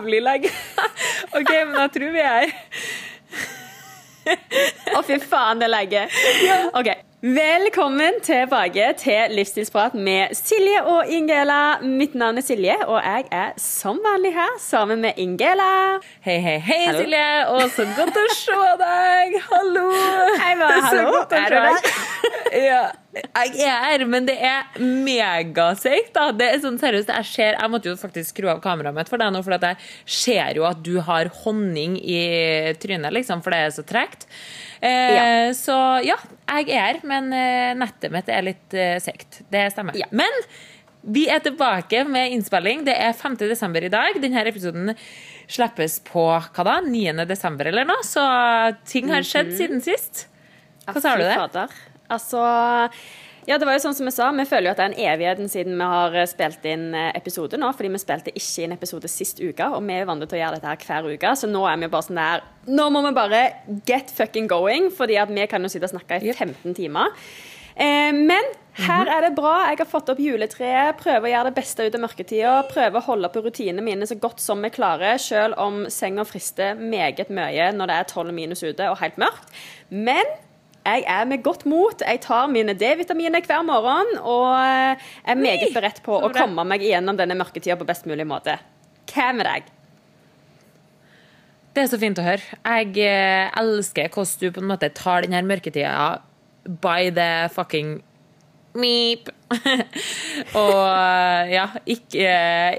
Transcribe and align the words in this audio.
jævlig 0.00 0.22
lenge. 0.22 0.50
OK, 1.36 1.50
men 1.66 1.76
jeg 1.80 1.92
tror 1.96 2.12
vi 2.14 2.24
er 2.24 2.52
Å, 4.96 5.00
fy 5.06 5.16
faen, 5.24 5.58
det 5.60 5.66
er 5.66 5.72
lenge. 5.72 6.02
Ok. 6.76 6.90
Velkommen 7.20 8.14
tilbake 8.24 8.86
til 8.96 9.32
Livsstilsprat 9.36 9.92
med 9.92 10.32
Silje 10.38 10.78
og 10.88 11.10
Ingela. 11.12 11.76
Mitt 11.84 12.14
navn 12.16 12.38
er 12.40 12.44
Silje, 12.46 12.76
og 12.86 12.96
jeg 13.04 13.26
er 13.36 13.50
som 13.60 13.98
vanlig 14.04 14.30
her 14.38 14.54
sammen 14.62 15.02
med 15.04 15.18
Ingela. 15.20 15.98
Hei, 16.24 16.38
hei, 16.40 16.56
hei, 16.64 16.78
Hallo. 16.86 17.02
Silje. 17.02 17.26
Og 17.52 17.66
så 17.74 17.84
godt 17.98 18.16
å 18.22 18.24
se 18.36 18.56
deg. 18.84 19.36
Hallo. 19.50 19.84
Hei, 20.40 20.54
hva- 20.62 20.70
hallo. 20.86 21.20
Er 21.42 21.52
du 21.52 21.58
deg. 21.66 21.92
Ja, 22.64 22.80
jeg 23.10 23.56
er 23.66 23.84
her, 23.88 24.04
men 24.06 24.26
det 24.28 24.36
er 24.38 24.68
megaseigt. 24.78 26.12
da. 26.14 26.28
Det 26.36 26.46
er 26.46 26.62
sånn 26.62 26.78
seriøst, 26.80 27.10
jeg 27.10 27.26
ser, 27.26 27.56
jeg 27.58 27.72
måtte 27.72 27.90
jo 27.90 27.96
faktisk 27.98 28.32
skru 28.34 28.48
av 28.52 28.60
kameraet 28.64 28.94
mitt 28.96 29.10
for 29.10 29.18
deg 29.20 29.32
nå, 29.34 29.42
for 29.46 29.56
jeg 29.56 29.76
ser 30.06 30.60
jo 30.60 30.66
at 30.68 30.82
du 30.86 30.94
har 31.06 31.30
honning 31.42 31.96
i 31.98 32.20
trynet, 32.80 33.10
liksom, 33.16 33.42
for 33.42 33.54
det 33.54 33.62
er 33.66 33.74
så 33.74 33.86
tregt. 33.86 34.28
Eh, 34.80 35.14
Ja. 35.16 35.24
Så 35.56 35.76
ja, 36.06 36.16
jeg 36.60 36.70
er 36.70 36.86
her, 36.86 37.00
men 37.04 37.32
eh, 37.34 37.74
nettet 37.78 38.12
mitt 38.14 38.28
er 38.30 38.46
litt 38.46 38.74
eh, 38.78 38.98
seigt. 39.02 39.42
Det 39.50 39.66
stemmer. 39.74 39.98
Ja. 39.98 40.06
Men 40.14 40.30
vi 41.02 41.26
er 41.32 41.40
tilbake 41.40 42.04
med 42.08 42.32
innspilling. 42.36 42.84
Det 42.86 42.94
er 42.94 43.12
5. 43.16 43.36
desember 43.40 43.82
i 43.84 43.90
dag. 43.92 44.16
Denne 44.20 44.42
episoden 44.46 44.94
slippes 45.50 45.98
på 46.06 46.26
hva 46.30 46.64
da? 46.66 46.80
9. 46.84 47.24
desember 47.26 47.66
eller 47.72 47.88
noe, 47.88 48.04
så 48.06 48.22
ting 48.86 49.10
har 49.10 49.26
skjedd 49.26 49.50
siden 49.56 49.80
sist. 49.84 50.26
Hva 50.86 51.00
sa 51.02 51.16
du 51.16 51.24
det? 51.24 51.34
Altså 52.10 52.44
ja, 53.48 53.56
det 53.58 53.64
var 53.64 53.74
jo 53.74 53.82
sånn 53.82 53.96
som 53.96 54.08
jeg 54.08 54.14
sa, 54.14 54.28
Vi 54.36 54.46
føler 54.48 54.68
jo 54.68 54.72
at 54.74 54.80
det 54.80 54.84
er 54.84 54.92
en 54.92 55.12
evigheten 55.14 55.50
siden 55.50 55.78
vi 55.80 55.90
har 55.92 56.16
eh, 56.20 56.28
spilt 56.28 56.66
inn 56.68 56.90
eh, 56.94 57.10
episode 57.18 57.58
nå. 57.58 57.70
Fordi 57.76 57.92
vi 57.94 58.02
spilte 58.02 58.34
ikke 58.36 58.66
inn 58.66 58.76
episode 58.76 59.10
sist 59.10 59.40
uke, 59.40 59.70
og 59.70 59.80
vi 59.86 59.96
er 59.96 60.08
vant 60.08 60.22
til 60.26 60.38
å 60.38 60.42
gjøre 60.42 60.58
dette 60.58 60.70
her 60.70 60.84
hver 60.86 61.08
uke. 61.14 61.36
Så 61.38 61.48
nå 61.50 61.64
er 61.68 61.80
vi 61.80 61.90
bare 61.90 62.06
sånn 62.06 62.20
der 62.20 62.44
Nå 62.70 62.90
må 62.92 63.00
vi 63.06 63.14
bare 63.16 63.40
get 63.88 64.12
fucking 64.14 64.46
going, 64.50 64.90
fordi 64.94 65.16
at 65.18 65.32
vi 65.32 65.46
kan 65.50 65.64
jo 65.64 65.70
sitte 65.72 65.88
og 65.88 65.94
snakke 65.94 66.20
i 66.20 66.34
15 66.34 66.76
timer. 66.76 67.14
Eh, 67.74 68.12
men 68.12 68.52
her 68.76 69.08
er 69.08 69.24
det 69.24 69.32
bra. 69.38 69.54
Jeg 69.70 69.80
har 69.80 69.88
fått 69.88 70.12
opp 70.12 70.20
juletreet. 70.20 71.00
Prøver 71.00 71.30
å 71.30 71.32
gjøre 71.32 71.48
det 71.48 71.56
beste 71.56 71.88
ut 71.88 71.96
av 71.96 72.04
mørketida. 72.04 72.52
Prøver 72.68 73.00
å 73.00 73.06
holde 73.08 73.32
på 73.32 73.42
rutinene 73.46 73.86
mine 73.86 74.06
så 74.06 74.18
godt 74.20 74.44
som 74.44 74.60
vi 74.62 74.70
klarer, 74.74 75.16
selv 75.18 75.58
om 75.58 75.86
senga 75.90 76.28
frister 76.28 76.78
meget 76.78 77.32
mye 77.32 77.72
når 77.74 77.90
det 77.90 77.98
er 77.98 78.12
12 78.12 78.36
minus 78.36 78.62
ute 78.62 78.92
og 78.92 79.00
helt 79.00 79.18
mørkt. 79.18 79.50
Men 79.90 80.28
jeg 80.86 81.04
er 81.06 81.26
med 81.28 81.42
godt 81.44 81.66
mot. 81.68 82.02
Jeg 82.06 82.22
tar 82.24 82.48
mine 82.50 82.74
D-vitaminer 82.78 83.44
hver 83.46 83.64
morgen 83.66 84.14
og 84.20 84.46
eh, 84.56 85.10
er 85.28 85.38
meget 85.38 85.74
beredt 85.76 86.00
på 86.06 86.16
å 86.16 86.30
komme 86.34 86.64
meg 86.68 86.84
igjennom 86.86 87.18
denne 87.18 87.36
mørketida 87.38 87.76
på 87.78 87.88
best 87.88 88.08
mulig 88.08 88.26
måte. 88.28 88.56
Hva 89.10 89.30
med 89.36 89.48
deg? 89.48 89.68
Det 91.70 91.84
er 91.84 91.90
så 91.92 92.00
fint 92.02 92.18
å 92.18 92.26
høre. 92.26 92.58
Jeg 92.64 92.96
eh, 93.04 93.50
elsker 93.60 94.10
hvordan 94.10 94.40
du 94.40 94.54
på 94.56 94.64
en 94.64 94.70
måte 94.72 94.90
tar 94.96 95.26
denne 95.26 95.44
mørketida 95.46 96.20
by 96.82 97.10
the 97.14 97.48
fucking 97.54 98.00
meep. 98.78 99.30
og 100.60 100.76
eh, 100.86 101.48
ja, 101.56 101.64
ikke, 101.90 102.34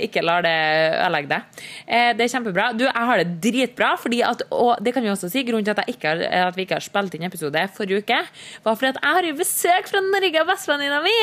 ikke 0.05 0.21
lar 0.23 0.45
det 0.45 0.53
ødelegge 1.01 1.27
deg. 1.33 1.63
Eh, 1.83 2.11
Det 2.15 2.23
er 2.25 2.31
kjempebra. 2.31 2.67
Du, 2.79 2.85
jeg 2.87 3.07
har 3.09 3.19
det 3.19 3.33
dritbra, 3.43 3.89
fordi 3.99 4.21
at, 4.23 4.45
og 4.55 4.79
det 4.79 4.93
kan 4.95 5.03
vi 5.03 5.11
også 5.11 5.27
si, 5.33 5.43
grunnen 5.47 5.67
til 5.67 5.75
at, 5.75 5.89
ikke 5.91 6.13
at 6.15 6.55
vi 6.55 6.63
ikke 6.63 6.77
har 6.77 6.85
spilt 6.85 7.17
inn 7.17 7.27
episode 7.27 7.65
forrige 7.75 8.05
uke, 8.05 8.19
var 8.63 8.77
fordi 8.79 8.91
at 8.93 9.01
jeg 9.01 9.17
har 9.17 9.27
jo 9.27 9.33
besøk 9.41 9.91
fra 9.91 10.03
Norge 10.05 10.41
av 10.45 10.47
bestevenninna 10.53 11.01
mi! 11.03 11.17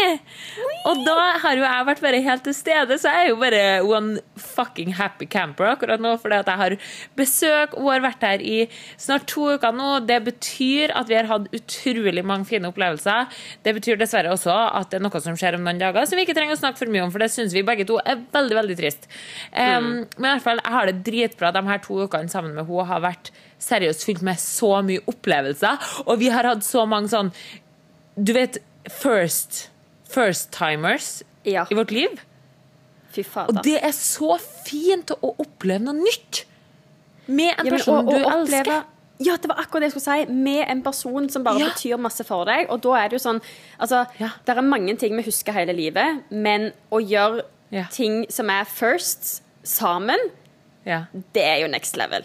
Og 0.91 1.01
da 1.07 1.17
har 1.47 1.57
jo 1.57 1.65
jeg 1.65 1.89
vært 1.89 2.05
bare 2.05 2.21
helt 2.29 2.45
til 2.45 2.57
stede, 2.59 3.01
så 3.01 3.15
jeg 3.15 3.25
er 3.25 3.33
jo 3.33 3.41
bare 3.41 3.65
one 3.89 4.21
fucking 4.37 4.93
happy 5.01 5.31
camper 5.33 5.71
akkurat 5.73 6.03
nå, 6.05 6.13
fordi 6.21 6.43
at 6.43 6.53
jeg 6.53 6.61
har 6.61 6.77
besøk 7.19 7.79
og 7.81 7.89
har 7.95 8.05
vært 8.05 8.29
her 8.29 8.45
i 8.45 8.59
snart 9.01 9.25
to 9.33 9.49
uker 9.57 9.73
nå. 9.75 9.95
Det 10.09 10.21
betyr 10.29 10.93
at 10.99 11.09
vi 11.09 11.17
har 11.19 11.33
hatt 11.33 11.49
utrolig 11.57 12.25
mange 12.27 12.49
fine 12.53 12.69
opplevelser. 12.69 13.33
Det 13.65 13.77
betyr 13.81 13.97
dessverre 14.01 14.37
også 14.37 14.58
at 14.79 14.91
det 14.91 14.99
er 14.99 15.05
noe 15.05 15.21
som 15.25 15.37
skjer 15.39 15.57
om 15.59 15.65
noen 15.67 15.79
dager 15.81 16.07
som 16.09 16.19
vi 16.19 16.25
ikke 16.27 16.35
trenger 16.37 16.57
å 16.57 16.61
snakke 16.61 16.81
for 16.83 16.93
mye 16.93 17.05
om, 17.07 17.13
for 17.15 17.23
det 17.23 17.31
syns 17.33 17.55
vi 17.57 17.63
begge 17.67 17.87
to 17.89 17.99
er 18.05 18.21
veldig, 18.35 18.57
veldig 18.59 18.77
trist. 18.81 19.09
Um, 19.53 19.89
Men 20.19 20.29
i 20.29 20.33
hvert 20.35 20.45
fall, 20.47 20.61
jeg 20.65 20.73
har 20.77 20.91
det 20.91 20.97
dritbra. 21.07 21.53
De 21.57 21.63
her 21.69 21.79
to 21.85 22.01
ukene 22.05 22.29
sammen 22.33 22.55
med 22.57 22.67
henne 22.69 22.87
har 22.91 23.01
vært 23.05 23.31
seriøst 23.63 24.05
fylt 24.07 24.23
med 24.27 24.39
så 24.43 24.73
mye 24.87 25.03
opplevelser, 25.11 25.89
og 26.07 26.19
vi 26.21 26.29
har 26.35 26.47
hatt 26.47 26.63
så 26.67 26.85
mange 26.87 27.11
sånn 27.13 27.33
Du 28.19 28.33
vet, 28.35 28.59
first 28.91 29.69
First-timers 30.09 31.23
Ja. 31.45 31.67
i 31.71 31.75
vårt 31.75 31.91
liv. 31.93 32.21
Fy 33.13 33.23
Og 33.49 33.63
det 33.65 33.79
er 33.85 33.93
så 33.93 34.39
fint 34.67 35.11
å 35.11 35.35
oppleve 35.39 35.81
noe 35.85 35.95
nytt 35.97 36.45
med 37.29 37.55
en 37.59 37.67
Ja, 37.67 37.71
men 37.71 37.73
person 37.79 37.99
og, 37.99 38.09
og 38.09 38.13
du 38.15 38.25
oppleve- 38.25 38.65
elsker. 38.67 38.85
Ja, 39.21 39.35
det 39.37 39.49
var 39.51 39.57
akkurat 39.59 39.83
det 39.83 39.89
jeg 39.93 40.01
skulle 40.01 40.27
si. 40.27 40.33
Med 40.33 40.65
en 40.71 40.83
person 40.83 41.29
som 41.29 41.43
bare 41.43 41.59
Ja. 41.59 41.69
betyr 41.73 41.99
masse 41.99 42.25
for 42.25 42.45
deg. 42.47 42.69
Og 42.71 42.81
da 42.81 42.93
er 42.95 43.09
det 43.09 43.19
jo 43.21 43.25
sånn 43.31 43.41
Altså, 43.81 44.07
Ja. 44.21 44.31
det 44.47 44.57
er 44.57 44.63
mange 44.63 44.97
ting 44.99 45.17
vi 45.17 45.23
husker 45.23 45.53
hele 45.53 45.73
livet, 45.75 46.23
men 46.31 46.73
å 46.93 47.01
gjøre 47.03 47.43
Ja. 47.71 47.85
ting 47.91 48.27
som 48.31 48.49
er 48.51 48.65
first, 48.65 49.43
sammen, 49.65 50.19
Ja. 50.87 51.05
det 51.35 51.43
er 51.43 51.61
jo 51.61 51.67
next 51.69 51.97
level. 51.97 52.23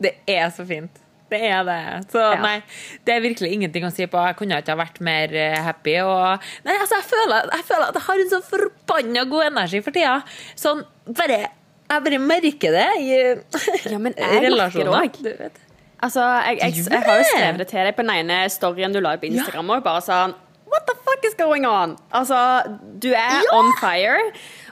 Det 0.00 0.14
er 0.26 0.48
så 0.50 0.64
fint. 0.66 0.90
Det 1.30 1.40
er 1.48 1.62
det. 1.64 2.10
Så 2.12 2.40
nei, 2.42 2.62
det 3.06 3.14
er 3.14 3.20
virkelig 3.24 3.52
ingenting 3.54 3.84
å 3.84 3.92
si 3.94 4.04
på. 4.06 4.20
Jeg 4.26 4.36
kunne 4.36 4.58
ikke 4.60 4.74
ha 4.74 4.84
vært 4.84 5.00
mer 5.00 5.32
eh, 5.32 5.56
happy. 5.64 5.94
Og, 6.04 6.42
nei, 6.66 6.74
altså, 6.76 6.98
jeg 6.98 7.06
føler, 7.08 7.46
jeg 7.54 7.64
føler 7.64 7.88
at 7.88 7.94
jeg 7.94 8.02
har 8.02 8.20
en 8.20 8.32
så 8.34 8.40
forbanna 8.50 9.24
god 9.30 9.46
energi 9.52 9.80
for 9.82 9.90
tida. 9.92 10.22
Sånn 10.56 10.84
bare 11.08 11.46
Jeg 11.92 12.04
bare 12.06 12.18
merker 12.24 12.72
det 12.72 12.86
i, 13.02 13.10
Ja, 13.92 13.98
men 14.00 14.14
jeg 14.16 14.24
merker 14.24 14.40
det 14.40 14.46
relasjoner. 14.48 15.10
Du 15.18 15.28
vet. 15.42 15.58
Altså, 16.02 16.22
jeg, 16.48 16.58
jeg, 16.62 16.76
jeg, 16.76 16.86
jeg 16.90 17.02
har 17.06 17.18
jo 17.20 17.26
skrevet 17.28 17.58
det 17.62 17.66
til 17.70 17.84
deg 17.86 17.94
på 17.98 18.02
den 18.02 18.14
ene 18.16 18.38
storyen 18.50 18.94
du 18.96 18.98
la 19.04 19.12
på 19.20 19.28
Instagram 19.28 19.70
òg. 19.76 19.84
Bare 19.84 20.00
sånn 20.02 20.32
What 20.72 20.86
the 20.88 20.94
fuck 21.04 21.26
is 21.28 21.34
going 21.36 21.66
on? 21.68 21.98
Altså, 22.16 22.38
du 23.02 23.10
er 23.12 23.44
on 23.52 23.68
fire. 23.76 24.16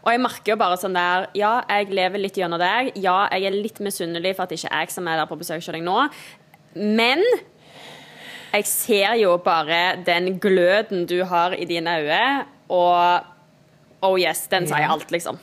Og 0.00 0.08
jeg 0.14 0.22
merker 0.24 0.54
jo 0.54 0.56
bare 0.62 0.78
sånn 0.80 0.96
der 0.96 1.26
Ja, 1.36 1.58
jeg 1.68 1.90
lever 1.92 2.22
litt 2.24 2.38
gjennom 2.40 2.58
deg. 2.62 2.94
Ja, 3.04 3.26
jeg 3.36 3.50
er 3.50 3.58
litt 3.58 3.82
misunnelig 3.84 4.32
for 4.38 4.46
at 4.46 4.54
det 4.54 4.62
ikke 4.62 4.72
er 4.72 4.86
jeg 4.88 4.94
som 4.96 5.10
er 5.12 5.20
der 5.20 5.28
på 5.28 5.36
besøk 5.42 5.60
hos 5.60 5.68
deg 5.76 5.84
nå. 5.84 5.98
Men 6.80 7.20
jeg 8.54 8.66
ser 8.66 9.14
jo 9.20 9.36
bare 9.44 10.00
den 10.08 10.38
gløden 10.42 11.04
du 11.06 11.20
har 11.28 11.52
i 11.54 11.68
dine 11.68 11.98
øyne, 12.00 12.24
og 12.72 13.28
Oh 14.02 14.16
yes, 14.16 14.46
den 14.48 14.64
sier 14.66 14.80
Ja. 14.86 14.94
alt, 14.94 15.10
liksom. 15.12 15.36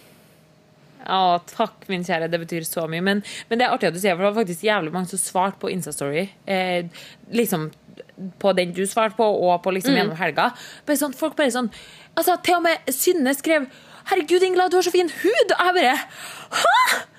Å, 1.06 1.40
takk, 1.52 1.86
min 1.92 2.06
kjære. 2.08 2.30
Det 2.32 2.40
betyr 2.42 2.66
så 2.68 2.88
mye. 2.90 3.04
Men, 3.06 3.24
men 3.50 3.60
det 3.60 3.68
er 3.68 3.76
artig 3.76 3.92
at 3.92 3.98
du 3.98 4.02
sier, 4.02 4.16
for 4.16 4.26
det 4.26 4.32
var 4.32 4.40
faktisk 4.42 4.66
jævlig 4.68 4.94
mange 4.96 5.12
som 5.12 5.22
svarte 5.22 5.62
på 5.62 5.72
Instastory. 5.74 6.28
Eh, 6.50 6.90
liksom 7.36 7.70
på 8.42 8.54
den 8.58 8.74
du 8.74 8.84
svarte 8.90 9.18
på, 9.18 9.26
og 9.26 9.62
på 9.64 9.74
liksom 9.76 9.98
gjennom 9.98 10.18
helga. 10.20 10.52
Bare 10.88 11.00
sånn, 11.00 11.16
folk 11.18 11.38
bare 11.38 11.54
sånn 11.54 11.70
altså 12.18 12.38
Til 12.42 12.58
og 12.58 12.64
med 12.66 12.90
Synne 12.94 13.34
skrev 13.38 13.68
'Herregud, 14.08 14.44
Ingela, 14.44 14.70
du 14.72 14.78
har 14.78 14.86
så 14.88 14.92
fin 14.92 15.10
hud!' 15.10 15.54
Og 15.54 15.66
jeg 15.68 15.76
bare 15.76 15.98
Hæ?! 16.62 17.17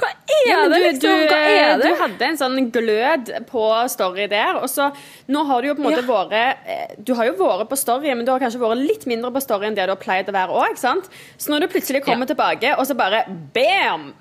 Hva 0.00 0.08
er 0.08 0.46
Ja, 0.48 0.58
det, 0.68 0.78
du, 0.78 0.84
liksom? 0.86 1.00
du, 1.20 1.26
Hva 1.28 1.38
er 1.44 1.78
det? 1.80 1.88
du 1.90 1.98
hadde 2.00 2.26
en 2.30 2.38
sånn 2.40 2.70
glød 2.72 3.30
på 3.50 3.64
story 3.92 4.26
der. 4.32 4.56
Og 4.62 4.68
så 4.72 4.86
Nå 5.28 5.42
har 5.48 5.60
du 5.62 5.68
jo 5.68 5.74
på 5.76 5.82
en 5.84 5.88
måte 5.90 6.04
Ja. 6.06 6.08
vært 6.08 6.32
eh, 6.66 6.94
Du 7.02 7.12
har 7.18 7.26
jo 7.28 7.34
vært 7.40 7.68
på 7.68 7.76
story, 7.76 8.14
men 8.14 8.24
du 8.24 8.32
har 8.32 8.40
kanskje 8.40 8.62
vært 8.62 8.80
litt 8.86 9.04
mindre 9.10 9.30
på 9.34 9.42
story 9.44 9.66
enn 9.68 9.76
det 9.76 9.84
du 9.90 9.92
har 9.94 10.00
pleid 10.00 10.30
å 10.32 10.32
være 10.32 10.56
òg. 10.64 10.78
Så 10.80 11.50
når 11.52 11.66
du 11.66 11.68
plutselig 11.74 12.02
kommer 12.06 12.26
Ja. 12.28 12.34
tilbake, 12.34 12.72
og 12.78 12.86
så 12.88 12.96
bare 12.96 13.24
bam! 13.54 14.14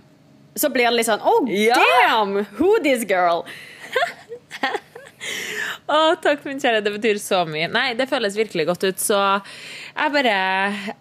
Så 0.59 0.67
blir 0.73 0.89
det 0.89 0.97
litt 0.97 1.07
sånn 1.07 1.21
Oh, 1.23 1.45
damn! 1.47 2.45
Who 2.59 2.79
this 2.83 3.05
girl? 3.07 3.45
Å, 5.89 6.15
takk, 6.21 6.43
min 6.47 6.59
kjære. 6.61 6.83
Det 6.85 6.91
betyr 6.95 7.17
så 7.21 7.41
mye. 7.49 7.67
Nei, 7.71 7.93
det 7.97 8.05
føles 8.09 8.35
virkelig 8.37 8.65
godt 8.69 8.83
ut, 8.87 8.99
så 9.01 9.17
jeg 9.41 10.13
bare 10.13 10.35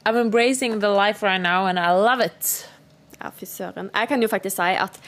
I'm 0.09 0.17
embracing 0.21 0.79
the 0.81 0.89
life 0.91 1.23
right 1.23 1.41
now, 1.41 1.67
and 1.67 1.79
I 1.79 1.93
love 1.93 2.21
it. 2.25 2.69
Ja, 3.19 3.31
fy 3.35 3.47
søren. 3.51 3.91
Jeg 3.95 4.09
kan 4.13 4.23
jo 4.23 4.29
faktisk 4.31 4.57
si 4.61 4.75
at 4.79 4.99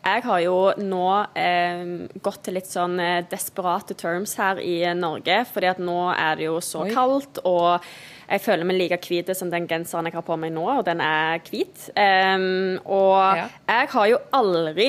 jeg 0.00 0.22
har 0.24 0.40
jo 0.40 0.54
nå 0.80 1.06
eh, 1.36 1.82
gått 2.24 2.40
til 2.46 2.56
litt 2.56 2.70
sånn 2.70 2.94
eh, 3.04 3.18
desperate 3.30 3.94
terms 4.00 4.32
her 4.40 4.58
i 4.64 4.78
Norge, 4.96 5.42
fordi 5.52 5.68
at 5.68 5.82
nå 5.82 5.98
er 6.14 6.38
det 6.40 6.46
jo 6.48 6.56
så 6.64 6.86
Oi. 6.86 6.94
kaldt, 6.94 7.42
og 7.44 7.84
jeg 8.30 8.40
føler 8.40 8.64
meg 8.64 8.78
like 8.80 8.98
hvit 9.04 9.30
som 9.36 9.50
den 9.52 9.66
genseren 9.68 10.08
jeg 10.08 10.16
har 10.16 10.24
på 10.24 10.38
meg 10.40 10.54
nå, 10.56 10.64
og 10.78 10.84
den 10.88 11.02
er 11.04 11.42
hvit. 11.50 11.90
Um, 11.98 12.78
og 12.86 13.36
Ja. 13.42 13.46
jeg 13.68 13.88
har 13.92 14.06
jo 14.14 14.18
aldri 14.32 14.88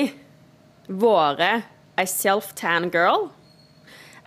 vært 0.88 1.64
ei 1.98 2.06
self-tan 2.08 2.88
girl. 2.90 3.28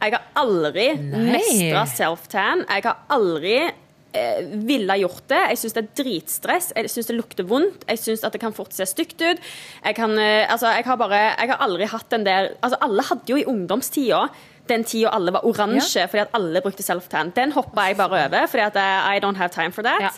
Jeg 0.02 0.12
har 0.14 0.26
aldri 0.38 0.90
mestra 1.00 1.86
self-tan. 1.90 2.66
Jeg 2.70 2.84
har 2.86 2.98
aldri 3.10 3.72
eh, 4.16 4.48
ville 4.68 4.98
gjort 5.02 5.28
det. 5.32 5.42
Jeg 5.52 5.62
syns 5.62 5.76
det 5.76 5.84
er 5.84 5.92
dritstress. 6.00 6.72
Jeg 6.76 6.92
syns 6.94 7.12
det 7.12 7.18
lukter 7.18 7.48
vondt. 7.50 7.86
Jeg 7.90 8.02
syns 8.02 8.26
at 8.26 8.36
det 8.36 8.42
kan 8.44 8.56
fort 8.56 8.74
se 8.76 8.88
stygt 8.90 9.20
ut. 9.22 9.44
Jeg, 9.84 9.98
kan, 9.98 10.16
eh, 10.22 10.48
altså, 10.52 10.72
jeg, 10.76 10.88
har 10.88 11.00
bare, 11.02 11.22
jeg 11.36 11.52
har 11.54 11.64
aldri 11.66 11.90
hatt 11.92 12.10
den 12.14 12.26
der 12.28 12.52
altså, 12.62 12.80
Alle 12.86 13.06
hadde 13.10 13.34
jo 13.34 13.40
i 13.42 13.48
ungdomstida 13.50 14.28
den 14.66 14.82
tida 14.82 15.12
alle 15.14 15.30
var 15.30 15.46
oransje 15.46 16.08
fordi 16.10 16.24
at 16.24 16.34
alle 16.34 16.62
brukte 16.66 16.82
self-tan. 16.82 17.30
Den 17.36 17.52
hoppa 17.54 17.84
jeg 17.86 18.00
bare 18.00 18.24
over, 18.26 18.48
fordi 18.50 18.64
at 18.66 18.80
I 18.82 19.22
don't 19.22 19.38
have 19.38 19.54
time 19.54 19.72
for 19.76 19.86
that. 19.86 20.02
Ja. 20.02 20.10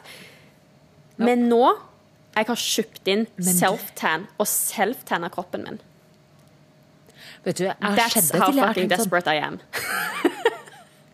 Men 1.20 1.50
nå 1.50 1.66
Jeg 2.38 2.46
har 2.48 2.60
kjøpt 2.62 3.10
inn 3.10 3.24
self-tan 3.42 4.28
og 4.38 4.46
self-tanna 4.48 5.32
kroppen 5.34 5.64
min. 5.66 5.80
Vet 7.48 7.58
du, 7.58 7.64
jeg 7.64 7.76
That's 7.98 8.30
how 8.36 8.52
fucking 8.52 8.86
sånn, 8.86 8.92
desperate 8.92 9.34
I 9.34 9.42
am. 9.42 9.58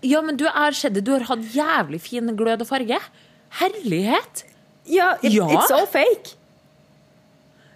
ja, 0.03 0.21
men 0.21 0.37
du 0.39 0.45
er 0.45 0.55
har 0.57 0.77
sett 0.77 0.93
det. 0.97 1.05
Du 1.07 1.13
har 1.15 1.25
hatt 1.31 1.43
jævlig 1.55 2.01
fin 2.03 2.35
glød 2.37 2.61
og 2.65 2.67
farge. 2.69 2.99
Herlighet! 3.59 4.45
Ja, 4.85 5.13
it, 5.23 5.31
Ja. 5.33 5.47
it's 5.47 5.71
all 5.71 5.85
fake. 5.87 6.35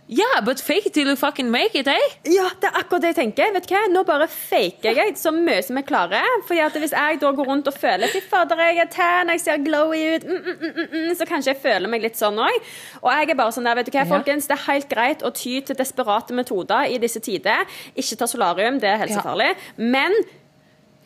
Yeah, 0.09 0.39
but 0.41 0.61
fake 0.61 0.93
till 0.93 1.07
you 1.09 1.17
fucking 1.17 1.51
make 1.51 1.75
it, 1.75 1.87
eh? 1.87 2.05
Ja, 2.23 2.45
det 2.61 2.69
er 2.69 2.77
akkurat 2.79 3.01
det 3.03 3.09
jeg 3.09 3.17
tenker. 3.17 3.49
Vet 3.51 3.65
du 3.67 3.73
hva? 3.75 3.81
Nå 3.91 4.03
bare 4.07 4.27
faker 4.31 4.95
jeg 4.95 5.17
så 5.19 5.33
mye 5.35 5.59
som 5.67 5.75
jeg 5.75 5.85
klarer. 5.89 6.23
Fordi 6.47 6.61
at 6.63 6.77
Hvis 6.79 6.93
jeg 6.95 7.19
da 7.19 7.31
går 7.35 7.49
rundt 7.49 7.67
og 7.67 7.75
føler 7.75 8.07
Fy 8.13 8.21
fader, 8.23 8.55
jeg 8.69 8.77
er 8.85 8.87
tan, 8.93 9.27
jeg 9.33 9.41
ser 9.43 9.57
glowy 9.65 10.15
ut, 10.15 10.23
mm, 10.23 10.47
mm, 10.47 10.71
mm, 10.77 10.87
mm, 10.93 11.11
så 11.19 11.27
kanskje 11.27 11.51
jeg 11.51 11.59
føler 11.61 11.91
meg 11.91 12.05
litt 12.07 12.15
sånn 12.15 12.39
òg. 12.39 12.71
Og 13.01 13.11
jeg 13.11 13.29
er 13.33 13.35
bare 13.35 13.51
sånn 13.51 13.67
der, 13.67 13.75
vet 13.81 13.91
du 13.91 13.97
hva, 13.97 14.07
folkens, 14.07 14.47
det 14.47 14.55
er 14.55 14.63
helt 14.71 14.89
greit 14.95 15.27
å 15.27 15.33
ty 15.35 15.59
til 15.67 15.75
desperate 15.75 16.31
metoder 16.39 16.87
i 16.87 16.97
disse 17.03 17.19
tider. 17.19 17.67
Ikke 17.93 18.15
ta 18.15 18.31
solarium, 18.31 18.79
det 18.79 18.87
er 18.93 19.03
helsefarlig. 19.03 19.57
Men 19.75 20.15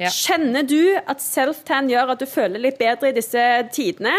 Ja. 0.01 0.09
kjenner 0.09 0.65
du 0.68 0.98
at 1.06 1.21
self-tan 1.21 1.89
gjør 1.92 2.15
at 2.15 2.19
du 2.24 2.25
føler 2.30 2.62
litt 2.63 2.80
bedre 2.81 3.12
i 3.12 3.15
disse 3.18 3.44
tidene? 3.75 4.13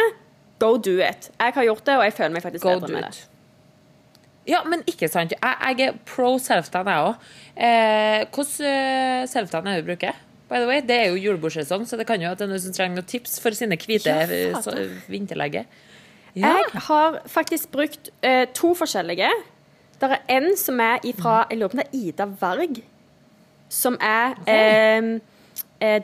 Go 0.62 0.76
do 0.78 0.98
it. 1.02 1.30
Jeg 1.40 1.54
har 1.56 1.64
gjort 1.66 1.84
det, 1.88 1.96
og 1.98 2.04
jeg 2.06 2.14
føler 2.14 2.34
meg 2.36 2.44
faktisk 2.44 2.62
Go 2.68 2.76
bedre 2.78 2.92
med 2.94 3.08
it. 3.08 3.16
det. 3.18 3.28
Ja, 4.52 4.60
men 4.66 4.80
ikke 4.90 5.06
sant. 5.10 5.32
Jeg, 5.34 5.56
jeg 5.78 5.88
er 5.88 5.98
pro 6.06 6.32
self-tan, 6.42 6.88
jeg 6.90 7.08
òg. 7.08 7.26
Eh, 7.56 8.24
Hvordan 8.34 8.68
eh, 8.70 9.24
self-tan 9.30 9.66
er 9.70 9.76
det 9.80 9.84
du 9.84 9.90
bruker? 9.92 10.16
By 10.50 10.58
the 10.60 10.66
way, 10.68 10.80
Det 10.86 10.96
er 10.98 11.08
jo 11.12 11.16
julebordsesong, 11.22 11.86
så 11.88 11.96
det 11.96 12.06
kan 12.06 12.20
jo 12.20 12.30
at 12.30 12.38
det 12.38 12.44
er 12.48 12.50
noen 12.50 12.60
som 12.60 12.74
trenger 12.76 12.98
noen 12.98 13.08
tips 13.08 13.38
for 13.40 13.54
sine 13.56 13.78
hvite 13.80 14.10
Ja, 14.10 14.26
vinterlegger. 14.26 14.96
vinterlegge. 15.08 15.64
Ja. 16.34 16.50
Jeg 16.58 16.82
har 16.88 17.20
faktisk 17.30 17.70
brukt 17.72 18.10
eh, 18.22 18.46
to 18.54 18.74
forskjellige. 18.74 19.30
Det 20.02 20.10
er 20.10 20.22
en 20.36 20.56
som 20.58 20.80
er 20.82 20.98
ifra 21.06 21.46
Jeg 21.50 21.58
lurer 21.60 21.68
på 21.72 21.78
om 21.78 21.82
det 21.82 21.86
er 21.88 21.98
Ida 22.02 22.26
Varg. 22.40 22.82
Som 23.72 23.96
er 24.00 24.34
okay. 24.42 24.58
eh, 24.58 25.20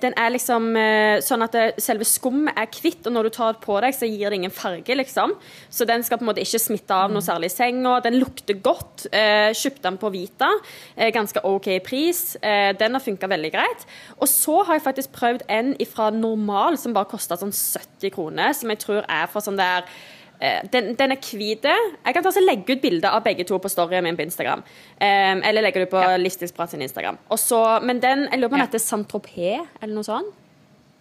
Den 0.02 0.16
er 0.18 0.32
liksom 0.34 0.72
eh, 0.78 1.20
sånn 1.24 1.44
at 1.44 1.54
selve 1.82 2.06
skummet 2.08 2.56
er 2.58 2.66
hvitt, 2.72 3.06
og 3.06 3.14
når 3.14 3.28
du 3.28 3.34
tar 3.36 3.54
det 3.54 3.62
på 3.62 3.76
deg, 3.84 3.94
så 3.94 4.08
gir 4.08 4.28
det 4.28 4.40
ingen 4.40 4.54
farge, 4.54 4.96
liksom. 4.98 5.36
Så 5.70 5.86
den 5.88 6.02
skal 6.06 6.18
på 6.18 6.26
en 6.26 6.30
måte 6.32 6.42
ikke 6.42 6.60
smitte 6.62 6.96
av 6.96 7.12
noe 7.14 7.24
særlig 7.24 7.52
i 7.52 7.54
senga. 7.54 7.98
Den 8.04 8.18
lukter 8.18 8.58
godt. 8.64 9.06
Eh, 9.12 9.54
kjøpte 9.54 9.86
den 9.86 10.00
på 10.02 10.12
Vita. 10.14 10.50
Eh, 10.96 11.12
ganske 11.14 11.42
OK 11.46 11.70
pris. 11.86 12.22
Eh, 12.42 12.72
den 12.78 12.98
har 12.98 13.04
funka 13.04 13.30
veldig 13.30 13.54
greit. 13.54 13.88
Og 14.18 14.28
så 14.30 14.60
har 14.64 14.78
jeg 14.78 14.86
faktisk 14.88 15.14
prøvd 15.16 15.46
en 15.48 15.74
fra 15.88 16.10
Normal 16.14 16.78
som 16.80 16.94
bare 16.96 17.10
kosta 17.10 17.38
sånn 17.38 17.54
70 17.54 18.14
kroner, 18.14 18.54
som 18.56 18.70
jeg 18.72 18.82
tror 18.82 19.04
er 19.06 19.28
for 19.30 19.44
sånn 19.44 19.60
der 19.60 19.86
Eh, 19.86 20.17
Den, 20.40 20.92
den 20.94 21.12
er 21.12 21.18
hvit. 21.18 21.64
Jeg 21.64 22.14
kan 22.14 22.22
ta 22.22 22.30
så 22.30 22.40
legge 22.44 22.76
ut 22.76 22.82
bilde 22.82 23.10
av 23.10 23.24
begge 23.24 23.44
to 23.48 23.58
på 23.58 23.70
storyen 23.72 24.04
min 24.06 24.16
på 24.16 24.22
Instagram. 24.22 24.60
Um, 25.00 25.40
eller 25.42 25.62
legger 25.62 25.84
det 25.84 25.90
på 25.90 25.98
Ja. 26.02 26.16
Livsstilsprat 26.16 26.70
sin 26.70 26.82
Instagram. 26.82 27.18
Også, 27.30 27.80
men 27.82 27.98
den, 28.00 28.28
jeg 28.30 28.38
lurer 28.38 28.48
på 28.52 28.54
om 28.54 28.60
Ja. 28.60 28.66
heter 28.66 28.78
Saint-Tropez, 28.78 29.66
eller 29.82 29.94
noe 29.94 30.04
sånt. 30.04 30.34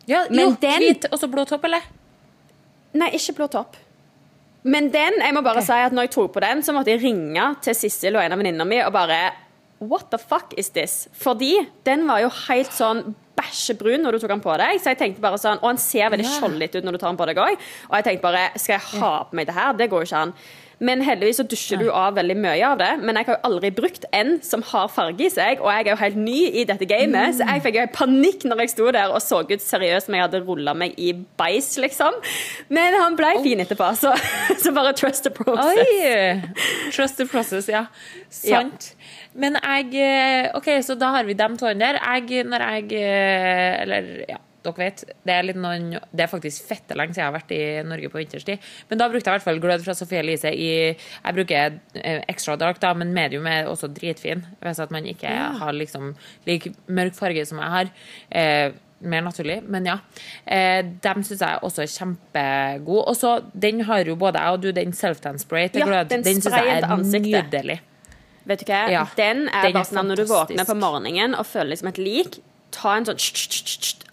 ja, 0.07 0.24
Men 0.30 0.39
jo, 0.39 0.57
den- 0.62 0.81
hvit 0.81 1.06
og 1.12 1.19
så 1.19 1.28
blå 1.30 1.45
topp, 1.45 1.66
eller? 1.66 1.81
Nei, 2.94 3.10
ikke 3.13 3.36
blå 3.36 3.48
topp. 3.51 3.75
Men 4.63 4.89
den, 4.92 5.13
jeg 5.22 5.34
må 5.34 5.42
bare 5.44 5.62
okay. 5.62 5.66
si 5.66 5.74
at 5.74 5.94
når 5.94 6.07
jeg 6.07 6.12
tok 6.12 6.34
på 6.34 6.42
den, 6.44 6.63
så 6.63 6.74
måtte 6.74 6.88
jeg 6.92 7.04
ringe 7.04 7.56
til 7.62 7.75
Sissel 7.75 8.16
og 8.16 8.24
en 8.24 8.31
av 8.31 8.39
venninnene 8.39 8.68
mine 8.68 8.86
og 8.88 8.94
bare 8.94 9.31
What 9.80 10.10
the 10.10 10.18
fuck 10.18 10.56
is 10.57 10.69
this? 10.69 11.07
Fordi 11.13 11.68
den 11.86 12.07
var 12.07 12.19
jo 12.24 12.30
helt 12.48 12.72
sånn 12.74 13.13
bæsjebrun 13.38 14.04
når 14.04 14.18
du 14.18 14.19
tok 14.25 14.34
den 14.36 14.45
på 14.45 14.57
deg. 14.60 14.80
Så 14.81 14.94
jeg 14.94 15.01
tenkte 15.01 15.24
bare 15.24 15.38
sånn, 15.42 15.60
Og 15.62 15.69
han 15.72 15.78
ser 15.81 16.10
veldig 16.13 16.25
Ja. 16.28 16.38
skjoldete 16.39 16.81
ut 16.81 16.84
når 16.88 16.98
du 16.98 16.98
tar 17.04 17.12
den 17.13 17.18
på 17.22 17.28
deg 17.30 17.38
òg. 17.38 17.57
Og 17.89 17.95
jeg 18.00 18.04
tenkte 18.12 18.22
bare 18.28 18.50
Skal 18.57 18.80
jeg 18.80 19.01
ha 19.01 19.12
på 19.24 19.34
meg 19.38 19.45
det 19.48 19.56
her? 19.56 19.74
Det 19.74 19.89
går 19.89 20.04
jo 20.06 20.10
ikke 20.10 20.22
an. 20.28 20.34
Men 20.80 21.01
heldigvis 21.01 21.39
så 21.39 21.44
dusjer 21.50 21.80
du 21.81 21.88
av 21.89 22.13
veldig 22.19 22.36
mye 22.38 22.62
av 22.68 22.78
det. 22.78 22.89
Men 23.01 23.18
jeg 23.18 23.25
har 23.25 23.38
jo 23.39 23.50
aldri 23.50 23.72
brukt 23.74 24.04
en 24.13 24.36
som 24.45 24.62
har 24.62 24.88
farge 24.94 25.25
i 25.25 25.30
seg, 25.34 25.57
og 25.60 25.72
jeg 25.74 25.88
er 25.88 25.89
jo 25.89 25.95
helt 26.04 26.19
ny 26.22 26.36
i 26.62 26.66
dette 26.69 26.86
gamet, 26.86 27.34
så 27.39 27.48
jeg 27.50 27.63
fikk 27.63 27.80
jo 27.80 27.86
panikk 27.95 28.45
når 28.45 28.62
jeg 28.62 28.69
sto 28.75 28.92
der 28.94 29.10
og 29.10 29.18
så 29.25 29.39
ut 29.42 29.63
seriøst 29.63 30.06
som 30.06 30.13
jeg 30.13 30.22
hadde 30.28 30.44
rulla 30.45 30.75
meg 30.78 30.94
i 31.01 31.13
beis, 31.42 31.72
liksom. 31.81 32.13
Men 32.69 32.94
han 32.94 33.18
ble 33.18 33.31
fin 33.42 33.60
etterpå, 33.66 33.89
så, 33.98 34.13
så 34.62 34.72
bare 34.78 34.94
trust 34.94 35.24
the 35.25 35.31
process. 35.31 35.81
Oi! 35.81 36.92
Trust 36.92 37.18
the 37.18 37.25
process, 37.25 37.68
ja. 37.74 37.88
Sant. 38.30 38.92
Men 39.38 39.57
jeg 39.62 39.94
eh, 40.01 40.50
OK, 40.57 40.69
så 40.86 40.95
da 40.98 41.13
har 41.18 41.28
vi 41.28 41.36
de 41.38 41.48
to 41.60 41.72
der. 41.78 42.00
Jeg, 42.01 42.44
når 42.50 42.63
jeg 42.72 43.00
eh, 43.00 43.81
Eller, 43.84 44.07
ja, 44.30 44.39
dere 44.66 44.81
vet. 44.81 45.04
Det 45.28 45.36
er, 45.36 45.51
noen, 45.57 45.92
det 46.12 46.25
er 46.25 46.31
faktisk 46.31 46.66
fette 46.69 46.98
lenge 46.98 47.13
siden 47.16 47.24
jeg 47.24 47.30
har 47.30 47.36
vært 47.38 47.54
i 47.56 47.62
Norge 47.88 48.10
på 48.13 48.19
vinterstid. 48.22 48.66
Men 48.89 49.01
da 49.01 49.10
brukte 49.12 49.30
jeg 49.30 49.36
i 49.36 49.38
hvert 49.38 49.48
fall 49.48 49.62
glød 49.63 49.86
fra 49.86 49.95
Sofie 49.98 50.24
Elise 50.24 50.51
i 50.51 50.72
Jeg 50.72 51.38
bruker 51.38 51.78
eh, 52.01 52.24
extra 52.28 52.57
dark, 52.60 52.81
da, 52.84 52.94
men 52.98 53.13
medium 53.16 53.48
er 53.51 53.69
også 53.69 53.92
dritfin. 53.94 54.44
Hvis 54.63 54.81
at 54.84 54.92
man 54.94 55.06
ikke 55.07 55.31
har 55.62 55.78
liksom 55.78 56.16
lik 56.50 56.72
mørk 56.88 57.16
farge 57.18 57.45
som 57.48 57.62
jeg 57.63 57.74
har. 57.78 57.94
Eh, 58.31 58.75
mer 58.98 59.22
naturlig, 59.22 59.60
men 59.69 59.86
ja. 59.86 60.00
Eh, 60.50 60.80
dem 61.04 61.22
syns 61.22 61.44
jeg 61.45 61.60
også 61.62 61.84
er 61.84 61.92
kjempegode. 61.94 63.04
Og 63.12 63.16
så, 63.19 63.36
den 63.54 63.84
har 63.86 64.01
jo 64.10 64.16
både 64.18 64.42
jeg 64.42 64.57
og 64.57 64.63
du, 64.66 64.72
den 64.74 64.95
self-tan 64.98 65.38
spray 65.42 65.69
til 65.69 65.84
Ja, 65.86 65.92
glød. 65.92 66.10
den 66.10 66.25
Den 66.25 66.42
syns 66.42 66.50
jeg 66.57 66.80
er 66.80 66.89
ansiktet. 66.95 67.54
nydelig. 67.54 67.78
Vet 68.47 68.63
du 68.63 68.69
hva? 68.71 68.81
Ja, 68.91 69.03
den 69.19 69.47
er 69.51 69.71
bare 69.75 69.83
sånn 69.88 70.07
når 70.07 70.21
du 70.21 70.25
våkner 70.29 70.67
på 70.67 70.75
morgenen 70.79 71.35
og 71.35 71.45
føler 71.49 71.73
liksom 71.73 71.89
et 71.91 71.99
lik, 71.99 72.38
ta 72.71 72.95
en 72.95 73.07
sånn 73.07 73.19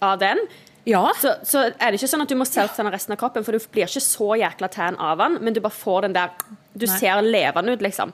av 0.03 0.19
den. 0.19 0.41
Ja. 0.85 1.07
Så, 1.17 1.31
så 1.47 1.63
er 1.71 1.91
det 1.93 1.97
ikke 1.97 2.09
sånn 2.11 2.23
at 2.25 2.29
du 2.29 2.35
må 2.37 2.45
self-tanne 2.45 2.91
resten 2.93 3.15
av 3.15 3.19
kroppen, 3.21 3.45
for 3.47 3.55
du 3.55 3.63
blir 3.73 3.87
ikke 3.87 4.03
så 4.03 4.35
jækla 4.37 4.69
tan 4.73 4.99
av 5.01 5.17
den, 5.23 5.39
men 5.41 5.55
du 5.55 5.61
bare 5.63 5.73
får 5.73 6.05
den 6.07 6.17
der 6.17 6.35
Du 6.75 6.85
Nei. 6.85 6.97
ser 6.99 7.21
levende 7.23 7.73
ut, 7.73 7.81
liksom. 7.81 8.11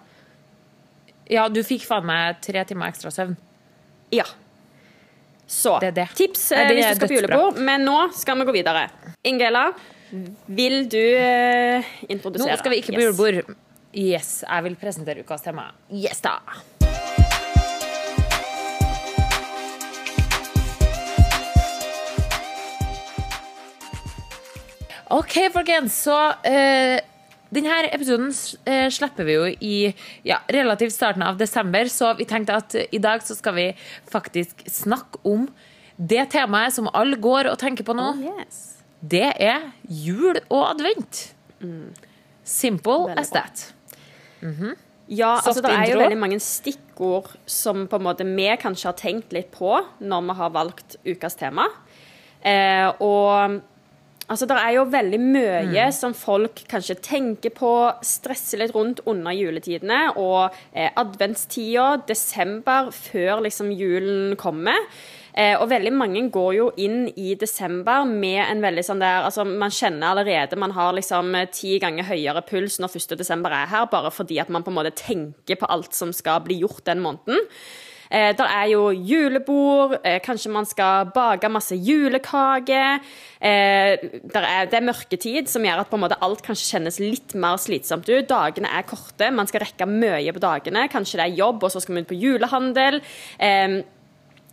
ja, 1.31 1.47
du 1.49 1.63
fikk 1.65 1.83
faen 1.87 2.05
meg 2.05 2.37
tre 2.45 2.61
timer 2.69 2.91
ekstra 2.91 3.09
søvn. 3.11 3.33
Ja. 4.13 4.27
Så 5.51 5.79
Det 5.81 5.93
det. 5.95 6.07
tips 6.15 6.51
Nei, 6.51 6.59
eh, 6.61 6.67
det 6.67 6.75
hvis 6.77 6.85
du 6.85 6.95
skal 6.99 7.09
på 7.09 7.17
julebord, 7.17 7.57
men 7.59 7.83
nå 7.87 7.97
skal 8.15 8.37
vi 8.39 8.45
gå 8.47 8.53
videre. 8.55 8.85
Ingela, 9.27 9.65
vil 10.47 10.85
du 10.91 11.01
eh, 11.01 11.83
introdusere? 12.07 12.53
Nå 12.53 12.59
skal 12.61 12.71
vi 12.71 12.79
ikke 12.83 12.93
på 12.93 13.01
Yes. 13.01 13.17
julebord. 13.17 13.55
Yes, 13.91 14.45
jeg 14.47 14.63
vil 14.63 14.75
presentere 14.79 15.19
ukas 15.19 15.41
tema. 15.43 15.65
Yes 15.91 16.21
da! 16.23 16.37
OK, 25.11 25.33
folkens, 25.51 25.97
så 26.05 26.15
uh, 26.31 27.01
denne 27.51 27.81
episoden 27.91 28.31
uh, 28.31 28.87
slipper 28.95 29.27
vi 29.27 29.35
jo 29.35 29.49
i 29.59 29.73
ja, 30.23 30.39
relativt 30.47 30.95
starten 30.95 31.25
av 31.27 31.35
desember, 31.41 31.91
så 31.91 32.13
vi 32.15 32.29
tenkte 32.29 32.55
at 32.61 32.77
uh, 32.79 32.87
i 32.95 33.01
dag 33.03 33.19
så 33.27 33.35
skal 33.35 33.57
vi 33.59 33.67
faktisk 34.07 34.63
snakke 34.71 35.19
om 35.27 35.49
det 35.99 36.29
temaet 36.31 36.77
som 36.77 36.87
alle 36.95 37.19
går 37.19 37.51
og 37.51 37.59
tenker 37.59 37.83
på 37.83 37.97
nå. 37.97 38.07
Oh, 38.15 38.39
yes. 38.39 38.79
Det 39.03 39.33
er 39.35 39.67
jul 39.83 40.39
og 40.47 40.63
advent. 40.69 41.25
Simple 42.47 43.11
Veldig 43.11 43.19
as 43.19 43.71
bra. 44.41 44.49
-hmm. 44.49 44.79
Ja, 45.11 45.33
altså 45.41 45.59
det 45.59 45.71
er 45.73 45.89
jo 45.91 45.99
veldig 45.99 46.19
mange 46.19 46.39
stikkord 46.39 47.33
som 47.45 47.87
på 47.91 47.99
en 47.99 48.05
måte 48.05 48.23
vi 48.23 48.47
kanskje 48.61 48.87
har 48.87 48.99
tenkt 48.99 49.33
litt 49.35 49.51
på 49.51 49.73
når 49.99 50.21
vi 50.29 50.35
har 50.39 50.53
valgt 50.55 50.95
ukas 51.03 51.35
tema. 51.35 51.65
Eh, 52.41 52.87
og 53.03 53.59
altså 54.31 54.47
det 54.47 54.55
er 54.55 54.71
jo 54.77 54.85
veldig 54.87 55.19
mye 55.19 55.89
som 55.91 56.15
folk 56.15 56.63
kanskje 56.71 56.95
tenker 57.03 57.51
på, 57.51 57.91
stresser 58.01 58.63
litt 58.63 58.75
rundt 58.75 59.03
under 59.05 59.35
juletidene 59.35 60.13
og 60.15 60.55
eh, 60.71 60.87
adventstida, 60.95 61.97
desember, 62.07 62.93
før 62.95 63.43
liksom 63.43 63.73
julen 63.75 64.37
kommer. 64.39 64.79
Eh, 65.33 65.55
og 65.55 65.69
veldig 65.71 65.93
mange 65.95 66.23
går 66.33 66.55
jo 66.57 66.69
inn 66.81 67.05
i 67.15 67.35
desember 67.39 68.03
med 68.07 68.41
en 68.43 68.63
veldig 68.63 68.83
sånn 68.83 69.03
der 69.03 69.27
Altså, 69.27 69.45
man 69.45 69.71
kjenner 69.71 70.11
allerede 70.11 70.59
man 70.59 70.73
har 70.75 70.95
liksom 70.97 71.35
eh, 71.37 71.47
ti 71.53 71.77
ganger 71.81 72.09
høyere 72.09 72.43
puls 72.47 72.79
når 72.81 72.97
1. 72.99 73.15
desember 73.21 73.53
er 73.55 73.69
her, 73.71 73.87
bare 73.91 74.11
fordi 74.11 74.41
at 74.41 74.51
man 74.51 74.65
på 74.65 74.73
en 74.73 74.81
måte 74.81 74.95
tenker 74.97 75.59
på 75.59 75.69
alt 75.71 75.95
som 75.95 76.11
skal 76.15 76.43
bli 76.43 76.61
gjort 76.63 76.83
den 76.89 77.03
måneden. 77.03 77.39
Eh, 78.11 78.33
der 78.35 78.49
er 78.51 78.65
jo 78.73 78.89
julebord, 78.91 79.95
kanskje 80.25 80.51
man 80.51 80.67
skal 80.67 81.13
bake 81.15 81.47
masse 81.47 81.77
julekaker. 81.79 82.99
Det 83.39 84.75
er 84.75 84.83
mørketid, 84.83 85.47
som 85.47 85.63
gjør 85.63 85.85
at 85.85 85.91
på 85.91 85.95
en 85.95 86.03
måte 86.03 86.19
alt 86.19 86.43
kanskje 86.43 86.73
kjennes 86.73 86.99
litt 86.99 87.37
mer 87.39 87.55
slitsomt 87.61 88.09
ut. 88.11 88.27
Dagene 88.27 88.67
er 88.67 88.83
korte, 88.89 89.31
man 89.31 89.47
skal 89.47 89.63
rekke 89.63 89.87
mye 89.87 90.35
på 90.35 90.43
dagene. 90.43 90.89
Kanskje 90.91 91.21
det 91.21 91.29
er 91.29 91.39
jobb, 91.39 91.63
og 91.63 91.71
så 91.71 91.79
skal 91.79 91.95
man 91.95 92.03
ut 92.03 92.11
på 92.11 92.19
julehandel. 92.19 92.99
Eh, 93.39 93.79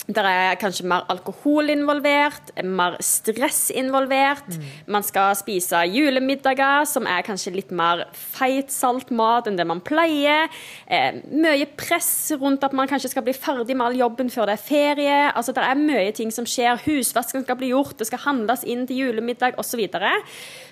der 0.08 0.24
er 0.24 0.56
kanskje 0.56 0.86
mer 0.88 1.04
alkohol 1.12 1.68
involvert, 1.68 2.50
mer 2.64 2.96
stress 3.04 3.68
involvert. 3.76 4.56
Man 4.88 5.04
skal 5.04 5.34
spise 5.36 5.82
julemiddager, 5.92 6.86
som 6.88 7.04
er 7.04 7.26
kanskje 7.26 7.52
litt 7.52 7.74
mer 7.76 8.06
feitsalt 8.16 9.12
mat 9.12 9.50
enn 9.50 9.58
det 9.60 9.66
man 9.68 9.82
pleier. 9.84 10.48
Eh, 10.88 11.20
mye 11.28 11.68
press 11.76 12.32
rundt 12.40 12.64
at 12.64 12.72
man 12.72 12.88
kanskje 12.88 13.12
skal 13.12 13.26
bli 13.26 13.36
ferdig 13.36 13.76
med 13.76 13.90
all 13.90 14.00
jobben 14.00 14.32
før 14.32 14.48
det 14.48 14.56
er 14.56 14.64
ferie. 14.64 15.20
Altså, 15.28 15.52
det 15.52 15.66
er 15.66 15.84
mye 15.84 16.16
ting 16.16 16.32
som 16.32 16.48
skjer. 16.48 16.80
Husvasken 16.86 17.44
skal 17.44 17.60
bli 17.60 17.74
gjort, 17.74 17.98
det 18.00 18.08
skal 18.08 18.24
handles 18.24 18.64
inn 18.64 18.86
til 18.88 19.04
julemiddag 19.04 19.60
osv. 19.60 19.68
Så, 19.68 19.76
videre. 19.76 20.10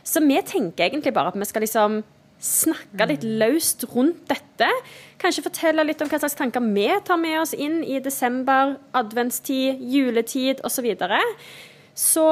så 0.03 0.19
vi 0.25 0.39
tenker 0.43 0.89
egentlig 0.89 1.13
bare 1.15 1.29
at 1.29 1.37
vi 1.37 1.47
skal 1.47 1.63
liksom 1.63 2.01
snakke 2.43 3.09
litt 3.09 3.25
løst 3.25 3.87
rundt 3.95 4.27
dette. 4.31 4.69
Kanskje 5.21 5.45
fortelle 5.47 5.85
litt 5.87 6.03
om 6.05 6.11
hva 6.11 6.21
slags 6.21 6.37
tanker 6.39 6.65
vi 6.75 6.89
tar 7.07 7.21
med 7.21 7.41
oss 7.41 7.55
inn 7.57 7.81
i 7.85 8.01
desember, 8.05 8.77
adventstid, 8.97 9.81
juletid 9.81 10.61
osv. 10.63 10.77
Så, 10.77 10.85
videre. 10.85 11.21
så 11.97 12.29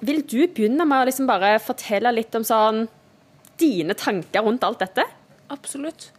vil 0.00 0.22
du 0.24 0.40
begynne 0.48 0.86
med 0.88 1.02
å 1.02 1.08
liksom 1.08 1.28
bare 1.28 1.58
fortelle 1.62 2.14
litt 2.16 2.34
om 2.36 2.44
sånn 2.46 2.86
dine 3.60 3.96
tanker 3.96 4.44
rundt 4.44 4.64
alt 4.66 4.82
dette? 4.84 5.04
Absolutt. 5.52 6.10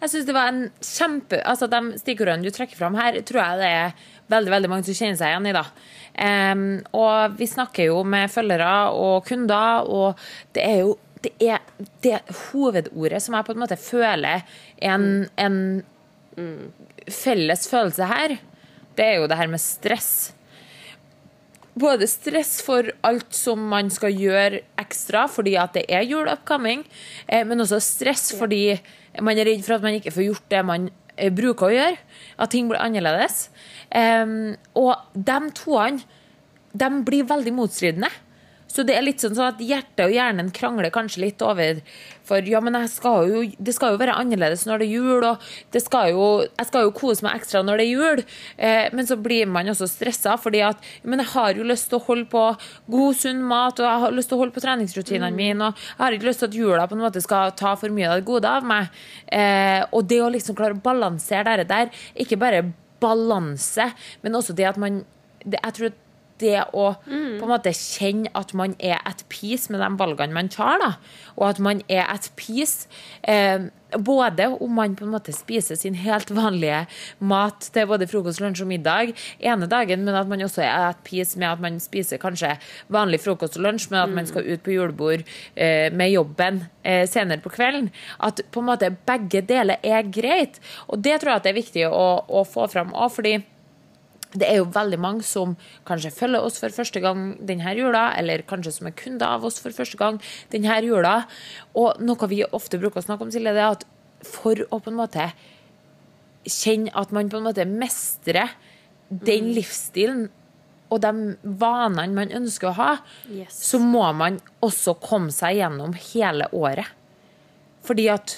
Jeg 0.00 0.10
synes 0.10 0.26
det 0.28 0.34
var 0.36 0.50
en 0.50 0.64
kjempe 0.84 1.38
Altså, 1.48 1.68
De 1.70 2.00
stikkordene 2.00 2.44
du 2.44 2.52
trekker 2.52 2.76
fram 2.76 2.96
her, 2.98 3.16
tror 3.24 3.40
jeg 3.40 3.60
det 3.62 3.70
er 3.70 4.10
veldig 4.32 4.52
veldig 4.52 4.70
mange 4.72 4.86
som 4.88 4.96
kjenner 4.98 5.18
seg 5.20 5.32
igjen 5.32 5.48
i. 5.48 5.54
da. 5.54 5.64
Um, 6.14 6.66
og 6.96 7.38
vi 7.38 7.48
snakker 7.48 7.90
jo 7.90 8.02
med 8.08 8.32
følgere 8.32 8.74
og 8.96 9.26
kunder, 9.28 9.88
og 9.88 10.20
det 10.56 10.64
er 10.64 10.78
jo 10.82 10.94
det, 11.24 11.32
er 11.42 11.60
det 12.04 12.20
hovedordet 12.50 13.22
som 13.24 13.36
jeg 13.36 13.46
på 13.46 13.54
en 13.54 13.62
måte 13.64 13.80
føler 13.80 14.44
en, 14.84 15.26
en 15.40 15.58
felles 17.10 17.68
følelse 17.70 18.08
her, 18.10 18.38
det 18.94 19.04
er 19.04 19.20
jo 19.20 19.28
det 19.30 19.38
her 19.38 19.50
med 19.50 19.62
stress. 19.62 20.32
Både 21.74 22.06
stress 22.06 22.60
for 22.62 22.86
alt 23.06 23.34
som 23.34 23.62
man 23.70 23.88
skal 23.90 24.14
gjøre 24.14 24.62
ekstra 24.78 25.24
fordi 25.30 25.56
at 25.58 25.74
det 25.74 25.86
er 25.90 26.06
jul 26.06 26.28
upcoming, 26.30 26.84
eh, 27.26 27.42
men 27.46 27.64
også 27.64 27.80
stress 27.82 28.30
fordi 28.38 28.76
man 29.22 29.38
er 29.38 29.50
redd 29.50 29.64
for 29.66 29.78
at 29.78 29.86
man 29.86 29.98
ikke 29.98 30.14
får 30.14 30.28
gjort 30.28 30.50
det 30.54 30.62
man 30.66 30.90
eh, 31.16 31.32
bruker 31.34 31.70
å 31.70 31.74
gjøre. 31.74 31.98
At 32.38 32.54
ting 32.54 32.70
blir 32.70 32.82
annerledes. 32.82 33.48
Og 33.94 34.94
de 35.14 35.38
toene 35.54 36.02
de 36.74 36.88
blir 37.06 37.26
veldig 37.30 37.52
motstridende. 37.54 38.08
Så 38.74 38.82
det 38.82 38.96
er 38.98 39.04
litt 39.06 39.22
sånn 39.22 39.38
at 39.38 39.60
hjertet 39.62 40.02
og 40.08 40.12
hjernen 40.14 40.50
krangler 40.54 40.90
kanskje 40.94 41.22
litt 41.22 41.42
over 41.46 41.78
For 42.26 42.42
ja, 42.48 42.58
men 42.64 42.74
skal 42.90 43.28
jo, 43.30 43.42
det 43.62 43.74
skal 43.76 43.94
jo 43.94 44.00
være 44.00 44.16
annerledes 44.18 44.64
når 44.66 44.82
det 44.82 44.86
er 44.88 44.94
jul, 44.96 45.26
og 45.28 45.78
skal 45.84 46.10
jo, 46.10 46.26
jeg 46.48 46.68
skal 46.70 46.86
jo 46.86 46.94
kose 46.96 47.26
meg 47.26 47.36
ekstra 47.38 47.60
når 47.62 47.80
det 47.80 47.84
er 47.84 47.92
jul. 47.92 48.22
Eh, 48.56 48.86
men 48.96 49.06
så 49.06 49.18
blir 49.20 49.50
man 49.50 49.68
også 49.70 49.86
stressa, 49.90 50.38
fordi 50.40 50.62
at 50.64 50.80
men 51.04 51.20
jeg 51.20 51.30
har 51.34 51.58
jo 51.58 51.66
lyst 51.68 51.90
til 51.92 52.00
å 52.00 52.06
holde 52.06 52.26
på 52.32 52.44
god, 52.90 53.18
sunn 53.20 53.44
mat, 53.44 53.78
og 53.78 53.86
jeg 53.86 54.04
har 54.06 54.16
lyst 54.16 54.32
til 54.32 54.38
å 54.38 54.42
holde 54.42 54.56
på 54.56 54.64
treningsrutinene 54.64 55.30
mm. 55.34 55.36
mine, 55.38 55.68
og 55.68 55.84
jeg 55.84 56.00
har 56.00 56.16
ikke 56.16 56.30
lyst 56.30 56.42
til 56.42 56.50
at 56.50 56.58
jula 56.58 56.88
på 56.88 56.96
en 56.96 57.04
måte 57.04 57.22
skal 57.24 57.52
ta 57.60 57.74
for 57.78 57.92
mye 57.94 58.08
av 58.08 58.22
det 58.22 58.28
gode 58.30 58.54
av 58.56 58.66
meg. 58.72 59.02
Eh, 59.28 59.82
og 59.92 60.08
det 60.08 60.22
å 60.24 60.32
liksom 60.32 60.56
klare 60.58 60.78
å 60.78 60.84
balansere 60.84 61.60
det 61.60 61.68
der, 61.70 61.92
ikke 62.24 62.40
bare 62.40 62.64
balanse, 63.04 63.90
men 64.24 64.40
også 64.40 64.56
det 64.56 64.72
at 64.72 64.80
man 64.80 65.04
det, 65.44 65.58
jeg 65.60 65.76
tror 65.76 65.92
det 66.42 66.58
å 66.72 66.90
mm. 67.06 67.38
på 67.38 67.46
en 67.46 67.52
måte 67.52 67.74
kjenne 67.76 68.32
at 68.34 68.54
man 68.56 68.74
er 68.78 68.98
at 69.06 69.24
peace 69.32 69.72
med 69.72 69.82
de 69.82 69.90
valgene 70.00 70.34
man 70.34 70.50
tar, 70.52 70.80
da. 70.82 70.92
og 71.36 71.48
at 71.52 71.62
man 71.62 71.82
er 71.88 72.06
at 72.10 72.30
peace 72.38 72.88
eh, 73.22 73.70
både 73.98 74.46
om 74.60 74.72
man 74.74 74.96
på 74.96 75.04
en 75.04 75.12
måte 75.12 75.32
spiser 75.34 75.78
sin 75.78 75.94
helt 75.98 76.30
vanlige 76.34 76.84
mat 77.18 77.68
til 77.74 77.86
både 77.90 78.08
frokost, 78.10 78.42
lunsj 78.42 78.64
og 78.64 78.70
middag 78.70 79.12
ene 79.38 79.68
dagen, 79.70 80.04
men 80.06 80.18
at 80.18 80.30
man 80.30 80.42
også 80.44 80.64
er 80.64 80.90
at 80.90 81.02
peace 81.06 81.38
med 81.38 81.48
at 81.52 81.62
man 81.62 81.78
spiser 81.82 82.22
kanskje 82.22 82.56
vanlig 82.92 83.22
frokost 83.24 83.58
og 83.58 83.66
lunsj, 83.68 83.90
men 83.92 84.00
at 84.02 84.12
man 84.12 84.26
mm. 84.26 84.30
skal 84.32 84.50
ut 84.50 84.64
på 84.64 84.74
julebord 84.74 85.24
eh, 85.54 85.90
med 85.94 86.14
jobben 86.14 86.64
eh, 86.82 87.04
senere 87.10 87.42
på 87.44 87.52
kvelden. 87.54 87.90
At 88.18 88.42
på 88.50 88.62
en 88.62 88.70
måte 88.72 88.92
begge 89.06 89.44
deler 89.46 89.82
er 89.82 90.06
greit. 90.10 90.60
Og 90.88 91.02
det 91.04 91.20
tror 91.20 91.34
jeg 91.34 91.42
at 91.42 91.46
det 91.46 91.54
er 91.54 91.62
viktig 91.62 91.88
å, 91.90 92.06
å 92.26 92.46
få 92.48 92.68
fram 92.72 92.94
òg, 92.94 93.12
fordi 93.14 93.38
det 94.34 94.48
er 94.48 94.58
jo 94.58 94.68
veldig 94.74 94.98
mange 94.98 95.24
som 95.26 95.54
kanskje 95.88 96.12
følger 96.14 96.42
oss 96.42 96.58
for 96.62 96.74
første 96.74 97.00
gang 97.02 97.34
denne 97.46 97.74
jula, 97.78 98.08
eller 98.18 98.42
kanskje 98.48 98.74
som 98.78 98.90
er 98.90 98.96
kunder 98.98 99.36
av 99.36 99.46
oss 99.46 99.60
for 99.62 99.74
første 99.74 99.98
gang 100.00 100.20
denne 100.52 100.78
jula. 100.84 101.16
Og 101.78 102.00
noe 102.02 102.30
vi 102.30 102.42
ofte 102.50 102.80
bruker 102.82 103.02
å 103.02 103.06
snakke 103.06 103.26
om, 103.26 103.34
Silje, 103.34 103.54
det 103.54 103.62
er 103.62 103.76
at 103.76 103.86
for 104.24 104.58
å 104.70 104.80
på 104.80 104.90
en 104.90 104.98
måte 104.98 105.28
kjenne 106.44 106.92
at 106.98 107.12
man 107.14 107.30
på 107.32 107.38
en 107.40 107.46
måte 107.46 107.66
mestrer 107.68 108.56
den 109.08 109.50
mm. 109.50 109.52
livsstilen 109.56 110.24
og 110.92 111.00
de 111.02 111.12
vanene 111.60 112.14
man 112.14 112.32
ønsker 112.34 112.70
å 112.70 112.76
ha, 112.78 112.90
yes. 113.32 113.56
så 113.70 113.80
må 113.82 114.04
man 114.16 114.38
også 114.64 114.96
komme 115.02 115.32
seg 115.34 115.58
gjennom 115.58 115.94
hele 116.12 116.48
året. 116.54 116.90
Fordi 117.84 118.06
at 118.12 118.36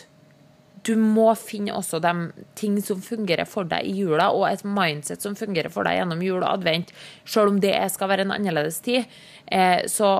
du 0.86 0.94
må 1.00 1.26
finne 1.38 1.74
også 1.74 1.98
de 2.02 2.12
ting 2.58 2.76
som 2.84 3.00
fungerer 3.02 3.48
for 3.48 3.66
deg 3.68 3.88
i 3.88 3.94
jula, 3.98 4.28
og 4.30 4.46
et 4.48 4.62
mindset 4.66 5.24
som 5.24 5.36
fungerer 5.38 5.72
for 5.72 5.86
deg 5.88 5.98
gjennom 5.98 6.22
jul 6.22 6.40
og 6.40 6.52
advent, 6.52 6.92
selv 7.26 7.54
om 7.54 7.60
det 7.62 7.74
skal 7.94 8.10
være 8.12 8.26
en 8.26 8.34
annerledes 8.36 8.78
tid. 8.86 9.06
Eh, 9.46 9.82
så, 9.90 10.12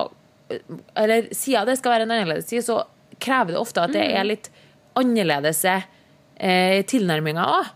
eller 0.51 1.31
siden 1.35 1.71
det 1.71 1.79
skal 1.79 1.95
være 1.95 2.09
en 2.09 2.15
annerledes 2.17 2.51
tid, 2.51 2.67
så 2.67 2.83
krever 3.23 3.55
det 3.55 3.63
ofte 3.63 3.85
at 3.85 3.95
det 3.95 4.05
er 4.09 4.25
mm. 4.25 4.31
litt 4.33 4.51
annerledes 4.99 5.63
eh, 5.69 6.81
tilnærminger 6.91 7.57
òg. 7.59 7.73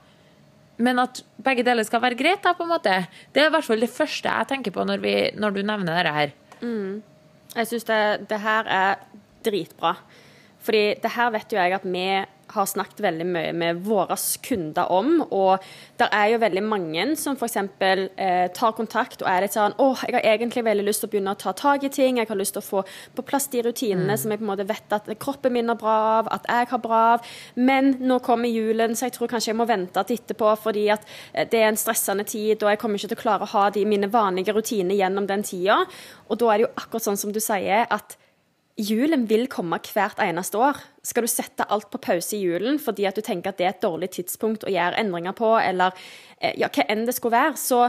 Men 0.80 1.02
at 1.02 1.20
begge 1.44 1.64
deler 1.66 1.84
skal 1.84 2.00
være 2.02 2.16
greit, 2.18 2.40
da, 2.44 2.54
på 2.56 2.64
en 2.64 2.72
måte. 2.72 2.94
Det 3.34 3.42
er 3.42 3.50
i 3.50 3.54
hvert 3.54 3.66
fall 3.66 3.82
det 3.82 3.92
første 3.92 4.32
jeg 4.32 4.48
tenker 4.48 4.72
på 4.72 4.86
når, 4.88 5.02
vi, 5.04 5.14
når 5.36 5.54
du 5.54 5.60
nevner 5.60 5.92
dette 5.92 6.14
her. 6.16 6.32
Mm. 6.64 7.02
Jeg 7.52 7.68
syns 7.68 7.86
det, 7.88 8.02
det 8.30 8.38
her 8.40 8.70
er 8.70 9.02
dritbra. 9.44 9.94
Fordi 10.64 10.82
det 11.02 11.12
her 11.16 11.32
vet 11.34 11.52
jo 11.52 11.60
jeg 11.60 11.76
at 11.76 11.84
vi 11.84 12.06
har 12.54 12.68
snakket 12.68 13.02
veldig 13.04 13.26
mye 13.26 13.52
med 13.56 13.82
våre 13.86 14.16
kunder 14.44 14.90
om. 14.92 15.20
Og 15.30 15.64
det 16.00 16.08
er 16.14 16.32
jo 16.32 16.40
veldig 16.42 16.62
mange 16.66 17.06
som 17.20 17.36
f.eks. 17.38 17.56
Eh, 17.56 18.46
tar 18.56 18.76
kontakt 18.76 19.22
og 19.22 19.28
er 19.30 19.44
litt 19.44 19.56
sånn 19.56 19.76
Å, 19.80 19.88
jeg 20.06 20.16
har 20.16 20.26
egentlig 20.34 20.64
veldig 20.66 20.86
lyst 20.86 21.04
til 21.04 21.10
å 21.10 21.12
begynne 21.14 21.34
å 21.34 21.40
ta 21.40 21.54
tak 21.56 21.86
i 21.86 21.92
ting. 21.92 22.20
Jeg 22.20 22.30
har 22.30 22.38
lyst 22.38 22.56
til 22.56 22.62
å 22.62 22.66
få 22.66 22.84
på 23.16 23.24
plass 23.26 23.48
de 23.52 23.64
rutinene 23.66 24.14
mm. 24.14 24.20
som 24.22 24.32
jeg 24.32 24.40
på 24.40 24.46
en 24.46 24.52
måte 24.52 24.68
vet 24.68 24.96
at 24.96 25.10
kroppen 25.20 25.54
min 25.54 25.70
har 25.72 25.78
bra 25.80 25.96
av, 26.20 26.30
at 26.38 26.48
jeg 26.48 26.70
har 26.72 26.82
bra 26.82 27.02
av. 27.14 27.28
Men 27.58 27.94
nå 28.00 28.20
kommer 28.26 28.50
julen, 28.50 28.96
så 28.96 29.08
jeg 29.08 29.16
tror 29.18 29.32
kanskje 29.32 29.52
jeg 29.52 29.60
må 29.60 29.68
vente 29.70 30.04
til 30.06 30.20
etterpå 30.20 30.54
fordi 30.64 30.88
at 30.94 31.06
eh, 31.32 31.48
det 31.50 31.62
er 31.62 31.70
en 31.70 31.80
stressende 31.80 32.26
tid, 32.28 32.62
og 32.62 32.72
jeg 32.72 32.80
kommer 32.82 33.00
ikke 33.00 33.14
til 33.14 33.20
å 33.20 33.24
klare 33.24 33.46
å 33.46 33.54
ha 33.54 33.68
de, 33.74 33.86
mine 33.88 34.10
vanlige 34.10 34.54
rutiner 34.56 34.98
gjennom 34.98 35.28
den 35.30 35.44
tida. 35.46 35.82
Og 36.28 36.40
da 36.40 36.50
er 36.50 36.60
det 36.60 36.68
jo 36.68 36.74
akkurat 36.76 37.08
sånn 37.10 37.20
som 37.20 37.34
du 37.34 37.40
sier, 37.42 37.86
at 37.90 38.19
Julen 38.80 39.26
vil 39.28 39.44
komme 39.52 39.76
hvert 39.92 40.20
eneste 40.24 40.58
år. 40.60 40.78
Skal 41.04 41.26
du 41.26 41.30
sette 41.30 41.66
alt 41.68 41.90
på 41.92 42.00
pause 42.00 42.36
i 42.36 42.42
julen 42.44 42.78
fordi 42.80 43.06
at 43.08 43.18
du 43.18 43.24
tenker 43.24 43.52
at 43.52 43.60
det 43.60 43.66
er 43.66 43.74
et 43.74 43.84
dårlig 43.84 44.10
tidspunkt 44.16 44.64
å 44.64 44.72
gjøre 44.72 45.00
endringer 45.02 45.36
på, 45.36 45.52
eller 45.60 45.96
eh, 46.38 46.56
ja, 46.60 46.70
hva 46.72 46.86
enn 46.88 47.04
det 47.08 47.16
skulle 47.16 47.36
være, 47.36 47.58
så 47.60 47.88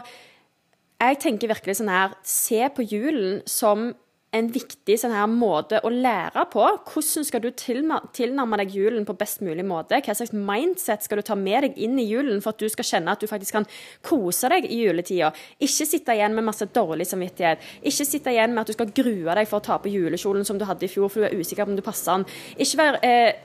jeg 1.01 1.17
tenker 1.23 1.49
virkelig 1.49 1.79
sånn 1.79 1.89
her 1.89 2.11
Se 2.27 2.67
på 2.75 2.85
julen 2.85 3.39
som 3.49 3.91
en 4.31 4.47
viktig 4.51 4.95
sånn 4.99 5.11
her 5.11 5.27
måte 5.27 5.81
å 5.83 5.89
lære 5.91 6.45
på. 6.53 6.63
Hvordan 6.87 7.25
skal 7.27 7.43
du 7.43 7.49
tilnærme 7.51 8.59
deg 8.61 8.75
julen 8.77 9.03
på 9.07 9.15
best 9.19 9.41
mulig 9.43 9.65
måte? 9.67 9.99
Hva 9.99 10.15
slags 10.15 10.31
mindset 10.31 11.03
skal 11.03 11.19
du 11.19 11.25
ta 11.27 11.35
med 11.35 11.65
deg 11.67 11.81
inn 11.83 11.99
i 11.99 12.07
julen 12.07 12.39
for 12.43 12.53
at 12.53 12.61
du 12.63 12.71
skal 12.71 12.87
kjenne 12.87 13.11
at 13.11 13.19
du 13.19 13.27
faktisk 13.27 13.57
kan 13.57 13.67
kose 14.07 14.47
deg 14.53 14.69
i 14.69 14.79
juletida? 14.85 15.33
Ikke 15.59 15.87
sitte 15.89 16.15
igjen 16.15 16.37
med 16.37 16.47
masse 16.47 16.69
dårlig 16.71 17.09
samvittighet. 17.09 17.67
Ikke 17.83 18.07
sitte 18.07 18.31
igjen 18.31 18.55
med 18.55 18.63
at 18.63 18.71
du 18.71 18.77
skal 18.77 18.95
grue 19.01 19.35
deg 19.41 19.51
for 19.51 19.59
å 19.59 19.67
ta 19.67 19.79
på 19.83 19.91
julekjolen 19.91 20.47
som 20.47 20.61
du 20.61 20.67
hadde 20.69 20.87
i 20.87 20.91
fjor, 20.91 21.11
for 21.11 21.25
du 21.25 21.27
er 21.27 21.35
usikker 21.35 21.67
på 21.67 21.75
om 21.75 21.81
du 21.81 21.83
passer 21.83 22.21
den. 22.21 22.27
Ikke 22.63 22.79
vær 22.79 23.01
eh, 23.03 23.35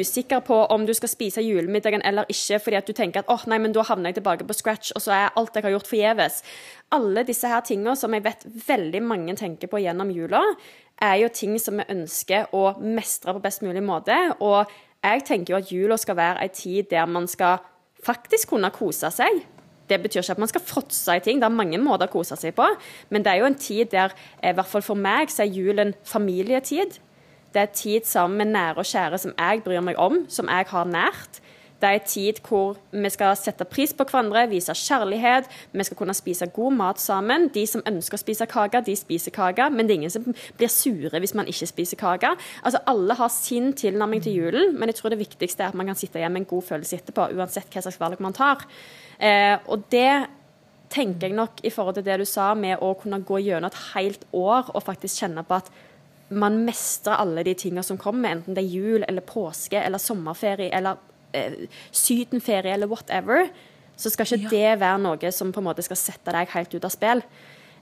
usikker 0.00 0.42
på 0.46 0.56
om 0.74 0.86
du 0.88 0.92
skal 0.96 1.10
spise 1.12 1.44
julemiddagen 1.44 2.04
eller 2.08 2.28
ikke 2.32 2.60
fordi 2.64 2.78
at 2.78 2.88
du 2.88 2.94
tenker 2.96 3.22
at 3.22 3.32
oh, 3.32 3.44
nei, 3.50 3.58
men 3.62 3.74
da 3.74 3.84
havner 3.86 4.10
jeg 4.10 4.20
tilbake 4.20 4.46
på 4.48 4.56
scratch, 4.56 4.92
og 4.96 5.04
så 5.04 5.14
er 5.16 5.34
alt 5.36 5.56
jeg 5.56 5.66
har 5.66 5.74
gjort, 5.76 5.90
forgjeves 5.90 6.40
alle 6.92 7.24
disse 7.26 7.48
her 7.48 7.64
tingene 7.64 7.94
som 7.98 8.12
jeg 8.14 8.24
vet 8.26 8.44
veldig 8.66 9.02
mange 9.04 9.36
tenker 9.38 9.70
på 9.70 9.80
gjennom 9.82 10.12
jula, 10.12 10.42
er 11.02 11.18
jo 11.22 11.30
ting 11.34 11.56
som 11.60 11.80
vi 11.80 11.88
ønsker 11.92 12.52
å 12.54 12.76
mestre 12.84 13.34
på 13.34 13.42
best 13.42 13.64
mulig 13.64 13.82
måte. 13.84 14.16
Og 14.44 14.70
jeg 15.02 15.24
tenker 15.26 15.54
jo 15.54 15.60
at 15.60 15.72
jula 15.72 15.98
skal 15.98 16.18
være 16.18 16.44
ei 16.44 16.52
tid 16.54 16.90
der 16.92 17.08
man 17.10 17.26
skal 17.30 17.62
faktisk 18.04 18.52
kunne 18.52 18.70
kose 18.74 19.10
seg. 19.14 19.42
Det 19.90 19.98
betyr 20.02 20.22
ikke 20.22 20.36
at 20.36 20.42
man 20.42 20.50
skal 20.50 20.64
fråtse 20.64 21.16
i 21.16 21.22
ting, 21.24 21.40
det 21.40 21.48
er 21.48 21.54
mange 21.54 21.80
måter 21.82 22.08
å 22.08 22.12
kose 22.12 22.38
seg 22.38 22.54
på. 22.56 22.68
Men 23.10 23.24
det 23.24 23.32
er 23.32 23.42
jo 23.42 23.48
en 23.50 23.58
tid 23.58 23.90
der, 23.92 24.14
i 24.40 24.52
hvert 24.54 24.70
fall 24.70 24.84
for 24.84 24.98
meg, 24.98 25.32
så 25.32 25.44
er 25.44 25.56
julen 25.56 25.96
familietid. 26.08 27.00
Det 27.52 27.62
er 27.62 27.72
tid 27.76 28.08
sammen 28.08 28.38
med 28.38 28.54
nære 28.56 28.80
og 28.80 28.88
kjære 28.88 29.18
som 29.18 29.34
jeg 29.38 29.62
bryr 29.64 29.84
meg 29.84 29.98
om, 30.00 30.24
som 30.28 30.48
jeg 30.48 30.70
har 30.72 30.88
nært. 30.88 31.42
Det 31.82 31.88
er 31.90 31.98
en 31.98 32.06
tid 32.06 32.38
hvor 32.46 32.76
vi 32.94 33.10
skal 33.10 33.34
sette 33.34 33.64
pris 33.66 33.90
på 33.98 34.04
hverandre, 34.06 34.44
vise 34.46 34.74
kjærlighet. 34.78 35.48
Vi 35.72 35.84
skal 35.84 35.98
kunne 35.98 36.14
spise 36.14 36.46
god 36.54 36.76
mat 36.78 37.00
sammen. 37.02 37.48
De 37.50 37.64
som 37.66 37.82
ønsker 37.90 38.14
å 38.14 38.22
spise 38.22 38.46
kake, 38.46 38.84
de 38.86 38.94
spiser 38.96 39.34
kake. 39.34 39.66
Men 39.74 39.88
det 39.88 39.96
er 39.96 40.00
ingen 40.00 40.14
som 40.14 40.28
blir 40.30 40.70
sure 40.70 41.18
hvis 41.18 41.34
man 41.34 41.50
ikke 41.50 41.66
spiser 41.66 41.98
kake. 41.98 42.30
Altså, 42.62 42.78
alle 42.86 43.18
har 43.18 43.32
sin 43.34 43.72
tilnærming 43.74 44.22
til 44.22 44.38
julen, 44.38 44.78
men 44.78 44.92
jeg 44.92 45.00
tror 45.00 45.10
det 45.10 45.18
viktigste 45.24 45.66
er 45.66 45.72
at 45.72 45.80
man 45.80 45.90
kan 45.90 45.98
sitte 45.98 46.22
igjen 46.22 46.32
med 46.32 46.44
en 46.44 46.50
god 46.54 46.68
følelse 46.70 47.02
etterpå, 47.02 47.32
uansett 47.34 47.74
hva 47.74 47.82
slags 47.82 47.98
valg 47.98 48.22
man 48.22 48.38
tar. 48.38 48.62
Eh, 49.18 49.58
og 49.66 49.82
det 49.90 50.28
tenker 50.92 51.26
jeg 51.26 51.34
nok 51.34 51.64
i 51.66 51.70
forhold 51.72 51.98
til 51.98 52.06
det 52.06 52.20
du 52.20 52.28
sa 52.28 52.52
med 52.54 52.78
å 52.78 52.94
kunne 53.00 53.24
gå 53.26 53.42
gjennom 53.42 53.72
et 53.72 53.84
helt 53.96 54.28
år 54.30 54.70
og 54.70 54.84
faktisk 54.86 55.24
kjenne 55.24 55.42
på 55.48 55.58
at 55.58 55.72
man 56.32 56.62
mestrer 56.66 57.20
alle 57.20 57.44
de 57.46 57.54
tingene 57.58 57.84
som 57.86 57.98
kommer, 58.00 58.36
enten 58.36 58.56
det 58.56 58.64
er 58.64 58.74
jul 58.74 59.04
eller 59.08 59.24
påske 59.26 59.80
eller 59.80 60.02
sommerferie 60.02 60.72
eller 60.74 61.00
eh, 61.36 61.68
sydenferie 61.90 62.74
eller 62.74 62.90
whatever, 62.90 63.48
så 63.96 64.10
skal 64.10 64.26
ikke 64.26 64.48
ja. 64.48 64.52
det 64.52 64.80
være 64.82 65.02
noe 65.04 65.32
som 65.34 65.52
på 65.52 65.62
en 65.62 65.68
måte 65.68 65.84
skal 65.84 66.00
sette 66.00 66.34
deg 66.34 66.50
helt 66.54 66.74
ut 66.74 66.88
av 66.88 66.94
spill. 66.94 67.22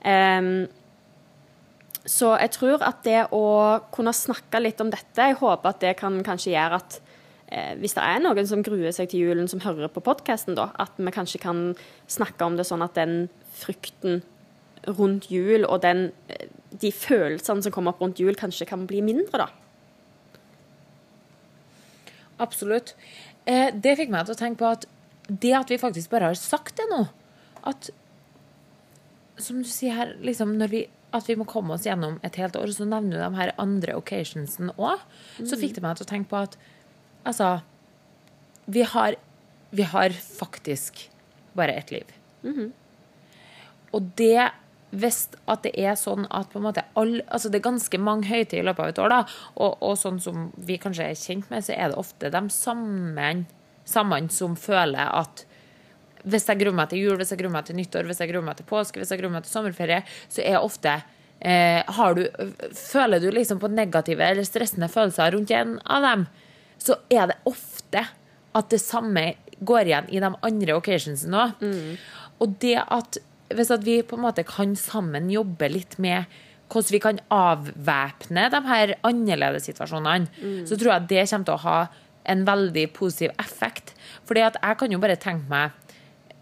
Um, 0.00 0.66
så 2.08 2.32
jeg 2.40 2.54
tror 2.56 2.82
at 2.86 3.02
det 3.04 3.20
å 3.36 3.44
kunne 3.92 4.12
snakke 4.16 4.60
litt 4.62 4.80
om 4.80 4.90
dette, 4.92 5.20
jeg 5.20 5.38
håper 5.40 5.70
at 5.70 5.82
det 5.82 5.94
kan 6.00 6.16
kanskje 6.24 6.54
gjøre 6.54 6.78
at 6.80 6.96
eh, 7.52 7.74
hvis 7.80 7.94
det 7.98 8.06
er 8.06 8.22
noen 8.24 8.48
som 8.48 8.64
gruer 8.64 8.94
seg 8.96 9.10
til 9.12 9.26
julen, 9.26 9.50
som 9.52 9.60
hører 9.60 9.92
på 9.92 10.02
podkasten, 10.04 10.56
at 10.56 10.96
vi 10.96 11.12
kanskje 11.12 11.42
kan 11.42 11.62
snakke 12.10 12.46
om 12.46 12.56
det 12.56 12.66
sånn 12.68 12.84
at 12.86 12.96
den 12.96 13.28
frykten 13.60 14.22
rundt 14.88 15.28
jul 15.30 15.66
og 15.66 15.82
den, 15.84 16.08
eh, 16.32 16.48
de 16.80 16.90
følelsene 16.94 17.64
som 17.64 17.74
kommer 17.74 17.94
opp 17.94 18.02
rundt 18.04 18.20
jul, 18.22 18.36
kanskje 18.38 18.68
kan 18.68 18.86
bli 18.88 19.02
mindre, 19.04 19.46
da. 19.46 19.48
Absolutt. 22.40 22.94
Eh, 23.44 23.68
det 23.74 23.98
fikk 23.98 24.12
meg 24.12 24.26
til 24.26 24.36
å 24.36 24.40
tenke 24.40 24.62
på 24.62 24.70
at 24.70 24.86
det 25.30 25.52
at 25.54 25.70
vi 25.70 25.78
faktisk 25.80 26.10
bare 26.12 26.32
har 26.32 26.38
sagt 26.38 26.80
det 26.80 26.86
nå, 26.90 27.04
at 27.68 27.90
som 29.40 29.60
du 29.60 29.68
sier 29.68 29.96
her, 29.96 30.16
liksom 30.24 30.56
når 30.60 30.72
vi 30.72 30.86
at 31.16 31.26
vi 31.26 31.34
må 31.34 31.46
komme 31.48 31.74
oss 31.74 31.86
gjennom 31.88 32.20
et 32.26 32.36
helt 32.38 32.56
år, 32.58 32.70
så 32.70 32.86
nevner 32.86 33.16
du 33.16 33.22
de 33.22 33.38
her 33.40 33.52
andre 33.58 33.96
occasionsene 33.98 34.76
òg, 34.78 35.02
så 35.42 35.58
fikk 35.58 35.74
det 35.76 35.82
meg 35.82 35.98
til 35.98 36.06
å 36.06 36.10
tenke 36.10 36.30
på 36.30 36.44
at 36.44 36.58
altså 37.26 37.60
Vi 38.70 38.84
har, 38.86 39.16
vi 39.74 39.82
har 39.82 40.12
faktisk 40.14 41.10
bare 41.58 41.72
ett 41.74 41.90
liv. 41.90 42.06
Og 43.92 44.12
det 44.14 44.52
hvis 44.90 45.20
at 45.50 45.62
det 45.66 45.72
er 45.78 45.94
sånn 45.98 46.26
at 46.34 46.54
all, 46.98 47.20
altså 47.30 47.50
det 47.50 47.60
er 47.60 47.68
ganske 47.68 48.00
mange 48.02 48.26
høytider 48.26 48.64
i 48.64 48.66
løpet 48.66 48.82
av 48.82 48.92
et 48.92 49.02
år, 49.04 49.12
da, 49.12 49.20
og, 49.54 49.76
og 49.86 49.94
sånn 49.98 50.18
som 50.22 50.48
vi 50.56 50.80
kanskje 50.82 51.06
er 51.12 51.20
kjent 51.20 51.50
med, 51.52 51.64
så 51.66 51.76
er 51.76 51.92
det 51.92 52.00
ofte 52.00 52.32
de 52.34 52.42
samme, 52.50 53.28
som 54.34 54.58
føler 54.58 55.14
at 55.14 55.44
hvis 56.20 56.44
jeg 56.50 56.60
gruer 56.60 56.76
meg 56.76 56.90
til 56.90 57.06
jul, 57.06 57.16
hvis 57.16 57.32
jeg 57.32 57.40
gruer 57.40 57.54
meg 57.54 57.68
til 57.68 57.78
nyttår, 57.78 58.08
hvis 58.10 58.20
jeg 58.20 58.30
gruer 58.32 58.44
meg 58.44 58.58
til 58.58 58.68
påske, 58.68 59.00
hvis 59.00 59.12
jeg 59.14 59.22
gruer 59.22 59.32
meg 59.32 59.46
til 59.46 59.54
sommerferie, 59.54 60.02
så 60.28 60.42
er 60.44 60.58
ofte 60.60 60.98
eh, 61.40 61.80
har 61.86 62.18
du, 62.18 62.26
Føler 62.76 63.22
du 63.22 63.30
liksom 63.32 63.62
på 63.62 63.70
negative 63.72 64.26
eller 64.26 64.44
stressende 64.44 64.90
følelser 64.92 65.32
rundt 65.32 65.54
en 65.56 65.78
av 65.86 66.04
dem, 66.04 66.26
så 66.80 66.98
er 67.12 67.30
det 67.30 67.40
ofte 67.48 68.04
at 68.56 68.70
det 68.72 68.82
samme 68.82 69.30
går 69.64 69.88
igjen 69.88 70.12
i 70.12 70.20
de 70.22 70.30
andre 70.50 70.76
occasionsene 70.76 71.44
òg. 71.46 71.64
Og 72.40 72.54
det 72.62 72.78
at 72.80 73.20
hvis 73.56 73.72
at 73.74 73.84
vi 73.86 74.00
på 74.06 74.18
en 74.18 74.24
måte 74.26 74.46
kan 74.46 74.76
sammen 74.78 75.30
jobbe 75.32 75.68
litt 75.72 75.98
med 76.02 76.30
hvordan 76.70 76.94
vi 76.94 77.00
kan 77.02 77.18
avvæpne 77.34 78.46
de 78.52 78.60
her 78.68 78.94
annerledessituasjonene, 79.06 80.30
så 80.68 80.78
tror 80.78 80.92
jeg 80.92 81.08
det 81.10 81.24
kommer 81.30 81.48
til 81.48 81.56
å 81.56 81.64
ha 81.64 81.78
en 82.30 82.44
veldig 82.46 82.86
positiv 82.94 83.32
effekt. 83.42 83.94
Fordi 84.28 84.44
at 84.46 84.58
jeg 84.62 84.78
kan 84.78 84.92
jo 84.92 85.00
bare 85.02 85.18
tenke 85.18 85.48
meg 85.50 85.76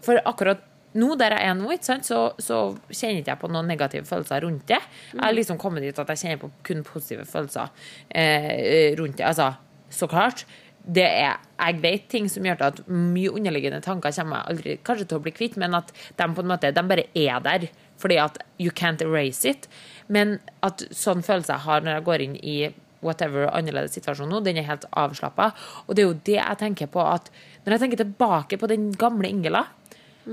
For 0.05 0.15
akkurat 0.23 0.61
nå 0.95 1.15
der 1.19 1.35
jeg 1.35 1.49
er 1.51 1.57
nå, 1.59 1.73
sant, 1.83 2.07
så, 2.07 2.31
så 2.39 2.71
kjenner 2.87 3.19
ikke 3.19 3.33
jeg 3.33 3.41
på 3.41 3.49
noen 3.51 3.67
negative 3.67 4.07
følelser 4.07 4.41
rundt 4.45 4.63
det. 4.71 4.79
Jeg 5.11 5.21
har 5.21 5.35
liksom 5.35 5.59
kommet 5.61 5.83
dit 5.83 5.99
at 5.99 6.13
jeg 6.13 6.21
kjenner 6.23 6.39
på 6.41 6.49
kun 6.65 6.85
positive 6.87 7.25
følelser 7.29 7.67
eh, 8.09 8.95
rundt 8.97 9.19
det. 9.19 9.27
Altså, 9.27 9.51
så 9.91 10.07
klart. 10.09 10.45
Det 10.83 11.05
er, 11.05 11.37
jeg 11.59 11.81
vet 11.83 12.05
ting 12.09 12.29
som 12.31 12.45
gjør 12.47 12.61
at 12.69 12.81
mye 12.87 13.31
underliggende 13.35 13.81
tanker 13.85 14.15
kommer 14.15 14.39
jeg 14.39 14.53
aldri 14.53 14.75
kanskje 14.87 15.07
til 15.09 15.19
å 15.19 15.23
bli 15.25 15.33
kvitt, 15.35 15.57
men 15.59 15.75
at 15.77 15.91
de 15.91 16.27
på 16.33 16.43
en 16.43 16.49
måte 16.49 16.71
de 16.73 16.83
bare 16.91 17.05
er 17.13 17.43
der. 17.45 17.67
Fordi 17.99 18.17
at 18.23 18.39
you 18.57 18.71
can't 18.71 19.03
erase 19.03 19.43
it. 19.49 19.67
Men 20.07 20.37
at 20.63 20.85
sånn 20.95 21.23
følelse 21.25 21.57
jeg 21.57 21.65
har 21.67 21.83
når 21.83 21.97
jeg 21.97 22.07
går 22.07 22.25
inn 22.25 22.37
i 22.39 22.57
whatever 23.05 23.47
annerledes 23.55 23.95
situasjon 23.95 24.31
nå, 24.31 24.41
den 24.43 24.59
er 24.59 24.67
helt 24.67 24.87
avslappa. 24.97 25.51
Og 25.87 25.95
det 25.95 26.03
er 26.03 26.07
jo 26.07 26.19
det 26.31 26.37
jeg 26.39 26.59
tenker 26.63 26.91
på 26.91 27.03
at 27.03 27.29
når 27.63 27.75
jeg 27.75 27.83
tenker 27.83 28.03
tilbake 28.03 28.59
på 28.59 28.69
den 28.71 28.89
gamle 28.99 29.31
Ingela, 29.31 29.65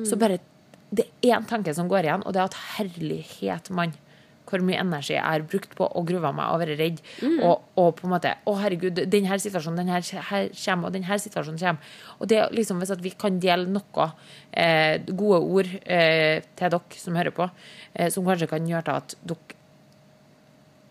så 0.04 0.18
bare 0.20 0.38
Det 0.86 1.02
er 1.02 1.34
én 1.34 1.46
tanke 1.50 1.72
som 1.74 1.88
går 1.90 2.06
igjen, 2.06 2.22
og 2.22 2.32
det 2.32 2.38
er 2.38 2.44
at 2.46 2.56
herlighet, 2.76 3.70
mann. 3.74 3.96
Hvor 4.46 4.62
mye 4.64 4.78
energi 4.80 5.14
jeg 5.16 5.24
har 5.24 5.44
brukt 5.50 5.74
på 5.78 5.88
å 5.88 6.04
grue 6.06 6.32
meg 6.32 6.52
og 6.52 6.60
være 6.62 6.76
redd. 6.78 7.02
Og, 7.42 7.64
og 7.82 7.90
på 7.98 8.06
en 8.06 8.14
måte 8.14 8.34
Å, 8.46 8.56
herregud, 8.62 9.02
denne 9.10 9.38
situasjonen 9.42 9.82
den 9.82 9.92
her, 9.92 10.06
her 10.30 10.48
kommer, 10.54 10.88
og 10.88 10.96
denne 10.96 11.18
situasjonen 11.22 11.60
kommer. 11.60 11.98
Og 12.20 12.30
det 12.30 12.42
liksom 12.54 12.80
hvis 12.82 12.94
at 12.94 13.02
vi 13.04 13.12
kan 13.18 13.40
dele 13.42 13.68
noe 13.70 14.10
eh, 14.52 15.02
gode 15.10 15.42
ord 15.42 15.72
eh, 15.82 16.44
til 16.56 16.74
dere 16.76 17.00
som 17.02 17.18
hører 17.18 17.34
på, 17.34 17.48
eh, 17.94 18.10
som 18.14 18.26
kanskje 18.26 18.50
kan 18.50 18.68
gjøre 18.70 18.86
til 18.88 19.00
at 19.02 19.16
dere 19.32 19.62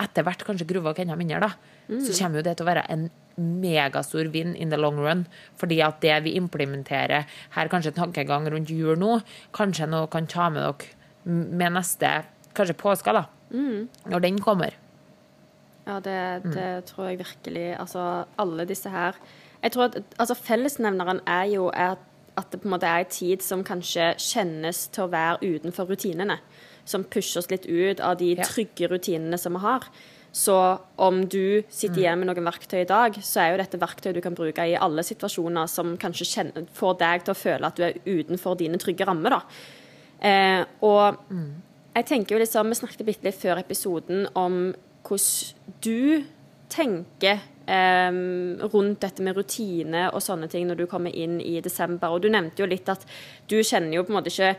etter 0.05 0.25
hvert 0.27 0.43
kanskje 0.43 0.67
gruver 0.67 0.91
dere 0.91 1.05
enda 1.05 1.15
mindre, 1.15 1.47
da, 1.47 1.99
så 2.03 2.15
kommer 2.17 2.41
jo 2.41 2.45
det 2.47 2.57
til 2.57 2.65
å 2.65 2.67
være 2.67 2.83
en 2.91 3.05
megastor 3.39 4.29
vinn 4.31 4.55
in 4.55 4.71
the 4.71 4.79
long 4.79 4.99
run. 4.99 5.25
Fordi 5.59 5.81
at 5.85 6.01
det 6.03 6.17
vi 6.25 6.35
implementerer 6.39 7.27
her, 7.55 7.71
kanskje 7.71 7.93
en 7.93 8.01
tankegang 8.03 8.47
rundt 8.51 8.71
jul 8.71 8.99
nå, 8.99 9.19
kanskje 9.55 9.89
noe 9.91 10.09
kan 10.11 10.27
ta 10.31 10.49
med 10.51 10.65
dere 10.65 10.93
med 11.25 11.73
neste 11.73 12.09
kanskje 12.55 12.77
påska, 12.79 13.13
da. 13.13 13.25
Når 14.09 14.23
den 14.25 14.39
kommer. 14.41 14.75
Ja, 15.85 15.99
det, 16.01 16.17
det 16.55 16.85
tror 16.89 17.11
jeg 17.11 17.19
virkelig. 17.19 17.75
Altså, 17.79 18.25
alle 18.41 18.65
disse 18.65 18.89
her 18.89 19.13
Jeg 19.61 19.71
tror 19.71 19.83
at 19.83 19.97
altså, 20.19 20.33
Fellesnevneren 20.35 21.19
er 21.27 21.43
jo 21.53 21.67
at, 21.69 22.01
at 22.37 22.51
det 22.51 22.61
på 22.61 22.67
en 22.67 22.73
måte 22.73 22.89
er 22.89 23.05
en 23.05 23.13
tid 23.13 23.41
som 23.41 23.63
kanskje 23.63 24.13
kjennes 24.17 24.87
til 24.93 25.05
å 25.05 25.11
være 25.13 25.55
utenfor 25.55 25.89
rutinene. 25.89 26.39
Som 26.85 27.03
pusher 27.03 27.41
oss 27.41 27.49
litt 27.49 27.65
ut 27.65 28.01
av 28.01 28.17
de 28.17 28.35
trygge 28.41 28.89
rutinene 28.91 29.37
som 29.37 29.57
vi 29.57 29.63
har. 29.63 29.87
Så 30.35 30.55
om 30.99 31.21
du 31.31 31.63
sitter 31.71 32.01
igjen 32.01 32.19
med 32.19 32.27
noen 32.27 32.45
verktøy 32.49 32.81
i 32.81 32.89
dag, 32.89 33.15
så 33.23 33.39
er 33.39 33.53
jo 33.53 33.61
dette 33.61 33.79
verktøy 33.79 34.11
du 34.13 34.19
kan 34.21 34.35
bruke 34.35 34.65
i 34.67 34.75
alle 34.75 35.05
situasjoner 35.05 35.69
som 35.71 35.93
kanskje 35.97 36.27
kjenner, 36.27 36.65
får 36.75 36.97
deg 36.99 37.23
til 37.23 37.31
å 37.31 37.39
føle 37.39 37.69
at 37.69 37.79
du 37.79 37.85
er 37.87 38.01
utenfor 38.03 38.57
dine 38.59 38.77
trygge 38.81 39.07
rammer. 39.07 39.37
da. 39.37 39.39
Eh, 40.19 40.61
og 40.83 41.21
jeg 41.95 42.07
tenker 42.09 42.35
jo 42.35 42.41
liksom, 42.41 42.71
Vi 42.71 42.79
snakket 42.81 43.07
litt, 43.07 43.25
litt 43.25 43.39
før 43.39 43.61
episoden 43.61 44.27
om 44.35 44.73
hvordan 45.05 45.75
du 45.85 46.25
tenker 46.69 47.43
eh, 47.69 48.15
rundt 48.73 49.03
dette 49.03 49.23
med 49.23 49.37
rutine 49.37 50.07
og 50.09 50.23
sånne 50.23 50.49
ting 50.51 50.65
når 50.67 50.81
du 50.81 50.87
kommer 50.89 51.13
inn 51.13 51.37
i 51.41 51.59
desember. 51.61 52.09
Og 52.09 52.25
du 52.25 52.31
nevnte 52.33 52.63
jo 52.63 52.69
litt 52.69 52.89
at 52.89 53.05
du 53.47 53.59
kjenner 53.61 53.99
jo 53.99 54.05
på 54.05 54.13
en 54.13 54.19
måte 54.21 54.33
ikke 54.33 54.55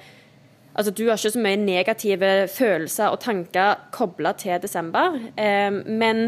Altså, 0.76 0.92
Du 0.92 1.06
har 1.08 1.16
ikke 1.16 1.30
så 1.32 1.40
mye 1.40 1.56
negative 1.56 2.30
følelser 2.52 3.08
og 3.08 3.22
tanker 3.24 3.78
kobla 3.96 4.34
til 4.36 4.60
desember. 4.60 5.14
Eh, 5.40 5.72
men 5.72 6.26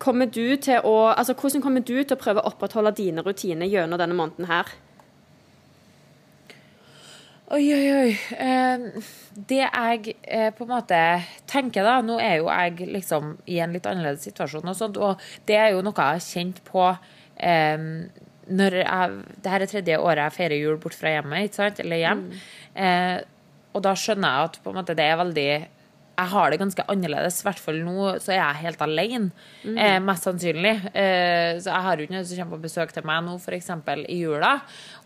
kommer 0.00 0.30
du 0.32 0.56
til 0.56 0.80
å, 0.80 1.12
altså, 1.12 1.34
hvordan 1.36 1.60
kommer 1.60 1.84
du 1.84 1.98
til 2.02 2.16
å 2.16 2.20
prøve 2.20 2.40
å 2.40 2.48
opprettholde 2.48 2.94
dine 2.96 3.20
rutiner 3.20 3.68
gjennom 3.68 4.00
denne 4.00 4.16
måneden 4.16 4.48
her? 4.48 4.72
Oi, 7.54 7.66
oi, 7.70 7.88
oi. 7.94 8.12
Det 9.50 9.60
jeg 9.60 10.14
eh, 10.26 10.48
på 10.56 10.64
en 10.64 10.72
måte 10.72 10.98
tenker 11.50 11.86
da, 11.86 12.00
nå 12.02 12.16
er 12.18 12.40
jo 12.40 12.48
jeg 12.48 12.88
liksom 12.90 13.36
i 13.46 13.60
en 13.62 13.74
litt 13.76 13.86
annerledes 13.86 14.24
situasjon, 14.26 14.66
og 14.72 14.78
sånt, 14.78 14.98
og 14.98 15.22
det 15.46 15.60
er 15.60 15.68
jo 15.74 15.84
noe 15.84 15.94
jeg 15.94 16.16
har 16.16 16.24
kjent 16.24 16.58
på 16.66 16.88
når 18.48 18.78
jeg, 18.80 19.20
det 19.44 19.52
her 19.52 19.64
er 19.64 19.70
tredje 19.70 20.00
året 20.00 20.24
jeg 20.24 20.36
feirer 20.38 20.60
jul 20.60 20.80
bort 20.82 20.96
fra 20.98 21.14
hjemmet, 21.14 21.46
ikke 21.46 21.60
sant? 21.60 21.80
eller 21.84 22.02
hjem. 22.02 22.24
Eh, 22.74 23.22
og 23.74 23.82
da 23.86 23.94
skjønner 23.98 24.34
jeg 24.34 24.50
at 24.50 24.58
måte 24.74 24.98
det 24.98 25.06
er 25.06 25.20
veldig 25.22 25.48
jeg 26.14 26.30
har 26.30 26.50
det 26.52 26.60
ganske 26.60 26.84
annerledes. 26.90 27.40
I 27.42 27.46
hvert 27.48 27.60
fall 27.62 27.80
nå 27.82 28.08
så 28.22 28.34
er 28.34 28.38
jeg 28.38 28.62
helt 28.62 28.82
alene, 28.84 29.30
eh, 29.66 29.98
mest 30.02 30.26
sannsynlig. 30.28 30.74
Eh, 30.94 31.58
så 31.58 31.72
jeg 31.72 31.84
har 31.86 31.96
jo 31.96 32.06
ikke 32.06 32.14
noen 32.14 32.26
som 32.28 32.40
kommer 32.40 32.58
på 32.58 32.66
besøk 32.68 32.94
til 32.94 33.06
meg 33.08 33.24
nå, 33.26 33.34
f.eks. 33.42 33.70
i 34.06 34.18
jula. 34.20 34.52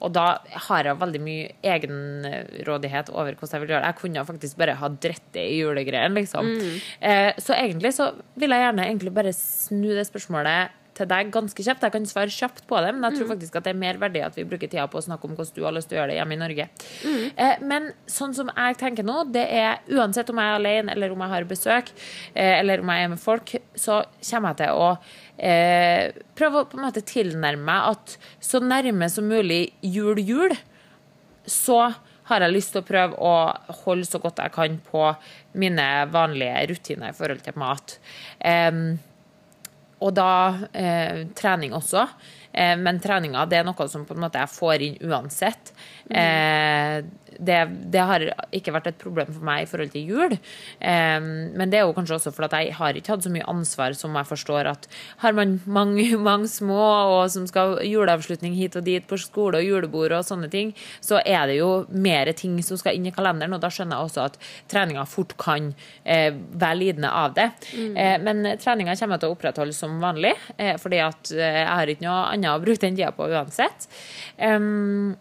Og 0.04 0.12
da 0.12 0.26
har 0.68 0.90
jeg 0.90 1.00
veldig 1.00 1.22
mye 1.24 1.52
egenrådighet 1.74 3.12
over 3.14 3.32
hvordan 3.38 3.56
jeg 3.56 3.64
vil 3.64 3.74
gjøre 3.74 3.84
det. 3.84 3.92
Jeg 3.92 4.00
kunne 4.02 4.26
faktisk 4.32 4.60
bare 4.60 4.76
ha 4.82 4.88
dritt 4.88 5.30
det 5.32 5.46
i 5.54 5.60
julegreiene, 5.62 6.14
liksom. 6.20 6.50
Eh, 7.00 7.32
så 7.40 7.56
egentlig 7.56 7.94
så 7.96 8.12
vil 8.36 8.52
jeg 8.54 8.66
gjerne 8.66 8.88
egentlig 8.88 9.14
bare 9.16 9.32
snu 9.36 9.88
det 9.96 10.06
spørsmålet 10.08 10.76
til 10.98 11.08
deg 11.10 11.30
ganske 11.34 11.64
kjapt. 11.64 11.84
Jeg 11.86 11.94
kan 11.94 12.08
svare 12.10 12.32
kjapt 12.34 12.64
på 12.68 12.80
det, 12.84 12.92
men 12.94 13.06
jeg 13.08 13.20
tror 13.20 13.30
faktisk 13.32 13.58
at 13.58 13.68
det 13.68 13.72
er 13.74 13.80
mer 13.80 14.00
verdig 14.00 14.24
at 14.26 14.38
vi 14.38 14.46
bruker 14.48 14.70
tida 14.70 14.86
på 14.90 15.00
å 15.00 15.04
snakke 15.04 15.28
om 15.28 15.36
hvordan 15.38 15.56
du 15.56 15.62
har 15.66 15.76
lyst 15.76 15.90
til 15.90 15.98
å 15.98 16.00
gjøre 16.00 16.12
det 16.12 16.18
hjemme 16.18 16.36
i 16.36 16.40
Norge. 16.42 16.68
Eh, 17.36 17.62
men 17.70 17.90
sånn 18.10 18.34
som 18.36 18.50
jeg 18.52 18.78
tenker 18.80 19.06
nå, 19.06 19.20
det 19.34 19.46
er 19.60 19.80
uansett 19.94 20.30
om 20.32 20.42
jeg 20.42 20.52
er 20.52 20.58
alene 20.58 20.96
eller 20.96 21.14
om 21.14 21.24
jeg 21.24 21.34
har 21.34 21.48
besøk, 21.50 21.94
eh, 22.34 22.58
eller 22.58 22.84
om 22.84 22.92
jeg 22.92 23.06
er 23.06 23.12
med 23.14 23.22
folk, 23.22 23.54
så 23.78 24.02
kommer 24.30 24.54
jeg 24.54 24.60
til 24.64 24.82
å 24.82 24.90
eh, 25.38 26.18
prøve 26.38 26.62
å 26.62 26.68
på 26.68 26.78
en 26.78 26.86
måte 26.88 27.06
tilnærme 27.06 27.64
meg 27.68 27.94
at 27.94 28.18
så 28.44 28.60
nærme 28.62 29.08
som 29.12 29.28
mulig 29.30 29.68
jul-jul, 29.84 30.54
så 31.48 31.88
har 32.28 32.44
jeg 32.44 32.54
lyst 32.54 32.74
til 32.74 32.82
å 32.82 32.88
prøve 32.88 33.18
å 33.24 33.34
holde 33.84 34.06
så 34.08 34.20
godt 34.20 34.42
jeg 34.42 34.54
kan 34.54 34.78
på 34.90 35.04
mine 35.58 35.86
vanlige 36.12 36.66
rutiner 36.72 37.12
i 37.12 37.16
forhold 37.16 37.44
til 37.44 37.56
mat. 37.60 37.96
Em, 38.44 38.98
og 39.98 40.14
da 40.16 40.32
eh, 40.72 41.26
trening 41.38 41.74
også. 41.76 42.04
Eh, 42.52 42.74
men 42.78 43.00
treninga 43.02 43.44
det 43.50 43.60
er 43.60 43.66
noe 43.66 43.88
som 43.90 44.06
på 44.06 44.16
en 44.16 44.24
måte 44.24 44.40
jeg 44.42 44.54
får 44.54 44.84
inn 44.86 44.98
uansett. 45.08 45.72
Eh, 46.10 47.04
det, 47.38 47.58
det, 47.92 48.00
har 48.02 48.24
ikke 48.54 48.72
vært 48.74 48.90
et 48.90 48.98
problem 49.00 49.30
for 49.30 49.46
meg 49.46 49.62
i 49.62 49.68
forhold 49.70 49.92
til 49.92 50.12
jul. 50.12 50.34
Eh, 50.34 51.18
men 51.20 51.70
det 51.70 51.80
er 51.80 51.86
jo 51.86 51.94
kanskje 51.96 52.16
også 52.18 52.32
fordi 52.34 52.64
jeg 52.64 52.76
har 52.78 52.98
ikke 52.98 53.14
hatt 53.14 53.26
så 53.26 53.32
mye 53.32 53.46
ansvar 53.50 53.94
som 53.98 54.16
jeg 54.18 54.30
forstår 54.30 54.70
at 54.72 54.88
har 55.22 55.36
man 55.36 55.58
mange, 55.66 56.08
mange 56.30 56.50
små 56.50 56.80
og 57.18 57.30
som 57.32 57.46
skal 57.50 57.78
juleavslutning 57.86 58.56
hit 58.58 58.78
og 58.78 58.86
dit 58.88 59.06
på 59.06 59.20
skole 59.20 59.60
og 59.60 59.68
julebord 59.68 60.16
og 60.16 60.26
sånne 60.26 60.50
ting, 60.52 60.74
så 61.04 61.22
er 61.24 61.46
det 61.50 61.60
jo 61.60 61.70
mer 61.90 62.30
ting 62.38 62.58
som 62.64 62.80
skal 62.80 62.98
inn 62.98 63.06
i 63.08 63.14
kalenderen, 63.14 63.54
og 63.56 63.62
da 63.62 63.70
skjønner 63.72 63.98
jeg 63.98 64.10
også 64.10 64.26
at 64.26 64.40
treninga 64.70 65.06
fort 65.08 65.36
kan 65.40 65.72
eh, 66.04 66.32
være 66.32 66.80
lidende 66.80 67.12
av 67.12 67.36
det. 67.38 67.48
Mm. 67.70 67.94
Eh, 67.94 68.16
men 68.24 68.52
treninga 68.60 68.96
kommer 68.98 69.16
jeg 69.16 69.24
til 69.24 69.30
å 69.30 69.36
opprettholde 69.36 69.76
som 69.76 69.98
vanlig, 70.02 70.34
fordi 70.82 70.98
at 71.02 71.30
jeg 71.32 71.64
har 71.68 71.90
ikke 71.90 72.04
noe 72.04 72.18
annet 72.32 72.50
å 72.50 72.60
bruke 72.62 72.82
den 72.82 72.96
tida 72.98 73.10
på 73.14 73.28
uansett. 73.30 73.86
Um, 74.40 75.14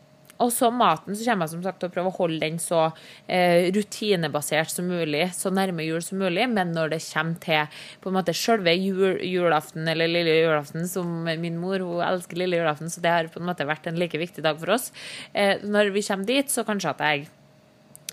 og 0.43 0.51
så 0.53 0.69
maten, 0.73 1.15
så 1.17 1.25
kommer 1.25 1.47
jeg 1.47 1.55
som 1.55 1.63
sagt 1.65 1.79
til 1.81 1.89
å 1.89 1.93
prøve 1.93 2.11
å 2.11 2.17
holde 2.17 2.39
den 2.43 2.59
så 2.61 2.83
eh, 3.25 3.69
rutinebasert 3.73 4.71
som 4.71 4.89
mulig, 4.89 5.25
så 5.33 5.51
nærme 5.53 5.85
jul 5.85 6.03
som 6.05 6.21
mulig. 6.21 6.45
Men 6.51 6.73
når 6.75 6.93
det 6.93 7.01
kommer 7.07 7.39
til 7.43 7.79
på 8.03 8.11
en 8.11 8.17
måte 8.19 8.35
selve 8.37 8.75
jul, 8.77 9.17
julaften, 9.25 9.87
eller 9.89 10.11
lille 10.11 10.37
julaften, 10.43 10.85
som 10.89 11.25
min 11.27 11.57
mor 11.61 11.81
hun 11.81 12.03
elsker 12.05 12.39
lille 12.39 12.59
julaften, 12.61 12.91
så 12.93 13.01
det 13.03 13.13
har 13.13 13.31
på 13.33 13.41
en 13.41 13.49
måte 13.49 13.67
vært 13.67 13.89
en 13.89 13.97
like 13.99 14.19
viktig 14.21 14.45
dag 14.45 14.59
for 14.61 14.75
oss. 14.77 14.91
Eh, 15.33 15.63
når 15.65 15.93
vi 15.95 16.05
kommer 16.05 16.29
dit, 16.29 16.53
så 16.53 16.65
kanskje 16.67 16.93
at 16.93 17.05
jeg 17.07 17.25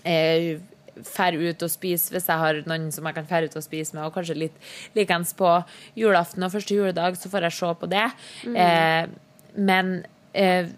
eh, 0.05 0.63
fær 1.03 1.35
ut 1.35 1.65
og 1.65 1.71
spise 1.71 2.13
hvis 2.13 2.29
jeg 2.31 2.39
har 2.41 2.61
noen 2.69 2.87
som 2.95 3.05
jeg 3.07 3.17
kan 3.17 3.27
fære 3.29 3.49
ut 3.49 3.59
og 3.59 3.65
spise 3.65 3.95
med, 3.95 4.05
og 4.07 4.15
kanskje 4.15 4.37
litt 4.45 4.71
likeens 4.97 5.35
på 5.37 5.51
julaften 5.99 6.45
og 6.45 6.53
første 6.55 6.77
juledag, 6.77 7.19
så 7.19 7.31
får 7.31 7.49
jeg 7.49 7.57
se 7.59 7.71
på 7.81 7.91
det. 7.91 8.07
Mm. 8.47 8.57
Eh, 8.65 9.53
men 9.55 9.93
eh, 10.33 10.73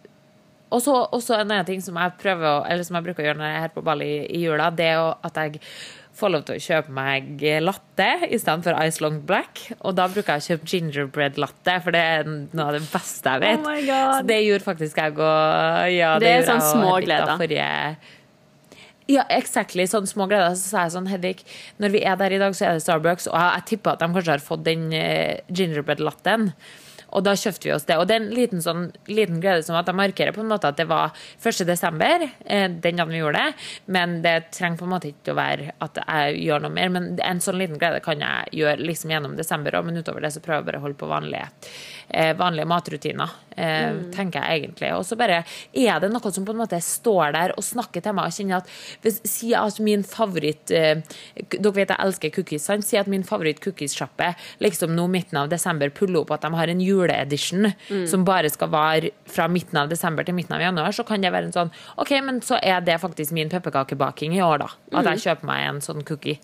og 0.70 0.82
så 0.84 0.96
også 1.16 1.38
en 1.38 1.52
annen 1.52 1.68
ting 1.68 1.84
som 1.84 1.98
jeg 2.00 2.18
prøver 2.22 2.66
eller 2.68 2.88
som 2.88 2.98
jeg 2.98 3.08
bruker 3.08 3.24
å 3.24 3.30
gjøre 3.30 3.40
når 3.40 3.50
jeg 3.50 3.60
er 3.60 3.66
her 3.66 3.74
på 3.76 3.86
ball 3.88 4.04
i, 4.04 4.16
i 4.28 4.44
jula, 4.44 4.68
det 4.76 4.90
er 4.96 5.14
at 5.28 5.40
jeg 5.44 5.62
får 6.18 6.32
lov 6.34 6.46
til 6.48 6.58
å 6.58 6.64
kjøpe 6.66 6.94
meg 6.98 7.44
latte 7.62 8.08
istedenfor 8.26 8.78
Ice 8.82 9.04
Long 9.04 9.20
Black. 9.30 9.62
Og 9.86 9.94
da 10.00 10.08
bruker 10.10 10.38
jeg 10.38 10.44
å 10.44 10.48
kjøpe 10.52 10.72
gingerbread 10.72 11.38
latte, 11.38 11.78
for 11.86 11.94
det 11.94 12.02
er 12.02 12.30
noe 12.32 12.66
av 12.66 12.74
det 12.74 12.84
beste 12.90 13.36
jeg 13.36 13.44
vet. 13.44 13.68
Oh 13.68 13.92
så 14.18 14.24
det 14.26 14.40
gjorde 14.42 14.66
faktisk 14.66 15.02
jeg 15.04 15.18
og 15.20 15.92
ja, 15.94 16.16
Det, 16.18 16.26
det 16.26 16.32
er 16.40 16.48
sånn 16.50 16.64
små 16.66 16.96
gleder. 17.06 17.36
Forrige, 17.38 17.68
ja, 19.08 19.24
exactly. 19.32 19.86
Sånn 19.88 20.08
små 20.10 20.28
gleder. 20.28 20.56
Så 20.60 20.74
sa 20.74 20.84
jeg 20.86 20.96
sånn, 20.98 21.08
Hedvig, 21.08 21.46
når 21.80 21.94
vi 21.94 22.04
er 22.04 22.18
der 22.20 22.36
i 22.36 22.42
dag, 22.42 22.56
så 22.58 22.68
er 22.68 22.76
det 22.76 22.84
Starbucks, 22.84 23.30
og 23.32 23.38
jeg, 23.38 23.54
jeg 23.56 23.68
tipper 23.72 23.96
at 23.96 24.04
de 24.04 24.10
kanskje 24.18 24.36
har 24.36 24.44
fått 24.44 24.66
den 24.68 24.90
uh, 24.92 25.38
gingerbread-latten. 25.48 26.50
Og 27.16 27.24
da 27.24 27.34
kjøpte 27.40 27.70
vi 27.70 27.74
oss 27.74 27.88
det. 27.88 27.98
Og 28.00 28.08
det 28.08 28.18
er 28.18 28.22
en 28.22 28.34
liten, 28.36 28.62
sånn, 28.64 28.88
liten 29.10 29.40
glede 29.44 29.64
som 29.66 29.78
at 29.80 29.88
jeg 29.88 29.98
markerer 29.98 30.36
på 30.36 30.44
en 30.44 30.52
måte 30.52 30.70
at 30.70 30.80
det 30.80 30.88
var 30.90 31.16
1. 31.40 31.64
desember, 31.68 32.28
eh, 32.46 32.68
den 32.68 33.00
dagen 33.00 33.14
vi 33.14 33.22
gjorde 33.22 33.44
det. 33.44 33.68
Men 33.86 34.18
det 34.26 34.36
trenger 34.56 34.82
på 34.82 34.88
en 34.88 34.94
måte 34.96 35.12
ikke 35.12 35.34
å 35.34 35.40
være 35.40 35.72
at 35.84 36.02
jeg 36.04 36.42
gjør 36.44 36.66
noe 36.66 36.76
mer. 36.76 36.92
Men 36.94 37.10
en 37.24 37.44
sånn 37.44 37.60
liten 37.62 37.80
glede 37.80 38.04
kan 38.06 38.24
jeg 38.24 38.62
gjøre 38.62 38.84
liksom 38.84 39.14
gjennom 39.14 39.38
desember 39.40 39.78
òg, 39.80 39.88
men 39.88 40.02
utover 40.02 40.26
det 40.26 40.34
så 40.36 40.44
prøver 40.44 40.64
jeg 40.64 40.70
bare 40.72 40.82
å 40.82 40.86
holde 40.88 41.00
på 41.00 41.12
vanlige, 41.12 41.48
eh, 42.10 42.34
vanlige 42.38 42.72
matrutiner. 42.74 43.36
Eh, 43.58 43.90
mm. 43.90 44.02
tenker 44.14 44.44
jeg 44.44 44.62
egentlig. 44.62 44.92
Og 44.94 45.06
så 45.08 45.18
bare 45.18 45.40
er 45.74 46.02
det 46.04 46.12
noe 46.14 46.32
som 46.34 46.46
på 46.46 46.54
en 46.54 46.60
måte 46.60 46.78
står 46.84 47.34
der 47.34 47.56
og 47.58 47.66
snakker 47.66 48.04
til 48.06 48.14
meg. 48.14 48.30
og 48.30 48.36
kjenner 48.36 48.62
at 48.62 48.70
hvis, 49.02 49.22
Si 49.28 49.54
at 49.54 49.80
min 49.84 50.04
favoritt 50.04 50.70
Dere 50.70 51.72
vet 51.74 51.90
jeg 51.90 51.98
elsker 52.00 52.32
cookies. 52.36 52.64
sant? 52.64 52.86
Si 52.86 52.98
at 52.98 53.08
min 53.08 53.24
favoritt-cookiessjappe 53.24 54.36
liksom 54.62 54.94
nå 54.96 55.08
midten 55.10 55.38
av 55.42 55.50
desember 55.50 55.90
puller 55.90 56.22
opp 56.22 56.32
at 56.36 56.46
de 56.46 56.54
har 56.54 56.68
en 56.68 56.82
juleedition 56.98 57.70
mm. 57.70 58.06
som 58.10 58.26
bare 58.28 58.52
skal 58.54 58.72
vare 58.74 59.14
fra 59.30 59.48
midten 59.52 59.80
av 59.80 59.92
desember 59.92 60.28
til 60.28 60.38
midten 60.38 60.58
av 60.58 60.66
januar, 60.66 60.96
så 60.96 61.06
kan 61.08 61.24
det 61.24 61.32
være 61.34 61.50
en 61.52 61.56
sånn 61.56 61.74
OK, 62.02 62.16
men 62.26 62.42
så 62.46 62.60
er 62.62 62.82
det 62.86 63.00
faktisk 63.04 63.36
min 63.38 63.52
pepperkakebaking 63.54 64.36
i 64.38 64.44
år, 64.44 64.66
da. 64.66 64.74
At 64.92 65.12
jeg 65.14 65.22
mm. 65.22 65.24
kjøper 65.26 65.52
meg 65.52 65.66
en 65.70 65.82
sånn 65.86 66.06
cookie. 66.08 66.42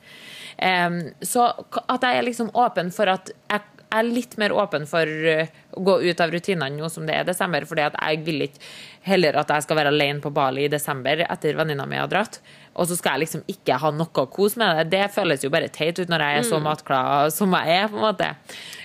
Um, 0.62 1.00
så 1.26 1.50
at 1.90 2.04
jeg 2.06 2.20
er 2.20 2.28
liksom 2.28 2.52
åpen 2.54 2.94
for 2.94 3.10
at 3.10 3.34
jeg 3.50 3.64
er 3.94 4.08
litt 4.10 4.38
mer 4.42 4.54
åpen 4.58 4.88
for 4.90 5.06
eh, 5.06 5.52
å 5.74 5.82
gå 5.86 6.00
ut 6.02 6.22
av 6.24 6.32
rutinene 6.34 6.74
nå 6.74 6.90
som 6.90 7.06
det 7.06 7.14
er 7.20 7.28
desember, 7.28 7.66
For 7.70 7.78
jeg 7.78 8.22
vil 8.26 8.48
ikke 8.48 8.62
heller 9.06 9.38
at 9.38 9.52
jeg 9.54 9.66
skal 9.66 9.78
være 9.78 9.92
alene 9.94 10.24
på 10.24 10.32
Bali 10.34 10.66
i 10.66 10.72
desember 10.72 11.26
etter 11.28 11.58
venninna 11.60 11.86
mi 11.90 12.00
har 12.00 12.10
dratt. 12.10 12.40
Og 12.74 12.88
så 12.90 12.98
skal 12.98 13.18
jeg 13.18 13.28
liksom 13.28 13.44
ikke 13.52 13.78
ha 13.82 13.92
noe 13.94 14.26
kos 14.34 14.56
med 14.58 14.80
det. 14.80 14.86
Det 14.96 15.10
føles 15.14 15.44
jo 15.46 15.52
bare 15.54 15.70
teit 15.74 16.00
ut 16.00 16.10
når 16.10 16.24
jeg 16.26 16.40
er 16.40 16.48
så 16.48 16.58
mm. 16.58 16.66
matglad 16.66 17.36
som 17.36 17.54
jeg 17.54 17.76
er. 17.76 17.92
på 17.92 18.00
en 18.00 18.06
måte. 18.08 18.30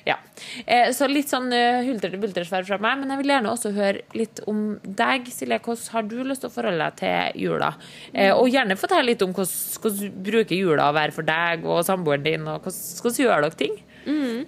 Ja. 0.09 0.19
Eh, 0.65 0.91
så 0.97 1.09
litt 1.11 1.33
sånn 1.33 1.49
uh, 1.53 1.81
hulter 1.87 2.15
bulter 2.21 2.47
svar 2.49 2.67
fra 2.69 2.79
meg, 2.83 3.01
men 3.01 3.13
jeg 3.13 3.23
vil 3.23 3.33
gjerne 3.33 3.53
også 3.53 3.73
høre 3.77 4.05
litt 4.17 4.43
om 4.49 4.63
deg, 4.85 5.29
Silje. 5.33 5.61
Hvordan 5.65 5.95
har 5.97 6.07
du 6.11 6.17
lyst 6.21 6.45
til 6.45 6.53
å 6.53 6.55
forholde 6.55 6.85
deg 6.85 7.01
til 7.01 7.43
jula? 7.47 7.73
Eh, 8.13 8.33
og 8.35 8.53
gjerne 8.53 8.79
fortell 8.81 9.09
litt 9.09 9.25
om 9.25 9.35
hvordan, 9.37 9.83
hvordan 9.83 10.23
bruker 10.29 10.57
jula 10.57 10.89
å 10.91 10.97
være 10.97 11.17
for 11.17 11.29
deg 11.29 11.67
og 11.69 11.85
samboeren 11.89 12.29
din, 12.29 12.47
og 12.49 12.69
hvordan, 12.69 13.03
hvordan 13.03 13.21
gjør 13.25 13.45
dere 13.47 13.61
ting? 13.65 13.77
Mm. 14.09 14.47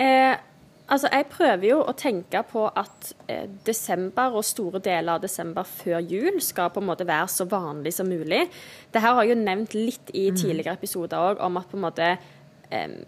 Eh, 0.00 0.34
altså, 0.90 1.08
jeg 1.12 1.26
prøver 1.32 1.66
jo 1.70 1.78
å 1.82 1.94
tenke 1.98 2.42
på 2.50 2.66
at 2.68 3.12
eh, 3.30 3.46
desember 3.66 4.36
og 4.36 4.46
store 4.46 4.82
deler 4.84 5.16
av 5.16 5.24
desember 5.24 5.66
før 5.68 6.02
jul 6.02 6.40
skal 6.44 6.72
på 6.74 6.82
en 6.82 6.90
måte 6.90 7.06
være 7.08 7.28
så 7.32 7.46
vanlig 7.50 7.94
som 7.96 8.10
mulig. 8.10 8.42
Det 8.92 9.02
her 9.02 9.16
har 9.16 9.26
jeg 9.26 9.36
jo 9.36 9.44
nevnt 9.44 9.76
litt 9.78 10.12
i 10.14 10.28
mm. 10.30 10.40
tidligere 10.42 10.76
episoder 10.78 11.30
òg, 11.30 11.44
om 11.46 11.60
at 11.60 11.70
på 11.70 11.78
en 11.78 11.86
måte 11.86 12.10
eh, 12.70 12.98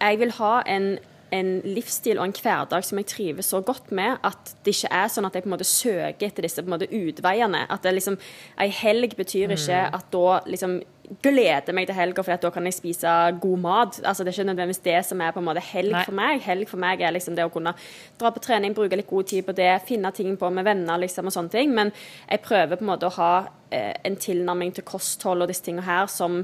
Jeg 0.00 0.18
vil 0.20 0.32
ha 0.38 0.54
en 0.68 0.94
en 1.34 1.50
livsstil 1.66 2.20
og 2.20 2.28
en 2.28 2.36
hverdag 2.36 2.86
som 2.86 3.00
jeg 3.00 3.10
trives 3.10 3.50
så 3.50 3.60
godt 3.64 3.90
med, 3.96 4.18
at 4.22 4.54
det 4.64 4.76
ikke 4.76 4.92
er 4.94 5.10
sånn 5.10 5.26
at 5.28 5.36
jeg 5.36 5.44
på 5.44 5.50
en 5.50 5.54
måte 5.56 5.68
søker 5.68 6.28
etter 6.28 6.46
disse 6.46 6.62
på 6.62 6.70
en 6.70 6.76
måte 6.76 6.90
utveiene. 6.90 7.64
At 7.70 7.82
det 7.86 7.96
liksom, 7.96 8.18
Ei 8.60 8.70
helg 8.70 9.16
betyr 9.18 9.54
ikke 9.54 9.80
mm. 9.88 9.96
at 9.98 10.10
da 10.14 10.38
liksom 10.48 10.78
gleder 11.20 11.74
meg 11.76 11.88
til 11.88 11.96
helga, 11.98 12.22
for 12.24 12.40
da 12.40 12.50
kan 12.54 12.66
jeg 12.68 12.76
spise 12.78 13.12
god 13.40 13.60
mat. 13.60 13.98
Altså, 14.06 14.24
det 14.24 14.32
er 14.32 14.38
ikke 14.38 14.48
nødvendigvis 14.50 14.84
det 14.86 14.98
som 15.08 15.20
er 15.20 15.34
på 15.34 15.42
en 15.42 15.48
måte 15.48 15.64
helg 15.64 15.92
Nei. 15.92 16.04
for 16.06 16.16
meg. 16.16 16.40
Helg 16.44 16.70
for 16.70 16.80
meg 16.80 17.02
er 17.04 17.14
liksom 17.14 17.36
det 17.36 17.44
å 17.44 17.52
kunne 17.52 17.74
dra 18.20 18.32
på 18.32 18.42
trening, 18.44 18.76
bruke 18.76 18.98
litt 18.98 19.10
god 19.10 19.28
tid 19.30 19.44
på 19.46 19.56
det, 19.56 19.72
finne 19.88 20.12
ting 20.16 20.38
på 20.40 20.50
med 20.54 20.66
venner 20.66 21.00
liksom, 21.02 21.28
og 21.28 21.36
sånne 21.36 21.52
ting. 21.52 21.74
Men 21.76 21.92
jeg 22.28 22.44
prøver 22.46 22.78
på 22.78 22.86
en 22.86 22.92
måte 22.94 23.10
å 23.10 23.16
ha 23.18 23.32
eh, 23.70 23.92
en 24.06 24.16
tilnærming 24.16 24.74
til 24.76 24.86
kosthold 24.88 25.44
og 25.44 25.52
disse 25.52 25.66
tingene 25.66 25.86
her 25.86 26.08
som, 26.10 26.42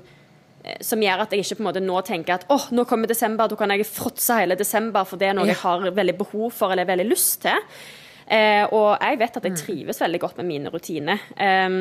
som 0.84 1.00
gjør 1.00 1.24
at 1.24 1.32
jeg 1.32 1.44
ikke 1.44 1.58
på 1.58 1.64
en 1.64 1.68
måte 1.70 1.82
nå 1.84 2.02
tenker 2.06 2.36
at 2.36 2.44
åh, 2.52 2.68
nå 2.76 2.84
kommer 2.88 3.10
desember, 3.10 3.48
da 3.48 3.56
kan 3.58 3.72
jeg 3.74 3.88
fråtse 3.88 4.36
hele 4.42 4.58
desember, 4.60 5.06
for 5.08 5.20
det 5.20 5.30
er 5.30 5.38
noe 5.38 5.48
ja. 5.48 5.54
jeg 5.54 5.62
har 5.62 5.96
veldig 5.96 6.16
behov 6.20 6.52
for 6.56 6.74
eller 6.74 6.88
veldig 6.88 7.08
lyst 7.08 7.42
til. 7.46 7.64
Eh, 8.30 8.62
og 8.68 8.92
jeg 9.00 9.18
vet 9.18 9.40
at 9.40 9.48
jeg 9.48 9.56
mm. 9.56 9.60
trives 9.64 10.00
veldig 10.04 10.20
godt 10.22 10.38
med 10.38 10.50
mine 10.50 10.70
rutiner. 10.70 11.24
Um, 11.34 11.80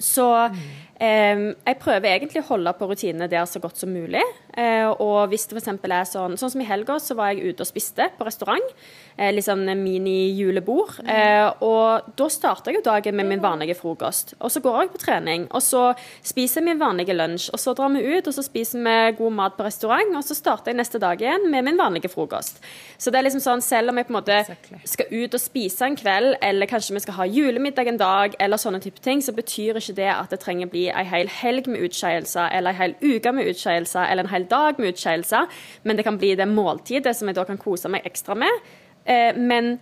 så 0.00 0.30
mm. 0.54 0.62
Um, 1.00 1.54
jeg 1.64 1.78
prøver 1.80 2.10
egentlig 2.10 2.42
å 2.42 2.48
holde 2.50 2.74
på 2.76 2.84
rutinene 2.90 3.24
der 3.32 3.46
så 3.48 3.56
godt 3.62 3.78
som 3.80 3.88
mulig. 3.88 4.20
Eh, 4.58 4.88
og 5.00 5.30
hvis 5.30 5.46
det 5.48 5.54
f.eks. 5.56 5.68
er 5.86 6.08
sånn 6.08 6.34
Sånn 6.40 6.50
som 6.52 6.60
i 6.60 6.66
helga, 6.66 6.96
så 7.00 7.14
var 7.16 7.30
jeg 7.30 7.52
ute 7.52 7.64
og 7.64 7.68
spiste 7.68 8.08
på 8.18 8.26
restaurant. 8.26 8.74
Eh, 9.16 9.30
litt 9.32 9.46
sånn 9.46 9.64
mini-julebord. 9.80 10.98
Uh, 11.06 11.48
og 11.64 12.10
da 12.18 12.26
starter 12.32 12.72
jeg 12.72 12.80
jo 12.80 12.84
dagen 12.88 13.16
med 13.16 13.28
min 13.30 13.42
vanlige 13.42 13.76
frokost. 13.78 14.34
Og 14.40 14.52
så 14.52 14.62
går 14.64 14.76
jeg 14.82 14.92
på 14.92 15.02
trening. 15.04 15.46
Og 15.56 15.62
så 15.64 15.82
spiser 16.26 16.60
jeg 16.60 16.68
min 16.68 16.82
vanlige 16.82 17.16
lunsj. 17.16 17.48
Og 17.54 17.62
så 17.62 17.74
drar 17.78 17.92
vi 17.94 18.04
ut, 18.04 18.28
og 18.28 18.36
så 18.36 18.44
spiser 18.44 18.84
vi 18.84 18.96
god 19.20 19.36
mat 19.38 19.56
på 19.56 19.66
restaurant. 19.66 20.12
Og 20.18 20.26
så 20.26 20.36
starter 20.36 20.74
jeg 20.74 20.80
neste 20.80 21.00
dag 21.00 21.20
igjen 21.20 21.48
med 21.52 21.68
min 21.68 21.80
vanlige 21.80 22.12
frokost. 22.12 22.60
Så 23.00 23.12
det 23.12 23.20
er 23.20 23.28
liksom 23.28 23.44
sånn, 23.44 23.64
selv 23.64 23.92
om 23.92 24.00
jeg 24.00 24.08
på 24.08 24.14
en 24.14 24.18
måte 24.20 24.40
skal 24.88 25.12
ut 25.14 25.36
og 25.36 25.40
spise 25.42 25.88
en 25.88 25.96
kveld, 25.96 26.34
eller 26.44 26.68
kanskje 26.68 26.98
vi 26.98 27.04
skal 27.06 27.18
ha 27.22 27.28
julemiddag 27.30 27.92
en 27.92 28.00
dag, 28.00 28.36
eller 28.40 28.60
sånne 28.60 28.82
type 28.84 29.00
ting, 29.04 29.24
så 29.24 29.32
betyr 29.36 29.80
ikke 29.80 29.89
det 29.96 30.08
at 30.12 30.32
det 30.32 30.40
trenger 30.42 30.70
bli 30.70 30.86
ei 30.92 31.04
hel 31.08 31.30
helg 31.40 31.68
med 31.70 31.84
utskeielser, 31.86 32.50
eller 32.56 32.74
ei 32.74 32.80
hel 32.80 32.96
uke 33.02 33.32
med 33.36 33.50
utskeielser, 33.52 34.06
eller 34.06 34.26
en 34.26 34.32
hel 34.32 34.46
dag 34.50 34.80
med 34.80 34.94
utskeielser, 34.94 35.60
men 35.82 35.98
det 35.98 36.06
kan 36.06 36.18
bli 36.20 36.34
det 36.38 36.48
måltidet 36.50 37.14
som 37.16 37.30
jeg 37.30 37.38
da 37.38 37.46
kan 37.48 37.60
kose 37.60 37.90
meg 37.92 38.06
ekstra 38.08 38.36
med. 38.38 38.72
Eh, 39.04 39.36
men 39.36 39.78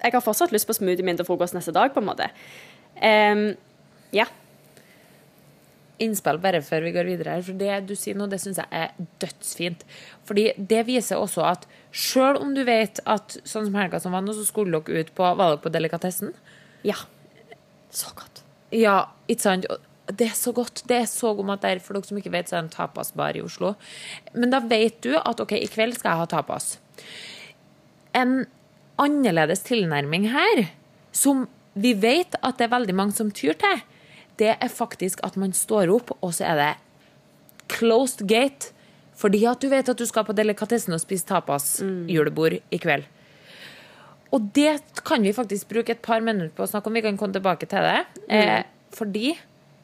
jeg 0.00 0.14
har 0.16 0.24
fortsatt 0.24 0.54
lyst 0.54 0.68
på 0.68 0.76
smoothie 0.76 1.06
min 1.06 1.18
til 1.18 1.28
frokost 1.28 1.56
neste 1.56 1.74
dag, 1.76 1.92
på 1.94 2.02
en 2.02 2.08
måte. 2.10 2.30
Eh, 2.96 3.46
ja. 4.16 4.26
Innspill 6.00 6.40
bare 6.40 6.62
før 6.64 6.86
vi 6.86 6.94
går 6.94 7.08
videre 7.12 7.36
her, 7.36 7.44
for 7.44 7.60
det 7.60 7.82
du 7.90 7.94
sier 7.98 8.16
nå, 8.16 8.28
det 8.30 8.40
syns 8.40 8.60
jeg 8.62 8.70
er 8.72 9.08
dødsfint. 9.20 9.84
Fordi 10.28 10.50
det 10.56 10.86
viser 10.88 11.20
også 11.20 11.44
at 11.50 11.66
sjøl 11.92 12.40
om 12.40 12.54
du 12.56 12.62
vet 12.64 13.02
at 13.04 13.36
sånn 13.44 13.68
som 13.68 13.76
helga 13.76 14.00
som 14.00 14.16
var 14.16 14.24
nå, 14.24 14.32
så 14.36 14.46
skulle 14.48 14.80
dere 14.80 15.04
ut 15.04 15.12
på 15.16 15.26
Var 15.26 15.42
dere 15.42 15.60
på 15.60 15.72
delikatessen? 15.74 16.32
Ja. 16.86 16.96
Så 17.90 18.14
godt. 18.16 18.44
Ja, 18.74 19.10
ikke 19.30 19.42
sant? 19.42 19.68
Det 20.10 20.26
er 20.26 20.34
så 20.34 20.52
godt. 20.54 20.82
Det 20.90 20.96
er 21.02 21.06
så 21.10 21.34
god 21.38 21.46
mat 21.52 21.62
der. 21.62 21.82
For 21.82 21.96
dere 21.96 22.08
som 22.08 22.18
ikke 22.18 22.32
vet, 22.34 22.50
så 22.50 22.56
er 22.56 22.64
det 22.64 22.70
en 22.70 22.74
tapasbar 22.74 23.38
i 23.38 23.44
Oslo. 23.44 23.74
Men 24.34 24.52
da 24.54 24.62
vet 24.62 24.98
du 25.06 25.14
at 25.18 25.42
OK, 25.42 25.54
i 25.58 25.70
kveld 25.70 25.98
skal 25.98 26.14
jeg 26.14 26.22
ha 26.22 26.28
tapas. 26.30 26.72
En 28.16 28.44
annerledes 29.00 29.62
tilnærming 29.66 30.28
her, 30.32 30.66
som 31.12 31.46
vi 31.74 31.94
vet 31.94 32.34
at 32.42 32.58
det 32.58 32.66
er 32.66 32.74
veldig 32.74 32.96
mange 32.96 33.16
som 33.16 33.30
tyr 33.30 33.54
til, 33.58 33.82
det 34.40 34.56
er 34.56 34.72
faktisk 34.72 35.22
at 35.26 35.36
man 35.38 35.52
står 35.54 35.92
opp, 35.92 36.12
og 36.20 36.34
så 36.34 36.48
er 36.50 36.58
det 36.58 36.70
closed 37.70 38.26
gate. 38.28 38.74
Fordi 39.20 39.44
at 39.46 39.60
du 39.60 39.68
vet 39.68 39.88
at 39.88 39.98
du 39.98 40.06
skal 40.08 40.24
på 40.24 40.34
delikatessen 40.36 40.96
og 40.96 41.02
spise 41.02 41.28
tapas-julebord 41.28 42.56
mm. 42.56 42.68
i 42.72 42.78
kveld. 42.80 43.04
Og 44.30 44.50
det 44.54 44.78
kan 45.06 45.22
vi 45.26 45.34
faktisk 45.34 45.70
bruke 45.72 45.96
et 45.96 46.02
par 46.02 46.22
minutter 46.22 46.52
på 46.54 46.66
å 46.66 46.70
snakke 46.70 46.90
om. 46.90 46.98
Vi 46.98 47.04
kan 47.04 47.18
komme 47.18 47.34
tilbake 47.34 47.66
til 47.70 47.86
det. 47.86 48.02
Eh, 48.30 48.60
fordi 48.94 49.32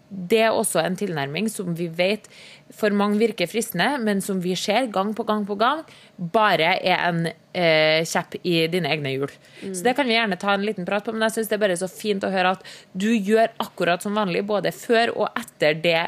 det 0.08 0.38
er 0.46 0.54
også 0.54 0.78
en 0.84 0.94
tilnærming 0.98 1.48
som 1.50 1.72
vi 1.74 1.88
vet 1.90 2.28
for 2.74 2.94
mange 2.94 3.18
virker 3.18 3.48
fristende, 3.50 3.96
men 3.98 4.20
som 4.22 4.38
vi 4.42 4.54
ser 4.58 4.86
gang 4.94 5.10
på 5.18 5.24
gang 5.26 5.42
på 5.48 5.56
gang, 5.58 5.82
bare 6.16 6.76
er 6.78 7.02
en 7.08 7.26
eh, 7.26 8.06
kjepp 8.06 8.38
i 8.46 8.68
dine 8.70 8.92
egne 8.94 9.16
hjul. 9.16 9.32
Så 9.74 9.82
det 9.82 9.96
kan 9.98 10.06
vi 10.06 10.14
gjerne 10.14 10.38
ta 10.38 10.54
en 10.54 10.66
liten 10.66 10.86
prat 10.86 11.04
på, 11.06 11.14
men 11.14 11.26
jeg 11.26 11.38
syns 11.38 11.50
det 11.50 11.58
er 11.58 11.64
bare 11.64 11.80
så 11.80 11.90
fint 11.90 12.26
å 12.26 12.30
høre 12.30 12.54
at 12.54 12.62
du 12.94 13.10
gjør 13.10 13.50
akkurat 13.66 14.06
som 14.06 14.14
vanlig, 14.14 14.44
både 14.46 14.70
før 14.74 15.14
og 15.16 15.42
etter 15.42 15.74
det 15.82 16.04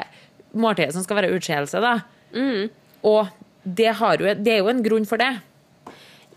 måltidet 0.55 0.95
som 0.95 1.03
skal 1.03 1.19
være 1.19 1.35
utskeielse. 1.35 1.83
da. 1.83 1.97
Og 3.03 3.27
det, 3.63 3.91
har 3.99 4.23
jo, 4.23 4.31
det 4.39 4.55
er 4.55 4.63
jo 4.63 4.71
en 4.71 4.83
grunn 4.85 5.07
for 5.09 5.19
det. 5.19 5.33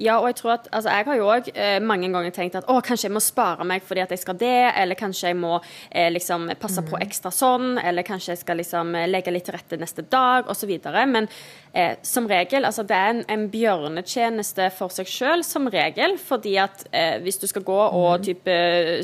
Ja, 0.02 0.16
og 0.18 0.26
jeg 0.30 0.36
tror 0.40 0.52
at 0.56 0.64
altså, 0.74 0.90
Jeg 0.90 1.06
har 1.06 1.18
jo 1.20 1.28
òg 1.30 1.48
eh, 1.54 1.78
mange 1.84 2.08
ganger 2.10 2.34
tenkt 2.34 2.56
at 2.58 2.66
å, 2.70 2.80
kanskje 2.82 3.06
jeg 3.08 3.14
må 3.14 3.22
spare 3.22 3.64
meg 3.68 3.84
fordi 3.86 4.02
at 4.02 4.10
jeg 4.14 4.22
skal 4.22 4.38
det, 4.40 4.52
eller 4.82 4.98
kanskje 4.98 5.30
jeg 5.30 5.38
må 5.38 5.54
eh, 5.90 6.08
liksom 6.10 6.48
passe 6.60 6.82
på 6.88 6.98
ekstra 7.04 7.30
sånn, 7.34 7.76
eller 7.78 8.02
kanskje 8.06 8.32
jeg 8.34 8.40
skal 8.42 8.58
liksom 8.58 8.94
eh, 8.98 9.06
legge 9.10 9.30
litt 9.34 9.46
til 9.46 9.54
rette 9.56 9.78
neste 9.80 10.02
dag, 10.10 10.48
osv. 10.50 10.72
Men 11.12 11.28
eh, 11.72 11.94
som 12.02 12.26
regel, 12.30 12.66
altså 12.68 12.82
det 12.88 12.96
er 12.98 13.12
en, 13.14 13.22
en 13.36 13.44
bjørnetjeneste 13.52 14.68
for 14.76 14.92
seg 14.94 15.08
sjøl, 15.10 15.44
som 15.46 15.68
regel. 15.72 16.16
Fordi 16.20 16.56
at 16.62 16.84
eh, 16.90 17.18
hvis 17.24 17.38
du 17.42 17.46
skal 17.50 17.64
gå 17.66 17.78
og 17.78 18.24
type 18.26 18.56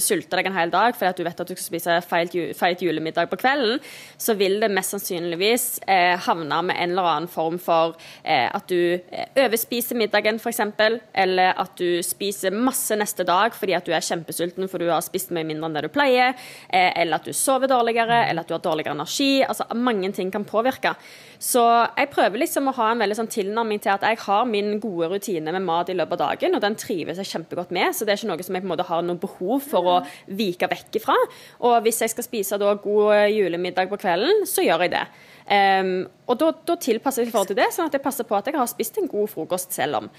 sulte 0.03 0.39
deg 0.39 0.49
en 0.51 0.57
hel 0.59 0.73
dag 0.73 0.97
fordi 0.97 1.11
at 1.13 1.19
du 1.21 1.25
vet 1.27 1.41
at 1.45 1.49
du 1.51 1.55
skal 1.55 1.67
spise 1.69 1.99
feit, 2.09 2.35
ju- 2.35 2.51
feit 2.57 2.83
julemiddag 2.85 3.29
på 3.31 3.39
kvelden, 3.41 3.79
så 4.19 4.35
vil 4.39 4.59
det 4.63 4.71
mest 4.75 4.95
sannsynligvis 4.97 5.69
eh, 5.87 6.17
havne 6.27 6.61
med 6.71 6.77
en 6.79 6.95
eller 6.97 7.11
annen 7.15 7.31
form 7.31 7.59
for 7.63 7.95
eh, 8.25 8.49
at 8.49 8.67
du 8.71 8.79
eh, 8.99 9.29
overspiser 9.45 9.99
middagen, 9.99 10.41
f.eks. 10.43 10.65
Eller 11.13 11.57
at 11.61 11.75
du 11.79 12.01
spiser 12.07 12.55
masse 12.55 12.97
neste 12.99 13.27
dag 13.29 13.55
fordi 13.57 13.77
at 13.77 13.87
du 13.87 13.93
er 13.95 14.05
kjempesulten 14.05 14.69
for 14.71 14.83
du 14.83 14.89
har 14.91 15.05
spist 15.05 15.33
mye 15.35 15.47
mindre 15.47 15.69
enn 15.69 15.79
det 15.79 15.85
du 15.87 15.93
pleier. 15.93 16.35
Eh, 16.69 16.91
eller 17.03 17.19
at 17.19 17.29
du 17.29 17.37
sover 17.37 17.71
dårligere, 17.71 18.25
eller 18.29 18.45
at 18.45 18.51
du 18.51 18.57
har 18.57 18.65
dårligere 18.65 18.97
energi. 18.97 19.43
Altså 19.45 19.69
Mange 19.77 20.13
ting 20.17 20.33
kan 20.35 20.47
påvirke. 20.49 20.95
Så 21.39 21.63
jeg 21.95 22.11
prøver 22.11 22.43
liksom 22.43 22.71
å 22.71 22.75
ha 22.81 22.91
en 22.93 23.03
veldig 23.03 23.19
sånn 23.21 23.31
tilnærming 23.31 23.83
til 23.83 23.95
at 23.95 24.07
jeg 24.09 24.19
har 24.25 24.49
min 24.49 24.81
gode 24.83 25.11
rutine 25.13 25.55
med 25.55 25.67
mat 25.67 25.91
i 25.93 25.97
løpet 25.97 26.19
av 26.19 26.33
dagen, 26.33 26.57
og 26.57 26.65
den 26.65 26.77
trives 26.79 27.21
jeg 27.23 27.31
kjempegodt 27.31 27.75
med. 27.75 27.95
Så 27.95 28.07
det 28.07 28.15
er 28.15 28.21
ikke 28.21 28.33
noe 28.33 28.47
som 28.47 28.59
jeg 28.59 28.65
på 28.65 28.69
en 28.69 28.75
måte 28.75 28.89
har 28.89 29.05
noe 29.07 29.23
behov 29.23 29.63
for 29.71 29.93
å 29.93 29.97
vike 30.41 30.71
vekk 30.71 30.99
ifra. 31.01 31.17
Og 31.63 31.79
hvis 31.87 32.03
jeg 32.03 32.15
skal 32.15 32.27
spise 32.27 32.59
da 32.61 32.75
god 32.83 33.29
julemiddag 33.31 33.91
på 33.91 34.01
kvelden, 34.03 34.47
så 34.51 34.67
gjør 34.67 34.87
jeg 34.87 34.97
det. 34.97 35.07
Um, 35.49 36.03
og 36.29 36.37
da, 36.43 36.51
da 36.69 36.77
tilpasser 36.77 37.25
jeg 37.25 37.31
i 37.31 37.33
forhold 37.33 37.55
til 37.55 37.59
det, 37.59 37.71
sånn 37.73 37.89
at 37.89 37.95
jeg 37.97 38.05
passer 38.05 38.27
på 38.29 38.37
at 38.37 38.51
jeg 38.51 38.59
har 38.59 38.69
spist 38.69 38.99
en 39.01 39.09
god 39.09 39.31
frokost 39.33 39.73
selv 39.73 40.03
om. 40.03 40.11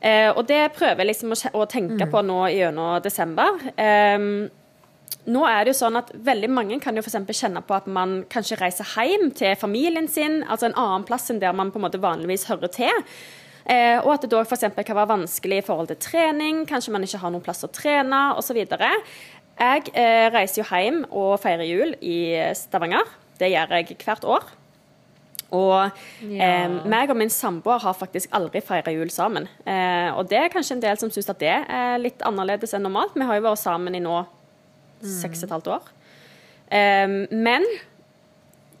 Eh, 0.00 0.30
og 0.32 0.46
det 0.48 0.62
prøver 0.76 1.02
jeg 1.02 1.10
liksom 1.10 1.34
å, 1.34 1.38
å 1.60 1.66
tenke 1.68 2.08
på 2.08 2.22
nå 2.24 2.38
gjennom 2.54 3.02
desember. 3.04 3.60
Ehm, 3.76 4.48
nå 5.28 5.42
er 5.44 5.64
det 5.64 5.74
jo 5.74 5.80
sånn 5.82 5.98
at 6.00 6.12
Veldig 6.24 6.48
mange 6.48 6.78
kan 6.80 6.96
jo 6.96 7.02
eksempel 7.04 7.36
kjenne 7.36 7.60
på 7.66 7.76
at 7.76 7.88
man 7.90 8.22
kanskje 8.32 8.56
reiser 8.60 8.88
hjem 8.96 9.28
til 9.36 9.52
familien 9.60 10.08
sin, 10.08 10.40
altså 10.48 10.70
en 10.70 10.78
annen 10.80 11.04
plass 11.08 11.28
enn 11.30 11.42
der 11.42 11.52
man 11.56 11.72
på 11.72 11.80
en 11.80 11.84
måte 11.84 12.00
vanligvis 12.00 12.48
hører 12.48 12.72
til. 12.72 13.04
Eh, 13.68 13.98
og 14.00 14.14
at 14.14 14.24
det 14.24 14.32
da 14.32 14.40
f.eks. 14.40 14.64
kan 14.72 14.96
være 14.96 15.12
vanskelig 15.12 15.60
i 15.60 15.66
forhold 15.66 15.90
til 15.92 16.00
trening, 16.00 16.64
kanskje 16.68 16.94
man 16.94 17.04
ikke 17.04 17.20
har 17.20 17.34
noen 17.34 17.44
plass 17.44 17.66
å 17.66 17.72
trene 17.72 18.22
osv. 18.40 18.56
Jeg 19.60 19.92
eh, 19.92 20.26
reiser 20.32 20.62
jo 20.62 20.68
hjem 20.70 21.04
og 21.10 21.36
feirer 21.42 21.68
jul 21.68 21.92
i 22.00 22.40
Stavanger. 22.56 23.04
Det 23.40 23.52
gjør 23.52 23.76
jeg 23.76 24.00
hvert 24.00 24.24
år. 24.24 24.48
Og 25.52 25.90
Ja. 26.22 26.64
eh, 26.64 26.68
meg 26.86 27.10
og 27.10 27.16
min 27.16 27.28
samboer 27.28 27.80
har 27.80 27.94
faktisk 27.94 28.28
aldri 28.32 28.60
feira 28.62 28.92
jul 28.92 29.08
sammen. 29.10 29.48
Eh, 29.66 30.10
og 30.16 30.28
det 30.28 30.38
er 30.38 30.48
kanskje 30.48 30.72
en 30.76 30.80
del 30.80 30.96
som 30.98 31.10
syns 31.10 31.28
at 31.30 31.38
det 31.38 31.48
er 31.68 31.98
litt 31.98 32.18
annerledes 32.22 32.72
enn 32.74 32.82
normalt. 32.82 33.14
Vi 33.14 33.22
har 33.26 33.34
jo 33.40 33.42
vært 33.48 33.58
sammen 33.58 33.94
i 33.94 34.00
nå 34.00 34.26
seks 35.02 35.42
og 35.42 35.48
et 35.48 35.54
halvt 35.56 35.66
år. 35.66 35.82
Eh, 36.70 37.26
men 37.32 37.64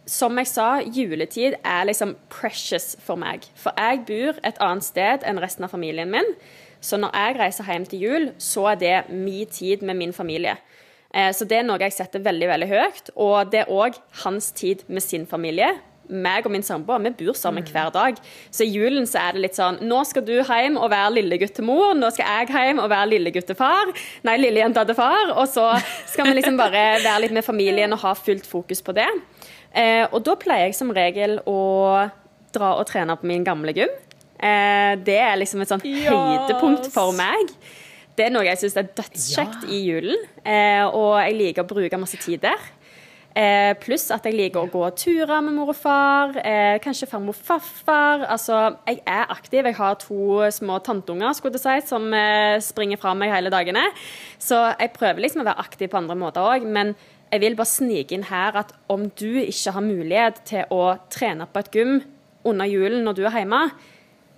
som 0.06 0.36
jeg 0.40 0.46
sa, 0.50 0.80
juletid 0.82 1.54
er 1.64 1.84
liksom 1.86 2.16
precious 2.32 2.96
for 3.02 3.16
meg. 3.20 3.44
For 3.54 3.72
jeg 3.78 4.02
bor 4.08 4.40
et 4.44 4.58
annet 4.60 4.82
sted 4.86 5.22
enn 5.28 5.38
resten 5.42 5.64
av 5.64 5.70
familien 5.70 6.10
min. 6.10 6.34
Så 6.80 6.96
når 6.98 7.12
jeg 7.12 7.36
reiser 7.38 7.64
hjem 7.68 7.84
til 7.86 8.00
jul, 8.00 8.30
så 8.38 8.70
er 8.72 8.76
det 8.80 9.10
min 9.10 9.46
tid 9.46 9.82
med 9.82 9.96
min 9.96 10.12
familie. 10.12 10.56
Eh, 11.12 11.30
Så 11.32 11.44
det 11.46 11.58
er 11.58 11.62
noe 11.62 11.78
jeg 11.78 11.92
setter 11.92 12.20
veldig 12.22 12.48
veldig 12.48 12.68
høyt. 12.68 13.10
Og 13.16 13.50
det 13.50 13.60
er 13.60 13.70
òg 13.72 13.98
hans 14.24 14.50
tid 14.52 14.84
med 14.88 15.02
sin 15.02 15.26
familie. 15.26 15.78
Meg 16.10 16.46
og 16.48 16.52
min 16.54 16.64
samboer 16.66 17.02
vi 17.04 17.12
bor 17.22 17.38
sammen 17.38 17.64
hver 17.66 17.92
dag. 17.94 18.18
Så 18.50 18.66
i 18.66 18.70
julen 18.74 19.06
så 19.08 19.20
er 19.22 19.36
det 19.36 19.44
litt 19.46 19.58
sånn 19.58 19.78
Nå 19.86 20.02
skal 20.08 20.24
du 20.26 20.34
hjem 20.38 20.76
og 20.80 20.90
være 20.90 21.14
lilleguttemor. 21.20 21.94
Nå 21.98 22.10
skal 22.14 22.26
jeg 22.26 22.50
hjem 22.54 22.82
og 22.82 22.90
være 22.90 23.12
lilleguttefar. 23.14 23.92
Nei, 24.26 24.36
lillejenta 24.42 24.84
til 24.88 24.98
far. 24.98 25.34
Og 25.36 25.46
så 25.50 25.70
skal 26.10 26.28
vi 26.30 26.36
liksom 26.40 26.58
bare 26.60 27.00
være 27.04 27.24
litt 27.26 27.36
med 27.36 27.46
familien 27.46 27.94
og 27.96 28.02
ha 28.04 28.14
fullt 28.18 28.48
fokus 28.48 28.82
på 28.82 28.96
det. 28.98 29.08
Eh, 29.70 30.06
og 30.10 30.22
da 30.26 30.34
pleier 30.40 30.68
jeg 30.68 30.78
som 30.80 30.90
regel 30.94 31.38
å 31.46 31.58
dra 32.54 32.72
og 32.80 32.88
trene 32.90 33.14
på 33.18 33.28
min 33.30 33.46
gamle 33.46 33.74
gym. 33.76 33.92
Eh, 34.40 34.96
det 35.06 35.20
er 35.20 35.38
liksom 35.38 35.62
et 35.62 35.70
sånn 35.70 35.84
Yes! 35.86 36.08
høydepunkt 36.10 36.90
for 36.94 37.14
meg. 37.14 37.54
Det 38.18 38.26
er 38.26 38.34
noe 38.34 38.44
jeg 38.44 38.58
syns 38.60 38.76
er 38.76 38.88
dødskjekt 38.98 39.68
i 39.70 39.78
julen, 39.86 40.18
eh, 40.44 40.82
og 40.84 41.14
jeg 41.22 41.36
liker 41.38 41.64
å 41.64 41.70
bruke 41.70 42.00
masse 42.00 42.18
tid 42.20 42.42
der. 42.42 42.58
Eh, 43.30 43.76
pluss 43.78 44.08
at 44.10 44.24
jeg 44.26 44.34
liker 44.34 44.64
å 44.64 44.70
gå 44.72 44.82
turer 44.98 45.38
med 45.46 45.54
mor 45.54 45.68
og 45.70 45.76
far, 45.78 46.32
eh, 46.42 46.80
kanskje 46.82 47.06
farmor 47.06 47.36
og 47.36 47.36
farfar. 47.46 48.24
Altså, 48.26 48.76
jeg 48.88 49.02
er 49.06 49.26
aktiv. 49.30 49.64
Jeg 49.64 49.76
har 49.76 49.94
to 49.94 50.50
små 50.50 50.80
tanteunger 50.82 51.32
skulle 51.38 51.60
si, 51.62 51.76
som 51.86 52.12
eh, 52.12 52.58
springer 52.58 52.98
fra 52.98 53.14
meg 53.14 53.30
hele 53.30 53.52
dagene. 53.52 53.84
Så 54.38 54.58
jeg 54.80 54.92
prøver 54.96 55.22
liksom 55.22 55.42
å 55.42 55.46
være 55.46 55.62
aktiv 55.62 55.88
på 55.88 56.00
andre 56.00 56.16
måter 56.18 56.42
òg. 56.42 56.66
Men 56.66 56.96
jeg 57.30 57.40
vil 57.40 57.54
bare 57.54 57.70
snike 57.70 58.12
inn 58.16 58.26
her 58.26 58.56
at 58.58 58.72
om 58.90 59.08
du 59.14 59.38
ikke 59.44 59.76
har 59.76 59.86
mulighet 59.86 60.42
til 60.44 60.64
å 60.74 60.98
trene 61.08 61.46
på 61.46 61.62
et 61.62 61.70
gym 61.70 62.00
under 62.44 62.66
julen 62.66 63.04
når 63.04 63.14
du 63.14 63.24
er 63.26 63.44
hjemme, 63.44 63.70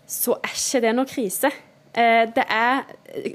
så 0.07 0.37
er 0.43 0.53
ikke 0.53 0.83
det 0.85 0.95
noe 0.99 1.09
krise. 1.09 1.49
Eh, 1.95 2.27
Det 2.27 2.45
er 2.45 2.85
eh, 3.15 3.33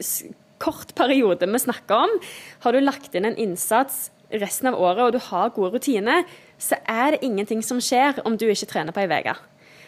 kort 0.59 0.93
periode 0.93 1.49
vi 1.49 1.57
snakker 1.65 2.05
om. 2.05 2.13
Har 2.61 2.71
du 2.73 2.79
lagt 2.81 3.15
inn 3.15 3.25
en 3.25 3.37
innsats 3.37 4.11
resten 4.31 4.71
av 4.71 4.79
året 4.79 5.05
og 5.05 5.13
du 5.15 5.21
har 5.29 5.53
gode 5.55 5.77
rutiner, 5.77 6.25
så 6.59 6.79
er 6.89 7.15
det 7.15 7.23
ingenting 7.25 7.61
som 7.63 7.79
skjer 7.83 8.21
om 8.25 8.37
du 8.37 8.47
ikke 8.49 8.69
trener 8.69 8.95
på 8.95 9.03
ei 9.03 9.07
uke. 9.11 9.35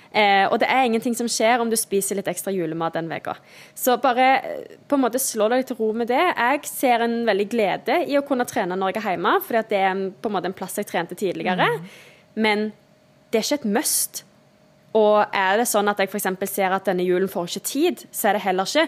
Eh, 0.10 0.46
og 0.50 0.58
det 0.58 0.66
er 0.74 0.88
ingenting 0.88 1.14
som 1.14 1.28
skjer 1.30 1.62
om 1.62 1.70
du 1.70 1.76
spiser 1.78 2.18
litt 2.18 2.30
ekstra 2.32 2.54
julemat 2.54 2.96
den 2.98 3.12
uka. 3.12 3.36
Så 3.78 4.00
bare 4.02 4.30
eh, 4.38 4.78
på 4.90 4.98
en 4.98 5.04
måte 5.04 5.22
slå 5.22 5.50
deg 5.54 5.68
til 5.70 5.78
ro 5.78 5.92
med 5.94 6.10
det. 6.10 6.22
Jeg 6.22 6.64
ser 6.70 7.06
en 7.06 7.20
veldig 7.28 7.50
glede 7.52 8.00
i 8.10 8.18
å 8.18 8.26
kunne 8.26 8.48
trene 8.50 8.78
når 8.80 8.96
jeg 8.96 9.04
er 9.04 9.14
hjemme, 9.14 9.36
for 9.46 9.60
det 9.60 9.84
er 9.84 10.08
på 10.10 10.32
en 10.32 10.38
måte 10.38 10.50
en 10.50 10.58
plass 10.58 10.80
jeg 10.82 10.90
trente 10.90 11.18
tidligere. 11.20 11.70
Men 12.40 12.72
det 13.30 13.42
er 13.42 13.46
ikke 13.46 13.62
et 13.62 13.72
must. 13.78 14.24
Og 14.98 15.22
er 15.38 15.60
det 15.62 15.68
sånn 15.70 15.92
at 15.92 16.00
jeg 16.02 16.10
f.eks. 16.10 16.32
ser 16.50 16.74
at 16.74 16.88
denne 16.90 17.06
julen 17.06 17.30
får 17.30 17.52
ikke 17.52 17.68
tid, 17.70 18.06
så 18.10 18.32
er 18.32 18.40
det 18.40 18.46
heller 18.48 18.66
ikke 18.66 18.88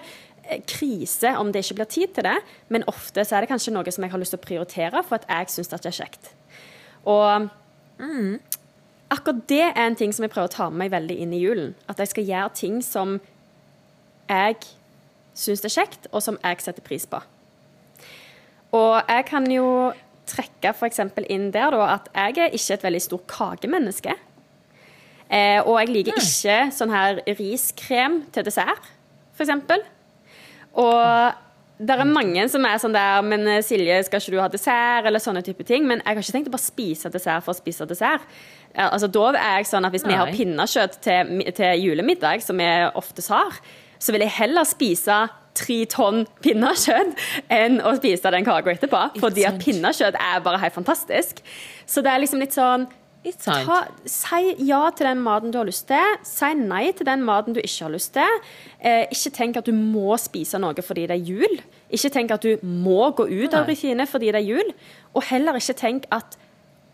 krise 0.67 1.33
om 1.39 1.51
det 1.51 1.63
ikke 1.63 1.79
blir 1.79 1.89
tid 1.91 2.13
til 2.15 2.27
det, 2.27 2.37
men 2.69 2.85
ofte 2.91 3.23
så 3.25 3.37
er 3.37 3.45
det 3.45 3.51
kanskje 3.51 3.73
noe 3.75 3.91
som 3.93 4.03
jeg 4.03 4.13
har 4.13 4.21
lyst 4.21 4.35
til 4.35 4.41
å 4.41 4.45
prioritere 4.45 5.03
for 5.07 5.19
at 5.19 5.27
jeg 5.29 5.53
syns 5.53 5.71
det 5.71 5.79
er 5.85 5.97
kjekt. 6.01 6.31
Og 7.09 7.49
akkurat 9.11 9.43
det 9.49 9.63
er 9.69 9.85
en 9.85 9.97
ting 9.97 10.13
som 10.13 10.25
jeg 10.25 10.33
prøver 10.33 10.51
å 10.51 10.55
ta 10.55 10.69
med 10.69 10.83
meg 10.83 10.93
veldig 10.95 11.17
inn 11.23 11.35
i 11.35 11.41
julen. 11.41 11.75
At 11.91 12.01
jeg 12.01 12.13
skal 12.13 12.29
gjøre 12.29 12.55
ting 12.57 12.81
som 12.85 13.19
jeg 14.31 14.57
syns 15.37 15.63
er 15.65 15.73
kjekt, 15.73 16.09
og 16.11 16.23
som 16.23 16.39
jeg 16.43 16.63
setter 16.63 16.85
pris 16.85 17.07
på. 17.09 17.21
Og 18.75 18.95
jeg 19.07 19.27
kan 19.27 19.47
jo 19.51 19.91
trekke 20.31 20.71
f.eks. 20.71 21.01
inn 21.27 21.49
der 21.51 21.73
da, 21.75 21.97
at 21.97 22.11
jeg 22.15 22.37
er 22.45 22.55
ikke 22.55 22.75
et 22.77 22.85
veldig 22.85 23.01
stort 23.03 23.25
kakemenneske. 23.31 24.15
Eh, 25.31 25.59
og 25.63 25.77
jeg 25.79 25.91
liker 25.91 26.19
ikke 26.19 26.57
sånn 26.75 26.91
her 26.91 27.21
riskrem 27.39 28.21
til 28.35 28.47
dessert, 28.47 28.91
f.eks. 29.35 29.51
Og 30.79 31.33
det 31.81 31.95
er 31.97 32.05
mange 32.05 32.43
som 32.53 32.65
er 32.67 32.77
sånn 32.79 32.93
der 32.93 33.23
Men 33.25 33.47
eh, 33.49 33.63
Silje, 33.65 33.97
skal 34.05 34.21
ikke 34.21 34.35
du 34.35 34.39
ha 34.41 34.47
dessert? 34.53 35.07
Eller 35.09 35.23
sånne 35.23 35.41
type 35.45 35.65
ting. 35.67 35.87
Men 35.89 36.03
jeg 36.03 36.13
har 36.13 36.21
ikke 36.21 36.37
tenkt 36.37 36.51
å 36.51 36.55
bare 36.55 36.67
spise 36.67 37.11
dessert 37.13 37.45
for 37.45 37.55
å 37.55 37.57
spise 37.57 37.87
dessert. 37.89 38.25
Altså, 38.71 39.09
da 39.11 39.31
er 39.33 39.59
jeg 39.59 39.71
sånn 39.71 39.87
at 39.87 39.95
Hvis 39.95 40.07
vi 40.07 40.15
har 40.15 40.31
pinnekjøtt 40.31 40.99
til, 41.03 41.41
til 41.57 41.85
julemiddag, 41.85 42.45
som 42.45 42.61
vi 42.61 42.69
oftest 42.95 43.33
har, 43.33 43.57
så 44.01 44.13
vil 44.13 44.23
jeg 44.23 44.37
heller 44.37 44.67
spise 44.67 45.17
tre 45.57 45.81
tonn 45.91 46.23
pinnekjøtt 46.43 47.17
enn 47.51 47.81
å 47.83 47.91
spise 47.97 48.31
den 48.33 48.47
kaka 48.47 48.71
etterpå. 48.71 49.01
Fordi 49.19 49.45
at 49.49 49.59
pinnekjøtt 49.61 50.15
er 50.15 50.43
bare 50.45 50.61
helt 50.61 50.77
fantastisk. 50.77 51.41
Så 51.85 52.03
det 52.05 52.13
er 52.13 52.23
liksom 52.23 52.41
litt 52.43 52.55
sånn? 52.55 52.87
Ta, 53.21 53.75
si 54.09 54.55
ja 54.65 54.79
til 54.97 55.05
den 55.05 55.19
maten 55.21 55.51
du 55.53 55.59
har 55.59 55.67
lyst 55.67 55.85
til. 55.91 56.15
Si 56.25 56.47
nei 56.57 56.87
til 56.97 57.05
den 57.05 57.21
maten 57.25 57.53
du 57.53 57.59
ikke 57.61 57.85
har 57.85 57.93
lyst 57.93 58.15
til. 58.15 58.39
Eh, 58.79 59.05
ikke 59.13 59.33
tenk 59.35 59.59
at 59.61 59.67
du 59.69 59.75
må 59.77 60.17
spise 60.17 60.57
noe 60.61 60.81
fordi 60.81 61.05
det 61.11 61.19
er 61.19 61.29
jul. 61.29 61.59
Ikke 61.93 62.09
tenk 62.13 62.33
at 62.33 62.47
du 62.47 62.57
må 62.65 63.11
gå 63.17 63.27
ut 63.29 63.53
av 63.53 63.69
rutine 63.69 64.07
fordi 64.09 64.31
det 64.33 64.41
er 64.41 64.49
jul. 64.49 64.73
Og 65.13 65.27
heller 65.29 65.59
ikke 65.59 65.77
tenk 65.77 66.07
at 66.09 66.37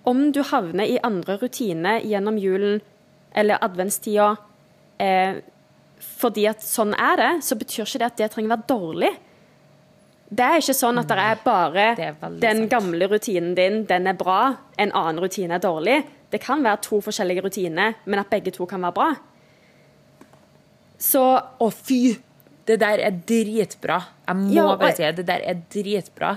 om 0.07 0.31
du 0.35 0.41
havner 0.43 0.87
i 0.87 0.99
andre 1.03 1.37
rutiner 1.39 2.03
gjennom 2.03 2.39
julen 2.39 2.81
eller 3.37 3.63
adventstida 3.63 4.33
eh, 5.03 5.39
fordi 5.97 6.45
at 6.49 6.61
sånn 6.63 6.93
er 6.93 7.17
det, 7.19 7.31
så 7.45 7.55
betyr 7.57 7.85
ikke 7.85 8.01
det 8.01 8.11
at 8.11 8.19
det 8.19 8.29
trenger 8.33 8.53
være 8.55 8.69
dårlig. 8.69 9.13
Det 10.27 10.43
er 10.43 10.59
ikke 10.59 10.75
sånn 10.75 10.99
at 10.99 11.07
det 11.07 11.23
er 11.23 11.37
bare 11.43 11.83
Det 11.95 12.07
er 12.09 12.31
den 12.43 12.65
gamle 12.67 13.07
rutinen 13.07 13.53
din, 13.55 13.85
den 13.87 14.09
er 14.11 14.17
bra, 14.17 14.57
en 14.75 14.91
annen 14.91 15.21
rutine 15.23 15.55
er 15.55 15.63
dårlig. 15.63 16.01
Det 16.31 16.41
kan 16.43 16.63
være 16.63 16.81
to 16.83 16.99
forskjellige 17.03 17.43
rutiner, 17.45 17.95
men 18.05 18.19
at 18.19 18.29
begge 18.31 18.51
to 18.55 18.65
kan 18.67 18.83
være 18.83 18.95
bra. 18.97 19.09
Så 20.99 21.23
Å, 21.61 21.69
fy! 21.71 22.17
Det 22.67 22.79
der 22.81 22.99
er 22.99 23.15
dritbra. 23.23 24.01
Jeg 24.27 24.35
må 24.41 24.51
Ja, 24.51 24.75
bare 24.75 24.95
si 24.97 25.03
det. 25.05 25.21
Det 25.21 25.27
der 25.29 25.45
er 25.47 25.61
dritbra. 25.71 26.33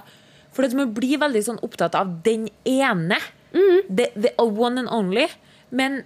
For 0.55 0.67
man 0.79 0.93
blir 0.95 1.19
veldig 1.19 1.43
sånn 1.43 1.59
opptatt 1.67 1.97
av 1.99 2.13
den 2.23 2.47
ene. 2.69 3.19
Mm. 3.51 3.81
The, 3.89 4.07
the 4.15 4.33
one 4.39 4.79
and 4.79 4.91
only. 4.95 5.27
Men 5.75 6.05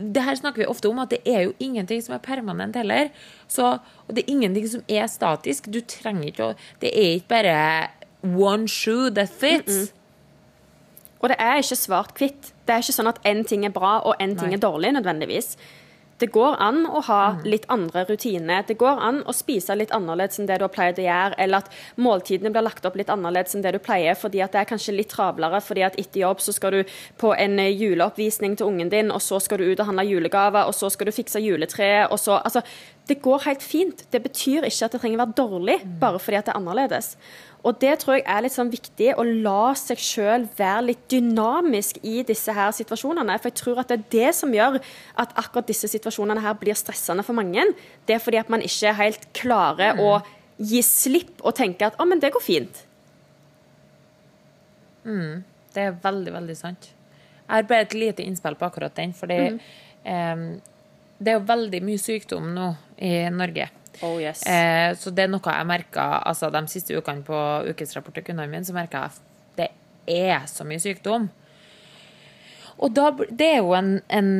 det 0.00 0.24
her 0.24 0.36
snakker 0.36 0.62
vi 0.62 0.68
ofte 0.68 0.88
om, 0.88 0.98
at 1.00 1.12
det 1.12 1.20
er 1.28 1.46
jo 1.46 1.52
ingenting 1.60 2.00
som 2.04 2.16
er 2.16 2.24
permanent 2.24 2.76
heller. 2.76 3.10
Så, 3.52 3.76
og 4.06 4.16
det 4.16 4.24
er 4.24 4.32
ingenting 4.32 4.68
som 4.68 4.82
er 4.88 5.06
statisk. 5.12 5.68
Du 5.72 5.82
trenger 5.84 6.30
ikke 6.30 6.50
å 6.50 6.56
Det 6.80 6.92
er 6.92 7.16
ikke 7.18 7.32
bare 7.34 7.56
one 8.24 8.68
shoe 8.68 9.10
that 9.12 9.28
fits. 9.28 9.92
Og 11.20 11.28
det 11.32 11.36
er 11.40 11.60
ikke 11.60 11.80
svart-hvitt. 11.80 12.52
Det 12.66 12.74
er 12.74 12.82
ikke 12.82 12.98
sånn 12.98 13.08
at 13.14 13.22
én 13.24 13.44
ting 13.46 13.64
er 13.64 13.70
bra 13.74 14.00
og 14.04 14.16
én 14.20 14.36
ting 14.38 14.52
er 14.54 14.58
dårlig 14.58 14.92
nødvendigvis. 14.96 15.56
Det 16.18 16.30
går 16.32 16.54
an 16.64 16.86
å 16.86 17.02
ha 17.04 17.32
Mm. 17.32 17.42
litt 17.44 17.66
andre 17.68 18.06
rutiner. 18.08 18.66
Det 18.66 18.78
går 18.78 18.98
an 19.02 19.22
å 19.24 19.34
spise 19.34 19.76
litt 19.76 19.90
annerledes 19.90 20.38
enn 20.40 20.46
det 20.46 20.56
du 20.58 20.64
har 20.64 20.70
pleid 20.70 20.96
å 20.96 21.04
gjøre, 21.04 21.34
eller 21.38 21.58
at 21.58 21.68
måltidene 21.98 22.50
blir 22.50 22.62
lagt 22.64 22.86
opp 22.86 22.96
litt 22.96 23.08
annerledes 23.12 23.54
enn 23.54 23.60
det 23.62 23.72
du 23.72 23.78
pleier, 23.78 24.14
fordi 24.16 24.40
at 24.42 24.50
det 24.52 24.62
er 24.62 24.64
kanskje 24.64 24.96
litt 24.96 25.10
travlere, 25.10 25.60
fordi 25.60 25.84
at 25.84 25.98
etter 26.00 26.20
jobb 26.20 26.38
så 26.40 26.54
skal 26.54 26.70
du 26.70 26.84
på 27.18 27.34
en 27.38 27.58
eh, 27.58 27.68
juleoppvisning 27.76 28.56
til 28.56 28.66
ungen 28.66 28.88
din, 28.88 29.10
og 29.12 29.20
så 29.20 29.38
skal 29.42 29.58
du 29.58 29.64
ut 29.70 29.78
og 29.80 29.86
handle 29.86 30.06
julegaver, 30.08 30.64
og 30.66 30.72
så 30.72 30.90
skal 30.90 31.04
du 31.04 31.12
fikse 31.12 31.36
juletreet, 31.38 32.10
og 32.10 32.18
så 32.18 32.40
Altså, 32.42 32.62
det 33.06 33.20
går 33.20 33.44
helt 33.44 33.62
fint. 33.62 34.10
Det 34.10 34.22
betyr 34.22 34.64
ikke 34.64 34.84
at 34.86 34.92
det 34.92 35.00
trenger 35.02 35.18
å 35.20 35.26
være 35.26 35.36
dårlig 35.36 36.00
bare 36.00 36.18
fordi 36.18 36.38
at 36.38 36.46
det 36.46 36.54
er 36.54 36.60
annerledes. 36.60 37.16
Og 37.66 37.78
det 37.82 37.96
tror 37.98 38.14
jeg 38.14 38.24
er 38.30 38.44
litt 38.44 38.54
sånn 38.54 38.70
viktig, 38.70 39.08
å 39.18 39.24
la 39.26 39.72
seg 39.78 39.98
sjøl 39.98 40.44
være 40.54 40.84
litt 40.92 41.02
dynamisk 41.10 41.98
i 42.06 42.20
disse 42.26 42.54
her 42.54 42.70
situasjonene. 42.76 43.38
For 43.40 43.50
jeg 43.50 43.58
tror 43.58 43.80
at 43.82 43.90
det 43.90 43.96
er 43.98 44.04
det 44.12 44.34
som 44.38 44.54
gjør 44.54 44.78
at 45.18 45.34
akkurat 45.40 45.66
disse 45.66 45.90
situasjonene 45.90 46.44
her 46.44 46.54
blir 46.60 46.78
stressende 46.78 47.24
for 47.26 47.34
mange. 47.38 47.64
Det 48.06 48.16
er 48.16 48.22
fordi 48.22 48.38
at 48.38 48.52
man 48.52 48.62
ikke 48.62 48.94
helt 49.00 49.26
klarer 49.34 49.98
å 49.98 50.20
gi 50.56 50.82
slipp 50.86 51.42
og 51.42 51.56
tenke 51.58 51.88
at 51.88 51.98
å, 51.98 52.06
men 52.06 52.22
det 52.22 52.30
går 52.36 52.44
fint. 52.44 52.84
Det 55.74 55.88
er 55.88 55.98
veldig, 56.06 56.32
veldig 56.38 56.56
sant. 56.58 56.92
Jeg 57.46 57.50
har 57.50 57.66
bare 57.66 57.86
et 57.86 57.98
lite 57.98 58.24
innspill 58.26 58.56
på 58.58 58.66
akkurat 58.66 58.94
den, 58.94 59.12
fordi 59.14 59.40
eh, 60.06 60.46
det 61.18 61.32
er 61.32 61.36
jo 61.38 61.48
veldig 61.50 61.82
mye 61.86 62.00
sykdom 62.02 62.48
nå 62.54 62.70
i 63.02 63.12
Norge. 63.34 63.68
Oh 64.04 64.20
yes. 64.20 64.42
Eh, 64.46 64.92
så 64.98 65.12
det 65.14 65.24
er 65.24 65.32
noe 65.32 65.40
jeg 65.56 65.68
merka 65.68 66.06
altså, 66.26 66.50
de 66.52 66.62
siste 66.68 66.96
ukene 66.96 67.24
på 67.26 67.42
ukesrapport 67.70 68.18
til 68.18 68.26
kundene 68.28 68.50
mine, 68.52 68.66
så 68.66 68.76
merka 68.76 69.06
jeg 69.06 69.14
at 69.14 69.20
det 69.56 69.68
er 70.12 70.48
så 70.50 70.66
mye 70.68 70.82
sykdom. 70.82 71.28
Og 72.76 72.92
da, 72.92 73.10
det 73.30 73.52
er 73.54 73.62
jo 73.62 73.72
en, 73.76 73.94
en 74.12 74.32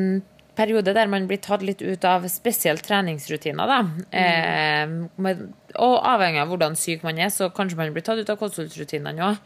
periode 0.57 0.92
der 0.97 1.09
man 1.09 1.29
blir 1.29 1.40
tatt 1.45 1.64
litt 1.64 1.83
ut 1.85 2.05
av 2.09 2.27
spesielt 2.33 2.85
treningsrutiner, 2.85 3.71
da. 3.71 3.79
Eh, 4.11 4.85
med, 5.21 5.45
og 5.77 5.97
avhengig 6.09 6.42
av 6.42 6.53
hvordan 6.53 6.77
syk 6.81 7.05
man 7.07 7.21
er, 7.21 7.33
så 7.33 7.51
kanskje 7.55 7.81
man 7.81 7.92
blir 7.97 8.05
tatt 8.05 8.21
ut 8.21 8.33
av 8.33 8.40
kostholdsrutinene 8.40 9.25
òg. 9.31 9.40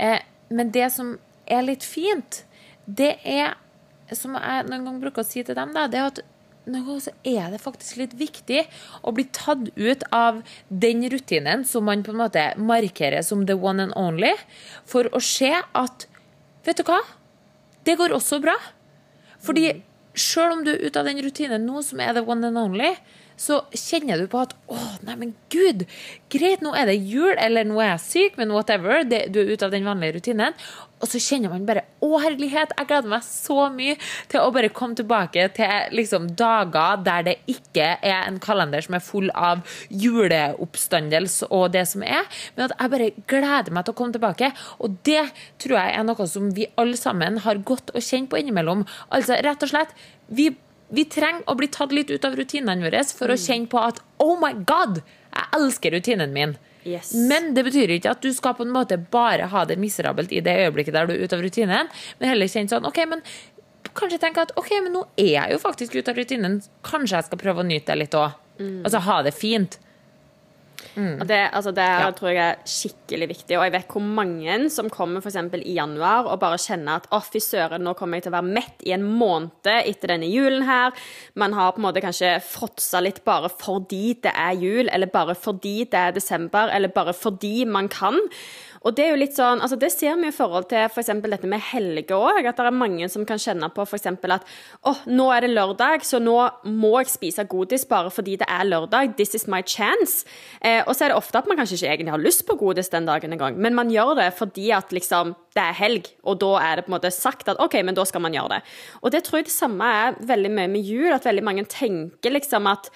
Eh, 0.00 0.20
men 0.52 0.72
det 0.72 0.90
som 0.94 1.16
er 1.48 1.64
litt 1.64 1.84
fint, 1.86 2.42
det 2.86 3.16
er, 3.24 3.56
som 4.14 4.36
jeg 4.38 4.68
noen 4.68 4.88
gang 4.88 5.00
bruker 5.02 5.24
å 5.24 5.28
si 5.28 5.44
til 5.44 5.56
dem, 5.58 5.72
da, 5.76 5.86
det 5.90 6.00
er 6.00 6.10
at 6.12 6.24
noen 6.66 6.86
ganger 6.86 7.04
så 7.06 7.12
er 7.26 7.52
det 7.54 7.62
faktisk 7.62 8.00
litt 8.00 8.14
viktig 8.18 8.64
å 9.06 9.12
bli 9.14 9.26
tatt 9.34 9.68
ut 9.76 10.02
av 10.14 10.42
den 10.68 11.04
rutinen 11.10 11.64
som 11.68 11.86
man 11.86 12.02
på 12.06 12.14
en 12.14 12.20
måte 12.24 12.46
markerer 12.58 13.22
som 13.26 13.46
the 13.46 13.54
one 13.54 13.86
and 13.86 13.94
only, 13.98 14.34
for 14.84 15.10
å 15.14 15.22
se 15.22 15.54
at 15.54 16.08
Vet 16.66 16.80
du 16.80 16.82
hva? 16.82 16.98
Det 17.86 17.94
går 17.94 18.10
også 18.10 18.40
bra. 18.42 18.56
Fordi 19.38 19.68
sjøl 20.18 20.56
om 20.56 20.64
du 20.66 20.72
er 20.72 20.80
ute 20.82 20.98
av 20.98 21.06
den 21.06 21.20
rutinen 21.22 21.62
nå 21.62 21.78
som 21.86 22.00
er 22.02 22.16
the 22.16 22.24
one 22.26 22.42
and 22.48 22.58
only, 22.58 22.88
så 23.36 23.60
kjenner 23.76 24.20
du 24.20 24.28
på 24.32 24.40
at 24.40 24.54
å, 24.72 24.78
nei, 25.06 25.16
men 25.20 25.34
gud, 25.52 25.84
greit, 26.32 26.64
nå 26.64 26.72
er 26.76 26.88
det 26.88 26.96
jul, 26.96 27.34
eller 27.36 27.68
nå 27.68 27.78
er 27.82 27.92
jeg 27.94 28.04
syk, 28.06 28.40
men 28.40 28.54
whatever, 28.54 29.04
det, 29.04 29.26
du 29.34 29.42
er 29.42 29.52
ute 29.52 29.68
av 29.68 29.74
den 29.74 29.86
vanlige 29.86 30.16
rutinen. 30.16 30.56
Og 30.96 31.10
så 31.10 31.20
kjenner 31.20 31.52
man 31.52 31.66
bare 31.68 31.82
å, 32.00 32.16
herlighet, 32.22 32.72
jeg 32.72 32.88
gleder 32.88 33.12
meg 33.12 33.24
så 33.26 33.66
mye 33.72 33.98
til 34.32 34.40
å 34.40 34.52
bare 34.54 34.72
komme 34.72 34.96
tilbake 34.96 35.44
til 35.56 35.92
liksom 35.92 36.30
dager 36.40 37.02
der 37.04 37.26
det 37.26 37.36
ikke 37.52 37.90
er 38.00 38.22
en 38.22 38.40
kalender 38.40 38.84
som 38.84 38.96
er 38.96 39.04
full 39.04 39.28
av 39.36 39.60
juleoppstandelse 39.92 41.50
og 41.52 41.68
det 41.76 41.84
som 41.92 42.04
er, 42.06 42.24
men 42.56 42.70
at 42.70 42.76
jeg 42.78 42.94
bare 42.94 43.12
gleder 43.28 43.76
meg 43.76 43.84
til 43.84 43.92
å 43.92 43.98
komme 44.00 44.16
tilbake. 44.16 44.52
Og 44.80 44.96
det 45.04 45.26
tror 45.60 45.76
jeg 45.82 45.96
er 45.98 46.08
noe 46.08 46.30
som 46.30 46.48
vi 46.56 46.70
alle 46.80 46.96
sammen 46.96 47.42
har 47.44 47.60
godt 47.68 47.92
å 47.92 48.00
kjenne 48.00 48.32
på 48.32 48.40
innimellom. 48.40 48.86
Altså 49.12 49.36
rett 49.44 49.68
og 49.68 49.74
slett, 49.74 49.92
vi, 50.32 50.48
vi 50.88 51.04
trenger 51.10 51.46
å 51.50 51.56
bli 51.58 51.68
tatt 51.72 51.92
litt 51.94 52.10
ut 52.10 52.24
av 52.24 52.36
rutinene 52.38 52.84
våre 52.84 53.02
for 53.16 53.32
å 53.32 53.38
kjenne 53.40 53.70
på 53.70 53.80
at 53.82 54.00
oh 54.22 54.36
my 54.40 54.52
god, 54.68 55.02
jeg 55.34 55.52
elsker 55.58 55.96
rutinen 55.96 56.32
min. 56.34 56.56
Yes. 56.86 57.10
Men 57.28 57.50
det 57.56 57.64
betyr 57.66 57.96
ikke 57.96 58.12
at 58.14 58.22
du 58.22 58.30
skal 58.34 58.54
på 58.54 58.62
en 58.62 58.74
måte 58.74 58.98
bare 59.10 59.48
ha 59.50 59.64
det 59.66 59.78
miserabelt 59.82 60.30
i 60.30 60.42
det 60.44 60.54
øyeblikket 60.66 60.94
der 60.94 61.08
du 61.08 61.16
er 61.16 61.24
ute 61.26 61.34
av 61.34 61.42
rutinen, 61.42 61.90
men 62.20 62.30
heller 62.30 62.50
kjenne 62.50 62.70
sånn 62.70 62.86
OK, 62.86 63.00
men 63.10 63.24
kanskje 63.96 64.20
tenke 64.22 64.44
at 64.46 64.54
OK, 64.60 64.70
men 64.84 64.94
nå 64.94 65.02
er 65.18 65.32
jeg 65.32 65.56
jo 65.56 65.62
faktisk 65.62 65.96
ute 65.98 66.12
av 66.12 66.20
rutinen, 66.20 66.60
kanskje 66.86 67.18
jeg 67.18 67.28
skal 67.30 67.42
prøve 67.42 67.64
å 67.64 67.66
nyte 67.66 67.90
det 67.90 67.98
litt 68.04 68.14
òg. 68.18 68.38
Altså 68.86 69.02
ha 69.04 69.18
det 69.26 69.34
fint. 69.36 69.78
Og 70.96 71.26
det, 71.28 71.38
altså 71.52 71.72
det 71.74 71.84
Ja. 71.86 72.10
tror 72.12 72.28
jeg 72.32 72.36
er 72.36 72.56
skikkelig 72.64 73.28
viktig. 73.28 73.58
Og 73.58 73.64
jeg 73.64 73.72
vet 73.72 73.88
hvor 73.92 74.02
mange 74.02 74.70
som 74.70 74.88
kommer 74.90 75.20
eksempel 75.20 75.62
i 75.64 75.74
januar 75.76 76.26
og 76.26 76.40
bare 76.40 76.58
kjenner 76.58 76.96
at 76.96 77.06
å, 77.10 77.20
fy 77.22 77.38
søren, 77.40 77.82
nå 77.82 77.94
kommer 77.96 78.16
jeg 78.16 78.24
til 78.24 78.32
å 78.32 78.36
være 78.42 78.54
mett 78.54 78.84
i 78.86 78.92
en 78.92 79.02
måned 79.02 79.66
etter 79.66 80.08
denne 80.08 80.28
julen 80.30 80.62
her. 80.68 80.92
Man 81.34 81.52
har 81.52 81.72
på 81.72 81.78
en 81.82 81.86
måte 81.88 82.02
kanskje 82.04 82.36
fråtsa 82.44 83.00
litt 83.02 83.22
bare 83.24 83.48
fordi 83.48 84.14
det 84.22 84.32
er 84.34 84.52
jul, 84.60 84.88
eller 84.92 85.06
bare 85.06 85.34
fordi 85.34 85.84
det 85.84 85.94
er 85.94 86.12
desember, 86.12 86.68
eller 86.72 86.88
bare 86.88 87.12
fordi 87.16 87.64
man 87.66 87.88
kan. 87.88 88.18
Og 88.82 88.96
det 88.96 89.06
er 89.06 89.12
jo 89.14 89.20
litt 89.20 89.36
sånn, 89.36 89.62
altså 89.64 89.78
det 89.80 89.90
ser 89.94 90.18
vi 90.20 90.30
i 90.30 90.34
forhold 90.34 90.68
til 90.70 90.88
for 90.92 91.02
eksempel 91.02 91.32
dette 91.34 91.48
med 91.50 91.62
helge 91.70 92.16
òg. 92.16 92.46
At 92.46 92.58
det 92.58 92.66
er 92.68 92.76
mange 92.76 93.08
som 93.12 93.26
kan 93.28 93.40
kjenne 93.40 93.70
på 93.74 93.86
for 93.86 93.98
eksempel 93.98 94.36
at 94.36 94.46
åh, 94.88 95.04
nå 95.08 95.28
er 95.34 95.46
det 95.46 95.52
lørdag, 95.54 96.04
så 96.06 96.20
nå 96.22 96.36
må 96.68 96.92
jeg 97.00 97.12
spise 97.14 97.46
godis 97.50 97.86
bare 97.88 98.12
fordi 98.12 98.36
det 98.42 98.48
er 98.50 98.68
lørdag. 98.68 99.16
This 99.18 99.34
is 99.38 99.46
my 99.50 99.62
chance. 99.62 100.26
Eh, 100.60 100.82
og 100.84 100.94
så 100.94 101.06
er 101.06 101.14
det 101.14 101.20
ofte 101.20 101.40
at 101.40 101.48
man 101.50 101.58
kanskje 101.60 101.80
ikke 101.80 101.94
egentlig 101.94 102.16
har 102.16 102.24
lyst 102.24 102.46
på 102.48 102.58
godis 102.60 102.92
den 102.92 103.08
dagen 103.08 103.34
engang, 103.36 103.58
men 103.60 103.76
man 103.76 103.92
gjør 103.92 104.16
det 104.20 104.30
fordi 104.36 104.70
at 104.76 104.92
liksom 104.94 105.34
det 105.56 105.62
er 105.64 105.76
helg, 105.78 106.10
og 106.28 106.36
da 106.42 106.50
er 106.60 106.76
det 106.76 106.84
på 106.84 106.90
en 106.90 106.98
måte 106.98 107.10
sagt 107.14 107.48
at 107.48 107.60
OK, 107.64 107.78
men 107.86 107.96
da 107.96 108.04
skal 108.04 108.20
man 108.24 108.34
gjøre 108.36 108.58
det. 108.58 108.74
Og 109.00 109.12
det 109.14 109.22
tror 109.24 109.40
jeg 109.40 109.48
det 109.48 109.54
samme 109.54 109.88
er 110.02 110.18
veldig 110.28 110.52
mye 110.52 110.72
med 110.74 110.84
jul, 110.84 111.08
at 111.14 111.24
veldig 111.24 111.44
mange 111.46 111.64
tenker 111.70 112.34
liksom 112.34 112.68
at 112.68 112.90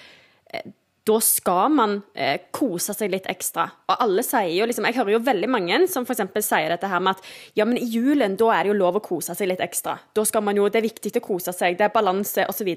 da 1.07 1.17
skal 1.23 1.71
man 1.73 1.95
eh, 2.13 2.37
kose 2.53 2.93
seg 2.93 3.09
litt 3.09 3.27
ekstra. 3.31 3.65
Og 3.89 4.03
alle 4.05 4.21
sier 4.25 4.51
jo 4.53 4.67
liksom 4.69 4.85
Jeg 4.85 4.99
hører 4.99 5.15
jo 5.15 5.23
veldig 5.25 5.49
mange 5.49 5.79
som 5.89 6.05
f.eks. 6.05 6.21
sier 6.45 6.69
dette 6.69 6.89
her 6.91 7.01
med 7.01 7.17
at 7.17 7.31
ja, 7.57 7.65
men 7.65 7.79
i 7.79 7.87
julen 7.89 8.37
da 8.37 8.51
er 8.53 8.65
det 8.65 8.73
jo 8.73 8.79
lov 8.83 8.99
å 8.99 9.05
kose 9.05 9.33
seg 9.37 9.49
litt 9.49 9.63
ekstra. 9.65 9.97
Da 10.13 10.25
skal 10.27 10.45
man 10.45 10.59
jo, 10.59 10.67
Det 10.69 10.81
er 10.81 10.89
viktig 10.89 11.15
å 11.17 11.23
kose 11.25 11.53
seg, 11.57 11.79
det 11.79 11.87
er 11.87 11.95
balanse 11.95 12.45
osv. 12.51 12.69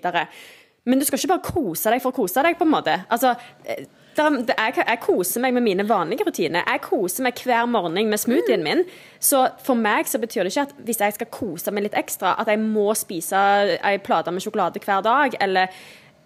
Men 0.84 1.00
du 1.00 1.04
skal 1.04 1.20
ikke 1.20 1.34
bare 1.34 1.52
kose 1.52 1.92
deg 1.92 2.00
for 2.04 2.12
å 2.12 2.16
kose 2.16 2.44
deg, 2.44 2.56
på 2.56 2.64
en 2.64 2.72
måte. 2.72 2.96
Altså, 3.12 3.34
eh, 3.68 3.84
der, 4.16 4.38
jeg, 4.52 4.76
jeg 4.78 5.00
koser 5.02 5.42
meg 5.44 5.56
med 5.56 5.64
mine 5.66 5.86
vanlige 5.88 6.24
rutiner. 6.24 6.64
Jeg 6.64 6.84
koser 6.84 7.26
meg 7.26 7.40
hver 7.44 7.66
morgen 7.68 7.98
med 8.08 8.20
smoothien 8.20 8.64
min. 8.64 8.84
Så 9.20 9.42
for 9.66 9.76
meg 9.76 10.08
så 10.08 10.20
betyr 10.22 10.46
det 10.46 10.54
ikke 10.54 10.66
at 10.68 10.74
hvis 10.86 11.02
jeg 11.02 11.16
skal 11.18 11.30
kose 11.34 11.74
meg 11.74 11.88
litt 11.88 11.98
ekstra, 11.98 12.36
at 12.40 12.48
jeg 12.48 12.62
må 12.62 12.86
spise 12.96 13.36
ei 13.80 13.98
plate 14.00 14.32
med 14.32 14.44
sjokolade 14.44 14.80
hver 14.84 15.04
dag, 15.04 15.36
eller 15.44 15.72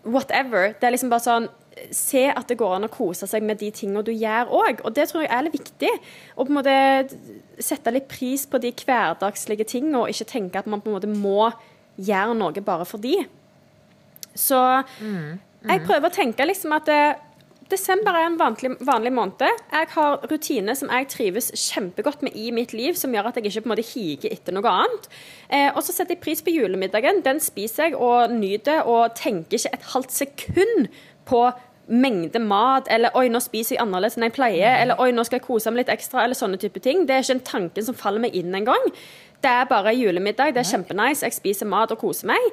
whatever. 0.05 0.75
Det 0.79 0.89
er 0.89 0.95
liksom 0.95 1.11
bare 1.13 1.25
sånn 1.25 1.49
Se 1.95 2.25
at 2.31 2.51
det 2.51 2.59
går 2.61 2.77
an 2.77 2.89
å 2.89 2.93
kose 2.93 3.29
seg 3.31 3.45
med 3.47 3.61
de 3.63 3.71
tingene 3.75 4.05
du 4.07 4.13
gjør 4.13 4.53
òg. 4.61 4.83
Og 4.85 4.95
det 4.97 5.09
tror 5.11 5.25
jeg 5.25 5.33
er 5.35 5.47
litt 5.47 5.59
viktig. 5.59 5.93
Å 6.37 6.45
på 6.45 6.53
en 6.53 6.59
måte 6.59 6.77
sette 7.63 7.95
litt 7.95 8.09
pris 8.11 8.47
på 8.49 8.61
de 8.63 8.73
hverdagslige 8.73 9.69
tingene, 9.69 10.05
og 10.05 10.13
ikke 10.13 10.33
tenke 10.35 10.63
at 10.63 10.71
man 10.71 10.83
på 10.85 10.91
en 10.91 10.99
måte 10.99 11.13
må 11.13 11.51
gjøre 11.99 12.37
noe 12.39 12.65
bare 12.65 12.87
for 12.89 13.03
de. 13.03 13.17
Så 14.39 14.59
jeg 15.67 15.87
prøver 15.87 16.07
å 16.07 16.15
tenke 16.15 16.47
liksom 16.47 16.77
at 16.77 16.87
det, 16.87 17.03
Desember 17.69 18.17
er 18.17 18.25
en 18.31 18.39
vanlig, 18.41 18.71
vanlig 18.81 19.11
måned. 19.13 19.43
Jeg 19.73 19.89
har 19.93 20.23
rutiner 20.31 20.77
som 20.79 20.89
jeg 20.89 21.09
trives 21.13 21.51
kjempegodt 21.53 22.23
med 22.25 22.37
i 22.39 22.49
mitt 22.55 22.73
liv, 22.73 22.97
som 22.97 23.13
gjør 23.13 23.29
at 23.29 23.37
jeg 23.37 23.51
ikke 23.51 23.65
på 23.67 23.69
en 23.69 23.73
måte 23.75 23.85
higer 23.91 24.33
etter 24.33 24.57
noe 24.57 24.73
annet. 24.73 25.09
Eh, 25.53 25.69
og 25.75 25.83
så 25.85 25.93
setter 25.93 26.17
jeg 26.17 26.23
pris 26.25 26.41
på 26.45 26.55
julemiddagen. 26.55 27.21
Den 27.27 27.43
spiser 27.45 27.91
jeg 27.91 27.99
og 28.01 28.33
nyter, 28.33 28.89
og 28.89 29.13
tenker 29.21 29.61
ikke 29.61 29.75
et 29.77 29.91
halvt 29.93 30.17
sekund 30.17 30.89
på 31.29 31.43
mengde 31.89 32.41
mat, 32.45 32.89
eller 32.93 33.15
'oi, 33.17 33.29
nå 33.33 33.41
spiser 33.41 33.77
jeg 33.77 33.83
annerledes 33.83 34.19
enn 34.19 34.27
jeg 34.29 34.37
pleier', 34.37 34.81
eller 34.83 35.01
'oi, 35.01 35.11
nå 35.13 35.25
skal 35.25 35.41
jeg 35.41 35.47
kose 35.47 35.71
meg 35.73 35.85
litt 35.85 35.95
ekstra', 35.97 36.25
eller 36.25 36.39
sånne 36.39 36.61
type 36.61 36.81
ting. 36.85 37.07
Det 37.09 37.17
er 37.17 37.25
ikke 37.25 37.39
en 37.39 37.47
tanke 37.53 37.85
som 37.85 37.97
faller 37.97 38.21
meg 38.21 38.37
inn 38.37 38.55
engang. 38.55 38.91
Det 39.43 39.51
er 39.51 39.71
bare 39.71 39.95
julemiddag, 39.97 40.53
det 40.55 40.65
er 40.65 40.71
kjempenice, 40.73 41.25
jeg 41.25 41.33
spiser 41.33 41.67
mat 41.67 41.93
og 41.95 41.99
koser 41.99 42.29
meg. 42.33 42.53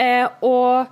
Eh, 0.00 0.26
og 0.42 0.86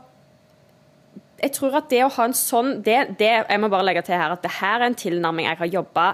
jeg 1.41 1.53
tror 1.57 1.79
at 1.81 1.89
det 1.89 2.03
å 2.05 2.11
ha 2.13 2.27
en 2.29 2.37
sånn 2.37 2.83
det, 2.85 3.17
det, 3.17 3.31
Jeg 3.49 3.61
må 3.63 3.71
bare 3.73 3.87
legge 3.89 4.03
til 4.05 4.19
her 4.21 4.35
at 4.35 4.43
det 4.45 4.51
her 4.59 4.83
er 4.83 4.91
en 4.91 4.99
tilnærming 4.99 5.47
jeg 5.49 5.57
har 5.57 5.71
jobba 5.73 6.09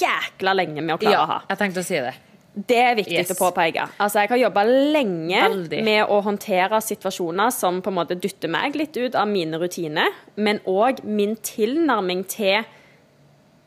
jækla 0.00 0.54
lenge 0.56 0.80
med 0.80 0.96
å 0.96 1.00
klare 1.00 1.20
å 1.20 1.28
ha. 1.28 1.36
jeg 1.50 1.60
tenkte 1.60 1.82
å 1.82 1.86
si 1.86 2.00
det. 2.00 2.14
Det 2.56 2.76
er 2.80 2.94
viktig 2.96 3.18
Yes. 3.18 3.30
å 3.34 3.36
påpeke. 3.36 3.82
Altså, 4.00 4.22
jeg 4.22 4.30
har 4.30 4.38
jobba 4.38 4.62
lenge 4.64 5.40
Veldig. 5.42 5.82
med 5.84 6.06
å 6.08 6.22
håndtere 6.24 6.78
situasjoner 6.80 7.50
som 7.52 7.82
på 7.84 7.90
en 7.92 7.98
måte 7.98 8.16
dytter 8.16 8.48
meg 8.48 8.74
litt 8.80 8.96
ut 8.96 9.14
av 9.14 9.28
mine 9.28 9.58
rutiner, 9.60 10.08
men 10.36 10.60
òg 10.64 11.02
min 11.04 11.36
tilnærming 11.36 12.24
til 12.26 12.64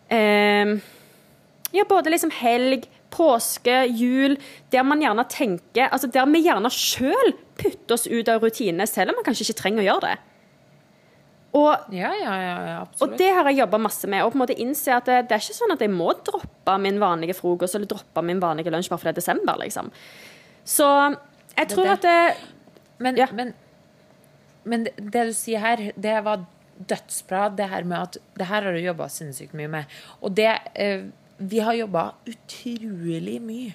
eh, 0.10 0.74
Ja, 1.72 1.84
både 1.88 2.10
liksom 2.10 2.32
helg, 2.34 2.88
påske, 3.14 3.84
jul, 3.94 4.38
der 4.72 4.84
man 4.86 5.02
gjerne 5.02 5.24
tenker 5.30 5.90
Altså 5.92 6.10
der 6.14 6.26
vi 6.30 6.44
gjerne 6.46 6.70
sjøl 6.74 7.34
putter 7.60 7.94
oss 7.94 8.08
ut 8.08 8.30
av 8.30 8.42
rutinene, 8.42 8.88
selv 8.90 9.12
om 9.12 9.20
man 9.20 9.26
kanskje 9.28 9.48
ikke 9.50 9.62
trenger 9.62 9.84
å 9.84 9.88
gjøre 9.90 10.08
det. 10.10 10.18
Og 11.58 11.94
Ja, 11.96 12.12
ja, 12.14 12.34
ja, 12.38 12.82
og 13.02 13.16
det 13.18 13.30
har 13.34 13.48
jeg 13.50 13.64
jobba 13.64 13.80
masse 13.82 14.08
med. 14.08 14.22
Og 14.24 14.34
på 14.34 14.38
en 14.38 14.44
måte 14.44 14.58
innse 14.62 14.94
at 14.94 15.08
det, 15.10 15.24
det 15.30 15.38
er 15.38 15.42
ikke 15.42 15.58
sånn 15.58 15.74
at 15.74 15.82
jeg 15.82 15.90
må 15.94 16.12
droppe 16.26 16.76
min 16.82 17.00
vanlige 17.02 17.34
frokost 17.38 17.78
eller 17.78 17.90
droppe 17.90 18.24
min 18.26 18.42
vanlige 18.44 18.70
lunsj 18.74 18.92
bare 18.92 19.02
fordi 19.02 19.16
det 19.16 19.18
er 19.18 19.22
desember, 19.24 19.58
liksom. 19.64 19.90
Så 20.70 20.90
jeg 21.56 21.72
tror 21.72 21.90
det. 21.90 21.96
at 21.98 22.06
det, 22.06 22.54
Men, 23.00 23.18
men, 23.34 23.54
men 24.64 24.86
det, 24.86 25.26
du 25.32 25.34
sier 25.34 25.64
her, 25.64 25.90
det 25.96 26.18
var 26.26 26.46
dødsbra, 26.80 27.50
det 27.56 27.70
her 27.72 27.84
med 27.84 27.98
at 27.98 28.18
Det 28.38 28.48
her 28.48 28.64
har 28.64 28.76
du 28.76 28.80
jobba 28.80 29.10
sinnssykt 29.12 29.56
mye 29.58 29.72
med. 29.72 29.98
Og 30.22 30.36
det 30.36 30.52
eh, 30.76 31.10
Vi 31.40 31.60
har 31.64 31.74
jobba 31.74 32.12
utrolig 32.28 33.40
mye 33.42 33.74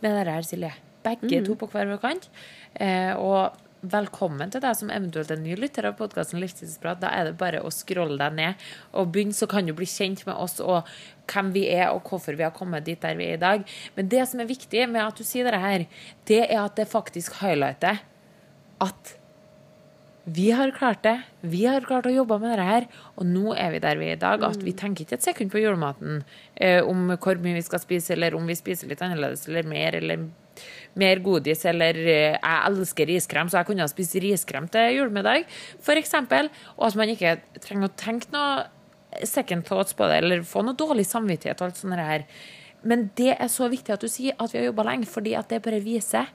med 0.00 0.12
det 0.16 0.32
her, 0.32 0.42
Silje. 0.42 0.72
Begge 1.02 1.44
to 1.44 1.54
på 1.58 1.68
hver 1.70 1.86
vår 1.90 2.00
kant. 2.02 2.28
Eh, 2.74 3.12
og 3.16 3.56
velkommen 3.92 4.50
til 4.52 4.62
deg 4.64 4.76
som 4.78 4.90
eventuelt 4.92 5.30
er 5.32 5.40
ny 5.40 5.56
lytter 5.58 5.88
av 5.88 5.96
podkasten 5.98 6.40
Livstidsprat. 6.42 7.00
Da 7.02 7.10
er 7.14 7.28
det 7.28 7.36
bare 7.40 7.62
å 7.64 7.72
scrolle 7.74 8.18
deg 8.20 8.38
ned 8.38 8.64
og 8.96 9.12
begynne, 9.14 9.36
så 9.36 9.48
kan 9.50 9.66
du 9.66 9.74
bli 9.76 9.88
kjent 9.90 10.24
med 10.28 10.34
oss 10.34 10.58
og 10.62 10.88
hvem 11.30 11.52
vi 11.54 11.66
er, 11.72 11.90
og 11.90 12.06
hvorfor 12.06 12.38
vi 12.38 12.46
har 12.46 12.54
kommet 12.56 12.86
dit 12.86 13.00
der 13.02 13.18
vi 13.18 13.30
er 13.30 13.38
i 13.38 13.42
dag. 13.42 13.66
Men 13.96 14.10
det 14.12 14.24
som 14.30 14.42
er 14.42 14.50
viktig 14.50 14.86
med 14.90 15.02
at 15.04 15.18
du 15.18 15.26
sier 15.26 15.48
det 15.50 15.62
her, 15.62 15.86
det 16.30 16.42
er 16.46 16.64
at 16.64 16.78
det 16.78 16.88
faktisk 16.90 17.38
highlighter 17.42 18.02
at 18.82 19.16
vi 20.26 20.48
har 20.50 20.72
klart 20.74 21.04
det. 21.06 21.20
Vi 21.46 21.60
har 21.70 21.84
klart 21.86 22.08
å 22.08 22.10
jobbe 22.10 22.40
med 22.42 22.56
det 22.58 22.64
her, 22.66 22.86
og 23.14 23.28
nå 23.30 23.52
er 23.54 23.70
vi 23.76 23.82
der 23.84 24.00
vi 24.00 24.08
er 24.10 24.16
i 24.16 24.22
dag. 24.24 24.42
At 24.42 24.58
vi 24.58 24.74
tenker 24.74 25.06
ikke 25.06 25.20
et 25.20 25.26
sekund 25.28 25.52
på 25.52 25.62
julematen, 25.62 26.24
eh, 26.56 26.80
om 26.82 27.12
hvor 27.14 27.38
mye 27.38 27.60
vi 27.60 27.62
skal 27.62 27.78
spise, 27.78 28.16
eller 28.16 28.34
om 28.34 28.50
vi 28.50 28.58
spiser 28.58 28.90
litt 28.90 29.04
annerledes 29.06 29.46
eller 29.46 29.70
mer, 29.70 29.94
eller 29.94 30.26
mer 30.98 31.22
godis, 31.24 31.64
eller 31.68 31.98
eh, 32.02 32.36
jeg 32.36 32.62
elsker 32.70 33.10
riskrem, 33.10 33.50
så 33.50 33.60
jeg 33.60 33.70
kunne 33.70 33.86
ha 33.86 33.90
spist 33.92 34.18
riskrem 34.22 34.68
til 34.72 34.98
julemiddag, 34.98 35.46
f.eks. 35.80 36.16
Og 36.76 36.88
at 36.88 36.98
man 36.98 37.12
ikke 37.12 37.38
trenger 37.62 37.90
å 37.90 37.96
tenke 37.98 38.32
noe 38.34 39.26
second 39.26 39.64
thoughts 39.66 39.96
på 39.96 40.08
det, 40.10 40.20
eller 40.22 40.46
få 40.46 40.64
noe 40.66 40.76
dårlig 40.76 41.06
samvittighet 41.08 41.62
og 41.62 41.70
alt 41.70 41.80
sånt 41.80 42.00
her. 42.00 42.26
Men 42.86 43.08
det 43.18 43.32
er 43.34 43.48
så 43.50 43.70
viktig 43.72 43.94
at 43.94 44.04
du 44.04 44.10
sier 44.10 44.36
at 44.38 44.52
vi 44.52 44.60
har 44.60 44.68
jobba 44.68 44.84
lenge, 44.90 45.08
fordi 45.10 45.34
at 45.38 45.48
det 45.50 45.62
bare 45.64 45.82
viser 45.82 46.28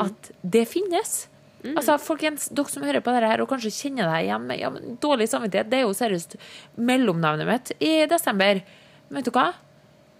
at 0.00 0.30
det 0.40 0.64
finnes. 0.70 1.26
Altså, 1.60 1.98
folkens, 2.00 2.48
dere 2.56 2.72
som 2.72 2.84
hører 2.86 3.02
på 3.04 3.12
dette 3.12 3.28
her 3.28 3.42
og 3.42 3.50
kanskje 3.50 3.72
kjenner 3.74 4.08
deg 4.08 4.28
igjen 4.28 4.46
med 4.48 4.60
ja, 4.62 4.70
dårlig 5.02 5.26
samvittighet, 5.28 5.68
det 5.68 5.80
er 5.80 5.84
jo 5.84 5.96
seriøst 5.96 6.38
mellomnavnet 6.80 7.48
mitt 7.48 7.72
i 7.84 8.06
desember. 8.08 8.62
Vet 9.12 9.28
du 9.28 9.32
hva? 9.34 9.50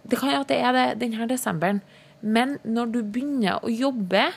Det 0.05 0.19
kan 0.21 0.33
jo 0.35 0.43
at 0.43 0.51
det 0.53 0.59
er 0.61 0.77
det 0.77 0.87
denne 1.01 1.29
desemberen. 1.31 1.81
Men 2.21 2.59
når 2.65 2.95
du 2.95 3.01
begynner 3.03 3.65
å 3.65 3.73
jobbe 3.73 4.29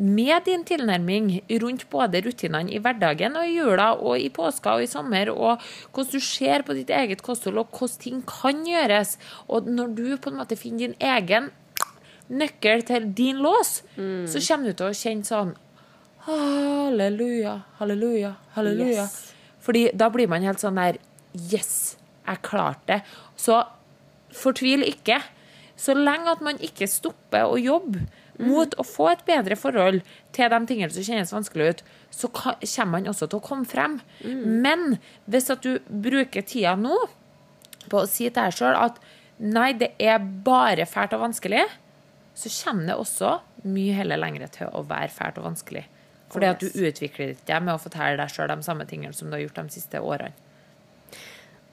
med 0.00 0.44
din 0.46 0.62
tilnærming 0.64 1.32
rundt 1.60 1.84
både 1.90 2.22
rutinene 2.24 2.70
i 2.72 2.78
hverdagen 2.82 3.34
og 3.36 3.46
i 3.46 3.56
jula 3.56 3.88
og 3.98 4.22
i 4.22 4.28
påska 4.32 4.76
og 4.78 4.84
i 4.84 4.90
sommer, 4.90 5.32
og 5.34 5.62
hvordan 5.92 6.12
du 6.14 6.20
ser 6.24 6.64
på 6.66 6.76
ditt 6.78 6.92
eget 6.94 7.24
kosthold 7.26 7.58
og 7.60 7.74
hvordan 7.74 8.02
ting 8.02 8.20
kan 8.28 8.62
gjøres, 8.66 9.16
og 9.48 9.66
når 9.68 9.96
du 9.98 10.06
på 10.16 10.30
en 10.30 10.38
måte 10.40 10.58
finner 10.58 10.88
din 10.88 10.96
egen 11.00 11.50
nøkkel 12.30 12.86
til 12.86 13.10
din 13.18 13.42
lås, 13.42 13.80
så 14.30 14.44
kommer 14.46 14.70
du 14.70 14.78
til 14.78 14.90
å 14.90 14.96
kjenne 14.96 15.26
sånn 15.26 15.56
Halleluja, 16.20 17.54
halleluja, 17.78 18.34
halleluja. 18.52 19.06
Yes. 19.08 19.32
Fordi 19.64 19.86
da 19.96 20.10
blir 20.12 20.28
man 20.28 20.44
helt 20.44 20.60
sånn 20.60 20.76
der 20.76 20.98
Yes, 21.32 21.96
jeg 22.26 22.42
klarte 22.44 22.86
det. 22.90 22.98
Så 23.40 23.62
fortvil 24.36 24.84
ikke. 24.84 25.20
Så 25.80 25.94
lenge 25.96 26.34
at 26.34 26.42
man 26.44 26.60
ikke 26.60 26.88
stopper 26.90 27.48
å 27.48 27.56
jobbe 27.60 28.04
mot 28.40 28.74
å 28.80 28.84
få 28.86 29.10
et 29.12 29.22
bedre 29.28 29.56
forhold 29.58 30.00
til 30.36 30.52
de 30.52 30.60
tingene 30.68 30.92
som 30.92 31.04
kjennes 31.04 31.32
vanskelig 31.32 31.70
ut, 31.70 31.82
så 32.12 32.28
kommer 32.32 32.90
man 32.94 33.08
også 33.10 33.28
til 33.28 33.40
å 33.40 33.44
komme 33.44 33.68
frem. 33.68 33.98
Men 34.24 34.98
hvis 35.30 35.50
at 35.52 35.64
du 35.64 35.78
bruker 35.88 36.44
tida 36.44 36.74
nå 36.80 36.96
på 37.90 38.02
å 38.02 38.08
si 38.08 38.26
til 38.28 38.36
deg 38.36 38.56
sjøl 38.56 38.76
at 38.76 39.00
nei, 39.40 39.72
det 39.76 39.94
er 40.00 40.20
bare 40.20 40.88
fælt 40.88 41.16
og 41.16 41.24
vanskelig, 41.24 41.64
så 42.36 42.52
kommer 42.62 42.92
det 42.92 42.98
også 43.00 43.32
mye 43.68 43.96
heller 43.96 44.20
lengre 44.20 44.48
til 44.52 44.68
å 44.72 44.84
være 44.88 45.12
fælt 45.12 45.40
og 45.40 45.48
vanskelig. 45.50 45.86
Fordi 46.30 46.46
at 46.46 46.62
du 46.62 46.68
utvikler 46.70 47.34
deg 47.48 47.64
med 47.64 47.74
å 47.74 47.80
fortelle 47.82 48.20
deg 48.20 48.30
sjøl 48.32 48.52
de 48.52 48.62
samme 48.64 48.86
tingene 48.88 49.16
som 49.16 49.28
du 49.28 49.36
har 49.36 49.42
gjort 49.44 49.58
de 49.64 49.74
siste 49.74 50.00
årene. 50.00 50.36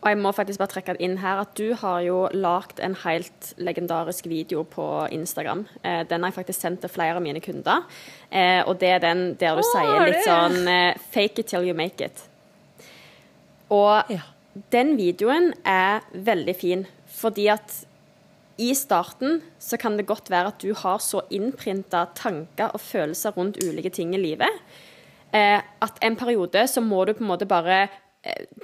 Og 0.01 0.09
jeg 0.11 0.17
må 0.21 0.31
faktisk 0.31 0.59
bare 0.61 0.69
trekke 0.69 0.93
det 0.93 1.01
inn 1.01 1.17
her 1.17 1.39
at 1.41 1.55
du 1.57 1.71
har 1.81 2.01
jo 2.05 2.17
lagd 2.37 2.79
en 2.85 2.93
helt 3.01 3.47
legendarisk 3.57 4.27
video 4.29 4.61
på 4.63 4.85
Instagram. 5.11 5.65
Eh, 5.83 6.03
den 6.07 6.21
har 6.23 6.29
jeg 6.29 6.35
faktisk 6.37 6.61
sendt 6.61 6.81
til 6.85 6.89
flere 6.93 7.15
av 7.17 7.21
mine 7.25 7.41
kunder. 7.41 7.81
Eh, 8.31 8.61
og 8.67 8.77
det 8.79 8.91
er 8.93 8.99
den 8.99 9.23
der 9.41 9.57
du 9.57 9.63
Å, 9.63 9.71
sier 9.71 10.05
litt 10.05 10.19
det- 10.19 10.27
sånn 10.29 10.67
eh, 10.67 10.93
Fake 11.11 11.39
it 11.39 11.47
till 11.47 11.65
you 11.65 11.73
make 11.73 11.99
it. 12.05 12.23
Og 13.69 14.03
Ja. 14.09 14.21
den 14.71 14.95
videoen 14.97 15.53
er 15.65 16.01
veldig 16.13 16.55
fin, 16.55 16.87
fordi 17.07 17.47
at 17.51 17.85
i 18.59 18.73
starten 18.73 19.41
så 19.59 19.77
kan 19.79 19.97
det 19.97 20.05
godt 20.07 20.29
være 20.29 20.47
at 20.47 20.59
du 20.59 20.73
har 20.73 20.97
så 20.99 21.21
innprinta 21.29 22.07
tanker 22.15 22.71
og 22.73 22.79
følelser 22.81 23.31
rundt 23.37 23.57
ulike 23.63 23.89
ting 23.91 24.13
i 24.15 24.17
livet 24.17 24.49
eh, 25.33 25.61
at 25.81 25.99
en 26.01 26.15
periode 26.15 26.63
så 26.67 26.81
må 26.81 27.05
du 27.05 27.13
på 27.13 27.21
en 27.21 27.27
måte 27.27 27.45
bare 27.47 27.87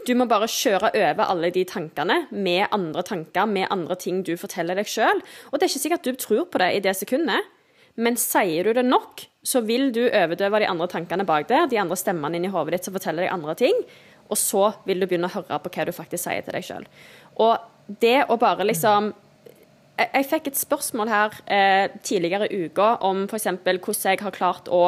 Du 0.08 0.14
må 0.20 0.28
bare 0.30 0.50
kjøre 0.52 0.92
over 0.98 1.26
alle 1.26 1.52
de 1.56 1.64
tankene 1.68 2.24
med 2.32 2.66
andre 2.76 3.04
tanker, 3.08 3.48
med 3.50 3.70
andre 3.72 3.98
ting 4.00 4.22
du 4.26 4.34
forteller 4.40 4.80
deg 4.80 4.90
sjøl. 4.90 5.22
Og 5.52 5.58
det 5.58 5.68
er 5.68 5.72
ikke 5.72 5.84
sikkert 5.86 6.08
du 6.08 6.20
tror 6.20 6.48
på 6.52 6.62
det 6.62 6.72
i 6.76 6.82
det 6.84 6.96
sekundet, 7.00 7.52
men 7.96 8.18
sier 8.18 8.66
du 8.66 8.74
det 8.74 8.86
nok, 8.88 9.22
så 9.46 9.62
vil 9.62 9.92
du 9.94 10.02
overdøve 10.08 10.64
de 10.64 10.70
andre 10.70 10.88
tankene 10.90 11.26
bak 11.30 11.46
der, 11.52 11.68
de 11.70 11.78
andre 11.82 11.98
stemmene 12.00 12.40
inni 12.40 12.50
hodet 12.52 12.78
ditt 12.78 12.88
som 12.88 12.96
forteller 12.96 13.28
deg 13.28 13.36
andre 13.36 13.56
ting, 13.60 13.84
og 14.32 14.40
så 14.40 14.72
vil 14.88 15.04
du 15.04 15.06
begynne 15.06 15.30
å 15.30 15.36
høre 15.36 15.60
på 15.62 15.72
hva 15.76 15.86
du 15.86 15.94
faktisk 15.94 16.26
sier 16.26 16.42
til 16.46 16.58
deg 16.58 16.66
sjøl. 16.66 16.88
Og 17.44 18.00
det 18.02 18.24
å 18.32 18.40
bare 18.42 18.66
liksom 18.66 19.12
jeg, 20.00 20.26
fikk 20.26 20.50
et 20.50 20.58
spørsmål 20.58 21.12
her 21.12 21.36
eh, 21.46 21.96
tidligere 22.02 22.48
i 22.50 22.64
uka 22.66 22.96
om 23.06 23.28
f.eks. 23.28 23.52
hvordan 23.62 24.10
jeg 24.10 24.24
har 24.24 24.34
klart 24.34 24.72
å 24.74 24.88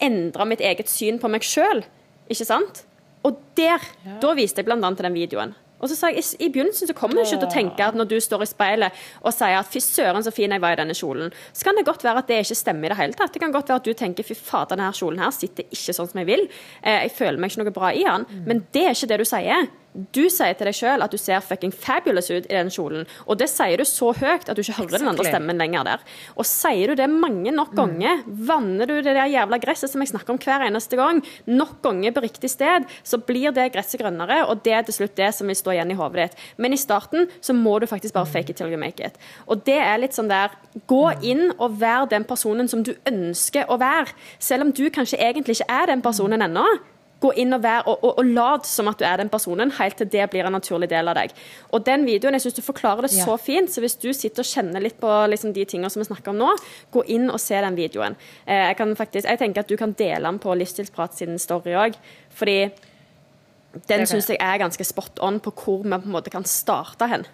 endre 0.00 0.46
mitt 0.48 0.62
eget 0.64 0.88
syn 0.88 1.18
på 1.20 1.28
meg 1.28 1.44
sjøl. 1.44 1.82
Ikke 2.30 2.46
sant? 2.48 2.86
Og 3.26 3.40
der, 3.58 3.82
da 4.22 4.34
viste 4.38 4.62
jeg 4.62 4.70
annet 4.72 4.96
til 4.96 5.08
den 5.08 5.16
videoen. 5.16 5.56
Og 5.78 5.90
så 5.90 5.94
sa 5.94 6.10
jeg, 6.10 6.24
I 6.42 6.48
begynnelsen 6.50 6.90
så 6.90 6.94
kommer 6.96 7.18
du 7.18 7.22
ikke 7.22 7.38
til 7.38 7.46
å 7.46 7.52
tenke 7.52 7.86
at 7.86 7.96
når 7.98 8.08
du 8.10 8.16
står 8.22 8.42
i 8.42 8.48
speilet 8.50 9.02
og 9.22 9.30
sier 9.34 9.60
at 9.60 9.68
'fy 9.70 9.78
søren, 9.82 10.24
så 10.26 10.34
fin 10.34 10.50
jeg 10.50 10.62
var 10.62 10.74
i 10.74 10.80
denne 10.80 10.96
kjolen', 10.96 11.30
så 11.52 11.64
kan 11.64 11.76
det 11.78 11.86
godt 11.86 12.04
være 12.04 12.18
at 12.18 12.28
det 12.28 12.40
ikke 12.42 12.58
stemmer 12.58 12.86
i 12.86 12.88
det 12.88 12.98
hele 12.98 13.12
tatt. 13.12 13.32
Det 13.32 13.42
kan 13.42 13.52
godt 13.52 13.68
være 13.68 13.82
at 13.82 13.84
du 13.84 13.92
tenker 13.92 14.26
'fy 14.26 14.34
fader, 14.34 14.76
denne 14.76 14.90
kjolen 14.92 15.22
her 15.22 15.30
sitter 15.30 15.64
ikke 15.70 15.94
sånn 15.94 16.10
som 16.10 16.18
jeg 16.18 16.26
vil', 16.26 16.48
eh, 16.82 17.02
'jeg 17.02 17.12
føler 17.12 17.38
meg 17.38 17.50
ikke 17.50 17.64
noe 17.64 17.70
bra 17.70 17.92
i 17.92 18.02
den', 18.02 18.26
men 18.46 18.66
det 18.72 18.84
er 18.84 18.90
ikke 18.90 19.08
det 19.08 19.18
du 19.18 19.24
sier. 19.24 19.68
Du 19.94 20.26
sier 20.30 20.52
til 20.54 20.68
deg 20.68 20.76
sjøl 20.76 21.02
at 21.02 21.12
du 21.14 21.18
ser 21.20 21.40
fucking 21.42 21.72
fabulous 21.74 22.28
ut 22.30 22.46
i 22.46 22.54
den 22.54 22.68
kjolen, 22.72 23.06
og 23.26 23.38
det 23.40 23.48
sier 23.50 23.80
du 23.80 23.86
så 23.88 24.12
høyt 24.14 24.48
at 24.48 24.54
du 24.54 24.60
ikke 24.62 24.76
hører 24.82 25.00
den 25.00 25.10
andre 25.10 25.24
stemmen 25.26 25.58
lenger 25.58 25.86
der. 25.88 26.02
Og 26.36 26.46
sier 26.46 26.92
du 26.92 27.00
det 27.00 27.08
mange 27.10 27.52
nok 27.54 27.72
ganger, 27.76 28.20
vanner 28.26 28.86
du 28.88 28.98
det 28.98 29.14
der 29.16 29.30
jævla 29.32 29.58
gresset 29.62 29.90
som 29.90 30.04
jeg 30.04 30.12
snakker 30.12 30.34
om 30.34 30.40
hver 30.44 30.66
eneste 30.68 30.98
gang, 31.00 31.22
nok 31.48 31.78
ganger 31.84 32.14
på 32.14 32.24
riktig 32.26 32.50
sted, 32.52 32.86
så 33.02 33.20
blir 33.22 33.54
det 33.56 33.70
gresset 33.74 34.02
grønnere, 34.02 34.42
og 34.46 34.62
det 34.66 34.76
er 34.76 34.84
til 34.86 34.98
slutt 35.00 35.16
det 35.18 35.32
som 35.34 35.48
vil 35.50 35.58
stå 35.58 35.74
igjen 35.74 35.94
i 35.94 35.98
hodet 35.98 36.28
ditt. 36.28 36.44
Men 36.60 36.76
i 36.76 36.80
starten 36.80 37.26
så 37.40 37.56
må 37.56 37.78
du 37.80 37.88
faktisk 37.90 38.14
bare 38.18 38.28
fake 38.28 38.52
it 38.52 38.60
till 38.60 38.70
you 38.70 38.78
make 38.80 39.02
it. 39.02 39.18
Og 39.48 39.64
det 39.66 39.80
er 39.80 39.98
litt 40.02 40.16
sånn 40.16 40.30
der 40.30 40.54
Gå 40.88 41.08
inn 41.26 41.48
og 41.56 41.80
vær 41.80 42.06
den 42.10 42.22
personen 42.28 42.68
som 42.70 42.84
du 42.86 42.92
ønsker 43.08 43.66
å 43.72 43.80
være, 43.80 44.12
selv 44.38 44.68
om 44.68 44.70
du 44.70 44.84
kanskje 44.94 45.18
egentlig 45.18 45.58
ikke 45.58 45.72
er 45.74 45.90
den 45.90 46.04
personen 46.04 46.44
ennå. 46.44 46.64
Gå 47.18 47.32
inn 47.42 47.52
og, 47.56 47.62
være, 47.64 47.82
og, 47.90 48.04
og, 48.04 48.18
og 48.20 48.28
lat 48.30 48.66
som 48.68 48.86
at 48.90 49.00
du 49.00 49.04
er 49.08 49.18
den 49.18 49.30
personen, 49.32 49.72
helt 49.74 49.96
til 49.98 50.06
det 50.12 50.28
blir 50.30 50.46
en 50.46 50.54
naturlig 50.54 50.86
del 50.92 51.10
av 51.10 51.16
deg. 51.18 51.32
Og 51.74 51.82
den 51.86 52.04
videoen, 52.06 52.36
jeg 52.36 52.44
synes 52.44 52.58
du 52.60 52.62
forklarer 52.62 53.08
det 53.08 53.16
Ja. 53.16 53.24
så 53.26 53.34
fint, 53.42 53.72
så 53.74 53.82
hvis 53.82 53.98
du 53.98 54.12
sitter 54.12 54.44
og 54.44 54.46
kjenner 54.46 54.84
litt 54.84 55.00
på 55.00 55.10
liksom, 55.32 55.52
de 55.56 55.64
tingene 55.64 55.90
som 55.90 55.98
vi 56.02 56.06
snakker 56.06 56.30
om 56.30 56.38
nå, 56.38 56.52
gå 56.94 57.02
inn 57.10 57.26
og 57.30 57.40
se 57.42 57.58
den 57.58 57.78
videoen. 57.78 58.14
Eh, 58.46 58.68
jeg, 58.68 58.76
kan 58.76 58.94
faktisk, 58.96 59.26
jeg 59.26 59.38
tenker 59.38 59.66
at 59.66 59.72
du 59.72 59.76
kan 59.76 59.96
dele 59.98 60.22
den 60.30 60.38
på 60.38 60.54
Livsstilsprat 60.54 61.18
sin 61.18 61.38
story 61.42 61.74
òg, 61.74 61.98
fordi 62.30 62.70
den 63.88 64.06
syns 64.08 64.30
jeg 64.30 64.38
er 64.40 64.62
ganske 64.62 64.84
spot 64.86 65.18
on 65.20 65.40
på 65.42 65.52
hvor 65.52 65.82
vi 65.82 65.90
på 65.90 66.06
en 66.06 66.14
måte 66.14 66.30
kan 66.32 66.46
starte 66.48 67.06
hen. 67.10 67.26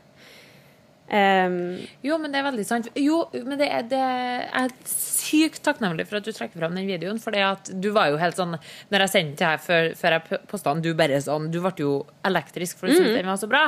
Um, 1.05 1.83
jo, 2.01 2.17
men 2.17 2.33
det 2.33 2.39
er 2.41 2.47
veldig 2.47 2.65
sant. 2.65 2.87
Jo, 2.97 3.19
men 3.45 3.59
det 3.61 3.69
er, 3.69 3.85
det 3.89 4.01
er 4.01 4.73
sykt 4.89 5.61
takknemlig 5.67 6.07
for 6.09 6.19
at 6.19 6.27
du 6.27 6.33
trekker 6.33 6.61
fram 6.61 6.77
den 6.77 6.89
videoen. 6.89 7.21
For 7.21 7.35
du 7.69 7.89
var 7.95 8.11
jo 8.11 8.21
helt 8.21 8.39
sånn 8.39 8.57
Når 8.93 9.05
jeg 9.05 9.13
sendte 9.13 9.37
til 9.41 9.51
her 9.51 9.61
før, 9.63 9.91
før 9.99 10.17
jeg 10.17 10.41
posta 10.51 10.73
den, 10.73 10.85
du 10.85 10.97
bare 10.97 11.21
sånn 11.25 11.51
Du 11.53 11.61
ble 11.65 11.73
jo 11.81 11.93
elektrisk 12.25 12.81
for 12.81 12.89
du 12.89 12.97
syntes 12.97 13.13
mm. 13.13 13.19
den 13.21 13.29
var 13.29 13.41
så 13.41 13.49
bra. 13.51 13.63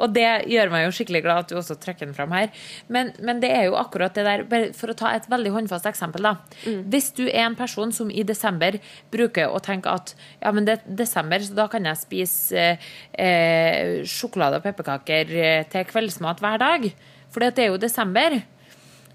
Og 0.00 0.14
det 0.16 0.26
gjør 0.50 0.72
meg 0.72 0.86
jo 0.86 0.94
skikkelig 0.96 1.22
glad 1.26 1.44
at 1.44 1.52
du 1.52 1.58
også 1.60 1.76
trekker 1.80 2.08
den 2.08 2.16
fram 2.16 2.32
her. 2.36 2.48
Men, 2.92 3.12
men 3.20 3.42
det 3.44 3.52
er 3.54 3.68
jo 3.68 3.76
akkurat 3.80 4.16
det 4.16 4.24
der 4.26 4.72
For 4.76 4.92
å 4.92 4.96
ta 4.98 5.12
et 5.16 5.28
veldig 5.30 5.54
håndfast 5.54 5.88
eksempel, 5.90 6.24
da. 6.24 6.34
Mm. 6.64 6.82
Hvis 6.92 7.10
du 7.18 7.26
er 7.26 7.44
en 7.44 7.58
person 7.58 7.92
som 7.94 8.08
i 8.10 8.24
desember 8.26 8.80
bruker 9.12 9.52
å 9.52 9.60
tenke 9.64 9.92
at 9.92 10.14
ja, 10.40 10.52
men 10.54 10.64
det 10.68 10.78
er 10.78 10.98
desember, 11.02 11.42
så 11.44 11.56
da 11.56 11.68
kan 11.70 11.84
jeg 11.88 12.00
spise 12.00 12.56
eh, 12.58 12.88
eh 13.18 14.06
sjokolade 14.08 14.58
og 14.58 14.64
pepperkaker 14.64 15.32
eh, 15.36 15.66
til 15.70 15.86
kveldsmat 15.88 16.40
hver 16.42 16.60
dag. 16.60 16.87
For 17.32 17.44
det 17.44 17.64
er 17.64 17.72
jo 17.72 17.80
desember. 17.80 18.40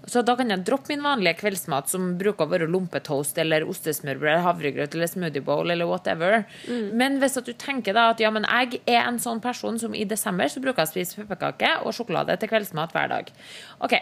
Så 0.06 0.20
da 0.20 0.34
kan 0.36 0.50
jeg 0.52 0.64
droppe 0.66 0.92
min 0.92 1.02
vanlige 1.04 1.38
kveldsmat, 1.40 1.88
som 1.88 2.10
bruker 2.20 2.44
å 2.44 2.50
være 2.50 2.68
lompetoast 2.68 3.38
eller 3.40 3.64
ostesmørbrød, 3.68 4.42
havregrøt 4.44 4.96
eller 4.96 5.08
smoothie 5.08 5.44
bowl 5.44 5.72
eller 5.72 5.88
whatever. 5.88 6.44
Mm. 6.68 6.90
Men 7.00 7.16
hvis 7.22 7.38
du 7.46 7.52
tenker 7.56 7.96
da 7.96 8.10
at 8.12 8.20
ja, 8.20 8.32
men 8.34 8.44
jeg 8.44 8.82
er 8.84 9.06
en 9.06 9.20
sånn 9.22 9.40
person 9.44 9.80
som 9.80 9.96
i 9.96 10.04
desember 10.08 10.50
så 10.52 10.60
bruker 10.60 10.84
jeg 10.84 10.90
å 10.90 10.92
spise 10.92 11.22
pepperkake 11.22 11.72
og 11.82 11.96
sjokolade 11.96 12.36
til 12.40 12.52
kveldsmat 12.52 12.92
hver 12.92 13.10
dag. 13.14 13.32
Ok, 13.84 13.96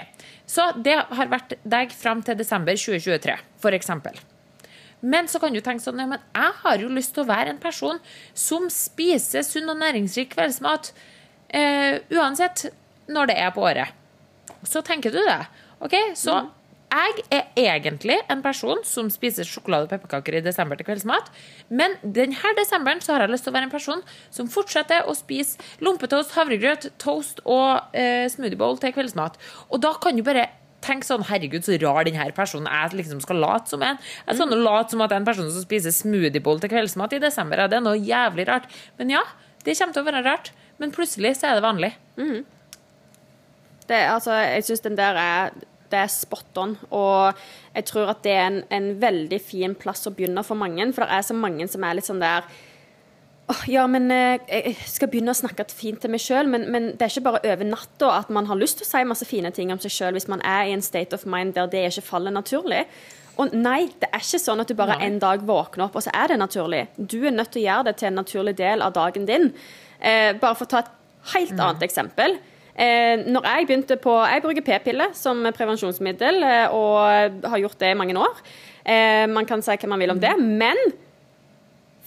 Så 0.47 0.73
det 0.83 0.99
har 1.07 1.31
vært 1.31 1.55
deg 1.63 1.95
fram 1.95 2.23
til 2.27 2.37
desember 2.37 2.75
2023, 2.75 3.39
f.eks. 3.63 3.95
Men 5.03 5.31
så 5.31 5.39
kan 5.43 5.55
du 5.55 5.63
tenke 5.63 5.83
sånn 5.83 6.03
ja, 6.03 6.11
men 6.11 6.23
jeg 6.35 6.59
har 6.65 6.83
jo 6.83 6.91
lyst 6.91 7.15
til 7.15 7.25
å 7.25 7.31
være 7.31 7.55
en 7.55 7.63
person 7.63 7.99
som 8.35 8.69
spiser 8.71 9.47
sunn 9.47 9.71
og 9.71 9.79
næringsrik 9.81 10.35
kveldsmat. 10.35 10.93
Eh, 11.53 11.99
uansett 12.15 12.69
når 13.11 13.33
det 13.33 13.39
er 13.43 13.55
på 13.55 13.65
året. 13.67 13.95
Så 14.69 14.83
tenker 14.87 15.15
du 15.15 15.21
det. 15.23 15.41
Ok, 15.83 15.95
Så 16.15 16.35
mm. 16.39 16.51
jeg 16.93 17.25
er 17.35 17.49
egentlig 17.59 18.19
en 18.31 18.43
person 18.45 18.79
som 18.87 19.09
spiser 19.11 19.47
sjokolade 19.49 19.89
og 19.89 19.93
pepperkaker 19.95 20.39
i 20.39 20.45
desember 20.45 20.79
til 20.79 20.87
kveldsmat. 20.87 21.31
Men 21.69 21.97
denne 22.03 22.55
desemberen 22.59 23.03
så 23.03 23.17
har 23.17 23.27
jeg 23.27 23.35
lyst 23.35 23.49
til 23.49 23.55
å 23.55 23.59
være 23.59 23.71
en 23.71 23.75
person 23.75 24.03
som 24.31 24.51
fortsetter 24.53 25.09
å 25.11 25.17
spise 25.19 25.59
lompetoast, 25.83 26.37
havregrøt, 26.39 26.93
toast 27.03 27.43
og 27.45 27.97
eh, 27.97 28.29
smoothie 28.31 28.61
bowl 28.61 28.79
til 28.79 28.95
kveldsmat. 28.95 29.39
Og 29.71 29.83
da 29.83 29.97
kan 30.03 30.19
du 30.19 30.23
bare 30.27 30.51
tenke 30.83 31.07
sånn 31.07 31.27
Herregud, 31.29 31.63
så 31.67 31.77
rar 31.83 32.07
denne 32.07 32.25
personen 32.37 32.71
jeg 32.71 32.99
liksom 32.99 33.23
skal 33.23 33.39
late 33.43 33.71
som 33.71 33.83
en. 33.87 34.01
Jeg 34.27 34.39
skal 34.39 34.51
mm. 34.51 34.65
late 34.67 34.95
som 34.95 35.05
at 35.05 35.15
en 35.17 35.27
person 35.27 35.51
som 35.51 35.65
spiser 35.65 35.95
smoothie 35.95 36.43
bowl 36.43 36.63
til 36.63 36.73
kveldsmat 36.73 37.15
i 37.17 37.23
desember. 37.23 37.67
Det 37.71 37.79
er 37.79 37.85
noe 37.85 37.99
jævlig 37.99 38.49
rart. 38.51 38.71
Men 38.99 39.15
ja, 39.15 39.23
det 39.67 39.77
kommer 39.79 39.97
til 39.97 40.05
å 40.05 40.11
være 40.11 40.25
rart. 40.27 40.53
Men 40.83 40.95
plutselig 40.95 41.37
så 41.39 41.51
er 41.51 41.59
det 41.59 41.67
vanlig. 41.67 41.93
Mm. 42.19 42.43
Det, 43.93 44.01
altså, 44.09 44.35
jeg 44.41 44.65
syns 44.67 44.85
den 44.89 44.99
der 44.99 45.21
er 45.21 45.53
det 45.93 46.01
er 46.01 46.11
spot 46.13 46.59
on. 46.61 46.75
Og 46.91 47.39
jeg 47.75 47.87
tror 47.91 48.13
at 48.15 48.25
det 48.25 48.35
er 48.35 48.47
en, 48.49 48.61
en, 48.73 48.91
veldig 49.03 49.41
fin 49.45 49.77
plass 49.79 50.09
å 50.09 50.15
begynne 50.17 50.45
for 50.47 50.59
mange. 50.59 50.89
For 50.95 51.05
det 51.05 51.19
er 51.19 51.27
så 51.27 51.37
mange 51.37 51.69
som 51.71 51.85
er 51.85 51.99
litt 51.99 52.09
sånn 52.09 52.23
der 52.23 52.47
oh, 53.53 53.63
Ja, 53.71 53.87
men 53.91 54.11
eh, 54.15 54.41
jeg 54.49 54.77
skal 54.89 55.11
begynne 55.13 55.35
å 55.35 55.39
snakke 55.39 55.67
fint 55.73 56.03
til 56.03 56.13
meg 56.15 56.23
sjøl, 56.25 56.51
men, 56.51 56.69
men, 56.73 56.93
det 56.97 57.07
er 57.07 57.15
ikke 57.15 57.27
bare 57.29 57.43
over 57.55 57.69
natta 57.69 58.13
at 58.21 58.33
man 58.35 58.49
har 58.51 58.61
lyst 58.61 58.81
til 58.81 58.89
å 58.89 58.93
si 58.93 59.03
masse 59.09 59.29
fine 59.29 59.53
ting 59.55 59.75
om 59.75 59.83
seg 59.83 59.95
sjøl 59.95 60.17
hvis 60.17 60.31
man 60.33 60.45
er 60.47 60.69
i 60.69 60.77
en 60.77 60.85
state 60.85 61.17
of 61.17 61.27
mind 61.29 61.57
der 61.59 61.71
det 61.73 61.89
ikke 61.91 62.09
faller 62.13 62.35
naturlig. 62.35 62.87
Og 63.41 63.55
nei, 63.57 63.87
det 64.01 64.11
er 64.13 64.21
ikke 64.21 64.43
sånn 64.43 64.61
at 64.61 64.69
du 64.69 64.77
bare 64.77 64.99
nei. 64.99 65.07
en 65.09 65.21
dag 65.23 65.45
våkner 65.49 65.87
opp, 65.87 65.95
og 65.97 66.05
så 66.05 66.13
er 66.13 66.33
det 66.33 66.41
naturlig. 66.41 66.83
Du 66.97 67.23
er 67.25 67.33
nødt 67.33 67.55
til 67.55 67.63
å 67.63 67.69
gjøre 67.69 67.87
det 67.89 67.95
til 68.01 68.11
en 68.11 68.19
naturlig 68.21 68.53
del 68.59 68.85
av 68.85 68.93
dagen 68.97 69.25
din. 69.29 69.49
Eh, 69.99 70.35
bare 70.37 70.59
for 70.59 70.69
å 70.69 70.73
ta 70.75 70.83
et 70.83 70.91
helt 71.33 71.55
mm. 71.57 71.63
annet 71.65 71.87
eksempel. 71.87 72.37
Eh, 72.73 73.21
når 73.29 73.45
jeg 73.45 73.67
begynte 73.69 73.97
på 74.01 74.13
Jeg 74.25 74.41
bruker 74.41 74.65
p-pille 74.65 75.11
som 75.13 75.43
prevensjonsmiddel 75.53 76.39
eh, 76.47 76.73
og 76.73 77.43
har 77.53 77.61
gjort 77.61 77.81
det 77.83 77.91
i 77.93 77.99
mange 77.99 78.17
år. 78.17 78.39
Eh, 78.85 79.27
man 79.29 79.47
kan 79.47 79.61
si 79.63 79.77
hva 79.77 79.91
man 79.93 80.01
vil 80.01 80.15
om 80.15 80.23
det. 80.23 80.33
Men 80.41 80.79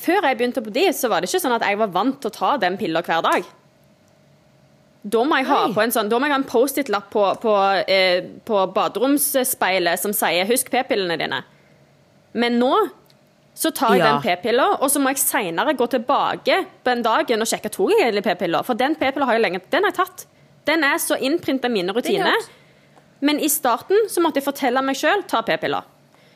før 0.02 0.26
jeg 0.26 0.40
begynte 0.40 0.64
på 0.66 0.74
de, 0.74 0.88
så 0.94 1.12
var 1.12 1.22
det 1.22 1.30
ikke 1.30 1.44
sånn 1.46 1.56
at 1.60 1.68
jeg 1.68 1.80
var 1.80 1.94
vant 1.94 2.18
til 2.20 2.34
å 2.34 2.38
ta 2.40 2.56
den 2.62 2.80
pilla 2.82 3.06
hver 3.06 3.22
dag. 3.26 3.46
Da 5.06 5.22
må 5.22 5.38
jeg 5.38 5.46
ha 5.52 5.62
på 5.70 5.82
en 5.84 5.94
sånn, 5.94 6.10
da 6.10 6.18
må 6.18 6.26
jeg 6.26 6.34
ha 6.34 6.42
en 6.42 6.50
Post-It-lapp 6.50 7.12
på, 7.14 7.24
på, 7.44 7.56
eh, 7.86 8.26
på 8.46 8.62
baderomsspeilet 8.74 10.02
som 10.02 10.14
sier 10.18 10.50
'husk 10.50 10.72
p-pillene 10.74 11.18
dine'. 11.22 11.44
Men 12.34 12.58
nå 12.60 12.74
så 13.56 13.72
tar 13.72 13.94
jeg 13.96 14.02
ja. 14.02 14.08
den 14.12 14.24
p-pilla, 14.26 14.66
og 14.84 14.90
så 14.92 15.00
må 15.00 15.14
jeg 15.14 15.22
seinere 15.22 15.78
gå 15.78 15.86
tilbake 15.88 16.58
på 16.84 16.90
den 16.90 17.04
dagen 17.06 17.42
og 17.42 17.48
sjekke 17.48 17.72
tok 17.72 17.94
jeg 17.94 18.02
egentlig 18.02 18.26
p-pilla. 18.26 18.64
For 18.68 18.76
den 18.76 18.98
p-pilla 19.00 19.30
har 19.30 19.38
jeg 19.38 19.46
lenge 19.46 19.62
Den 19.72 19.88
har 19.88 19.94
jeg 19.94 20.02
tatt. 20.02 20.26
Den 20.66 20.86
er 20.86 21.02
så 21.02 21.18
innprinta 21.18 21.70
mine 21.72 21.94
rutiner. 21.96 22.48
Men 23.26 23.40
i 23.40 23.50
starten 23.50 24.10
så 24.12 24.22
måtte 24.22 24.42
jeg 24.42 24.48
fortelle 24.48 24.82
meg 24.86 24.98
sjøl 25.00 25.24
ta 25.30 25.42
p-piller. 25.46 25.86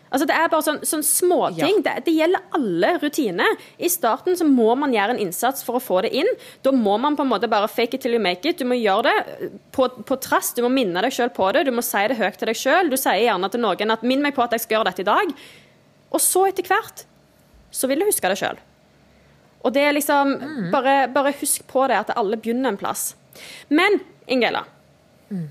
Altså 0.09 0.25
Det 0.25 0.33
er 0.33 0.49
bare 0.49 0.65
sånn, 0.65 0.79
sånn 0.87 1.03
småting. 1.05 1.81
Ja. 1.81 1.81
Det, 1.85 2.05
det 2.07 2.13
gjelder 2.15 2.45
alle 2.57 2.91
rutiner. 3.01 3.57
I 3.77 3.89
starten 3.93 4.37
så 4.39 4.47
må 4.47 4.73
man 4.79 4.93
gjøre 4.95 5.13
en 5.13 5.21
innsats 5.21 5.61
for 5.65 5.77
å 5.77 5.83
få 5.83 6.01
det 6.05 6.11
inn. 6.17 6.29
Da 6.65 6.73
må 6.73 6.95
man 7.01 7.17
på 7.17 7.25
en 7.25 7.29
måte 7.29 7.49
bare 7.51 7.69
fake 7.69 7.99
it 7.99 8.05
till 8.05 8.17
you 8.17 8.21
make 8.23 8.47
it. 8.49 8.57
Du 8.57 8.65
må 8.69 8.79
gjøre 8.79 9.11
det 9.11 9.51
på, 9.75 9.85
på 10.09 10.17
trass. 10.23 10.55
Du 10.57 10.63
må 10.65 10.71
minne 10.73 11.03
deg 11.05 11.13
sjøl 11.13 11.29
på 11.35 11.51
det. 11.53 11.67
Du 11.67 11.73
må 11.75 11.85
si 11.85 12.01
det 12.09 12.17
høyt 12.17 12.39
til 12.41 12.49
deg 12.49 12.57
sjøl. 12.57 12.89
Du 12.89 12.97
sier 12.97 13.21
gjerne 13.27 13.51
til 13.53 13.61
noen 13.61 13.93
at 13.93 14.05
'minn 14.05 14.25
meg 14.25 14.33
på 14.37 14.45
at 14.45 14.57
jeg 14.57 14.65
skal 14.65 14.79
gjøre 14.79 14.89
dette 14.89 15.05
i 15.05 15.11
dag'. 15.11 15.35
Og 16.09 16.25
så 16.25 16.47
etter 16.49 16.65
hvert 16.65 17.05
så 17.69 17.85
vil 17.85 18.01
du 18.01 18.09
huske 18.09 18.31
det 18.31 18.39
sjøl. 18.41 18.57
Og 19.61 19.73
det 19.75 19.83
er 19.85 19.93
liksom 19.93 20.31
mm. 20.39 20.69
bare, 20.73 20.95
bare 21.13 21.35
husk 21.37 21.67
på 21.69 21.85
det, 21.91 21.99
at 22.01 22.15
alle 22.17 22.39
begynner 22.39 22.71
en 22.71 22.79
plass. 22.81 23.11
Men 23.69 23.99
Ingela. 24.29 24.63
Mm. 25.29 25.47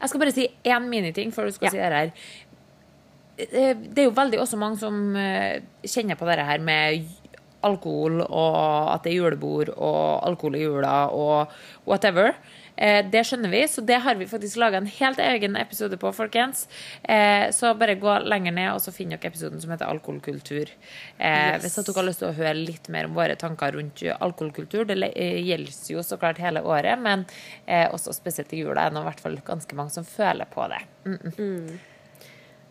Jeg 0.00 0.10
skal 0.10 0.20
bare 0.22 0.34
si 0.34 0.48
én 0.64 0.88
miniting 0.90 1.32
før 1.34 1.48
du 1.48 1.56
skal 1.56 1.68
ja. 1.68 1.72
si 1.74 1.80
det 1.80 2.00
her. 2.00 2.12
Eh, 3.36 3.72
det 3.76 4.02
er 4.02 4.08
jo 4.08 4.16
veldig 4.16 4.40
også 4.42 4.58
mange 4.60 4.80
som 4.80 5.16
eh, 5.20 5.62
kjenner 5.84 6.18
på 6.18 6.28
det 6.28 6.44
her 6.48 6.62
med 6.64 7.08
alkohol, 7.66 8.20
og 8.22 8.92
at 8.94 9.04
det 9.04 9.12
er 9.12 9.18
julebord 9.18 9.72
og 9.74 10.26
alkohol 10.28 10.58
i 10.58 10.62
jula 10.64 10.96
og 11.10 11.52
whatever. 11.88 12.36
Eh, 12.76 13.00
det 13.10 13.22
skjønner 13.24 13.52
vi, 13.52 13.62
så 13.68 13.80
det 13.80 13.98
har 14.04 14.18
vi 14.20 14.28
faktisk 14.28 14.58
laga 14.60 14.80
en 14.80 14.88
helt 14.98 15.20
egen 15.22 15.56
episode 15.56 15.96
på, 16.00 16.12
folkens. 16.12 16.66
Eh, 17.02 17.48
så 17.56 17.72
bare 17.78 17.96
gå 18.00 18.18
lenger 18.26 18.52
ned, 18.52 18.70
og 18.74 18.82
så 18.84 18.92
finner 18.92 19.16
dere 19.16 19.32
episoden 19.32 19.62
som 19.62 19.72
heter 19.72 19.88
Alkoholkultur. 19.88 20.72
Eh, 21.16 21.56
yes. 21.56 21.64
Hvis 21.64 21.78
dere 21.80 21.96
har 21.96 22.08
lyst 22.10 22.22
til 22.24 22.30
å 22.30 22.36
høre 22.36 22.54
litt 22.58 22.90
mer 22.92 23.08
om 23.08 23.16
våre 23.16 23.38
tanker 23.40 23.78
rundt 23.78 24.04
alkoholkultur. 24.20 24.84
Det 24.88 25.12
gjelder 25.16 25.92
jo 25.94 26.04
så 26.04 26.18
klart 26.20 26.40
hele 26.42 26.60
året, 26.66 27.00
men 27.00 27.24
også 27.66 28.12
spesielt 28.14 28.52
i 28.52 28.60
jula 28.60 28.86
er 28.86 28.92
det 28.92 29.00
i 29.00 29.06
hvert 29.06 29.22
fall 29.22 29.38
ganske 29.44 29.76
mange 29.78 29.94
som 29.94 30.04
føler 30.04 30.44
på 30.50 30.66
det. 30.68 30.80
Mm 31.04 31.18
-mm. 31.18 31.40
Mm. 31.40 31.78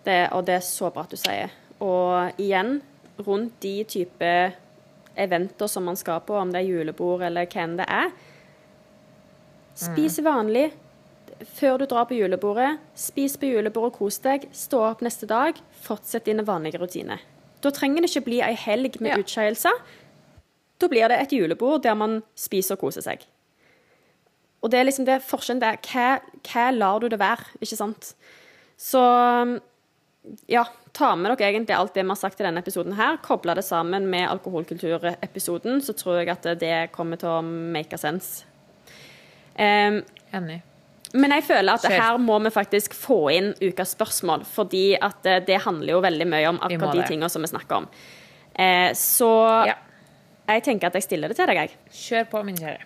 det. 0.03 0.29
Og 0.31 0.45
det 0.45 0.55
er 0.55 0.59
så 0.59 0.89
bra 0.89 1.03
at 1.03 1.11
du 1.11 1.17
sier. 1.17 1.49
Og 1.79 2.31
igjen, 2.37 2.81
rundt 3.17 3.59
de 3.61 3.83
type 3.83 4.51
eventer 5.15 5.67
som 5.67 5.83
man 5.83 5.95
skal 5.95 6.19
på, 6.21 6.35
om 6.35 6.51
det 6.51 6.61
er 6.61 6.69
julebord 6.69 7.21
eller 7.21 7.45
hvem 7.45 7.77
det 7.77 7.85
er, 7.87 8.11
Spis 9.75 10.21
vanlig 10.23 10.69
før 11.57 11.81
du 11.81 11.85
drar 11.89 12.07
på 12.07 12.15
julebordet. 12.15 12.77
Spis 12.95 13.35
på 13.39 13.49
julebordet 13.49 13.91
og 13.91 13.99
kos 13.99 14.21
deg. 14.23 14.47
Stå 14.55 14.81
opp 14.87 15.03
neste 15.03 15.27
dag. 15.27 15.59
Fortsett 15.83 16.27
dine 16.29 16.45
vanlige 16.47 16.79
rutiner. 16.79 17.21
Da 17.63 17.71
trenger 17.75 18.03
det 18.03 18.11
ikke 18.11 18.27
bli 18.29 18.41
ei 18.45 18.55
helg 18.59 18.99
med 19.03 19.15
ja. 19.15 19.19
utskeielser. 19.19 19.83
Da 20.79 20.89
blir 20.91 21.09
det 21.11 21.19
et 21.19 21.35
julebord 21.35 21.83
der 21.83 21.95
man 21.97 22.21
spiser 22.39 22.77
og 22.77 22.85
koser 22.87 23.03
seg. 23.03 23.27
Og 24.63 24.71
det 24.71 24.79
er 24.79 24.87
liksom 24.87 25.07
det 25.07 25.21
forskjellen 25.27 25.61
der. 25.61 25.79
Hva, 25.83 26.07
hva 26.47 26.65
lar 26.73 27.03
du 27.03 27.09
det 27.11 27.19
være, 27.21 27.51
ikke 27.59 27.79
sant? 27.79 28.13
Så 28.79 29.01
ja, 30.49 30.63
ta 30.95 31.11
med 31.19 31.35
dere 31.35 31.51
egentlig 31.51 31.75
alt 31.75 31.93
det 31.93 32.03
vi 32.03 32.11
har 32.11 32.19
sagt 32.19 32.39
i 32.41 32.47
denne 32.47 32.63
episoden 32.63 32.95
her. 32.97 33.19
Koble 33.23 33.53
det 33.59 33.67
sammen 33.67 34.07
med 34.09 34.27
alkoholkulturepisoden, 34.31 35.83
så 35.85 35.93
tror 35.93 36.21
jeg 36.21 36.33
at 36.33 36.49
det 36.63 36.75
kommer 36.95 37.19
til 37.21 37.35
å 37.35 37.45
make 37.45 37.93
a 37.93 38.01
sense 38.01 38.54
Um, 39.55 40.01
Enig. 40.35 40.61
Men 41.15 41.31
jeg 41.31 41.45
føler 41.47 41.77
at 41.77 41.85
her 41.87 42.17
må 42.19 42.37
vi 42.43 42.51
faktisk 42.51 42.95
få 42.97 43.19
inn 43.31 43.53
ukas 43.61 43.93
spørsmål, 43.95 44.43
fordi 44.43 44.97
at 44.99 45.21
det, 45.23 45.35
det 45.47 45.61
handler 45.63 45.95
jo 45.95 46.01
veldig 46.03 46.27
mye 46.27 46.49
om 46.49 46.59
akkurat 46.59 46.97
de 46.97 47.05
tingene 47.07 47.29
som 47.31 47.45
vi 47.45 47.51
snakker 47.51 47.83
om. 47.83 47.87
Eh, 48.51 48.89
så 48.99 49.29
ja. 49.69 49.77
jeg 50.51 50.65
tenker 50.65 50.91
at 50.91 50.99
jeg 50.99 51.07
stiller 51.07 51.31
det 51.31 51.39
til 51.39 51.47
deg, 51.47 51.61
jeg. 51.63 51.77
Kjør 52.01 52.27
på, 52.33 52.43
min 52.47 52.59
kjære. 52.59 52.83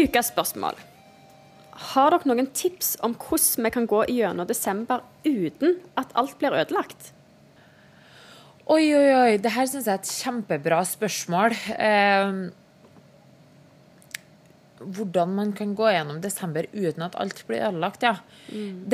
Ukas 0.00 0.30
spørsmål. 0.30 0.76
Har 1.90 2.12
dere 2.12 2.28
noen 2.28 2.50
tips 2.56 2.94
om 3.04 3.16
hvordan 3.16 3.66
vi 3.66 3.72
kan 3.72 3.88
gå 3.88 4.04
gjennom 4.12 4.48
desember 4.48 5.00
uten 5.24 5.80
at 6.00 6.12
alt 6.18 6.36
blir 6.40 6.54
ødelagt? 6.60 7.14
Oi, 8.70 8.86
oi, 8.94 9.10
oi. 9.16 9.38
Det 9.42 9.50
her 9.50 9.66
syns 9.66 9.88
jeg 9.88 9.96
er 9.96 10.02
et 10.02 10.10
kjempebra 10.20 10.76
spørsmål. 10.86 11.56
Eh, 11.74 12.28
hvordan 14.80 15.32
man 15.36 15.50
kan 15.52 15.74
gå 15.76 15.88
gjennom 15.90 16.20
desember 16.22 16.68
uten 16.72 17.02
at 17.04 17.16
alt 17.20 17.42
blir 17.48 17.64
ødelagt, 17.66 18.06
ja. 18.06 18.14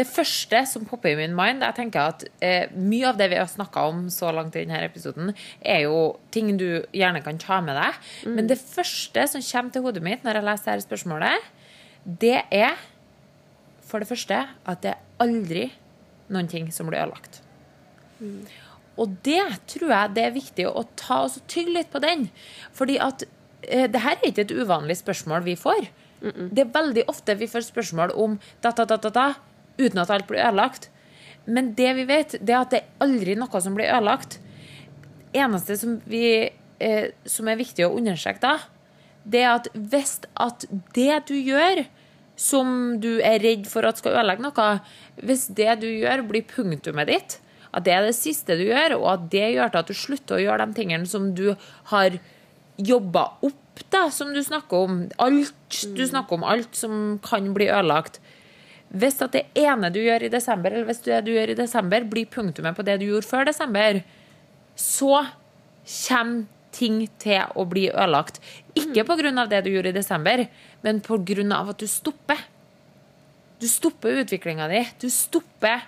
Det 0.00 0.06
første 0.08 0.62
som 0.66 0.86
popper 0.88 1.12
i 1.12 1.18
min 1.20 1.36
mind, 1.36 1.62
jeg 1.62 1.76
tenker 1.76 2.08
at 2.14 2.24
eh, 2.40 2.72
mye 2.72 3.12
av 3.12 3.20
det 3.20 3.28
vi 3.30 3.38
har 3.38 3.46
snakka 3.52 3.84
om 3.90 4.06
så 4.10 4.32
langt 4.34 4.56
i 4.56 4.64
denne 4.64 4.80
episoden, 4.88 5.34
er 5.60 5.84
jo 5.84 6.16
ting 6.34 6.56
du 6.56 6.82
gjerne 6.96 7.22
kan 7.22 7.38
ta 7.38 7.60
med 7.60 7.76
deg. 7.78 8.00
Men 8.32 8.48
det 8.50 8.58
første 8.58 9.28
som 9.30 9.44
kommer 9.44 9.76
til 9.76 9.86
hodet 9.86 10.02
mitt 10.02 10.24
når 10.26 10.40
jeg 10.40 10.48
leser 10.50 10.72
dette 10.72 10.88
spørsmålet, 10.88 11.50
det 12.06 12.38
er 12.50 12.80
for 13.86 14.02
det 14.02 14.08
første 14.08 14.40
at 14.48 14.82
det 14.82 14.96
er 14.96 15.04
aldri 15.22 15.68
noen 16.32 16.48
ting 16.50 16.72
som 16.74 16.88
blir 16.88 17.04
ødelagt. 17.04 17.42
Og 18.96 19.16
det 19.26 19.42
tror 19.72 19.92
jeg 19.92 20.14
det 20.16 20.24
er 20.24 20.34
viktig 20.36 20.66
å 20.70 20.84
ta 20.98 21.22
og 21.26 21.32
så 21.34 21.42
tygge 21.50 21.74
litt 21.76 21.92
på 21.92 22.02
den. 22.04 22.28
Fordi 22.76 22.98
at 23.02 23.26
eh, 23.62 23.86
det 23.92 24.02
her 24.04 24.16
er 24.16 24.30
ikke 24.30 24.46
et 24.46 24.56
uvanlig 24.56 24.98
spørsmål 25.02 25.44
vi 25.46 25.56
får. 25.60 25.88
Det 26.24 26.62
er 26.64 26.72
veldig 26.72 27.04
ofte 27.12 27.36
vi 27.36 27.48
får 27.50 27.66
spørsmål 27.68 28.14
om 28.16 28.38
da, 28.64 28.72
da, 28.72 28.86
da, 28.88 28.96
da, 28.96 29.10
da, 29.12 29.26
uten 29.76 30.00
at 30.00 30.12
alt 30.12 30.28
blir 30.30 30.40
ødelagt. 30.40 30.88
Men 31.46 31.74
det 31.78 31.92
vi 31.98 32.06
vet, 32.08 32.38
det 32.40 32.54
er 32.54 32.62
at 32.64 32.72
det 32.72 32.80
er 32.82 33.04
aldri 33.04 33.36
noe 33.38 33.60
som 33.62 33.76
blir 33.76 33.92
ødelagt. 33.92 34.38
Eneste 35.36 35.76
som, 35.78 35.98
vi, 36.08 36.48
eh, 36.80 37.12
som 37.28 37.52
er 37.52 37.60
viktig 37.60 37.86
å 37.86 37.92
understreke 37.98 38.42
da, 38.42 38.56
det 39.26 39.42
er 39.42 39.52
at 39.58 39.68
hvis 39.74 40.20
at 40.38 40.64
det 40.94 41.20
du 41.28 41.34
gjør 41.36 41.84
som 42.36 42.98
du 43.00 43.16
er 43.24 43.40
redd 43.42 43.66
for 43.68 43.86
at 43.88 43.98
skal 44.00 44.18
ødelegge 44.20 44.44
noe, 44.44 44.68
hvis 45.24 45.46
det 45.56 45.78
du 45.82 45.88
gjør 45.88 46.22
blir 46.28 46.44
punktumet 46.48 47.10
ditt, 47.10 47.38
at 47.76 47.84
det 47.84 47.92
er 47.92 48.06
det 48.08 48.16
siste 48.16 48.56
du 48.56 48.64
gjør, 48.70 48.96
og 48.96 49.06
at 49.12 49.28
det 49.34 49.52
gjør 49.56 49.72
til 49.72 49.82
at 49.82 49.90
du 49.90 49.96
slutter 49.96 50.38
å 50.38 50.42
gjøre 50.42 50.66
de 50.66 50.78
tingene 50.78 51.08
som 51.10 51.28
du 51.36 51.50
har 51.92 52.16
jobba 52.76 53.26
opp, 53.44 53.82
da, 53.92 54.06
som 54.12 54.32
du 54.32 54.40
snakker 54.44 54.88
om. 54.88 54.98
Alt 55.20 55.82
du 55.96 56.02
snakker 56.08 56.38
om, 56.38 56.46
alt 56.48 56.76
som 56.76 57.18
kan 57.24 57.52
bli 57.56 57.68
ødelagt. 57.68 58.20
Hvis 58.96 59.18
at 59.24 59.34
det 59.34 59.44
ene 59.58 59.90
du 59.92 59.98
gjør 60.00 60.24
i 60.24 60.32
desember, 60.32 60.72
eller 60.72 60.88
hvis 60.88 61.04
det 61.04 61.24
du 61.26 61.32
gjør 61.34 61.52
i 61.52 61.58
desember, 61.58 62.06
blir 62.08 62.28
punktumet 62.32 62.76
på 62.76 62.84
det 62.86 63.00
du 63.02 63.08
gjorde 63.10 63.28
før 63.28 63.48
desember, 63.50 64.00
så 64.76 65.26
kommer 65.86 66.46
ting 66.76 67.06
til 67.22 67.56
å 67.56 67.64
bli 67.68 67.86
ødelagt. 67.88 68.40
Ikke 68.76 69.04
pga. 69.08 69.46
det 69.48 69.62
du 69.64 69.70
gjorde 69.72 69.92
i 69.94 69.96
desember, 69.96 70.46
men 70.82 71.00
pga. 71.00 71.60
at 71.60 71.78
du 71.78 71.86
stopper. 71.86 72.40
Du 73.60 73.66
stopper 73.68 74.20
utviklinga 74.20 74.68
di. 74.68 74.82
Du 75.00 75.08
stopper 75.08 75.86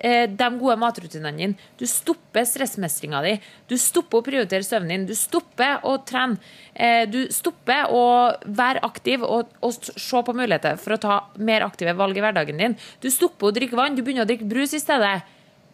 de 0.00 0.48
gode 0.56 0.76
matrutinene 0.80 1.36
dine. 1.36 1.68
Du 1.76 1.84
stopper 1.88 2.46
stressmestringa 2.48 3.20
di. 3.24 3.34
Du 3.68 3.76
stopper 3.80 4.20
å 4.20 4.24
prioritere 4.24 4.64
søvnen 4.64 4.94
din. 4.94 5.06
Du 5.10 5.14
stopper 5.18 5.84
å 5.84 5.96
trene. 6.08 6.38
Eh, 6.72 7.04
du 7.10 7.26
stopper 7.34 7.92
å 7.92 8.04
være 8.46 8.80
aktiv 8.86 9.24
og, 9.26 9.52
og 9.60 9.76
se 9.76 10.22
på 10.24 10.36
muligheter 10.36 10.80
for 10.80 10.96
å 10.96 11.00
ta 11.02 11.18
mer 11.36 11.66
aktive 11.66 11.92
valg 11.98 12.16
i 12.16 12.24
hverdagen 12.24 12.60
din. 12.60 12.76
Du 13.02 13.10
stopper 13.12 13.50
å 13.50 13.54
drikke 13.56 13.76
vann. 13.76 13.98
Du 13.98 14.04
begynner 14.06 14.24
å 14.24 14.30
drikke 14.30 14.48
brus 14.48 14.72
i 14.76 14.82
stedet. 14.82 15.20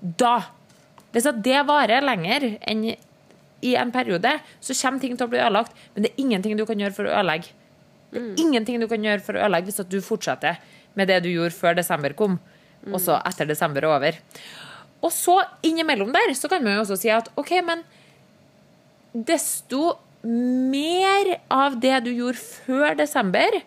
Da 0.00 0.38
Hvis 1.14 1.28
at 1.30 1.38
det 1.40 1.62
varer 1.64 2.04
lenger 2.04 2.58
enn 2.68 2.82
i 3.64 3.70
en 3.78 3.92
periode, 3.92 4.34
så 4.60 4.74
kommer 4.76 5.00
ting 5.00 5.14
til 5.16 5.24
å 5.24 5.30
bli 5.32 5.40
ødelagt. 5.40 5.72
Men 5.94 6.04
det 6.04 6.10
er 6.10 6.20
ingenting 6.20 6.58
du 6.58 6.66
kan 6.68 6.80
gjøre 6.80 6.96
for 6.98 7.08
å 7.08 7.14
ødelegge. 7.14 7.54
Det 8.12 8.20
er 8.20 8.42
ingenting 8.42 8.82
du 8.82 8.88
kan 8.90 9.02
gjøre 9.04 9.24
for 9.24 9.38
å 9.38 9.46
ødelegge 9.46 9.70
hvis 9.70 9.82
at 9.82 9.90
du 9.92 9.98
fortsetter 10.04 10.60
med 10.96 11.08
det 11.10 11.22
du 11.24 11.30
gjorde 11.30 11.56
før 11.56 11.78
desember 11.78 12.14
kom, 12.16 12.38
og 12.92 13.00
så 13.02 13.20
etter 13.26 13.48
desember 13.48 13.84
er 13.84 13.92
over. 13.92 14.18
Og 15.04 15.12
så 15.12 15.38
innimellom 15.66 16.12
der 16.14 16.34
så 16.34 16.50
kan 16.50 16.64
man 16.64 16.78
jo 16.78 16.84
også 16.86 16.98
si 17.00 17.12
at 17.12 17.30
OK, 17.38 17.52
men 17.66 17.84
desto 19.12 19.96
mer 20.26 21.36
av 21.52 21.78
det 21.82 22.00
du 22.06 22.12
gjorde 22.12 22.40
før 22.40 22.96
desember, 22.98 23.60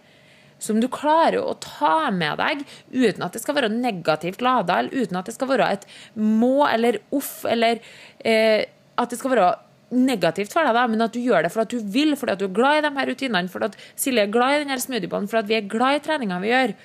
som 0.60 0.82
du 0.82 0.90
klarer 0.92 1.40
å 1.40 1.56
ta 1.64 2.10
med 2.12 2.36
deg 2.42 2.66
uten 2.92 3.24
at 3.24 3.36
det 3.36 3.40
skal 3.40 3.56
være 3.56 3.72
negativt 3.72 4.44
lada, 4.44 4.82
eller 4.82 5.06
uten 5.06 5.20
at 5.22 5.30
det 5.30 5.38
skal 5.38 5.52
være 5.54 5.70
et 5.78 5.88
må 6.20 6.68
eller 6.68 7.00
uff, 7.16 7.46
eller 7.48 7.80
eh, 8.28 8.68
at 9.00 9.12
det 9.14 9.20
skal 9.22 9.36
være 9.38 9.50
negativt 9.96 10.52
for 10.54 10.68
deg, 10.68 10.76
da, 10.76 10.86
men 10.92 11.02
at 11.02 11.16
du 11.16 11.22
gjør 11.24 11.46
det 11.46 11.54
for 11.54 11.64
at 11.64 11.72
du 11.72 11.80
vil, 11.94 12.14
fordi 12.20 12.36
du 12.42 12.50
er 12.50 12.58
glad 12.60 12.80
i 12.80 12.86
de 12.86 12.92
her 12.98 13.10
rutinene, 13.10 13.50
fordi 13.50 13.88
Silje 13.98 14.28
er 14.28 14.34
glad 14.34 14.58
i 14.58 14.64
den 14.66 14.74
her 14.74 14.84
smoothiebanen, 14.84 15.30
fordi 15.32 15.54
vi 15.54 15.58
er 15.62 15.72
glad 15.72 15.98
i 15.98 16.04
treninga 16.06 16.42
vi 16.44 16.52
gjør. 16.52 16.76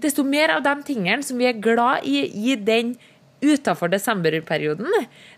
Desto 0.00 0.24
mer 0.24 0.54
av 0.56 0.64
de 0.64 0.76
tingene 0.88 1.24
som 1.26 1.40
vi 1.40 1.48
er 1.50 1.58
glad 1.60 2.06
i 2.08 2.22
i 2.50 2.56
den 2.56 2.94
utafor 3.40 3.88
desemberperioden, 3.88 4.88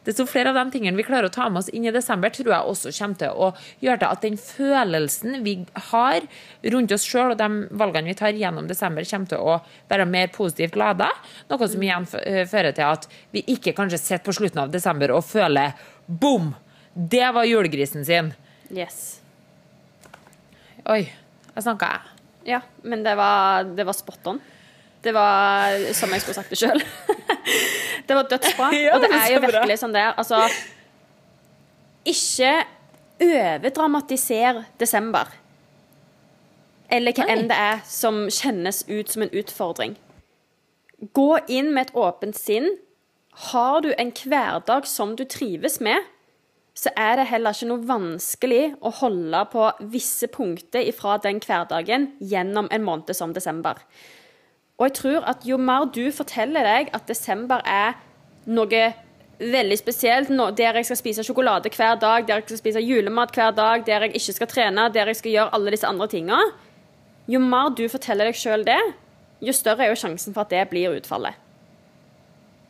desto 0.05 0.27
flere 0.27 0.51
av 0.51 0.57
de 0.59 0.75
tingene 0.75 0.99
vi 0.99 1.05
klarer 1.07 1.29
å 1.29 1.33
ta 1.33 1.49
med 1.51 1.63
oss 1.63 1.71
inn 1.71 1.87
i 1.87 1.93
desember, 1.95 2.33
tror 2.35 2.51
jeg 2.51 2.73
også 2.73 2.93
kommer 2.97 3.21
til 3.21 3.43
å 3.45 3.51
gjøre 3.85 4.01
til 4.03 4.09
at 4.09 4.25
den 4.25 4.39
følelsen 4.41 5.39
vi 5.47 5.55
har 5.91 6.27
rundt 6.75 6.95
oss 6.97 7.07
sjøl 7.07 7.35
og 7.35 7.39
de 7.39 7.79
valgene 7.79 8.11
vi 8.11 8.19
tar 8.19 8.35
gjennom 8.39 8.67
desember, 8.71 9.07
kommer 9.07 9.31
til 9.31 9.47
å 9.47 9.59
være 9.93 10.09
mer 10.11 10.33
positivt 10.35 10.79
lada. 10.81 11.13
Noe 11.51 11.71
som 11.71 11.87
igjen 11.87 12.09
eh, 12.25 12.43
fører 12.51 12.75
til 12.77 12.91
at 12.91 13.09
vi 13.35 13.45
ikke 13.55 13.77
kanskje 13.79 14.03
sitter 14.03 14.27
på 14.27 14.37
slutten 14.41 14.65
av 14.65 14.75
desember 14.75 15.15
og 15.15 15.27
føler 15.29 15.77
bom! 16.07 16.53
Det 16.93 17.25
var 17.33 17.47
julegrisen 17.49 18.05
sin. 18.05 18.35
Yes. 18.69 19.23
Oi, 20.91 21.07
jeg 21.07 21.65
snakka 21.65 21.95
jeg. 21.95 22.12
Ja, 22.49 22.61
men 22.83 23.05
det 23.05 23.15
var, 23.19 23.65
det 23.77 23.87
var 23.87 23.97
spot 23.97 24.27
on. 24.33 24.41
Det 25.03 25.15
var 25.15 25.79
som 25.99 26.13
jeg 26.15 26.23
skulle 26.23 26.39
sagt 26.39 26.53
det 26.53 26.59
sjøl. 26.61 26.83
det 28.07 28.17
var 28.19 28.29
dødsbra. 28.31 28.71
Ja, 28.79 28.95
og 28.95 29.03
det 29.03 29.11
er 29.17 29.33
jo 29.35 29.43
virkelig 29.47 29.79
sånn 29.83 29.95
det 29.95 30.05
er. 30.05 30.15
Altså 30.19 30.45
Ikke 32.09 32.53
overdramatisere 33.23 34.67
desember. 34.81 35.31
Eller 36.93 37.15
hva 37.17 37.27
enn 37.33 37.47
det 37.49 37.57
er 37.57 37.83
som 37.89 38.27
kjennes 38.31 38.83
ut 38.89 39.11
som 39.11 39.25
en 39.25 39.33
utfordring. 39.33 39.95
Gå 41.17 41.31
inn 41.51 41.73
med 41.75 41.89
et 41.89 41.95
åpent 41.99 42.37
sinn. 42.37 42.69
Har 43.51 43.81
du 43.83 43.91
en 43.97 44.13
hverdag 44.13 44.87
som 44.87 45.17
du 45.17 45.25
trives 45.25 45.81
med, 45.81 46.05
så 46.75 46.91
er 46.97 47.19
det 47.21 47.29
heller 47.29 47.53
ikke 47.53 47.69
noe 47.69 47.85
vanskelig 47.89 48.63
å 48.81 48.93
holde 49.03 49.43
på 49.53 49.69
visse 49.93 50.29
punkter 50.33 50.89
fra 50.97 51.19
den 51.21 51.41
hverdagen 51.45 52.09
gjennom 52.19 52.71
en 52.73 52.85
måned 52.87 53.13
som 53.17 53.35
desember. 53.37 53.83
Og 54.81 54.89
jeg 54.89 54.97
tror 54.99 55.29
at 55.29 55.45
jo 55.47 55.59
mer 55.61 55.85
du 55.93 56.07
forteller 56.15 56.65
deg 56.67 56.93
at 56.97 57.09
desember 57.11 57.61
er 57.69 57.99
noe 58.49 58.87
veldig 59.43 59.79
spesielt, 59.79 60.33
der 60.57 60.79
jeg 60.79 60.89
skal 60.89 61.01
spise 61.01 61.25
sjokolade 61.27 61.71
hver 61.75 61.99
dag, 62.01 62.27
der 62.27 62.41
jeg 62.41 62.49
skal 62.49 62.63
spise 62.63 62.83
julemat 62.83 63.35
hver 63.35 63.53
dag, 63.57 63.85
der 63.87 64.07
jeg 64.07 64.17
ikke 64.17 64.37
skal 64.39 64.51
trene, 64.51 64.89
der 64.95 65.11
jeg 65.11 65.21
skal 65.21 65.33
gjøre 65.37 65.55
alle 65.57 65.75
disse 65.75 65.89
andre 65.89 66.09
tinga, 66.09 66.41
jo 67.29 67.39
mer 67.43 67.71
du 67.77 67.85
forteller 67.91 68.31
deg 68.31 68.39
sjøl 68.39 68.65
det, 68.67 68.81
jo 69.43 69.55
større 69.55 69.87
er 69.87 69.93
jo 69.93 69.99
sjansen 69.99 70.35
for 70.35 70.47
at 70.47 70.55
det 70.55 70.69
blir 70.71 70.95
utfallet. 70.95 71.42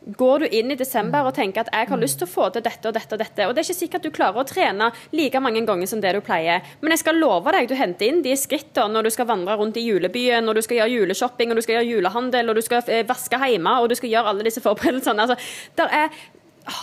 Går 0.03 0.43
du 0.43 0.45
inn 0.51 0.73
i 0.73 0.75
desember 0.75 1.23
og 1.23 1.35
tenker 1.37 1.63
at 1.63 1.71
jeg 1.71 1.87
har 1.87 1.99
lyst 2.01 2.17
til 2.19 2.27
å 2.27 2.31
få 2.31 2.49
til 2.51 2.63
dette 2.65 2.89
og 2.89 2.95
dette 2.97 3.15
og 3.15 3.21
dette, 3.21 3.47
og 3.47 3.53
det 3.55 3.61
er 3.61 3.67
ikke 3.69 3.77
sikkert 3.77 4.01
at 4.01 4.07
du 4.09 4.15
klarer 4.15 4.41
å 4.41 4.47
trene 4.47 4.89
like 5.15 5.39
mange 5.39 5.63
ganger 5.63 5.87
som 5.87 6.01
det 6.03 6.11
du 6.17 6.19
pleier, 6.25 6.65
men 6.81 6.91
jeg 6.91 7.03
skal 7.05 7.21
love 7.21 7.53
deg, 7.55 7.69
du 7.71 7.77
henter 7.79 8.09
inn 8.09 8.19
de 8.25 8.35
skrittene 8.35 8.91
når 8.91 9.07
du 9.07 9.13
skal 9.15 9.29
vandre 9.31 9.55
rundt 9.59 9.79
i 9.79 9.85
julebyen, 9.85 10.43
når 10.43 10.59
du 10.59 10.65
skal 10.65 10.81
gjøre 10.81 10.95
juleshopping, 10.97 11.53
og 11.53 11.59
du 11.59 11.63
skal 11.63 11.79
gjøre 11.79 11.91
julehandel, 11.93 12.51
og 12.51 12.59
du 12.59 12.63
skal 12.65 12.83
eh, 12.91 13.05
vaske 13.07 13.39
hjemme, 13.39 13.77
og 13.79 13.91
du 13.91 13.95
skal 13.99 14.11
gjøre 14.11 14.33
alle 14.33 14.47
disse 14.49 14.63
forberedelsene. 14.65 15.23
Altså, 15.23 15.87
er 15.87 16.11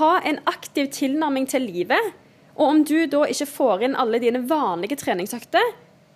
ha 0.01 0.11
en 0.25 0.41
aktiv 0.51 0.91
tilnærming 0.93 1.49
til 1.49 1.65
livet. 1.65 2.13
Og 2.57 2.67
om 2.67 2.83
du 2.85 3.07
da 3.09 3.25
ikke 3.31 3.49
får 3.49 3.87
inn 3.87 3.97
alle 3.97 4.21
dine 4.21 4.43
vanlige 4.49 4.99
treningsøkter, 5.01 5.73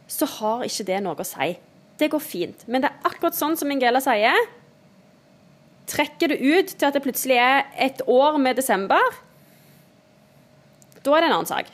så 0.08 0.28
har 0.38 0.66
ikke 0.66 0.86
det 0.90 1.00
noe 1.04 1.16
å 1.16 1.26
si. 1.26 1.54
Det 1.98 2.10
går 2.12 2.20
fint. 2.20 2.66
Men 2.68 2.84
det 2.84 2.90
er 2.90 3.08
akkurat 3.08 3.36
sånn 3.36 3.56
som 3.56 3.70
Ingela 3.72 4.02
sier. 4.04 4.36
Trekker 5.90 6.32
det 6.32 6.40
ut 6.40 6.74
til 6.74 6.88
at 6.88 6.96
det 6.96 7.04
plutselig 7.04 7.38
er 7.40 7.64
et 7.86 8.00
år 8.08 8.38
med 8.40 8.56
desember, 8.56 9.00
da 11.04 11.16
er 11.16 11.24
det 11.24 11.28
en 11.28 11.36
annen 11.36 11.50
sak. 11.50 11.68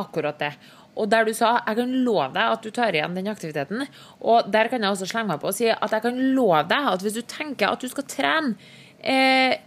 Akkurat 0.00 0.40
det. 0.40 0.52
Og 0.98 1.08
der 1.08 1.24
du 1.24 1.32
sa 1.36 1.54
jeg 1.62 1.78
kan 1.78 1.92
love 2.04 2.32
deg 2.34 2.54
at 2.56 2.64
du 2.64 2.72
tar 2.74 2.96
igjen 2.96 3.14
den 3.16 3.30
aktiviteten. 3.32 3.84
Og 4.20 4.48
der 4.52 4.68
kan 4.72 4.82
jeg 4.82 4.92
også 4.92 5.08
slenge 5.08 5.32
meg 5.32 5.40
på 5.40 5.52
og 5.52 5.56
si 5.56 5.68
at 5.72 5.94
jeg 5.94 6.04
kan 6.04 6.18
love 6.36 6.64
deg 6.68 6.88
at 6.92 7.04
hvis 7.04 7.16
du 7.16 7.22
tenker 7.28 7.70
at 7.70 7.80
du 7.80 7.88
skal 7.92 8.08
trene 8.08 8.56
eh, 8.98 9.60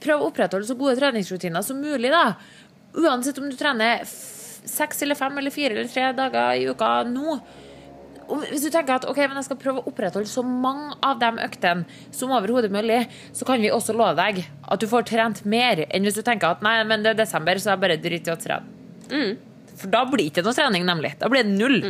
Prøv 0.00 0.22
å 0.22 0.28
opprettholde 0.30 0.64
så 0.64 0.72
gode 0.72 0.94
treningsrutiner 0.96 1.60
som 1.60 1.76
mulig, 1.76 2.08
da. 2.08 2.30
Uansett 2.96 3.36
om 3.36 3.50
du 3.50 3.56
trener 3.60 4.00
seks 4.08 5.02
eller 5.04 5.18
fem 5.18 5.36
eller 5.36 5.52
fire 5.52 5.74
eller 5.74 5.90
tre 5.92 6.06
dager 6.16 6.56
i 6.56 6.64
uka 6.72 7.02
nå. 7.04 7.34
Hvis 8.50 8.64
du 8.64 8.70
tenker 8.72 8.96
at 8.96 9.04
ok, 9.08 9.18
men 9.28 9.36
jeg 9.40 9.46
skal 9.48 9.58
prøve 9.60 9.82
å 9.82 9.88
opprettholde 9.90 10.28
så 10.30 10.42
mange 10.46 10.94
av 11.04 11.18
de 11.22 11.30
øktene 11.44 11.84
som 12.14 12.32
overhodet 12.34 12.70
mulig, 12.74 13.02
så 13.36 13.46
kan 13.48 13.60
vi 13.62 13.70
også 13.74 13.94
love 13.96 14.14
deg 14.18 14.42
at 14.44 14.80
du 14.80 14.86
får 14.90 15.06
trent 15.10 15.42
mer 15.44 15.84
enn 15.88 16.06
hvis 16.06 16.18
du 16.18 16.22
tenker 16.26 16.54
at 16.54 16.62
nei, 16.64 16.78
men 16.88 17.04
det 17.04 17.14
er 17.14 17.20
desember, 17.24 17.58
så 17.60 17.74
jeg 17.74 17.82
bare 17.84 17.98
driter 18.00 18.32
i 18.32 18.36
å 18.36 18.40
trene. 18.40 19.34
For 19.74 19.90
da 19.90 20.04
blir 20.06 20.24
det 20.24 20.30
ikke 20.32 20.44
noe 20.46 20.54
trening, 20.56 20.84
nemlig. 20.86 21.14
Da 21.20 21.28
blir 21.28 21.42
det 21.44 21.52
null. 21.58 21.80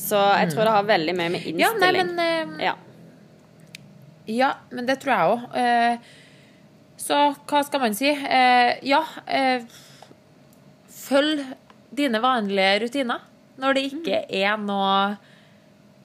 Så 0.00 0.18
jeg 0.40 0.50
tror 0.50 0.66
det 0.66 0.74
har 0.74 0.86
veldig 0.88 1.14
mye 1.16 1.30
med 1.36 1.44
Ja, 1.60 1.70
nei, 1.78 1.90
innstilling. 1.92 2.14
men, 2.16 2.58
uh, 2.58 2.64
Ja. 2.64 2.74
ja, 4.26 4.52
men 4.70 4.86
det 4.88 4.98
tror 5.02 5.12
jeg 5.14 5.34
òg. 5.34 5.44
Uh, 5.54 5.96
så 6.96 7.18
hva 7.46 7.60
skal 7.66 7.80
man 7.84 7.94
si? 7.94 8.08
Uh, 8.10 8.72
ja, 8.82 9.02
eh, 9.28 9.62
følg 10.88 11.44
dine 11.94 12.20
vanlige 12.24 12.80
rutiner 12.86 13.20
når 13.60 13.76
det 13.76 13.82
ikke 13.92 14.22
er 14.34 14.56
noe 14.58 15.16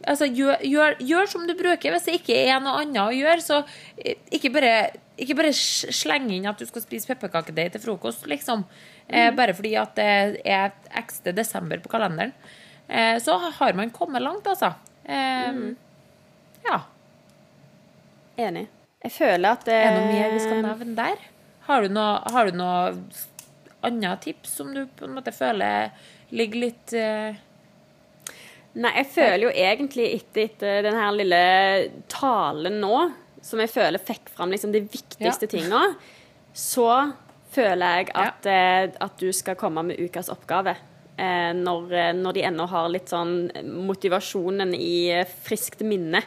Altså, 0.08 0.26
gjør, 0.32 0.62
gjør, 0.64 0.96
gjør 1.04 1.28
som 1.28 1.44
du 1.48 1.54
bruker. 1.60 1.92
Hvis 1.92 2.06
det 2.08 2.14
ikke 2.22 2.38
er 2.48 2.60
noe 2.64 2.80
annet 2.84 3.02
å 3.04 3.12
gjøre, 3.12 3.42
så 3.44 3.58
eh, 4.00 4.16
ikke 4.32 4.52
bare, 4.56 4.74
ikke 5.20 5.36
bare 5.36 5.52
sleng 5.54 6.30
inn 6.32 6.48
at 6.48 6.58
du 6.62 6.66
skal 6.70 6.82
spise 6.86 7.10
pepperkakedeig 7.12 7.74
til 7.74 7.82
frokost, 7.84 8.24
liksom. 8.32 8.64
Eh, 9.10 9.32
bare 9.36 9.54
fordi 9.58 9.74
at 9.82 9.96
det 10.00 10.42
er 10.46 10.72
ekste 11.02 11.34
desember 11.36 11.82
på 11.84 11.92
kalenderen. 11.92 12.32
Eh, 12.88 13.18
så 13.20 13.36
har 13.60 13.74
man 13.78 13.92
kommet 13.92 14.24
langt, 14.24 14.48
altså. 14.48 14.72
Eh, 15.06 15.76
Ja. 16.66 16.82
Enig. 18.40 18.68
Jeg 19.04 19.12
føler 19.16 19.52
at 19.56 19.68
Er 19.68 19.92
det 19.92 20.00
noe 20.00 20.08
mer 20.14 20.30
vi 20.32 20.40
Eh. 20.40 20.44
skal 20.46 20.62
nevne 20.64 20.96
der? 20.96 21.18
Har 21.68 21.82
du 21.84 21.90
noe, 21.94 22.22
har 22.32 22.46
du 22.50 22.58
noe 22.58 22.96
annet 23.84 24.22
tips 24.22 24.50
som 24.60 24.74
du 24.74 24.86
på 24.88 25.06
en 25.08 25.16
måte 25.16 25.32
føler 25.36 25.92
ligger 26.32 26.60
litt 26.66 26.94
eh, 26.94 27.36
Nei, 28.76 28.92
jeg 29.00 29.08
føler 29.16 29.44
jo 29.48 29.50
egentlig 29.50 30.06
etter, 30.20 30.44
etter 30.46 30.84
den 30.86 30.94
her 30.96 31.12
lille 31.12 31.40
talen 32.08 32.80
nå, 32.80 33.12
som 33.42 33.60
jeg 33.64 33.70
føler 33.74 33.98
fikk 34.00 34.30
fram 34.36 34.52
liksom 34.54 34.72
de 34.72 34.82
viktigste 34.82 35.48
Ja. 35.48 35.54
tinga, 35.56 35.96
så 36.54 37.14
føler 37.52 37.98
jeg 37.98 38.12
at, 38.14 38.46
eh, 38.46 38.92
at 39.02 39.18
du 39.18 39.32
skal 39.34 39.56
komme 39.56 39.84
med 39.84 39.98
ukas 40.00 40.30
oppgave. 40.30 40.76
Eh, 41.18 41.52
når, 41.54 41.92
eh, 41.92 42.14
når 42.14 42.34
de 42.34 42.42
ennå 42.44 42.68
har 42.70 42.88
litt 42.90 43.10
sånn 43.10 43.50
motivasjonen 43.88 44.74
i 44.78 45.10
eh, 45.12 45.26
friskt 45.26 45.82
minne. 45.82 46.22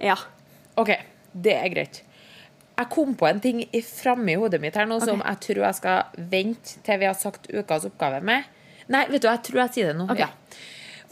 Ja. 0.00 0.16
OK, 0.76 0.90
det 1.34 1.54
er 1.58 1.68
greit. 1.74 2.02
Jeg 2.78 2.88
kom 2.90 3.14
på 3.14 3.28
en 3.28 3.40
ting 3.40 3.60
i- 3.72 3.80
framme 3.82 4.32
i 4.32 4.34
hodet 4.38 4.60
mitt 4.60 4.74
her 4.74 4.86
nå 4.86 5.00
som 5.00 5.20
jeg 5.22 5.40
tror 5.40 5.62
jeg 5.66 5.74
skal 5.74 6.04
vente 6.18 6.82
til 6.82 6.98
vi 6.98 7.04
har 7.06 7.14
sagt 7.14 7.46
ukas 7.52 7.84
oppgave 7.86 8.22
med. 8.22 8.44
Nei, 8.88 9.06
vet 9.06 9.22
du, 9.22 9.28
jeg 9.28 9.42
tror 9.46 9.60
jeg 9.62 9.70
sier 9.76 9.86
det 9.92 9.96
nå. 9.96 10.08
Ok. 10.10 10.18
Ja. 10.18 10.28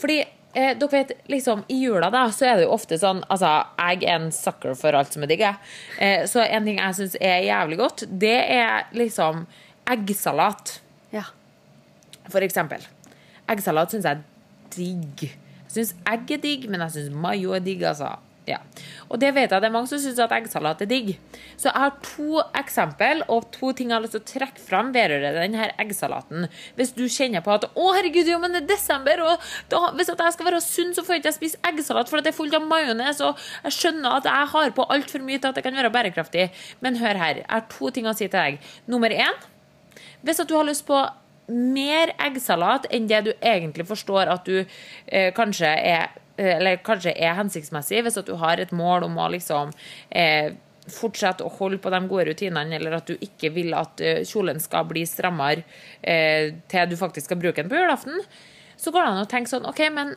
Fordi 0.03 0.19
eh, 0.21 0.73
dere 0.79 0.91
vet, 0.91 1.13
liksom 1.31 1.63
i 1.73 1.79
jula 1.85 2.11
da, 2.13 2.25
så 2.35 2.49
er 2.51 2.59
det 2.59 2.67
jo 2.67 2.73
ofte 2.75 2.99
sånn 3.01 3.23
Altså, 3.31 3.53
jeg 3.79 4.03
er 4.03 4.17
en 4.19 4.33
sucker 4.35 4.75
for 4.79 4.99
alt 4.99 5.15
som 5.15 5.25
er 5.25 5.31
digg. 5.31 5.45
Eh, 6.03 6.25
så 6.31 6.43
en 6.45 6.67
ting 6.67 6.81
jeg 6.81 6.99
syns 6.99 7.15
er 7.21 7.47
jævlig 7.47 7.79
godt, 7.81 8.05
det 8.11 8.39
er 8.57 8.91
liksom 8.97 9.47
eggsalat. 9.93 10.81
ja. 11.15 11.29
For 12.31 12.45
eksempel. 12.47 12.85
Eggsalat 13.51 13.91
syns 13.91 14.05
jeg 14.07 14.21
er 14.21 14.21
digg. 14.77 15.25
Jeg 15.27 15.73
syns 15.75 15.95
egg 16.07 16.31
er 16.37 16.43
digg, 16.45 16.69
men 16.71 16.85
jeg 16.85 16.95
syns 16.95 17.17
mayo 17.25 17.57
er 17.57 17.65
digg, 17.65 17.83
altså. 17.89 18.13
Ja. 18.43 18.59
Og 19.07 19.21
det 19.23 19.29
vet 19.37 19.53
jeg 19.53 19.63
det 19.63 19.69
er 19.69 19.75
mange 19.75 19.87
som 19.87 20.01
syns 20.03 20.19
at 20.23 20.33
eggsalat 20.35 20.81
er 20.83 20.89
digg. 20.91 21.13
Så 21.55 21.69
jeg 21.69 21.79
har 21.79 21.93
to 22.03 22.41
eksempel 22.59 23.23
og 23.31 23.47
to 23.55 23.71
ting 23.77 23.93
jeg 23.93 23.97
har 23.97 24.03
lyst 24.03 24.17
til 24.17 24.23
å 24.23 24.31
trekke 24.33 24.63
fram 24.65 24.91
vedrørende 24.95 25.45
denne 25.45 25.69
eggsalaten. 25.83 26.49
Hvis 26.79 26.91
du 26.97 27.05
kjenner 27.07 27.45
på 27.45 27.55
at 27.55 27.69
'Å, 27.71 27.87
herregud, 27.95 28.27
jo, 28.27 28.41
men 28.43 28.53
det 28.57 28.65
er 28.65 28.75
desember', 28.75 29.23
og 29.23 29.39
da, 29.71 29.93
hvis 29.95 30.11
jeg 30.11 30.33
skal 30.35 30.47
være 30.51 30.61
sunn, 30.61 30.91
så 30.95 31.07
får 31.07 31.15
jeg 31.15 31.23
ikke 31.23 31.39
spise 31.39 31.63
eggsalat 31.63 32.11
for 32.11 32.19
det 32.19 32.33
er 32.33 32.39
fullt 32.41 32.55
av 32.59 32.67
majones, 32.67 33.21
og 33.21 33.39
jeg 33.63 33.79
skjønner 33.79 34.19
at 34.19 34.25
jeg 34.25 34.53
har 34.57 34.71
på 34.71 34.91
altfor 34.91 35.23
mye 35.23 35.39
til 35.39 35.49
at 35.49 35.55
det 35.55 35.63
kan 35.63 35.75
være 35.75 35.95
bærekraftig. 35.95 36.51
Men 36.81 36.97
hør 36.97 37.15
her, 37.15 37.35
jeg 37.37 37.47
har 37.49 37.67
to 37.71 37.91
ting 37.91 38.07
å 38.07 38.15
si 38.17 38.27
til 38.27 38.39
deg. 38.41 38.59
Nummer 38.87 39.11
én 39.11 39.39
hvis 40.23 40.41
at 40.41 40.49
du 40.49 40.55
har 40.55 40.67
lyst 40.67 40.87
på 40.87 40.99
mer 41.53 42.13
eggsalat 42.23 42.87
enn 42.95 43.09
det 43.11 43.25
du 43.27 43.33
egentlig 43.41 43.87
forstår 43.89 44.31
at 44.31 44.47
du 44.47 44.63
eh, 44.63 45.33
kanskje 45.35 45.67
er 45.67 46.13
eller 46.57 46.83
kanskje 46.85 47.15
er 47.15 47.39
hensiktsmessig, 47.39 48.03
hvis 48.05 48.19
at 48.21 48.29
du 48.29 48.37
har 48.41 48.61
et 48.61 48.75
mål 48.77 49.09
om 49.09 49.19
å 49.21 49.29
liksom 49.33 49.73
eh, 50.11 50.53
fortsette 50.91 51.45
å 51.47 51.53
holde 51.59 51.79
på 51.83 51.93
de 51.95 52.01
gode 52.11 52.27
rutinene, 52.31 52.79
eller 52.79 52.99
at 52.99 53.11
du 53.11 53.15
ikke 53.21 53.53
vil 53.55 53.75
at 53.79 54.03
eh, 54.03 54.25
kjolen 54.29 54.61
skal 54.63 54.89
bli 54.91 55.05
strammere 55.09 55.63
eh, 56.01 56.53
til 56.71 56.91
du 56.91 56.99
faktisk 56.99 57.31
skal 57.31 57.41
bruke 57.43 57.63
den 57.63 57.71
på 57.71 57.79
julaften, 57.79 58.19
så 58.77 58.91
går 58.91 59.05
det 59.05 59.11
an 59.13 59.23
å 59.23 59.31
tenke 59.31 59.53
sånn 59.53 59.69
OK, 59.69 59.87
men 59.95 60.17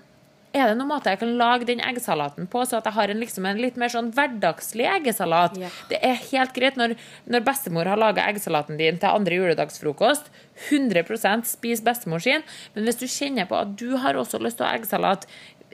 er 0.56 0.70
det 0.70 0.78
noen 0.80 0.88
måte 0.88 1.12
jeg 1.12 1.20
kan 1.20 1.34
lage 1.36 1.68
den 1.68 1.82
eggesalaten 1.84 2.48
på, 2.52 2.62
så 2.64 2.80
at 2.80 2.88
jeg 2.88 2.96
har 2.96 3.12
en, 3.12 3.20
liksom, 3.20 3.48
en 3.50 3.60
litt 3.60 3.76
mer 3.80 3.92
sånn 3.92 4.12
hverdagslig 4.16 4.88
eggesalat? 4.88 5.58
Ja. 5.60 5.72
Det 5.90 6.00
er 6.00 6.22
helt 6.30 6.54
greit 6.56 6.80
når, 6.80 6.96
når 7.28 7.44
bestemor 7.44 7.90
har 7.92 8.00
laga 8.00 8.24
eggesalaten 8.30 8.80
din 8.80 9.00
til 9.02 9.12
andre 9.12 9.42
juledagsfrokost. 9.42 10.32
100% 10.70 11.50
spis 11.50 11.84
bestemor 11.84 12.24
sin. 12.24 12.46
Men 12.76 12.88
hvis 12.88 13.02
du 13.02 13.08
kjenner 13.12 13.50
på 13.50 13.60
at 13.60 13.76
du 13.76 13.98
har 14.00 14.16
også 14.16 14.40
lyst 14.40 14.62
til 14.62 14.68
å 14.68 14.70
ha 14.70 14.80
eggsalat 14.80 15.28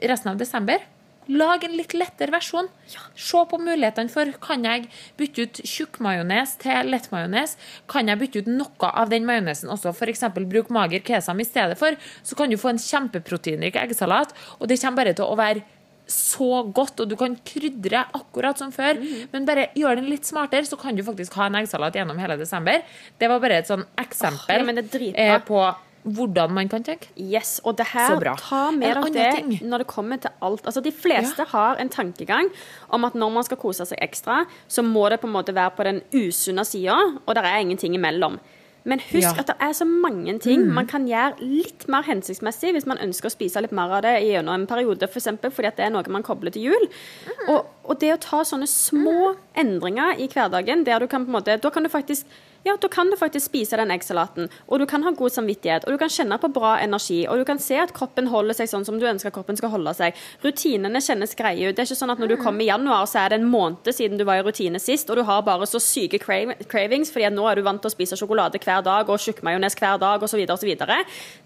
resten 0.08 0.32
av 0.32 0.40
desember, 0.40 0.82
lag 1.30 1.64
en 1.64 1.74
litt 1.76 1.94
lettere 1.94 2.34
versjon. 2.34 2.68
Se 2.88 3.42
på 3.48 3.58
mulighetene 3.62 4.10
for 4.12 4.30
kan 4.42 4.64
jeg 4.66 4.88
bytte 5.18 5.46
ut 5.46 5.60
tjukkmajones 5.68 6.56
til 6.62 6.90
lettmajones. 6.92 7.54
Kan 7.90 8.10
jeg 8.10 8.20
bytte 8.22 8.42
ut 8.42 8.50
noe 8.50 8.90
av 8.90 9.12
den 9.12 9.28
majonesen 9.28 9.70
også, 9.72 9.94
f.eks. 9.94 10.26
bruk 10.34 10.72
mager 10.74 11.04
kesam 11.06 11.42
i 11.42 11.46
stedet 11.46 11.78
for. 11.80 11.98
Så 12.22 12.38
kan 12.38 12.50
du 12.50 12.58
få 12.60 12.72
en 12.72 12.82
kjempeproteinrik 12.82 13.78
eggsalat, 13.84 14.34
og 14.58 14.68
det 14.68 14.80
kommer 14.82 15.04
bare 15.04 15.14
til 15.18 15.28
å 15.28 15.38
være 15.38 15.64
så 16.12 16.64
godt, 16.74 17.00
og 17.00 17.08
du 17.08 17.14
kan 17.16 17.36
krydre 17.46 18.02
akkurat 18.18 18.58
som 18.58 18.72
før, 18.74 18.98
men 19.32 19.46
bare 19.48 19.68
gjør 19.78 20.00
den 20.00 20.10
litt 20.10 20.26
smartere, 20.28 20.66
så 20.68 20.76
kan 20.76 20.98
du 20.98 21.04
faktisk 21.06 21.38
ha 21.38 21.46
en 21.46 21.60
eggsalat 21.62 21.96
gjennom 21.96 22.18
hele 22.20 22.36
desember. 22.40 22.82
Det 23.18 23.30
var 23.30 23.40
bare 23.40 23.62
et 23.62 23.70
sånn 23.70 23.86
eksempel 24.02 24.60
ja, 24.60 24.66
men 24.66 24.82
det 24.82 24.88
er 25.14 25.36
eh, 25.38 25.38
på 25.46 25.62
hvordan 26.02 26.50
man 26.50 26.68
kan 26.68 26.82
tenke. 26.82 27.08
Yes, 27.16 27.60
og 27.64 27.76
det 27.78 27.86
her, 27.92 28.16
ta 28.40 28.70
med 28.74 28.96
av 28.96 29.04
det 29.14 29.28
ting. 29.36 29.52
når 29.62 29.84
det 29.84 29.86
kommer 29.86 30.16
til 30.22 30.30
alt. 30.42 30.64
Altså, 30.66 30.82
de 30.82 30.90
fleste 30.92 31.44
har 31.52 31.76
en 31.78 31.88
tankegang 31.88 32.48
om 32.90 33.04
at 33.04 33.14
når 33.14 33.30
man 33.32 33.44
skal 33.46 33.56
kose 33.56 33.86
seg 33.86 33.98
ekstra, 34.02 34.44
så 34.68 34.82
må 34.82 35.08
det 35.10 35.20
på 35.22 35.30
en 35.30 35.36
måte 35.36 35.54
være 35.54 35.70
på 35.76 35.86
den 35.86 36.02
usunne 36.12 36.64
sida, 36.66 36.96
og 37.26 37.34
det 37.34 37.44
er 37.44 37.62
ingenting 37.62 37.94
imellom. 37.94 38.40
Men 38.84 38.98
husk 38.98 39.22
Ja. 39.22 39.32
Mm. 39.32 39.38
at 39.38 39.46
det 39.46 39.56
er 39.60 39.72
så 39.78 39.84
mange 39.86 40.38
ting 40.40 40.66
man 40.74 40.88
kan 40.90 41.06
gjøre 41.06 41.38
litt 41.38 41.86
mer 41.86 42.02
hensiktsmessig 42.02 42.72
hvis 42.74 42.86
man 42.86 42.98
ønsker 42.98 43.30
å 43.30 43.30
spise 43.30 43.60
litt 43.62 43.70
mer 43.70 43.92
av 43.94 44.02
det 44.02 44.16
gjennom 44.26 44.54
en 44.58 44.66
periode, 44.66 45.06
f.eks. 45.06 45.28
fordi 45.54 45.68
at 45.68 45.76
det 45.76 45.84
er 45.86 45.90
noe 45.94 46.02
man 46.10 46.24
kobler 46.26 46.50
til 46.50 46.62
jul. 46.66 46.88
Mm. 47.28 47.54
Og, 47.54 47.66
og 47.84 48.00
det 48.00 48.10
å 48.16 48.18
ta 48.18 48.42
sånne 48.42 48.66
små 48.66 49.36
endringer 49.54 50.18
i 50.18 50.26
hverdagen, 50.26 50.82
der 50.84 50.98
du 50.98 51.06
kan 51.06 51.22
på 51.24 51.30
en 51.30 51.38
måte 51.38 51.60
Da 51.62 51.70
kan 51.70 51.84
du 51.84 51.88
faktisk 51.88 52.26
ja, 52.66 52.76
da 52.80 52.88
kan 52.88 53.10
du 53.10 53.16
faktisk 53.18 53.48
spise 53.48 53.78
den 53.78 53.90
eggsalaten, 53.90 54.50
og 54.68 54.80
du 54.80 54.86
kan 54.86 55.02
ha 55.02 55.10
god 55.16 55.34
samvittighet, 55.34 55.86
og 55.86 55.94
du 55.94 55.98
kan 55.98 56.12
kjenne 56.12 56.38
på 56.38 56.50
bra 56.54 56.76
energi, 56.82 57.22
og 57.26 57.40
du 57.40 57.46
kan 57.48 57.58
se 57.62 57.78
at 57.82 57.94
kroppen 57.96 58.28
holder 58.30 58.54
seg 58.58 58.70
sånn 58.70 58.86
som 58.86 59.00
du 59.00 59.06
ønsker 59.08 59.34
kroppen 59.34 59.58
skal 59.58 59.72
holde 59.72 59.94
seg. 59.98 60.18
Rutinene 60.44 61.02
kjennes 61.02 61.34
greie 61.38 61.70
ut. 61.70 61.76
Det 61.76 61.82
er 61.82 61.90
ikke 61.90 61.98
sånn 61.98 62.14
at 62.14 62.22
når 62.22 62.34
du 62.34 62.36
kommer 62.42 62.64
i 62.64 62.70
januar, 62.70 63.08
så 63.10 63.24
er 63.24 63.32
det 63.32 63.40
en 63.40 63.48
måned 63.50 63.90
siden 63.94 64.20
du 64.20 64.26
var 64.28 64.38
i 64.38 64.46
rutine 64.46 64.80
sist, 64.82 65.10
og 65.10 65.18
du 65.18 65.24
har 65.26 65.42
bare 65.46 65.66
så 65.66 65.80
syke 65.82 66.20
cravings, 66.22 67.10
fordi 67.10 67.26
at 67.28 67.34
nå 67.34 67.48
er 67.50 67.58
du 67.58 67.66
vant 67.66 67.82
til 67.82 67.90
å 67.90 67.96
spise 67.96 68.18
sjokolade 68.18 68.62
hver 68.62 68.86
dag 68.86 69.10
og 69.10 69.20
tjukkmajones 69.22 69.78
hver 69.80 69.98
dag, 70.02 70.22
osv., 70.22 70.44
osv. 70.54 70.72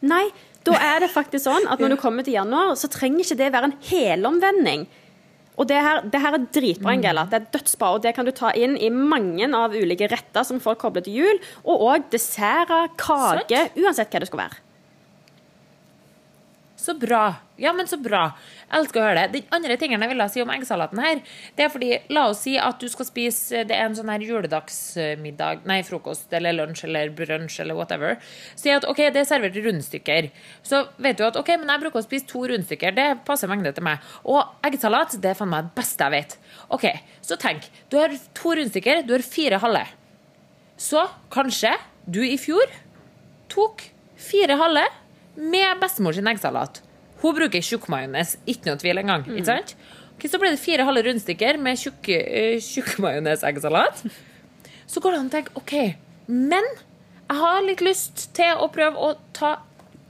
Nei, 0.05 0.27
da 0.67 0.77
er 0.83 1.05
det 1.05 1.13
faktisk 1.15 1.47
sånn 1.47 1.69
at 1.71 1.81
når 1.81 1.95
du 1.95 2.01
kommer 2.03 2.27
til 2.27 2.37
januar, 2.37 2.75
så 2.77 2.91
trenger 2.93 3.25
ikke 3.25 3.41
det 3.41 3.53
være 3.55 3.71
en 3.71 3.77
helomvending. 3.89 4.89
Og 5.57 5.69
det 5.71 5.79
her, 5.81 6.03
det 6.13 6.21
her 6.21 6.37
er 6.37 6.45
dritbra, 6.53 6.93
Angela. 6.93 7.25
Det 7.31 7.39
er 7.39 7.49
dødsbra, 7.55 7.95
og 7.97 8.03
det 8.05 8.13
kan 8.17 8.29
du 8.29 8.33
ta 8.37 8.53
inn 8.53 8.77
i 8.77 8.91
mange 8.93 9.49
av 9.57 9.73
ulike 9.73 10.11
retter 10.13 10.45
som 10.45 10.61
folk 10.61 10.83
kobler 10.83 11.07
til 11.07 11.17
jul. 11.23 11.43
Og 11.65 11.85
òg 11.89 12.11
desserter, 12.13 12.91
kake, 13.01 13.63
uansett 13.81 14.13
hva 14.13 14.21
det 14.21 14.29
skal 14.29 14.43
være. 14.45 14.61
Så 16.87 16.95
bra. 17.01 17.23
Ja, 17.59 17.73
men 17.73 17.89
så 17.89 17.97
bra. 17.99 18.29
Elsker 18.75 18.99
å 18.99 19.05
høre 19.07 19.21
det. 19.21 19.41
Den 19.41 19.53
andre 19.55 19.77
tingen 19.79 20.03
jeg 20.03 20.11
ville 20.11 20.27
si 20.33 20.43
om 20.43 20.51
eggsalaten 20.51 20.99
her, 20.99 21.21
det 21.55 21.67
er 21.67 21.71
fordi, 21.71 21.91
la 22.11 22.25
oss 22.33 22.41
si 22.43 22.57
at 22.59 22.81
du 22.83 22.89
skal 22.91 23.07
spise 23.07 23.63
Det 23.69 23.77
er 23.77 23.87
en 23.87 23.95
sånn 23.95 24.11
her 24.11 24.25
juledagsmiddag, 24.27 25.63
nei, 25.71 25.79
frokost 25.87 26.33
eller 26.35 26.57
lunsj 26.57 26.83
eller 26.89 27.13
brunsj 27.15 27.61
eller 27.63 27.79
whatever. 27.79 28.17
Si 28.59 28.73
at 28.75 28.87
OK, 28.91 29.05
det 29.15 29.23
er 29.23 29.29
servert 29.29 29.59
rundstykker. 29.63 30.31
Så 30.67 30.83
vet 31.03 31.21
du 31.21 31.27
at 31.29 31.39
OK, 31.39 31.53
men 31.61 31.71
jeg 31.71 31.85
bruker 31.85 32.03
å 32.03 32.07
spise 32.07 32.27
to 32.31 32.43
rundstykker. 32.51 32.97
Det 32.97 33.07
passer 33.29 33.51
mengde 33.51 33.71
til 33.77 33.87
meg. 33.87 34.03
Og 34.27 34.43
eggsalat, 34.67 35.15
det 35.23 35.31
er 35.31 35.39
faen 35.39 35.53
meg 35.53 35.69
det 35.69 35.77
beste 35.79 36.09
jeg 36.09 36.17
vet. 36.17 36.39
OK, 36.75 36.89
så 37.23 37.39
tenk. 37.39 37.71
Du 37.93 38.01
har 38.01 38.15
to 38.35 38.57
rundstykker, 38.59 39.05
du 39.07 39.15
har 39.15 39.27
fire 39.27 39.63
halve. 39.63 39.85
Så 40.77 41.07
kanskje 41.33 41.77
du 42.11 42.21
i 42.27 42.35
fjor 42.41 42.67
tok 43.53 43.87
fire 44.19 44.59
halve 44.59 44.85
med 45.37 45.79
bestemor 45.81 46.17
sin 46.17 46.27
eggsalat. 46.27 46.83
Hun 47.23 47.37
bruker 47.37 47.65
tjukkmajones, 47.65 48.37
ikke 48.47 48.69
noe 48.71 48.81
tvil 48.81 49.01
engang. 49.03 49.25
Ikke 49.33 49.49
sant? 49.49 49.77
Okay, 50.17 50.31
så 50.33 50.41
ble 50.41 50.51
det 50.55 50.61
fire 50.63 50.85
halve 50.89 51.03
rundstykker 51.09 51.59
med 51.61 51.77
tjukk- 51.81 52.13
uh, 52.17 53.03
majones-eggsalat. 53.05 54.05
Så 54.89 55.03
går 55.03 55.13
det 55.17 55.21
an 55.21 55.31
å 55.31 55.35
tenke 55.35 55.57
OK, 55.61 55.75
men 56.31 56.67
jeg 57.27 57.41
har 57.43 57.65
litt 57.67 57.83
lyst 57.85 58.29
til 58.37 58.61
å 58.63 58.69
prøve 58.73 58.97
å 59.03 59.15
ta 59.37 59.57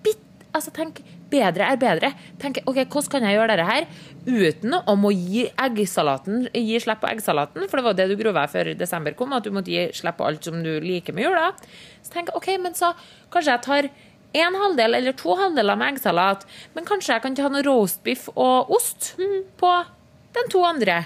bitt 0.05 0.23
Altså 0.57 0.71
tenk 0.73 1.03
bedre 1.29 1.67
er 1.69 1.77
bedre. 1.81 2.11
Tenk 2.41 2.61
OK, 2.65 2.79
hvordan 2.87 3.11
kan 3.13 3.25
jeg 3.27 3.37
gjøre 3.37 3.57
dette 3.57 3.67
her 3.69 3.87
uten 4.27 4.77
å 4.79 4.95
må 4.99 5.11
gi 5.13 5.43
eggsalaten 5.53 6.47
Gi 6.55 6.79
slipp 6.81 7.03
på 7.03 7.11
eggsalaten, 7.11 7.67
for 7.69 7.79
det 7.81 7.85
var 7.87 7.97
det 7.99 8.07
du 8.11 8.15
grova 8.21 8.47
før 8.51 8.71
desember 8.79 9.17
kom, 9.19 9.35
at 9.37 9.45
du 9.45 9.53
måtte 9.55 9.73
gi 9.75 9.89
slipp 9.97 10.17
på 10.21 10.27
alt 10.29 10.47
som 10.49 10.63
du 10.65 10.71
liker 10.81 11.17
med 11.17 11.27
jula. 11.27 11.51
Så 12.05 12.15
tenk, 12.15 12.31
OK, 12.39 12.53
men 12.63 12.79
så 12.79 12.93
kanskje 13.35 13.53
jeg 13.57 13.65
tar 13.67 13.91
en 14.43 14.57
halvdel 14.61 14.99
eller 14.99 15.16
to 15.16 15.37
halvdeler 15.39 15.78
med 15.78 15.95
eggsalat, 15.95 16.47
men 16.74 16.87
kanskje 16.89 17.14
jeg 17.14 17.24
kan 17.24 17.37
ta 17.39 17.51
noe 17.53 17.64
roastbiff 17.66 18.28
og 18.34 18.72
ost 18.76 19.14
på 19.61 19.72
den 20.37 20.53
to 20.53 20.62
andre. 20.66 21.03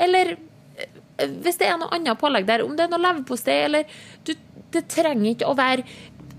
Eller 0.00 0.34
eh, 0.36 1.28
hvis 1.44 1.60
det 1.60 1.68
er 1.68 1.78
noe 1.80 1.92
annet 1.94 2.20
pålegg 2.20 2.46
der, 2.48 2.64
om 2.64 2.76
det 2.76 2.86
er 2.86 2.92
noe 2.92 3.02
leverpostei 3.02 3.62
eller 3.66 4.00
du, 4.26 4.34
Det 4.72 4.86
trenger 4.88 5.34
ikke 5.34 5.50
å 5.50 5.56
være 5.58 5.84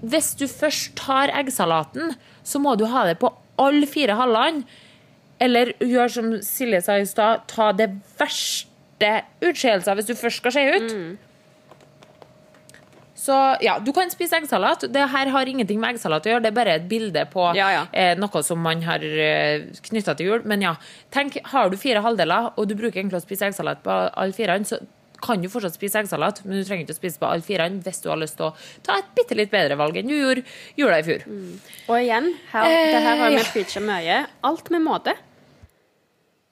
Hvis 0.01 0.32
du 0.39 0.47
først 0.49 0.95
tar 0.97 1.30
eggsalaten, 1.30 2.15
så 2.43 2.59
må 2.59 2.74
du 2.76 2.88
ha 2.89 3.05
det 3.07 3.19
på 3.21 3.30
alle 3.61 3.88
fire 3.88 4.17
halvene. 4.17 4.65
Eller 5.39 5.71
gjør 5.80 6.11
som 6.11 6.32
Silje 6.43 6.82
sa 6.84 6.97
i 6.99 7.05
stad, 7.07 7.45
ta 7.47 7.71
det 7.76 7.89
verste 8.19 9.13
utskeielsen 9.43 9.99
hvis 9.99 10.09
du 10.09 10.15
først 10.17 10.41
skal 10.41 10.55
skje 10.55 10.65
ut. 10.74 10.91
Så 13.24 13.36
ja, 13.63 13.78
du 13.80 13.93
kan 13.95 14.09
spise 14.11 14.36
eggsalat. 14.41 14.84
Det 14.91 15.03
her 15.13 15.30
har 15.32 15.47
ingenting 15.47 15.80
med 15.80 15.93
eggsalat 15.95 16.26
å 16.28 16.34
gjøre, 16.34 16.43
det 16.43 16.49
er 16.51 16.57
bare 16.57 16.74
et 16.80 16.89
bilde 16.91 17.24
på 17.32 17.45
Ja, 17.55 17.69
ja. 17.71 17.84
eh, 17.95 18.17
noe 18.19 18.41
som 18.43 18.59
man 18.59 18.82
har 18.84 19.03
eh, 19.03 19.69
knytta 19.88 20.17
til 20.19 20.28
jul. 20.34 20.43
Men 20.49 20.65
ja, 20.65 20.74
tenk, 21.15 21.38
har 21.53 21.71
du 21.71 21.78
fire 21.80 22.01
halvdeler, 22.03 22.51
og 22.57 22.67
du 22.67 22.76
bruker 22.76 22.99
egentlig 22.99 23.21
å 23.21 23.24
spise 23.24 23.47
eggsalat 23.47 23.80
på 23.86 23.95
alle 23.95 24.36
firene, 24.36 24.67
så 24.67 24.82
kan 25.24 25.39
du 25.39 25.47
fortsatt 25.47 25.78
spise 25.78 26.01
eggsalat, 26.01 26.41
men 26.43 26.59
du 26.59 26.65
trenger 26.67 26.84
ikke 26.84 26.97
å 26.97 26.99
spise 26.99 27.19
på 27.21 27.28
alle 27.32 27.45
firene 27.45 27.80
hvis 27.86 28.01
du 28.03 28.09
har 28.11 28.19
lyst 28.19 28.36
til 28.41 28.49
å 28.49 28.55
ta 28.84 28.97
et 28.99 29.13
bitte 29.15 29.38
litt 29.39 29.53
bedre 29.53 29.78
valg 29.80 29.95
enn 30.01 30.09
du 30.11 30.17
gjorde 30.17 30.43
jula 30.76 30.97
i 30.99 31.05
fjor. 31.07 31.24
Og 31.88 31.95
igjen, 32.01 32.28
her, 32.51 32.67
det 32.67 32.99
her 33.05 33.21
har 33.21 33.30
Eh, 33.30 33.38
vi 33.38 33.39
ja. 33.39 33.45
preacha 33.53 33.80
mye. 33.88 34.17
Alt 34.43 34.67
med 34.76 34.84
måte. 34.84 35.15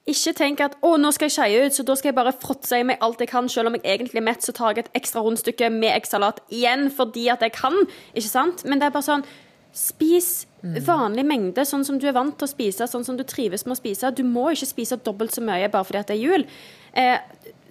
Ikke 0.08 0.34
tenk 0.34 0.60
at 0.60 0.76
'å, 0.82 0.98
nå 0.98 1.12
skal 1.14 1.30
jeg 1.30 1.36
skeie 1.36 1.66
ut, 1.66 1.74
så 1.74 1.84
da 1.86 1.96
skal 1.96 2.10
jeg 2.10 2.16
bare 2.16 2.34
fråtse 2.34 2.80
i 2.80 2.84
meg 2.84 2.98
alt 3.02 3.20
jeg 3.20 3.30
kan', 3.30 3.50
selv 3.50 3.68
om 3.68 3.76
jeg 3.76 3.84
egentlig 3.86 4.18
er 4.18 4.26
mett, 4.26 4.42
så 4.42 4.52
tar 4.52 4.74
jeg 4.74 4.86
et 4.86 4.94
ekstra 5.02 5.22
rundstykke 5.22 5.70
med 5.70 5.94
eggsalat 5.94 6.40
igjen 6.50 6.90
fordi 6.90 7.30
at 7.30 7.42
jeg 7.42 7.52
kan. 7.54 7.74
Ikke 8.16 8.30
sant? 8.30 8.66
Men 8.66 8.80
det 8.80 8.88
er 8.88 8.92
bare 8.98 9.04
sånn 9.04 9.24
Spis 9.72 10.48
vanlig 10.62 11.24
mengde, 11.24 11.64
sånn 11.64 11.86
som 11.86 11.98
du 11.98 12.06
er 12.10 12.12
vant 12.12 12.36
til 12.38 12.46
å 12.46 12.52
spise, 12.52 12.84
sånn 12.92 13.06
som 13.08 13.16
du 13.16 13.24
trives 13.24 13.64
med 13.66 13.78
å 13.78 13.80
spise. 13.80 14.12
Du 14.14 14.24
må 14.28 14.52
ikke 14.52 14.68
spise 14.68 14.98
dobbelt 15.00 15.32
så 15.32 15.42
mye 15.42 15.70
bare 15.72 15.88
fordi 15.88 16.02
at 16.02 16.08
det 16.12 16.18
er 16.18 16.26
jul. 16.26 16.46
Eh, 16.94 17.18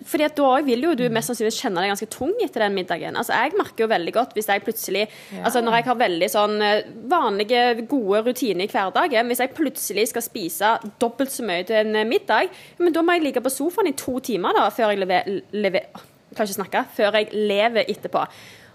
fordi 0.04 0.24
at 0.24 0.34
Da 0.36 0.60
vil 0.64 0.80
jo 0.86 0.94
du 0.96 1.02
mest 1.12 1.28
sannsynlig 1.28 1.52
kjenne 1.58 1.82
deg 1.82 1.90
ganske 1.92 2.08
tung 2.08 2.30
etter 2.40 2.62
den 2.64 2.72
middagen. 2.74 3.16
Altså 3.20 3.34
Jeg 3.36 3.52
merker 3.58 3.84
jo 3.84 3.88
veldig 3.90 4.12
godt 4.16 4.32
hvis 4.34 4.46
jeg 4.48 4.62
plutselig 4.64 5.02
Altså 5.44 5.60
Når 5.60 5.74
jeg 5.76 5.84
har 5.84 5.98
veldig 6.00 6.28
sånn 6.32 6.54
eh, 6.62 6.86
vanlige, 7.10 7.86
gode 7.90 8.22
rutiner 8.30 8.64
i 8.64 8.70
hverdagen 8.72 9.28
Hvis 9.28 9.42
jeg 9.44 9.52
plutselig 9.58 10.06
skal 10.08 10.24
spise 10.24 10.70
dobbelt 11.02 11.30
så 11.34 11.44
mye 11.44 11.66
til 11.68 11.76
en 11.82 11.94
eh, 12.00 12.08
middag, 12.08 12.48
men 12.78 12.92
da 12.96 13.02
må 13.04 13.12
jeg 13.18 13.26
ligge 13.28 13.42
på 13.44 13.52
sofaen 13.52 13.90
i 13.92 13.92
to 13.92 14.16
timer 14.24 14.56
da 14.56 14.70
før 14.72 14.94
jeg 14.94 15.02
lever, 15.04 15.28
lever, 15.52 15.86
kan 16.34 16.46
ikke 16.48 16.58
snakke, 16.62 16.84
før 16.96 17.20
jeg 17.20 17.28
lever 17.34 17.84
etterpå. 17.92 18.24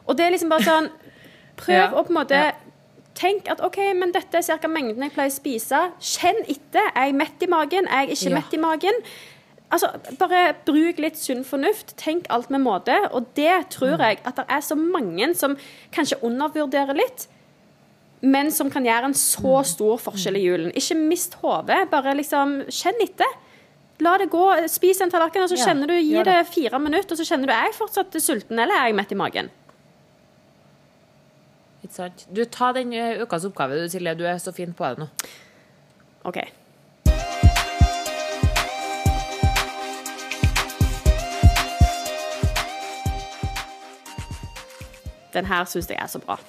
Og 0.05 0.17
det 0.17 0.25
er 0.27 0.35
liksom 0.37 0.49
bare 0.53 0.67
sånn 0.69 0.91
Prøv 1.57 1.71
Ja. 1.79 1.87
å 1.95 2.03
på 2.03 2.11
en 2.11 2.19
måte 2.21 2.35
Ja. 2.35 2.51
Tenk 3.15 3.47
at 3.49 3.61
ok, 3.63 3.77
men 3.95 4.11
dette 4.11 4.35
er 4.35 4.43
cirka 4.43 4.67
mengden 4.67 5.01
jeg 5.01 5.13
pleier 5.15 5.31
å 5.31 5.33
spise. 5.33 5.79
Kjenn 6.03 6.41
etter. 6.51 6.83
Er 6.93 7.05
jeg 7.07 7.15
mett 7.15 7.41
i 7.41 7.47
magen? 7.47 7.87
Er 7.87 8.05
jeg 8.05 8.17
ikke 8.17 8.29
Ja. 8.29 8.35
mett 8.41 8.53
i 8.53 8.57
magen? 8.59 8.93
Altså, 9.73 9.89
Bare 10.19 10.53
bruk 10.67 10.99
litt 11.01 11.17
sunn 11.19 11.43
fornuft. 11.47 11.95
Tenk 11.97 12.27
alt 12.33 12.51
med 12.53 12.61
måte. 12.63 12.95
Og 13.11 13.31
det 13.37 13.69
tror 13.73 13.97
jeg 14.01 14.19
at 14.23 14.35
det 14.37 14.45
er 14.49 14.61
så 14.63 14.77
mange 14.79 15.31
som 15.35 15.57
kanskje 15.95 16.19
undervurderer 16.23 16.95
litt, 16.97 17.27
men 18.25 18.51
som 18.53 18.69
kan 18.71 18.85
gjøre 18.85 19.09
en 19.11 19.17
så 19.17 19.59
stor 19.67 19.97
forskjell 20.01 20.37
i 20.39 20.45
julen. 20.45 20.71
Ikke 20.77 20.95
mist 20.97 21.35
hodet. 21.41 21.83
Bare 21.91 22.15
liksom 22.17 22.61
kjenn 22.73 23.01
etter. 23.03 23.33
La 24.03 24.15
det 24.19 24.29
gå. 24.33 24.43
Spis 24.71 24.99
en 25.03 25.11
tallerken, 25.11 25.45
og 25.45 25.51
så 25.51 25.59
kjenner 25.59 25.87
du 25.91 25.95
Gi 25.95 26.15
det 26.17 26.25
det. 26.27 26.47
fire 26.51 26.79
minutter, 26.79 27.13
og 27.15 27.19
så 27.21 27.27
kjenner 27.27 27.47
du 27.47 27.53
er 27.55 27.69
jeg 27.69 27.77
fortsatt 27.77 28.17
sulten, 28.19 28.59
eller 28.59 28.75
er 28.75 28.89
jeg 28.89 28.97
mett 28.97 29.13
i 29.13 29.19
magen? 29.19 29.51
Ikke 31.85 31.93
sant? 31.93 32.25
Du, 32.33 32.41
ta 32.49 32.71
den 32.75 32.91
eh, 32.97 33.21
ukas 33.21 33.45
oppgave, 33.47 33.77
du, 33.77 33.89
Silje. 33.91 34.15
Du 34.17 34.25
er 34.25 34.39
så 34.41 34.51
fin 34.55 34.73
på 34.73 34.89
det 34.89 35.05
nå. 35.05 35.09
OK. 36.25 36.41
Den 45.35 45.49
her 45.51 45.67
syns 45.69 45.89
jeg 45.91 45.99
er 46.01 46.11
så 46.11 46.21
bra. 46.23 46.39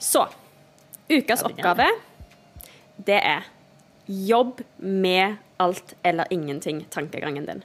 Så 0.00 0.26
ukas 1.10 1.42
oppgave, 1.46 1.86
det 3.06 3.18
er 3.22 3.48
jobb 4.10 4.60
med 4.78 5.38
alt 5.60 5.94
eller 6.02 6.30
ingenting-tankegangen 6.30 7.46
din. 7.46 7.62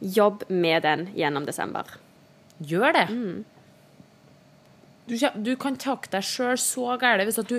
Jobb 0.00 0.44
med 0.48 0.82
den 0.82 1.08
gjennom 1.16 1.46
desember. 1.48 1.88
Gjør 2.60 2.92
det. 2.96 3.06
Du, 5.10 5.16
du 5.42 5.54
kan 5.58 5.74
takke 5.80 6.10
deg 6.12 6.22
sjøl 6.22 6.58
så 6.60 6.94
gærent 7.00 7.26
hvis 7.26 7.40
at 7.42 7.48
du 7.50 7.56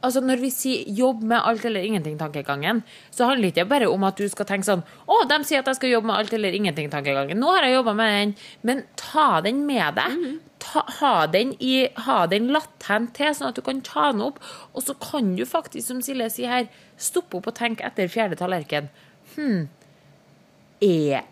Altså, 0.00 0.22
når 0.24 0.40
vi 0.40 0.50
sier 0.54 0.86
'jobb 0.88 1.22
med 1.22 1.36
alt 1.36 1.64
eller 1.68 1.84
ingenting'-tankegangen, 1.84 2.80
så 3.10 3.28
handler 3.28 3.50
det 3.50 3.56
ikke 3.58 3.68
bare 3.68 3.90
om 3.92 4.06
at 4.08 4.16
du 4.16 4.28
skal 4.28 4.46
tenke 4.48 4.64
sånn 4.64 4.84
'Å, 5.04 5.28
de 5.28 5.38
sier 5.44 5.60
at 5.60 5.68
jeg 5.68 5.76
skal 5.80 5.92
jobbe 5.92 6.08
med 6.08 6.16
alt 6.16 6.32
eller 6.32 6.56
ingenting'-tankegangen'. 6.56 7.36
Nå 7.36 7.52
har 7.52 7.66
jeg 7.66 7.74
jobba 7.76 7.92
med 7.92 8.14
den. 8.14 8.34
Men 8.62 8.82
ta 8.96 9.40
den 9.44 9.66
med 9.66 10.00
deg. 10.00 10.40
Ta, 10.64 10.80
ha 11.00 11.12
den 11.28 11.52
i 11.60 11.90
Ha 12.06 12.22
den 12.30 12.48
latent 12.54 13.12
til, 13.18 13.34
sånn 13.36 13.50
at 13.52 13.58
du 13.58 13.62
kan 13.66 13.82
ta 13.84 14.08
den 14.14 14.24
opp. 14.24 14.40
Og 14.72 14.86
så 14.86 14.96
kan 15.02 15.34
du 15.36 15.44
faktisk, 15.48 15.86
som 15.90 16.00
Silje 16.04 16.30
sier 16.32 16.52
her, 16.52 16.72
stoppe 16.96 17.38
opp 17.38 17.50
og 17.52 17.58
tenke 17.58 17.84
etter 17.86 18.08
fjerde 18.12 18.40
tallerken. 18.40 18.88
Hm, 19.36 19.68
er 20.84 21.24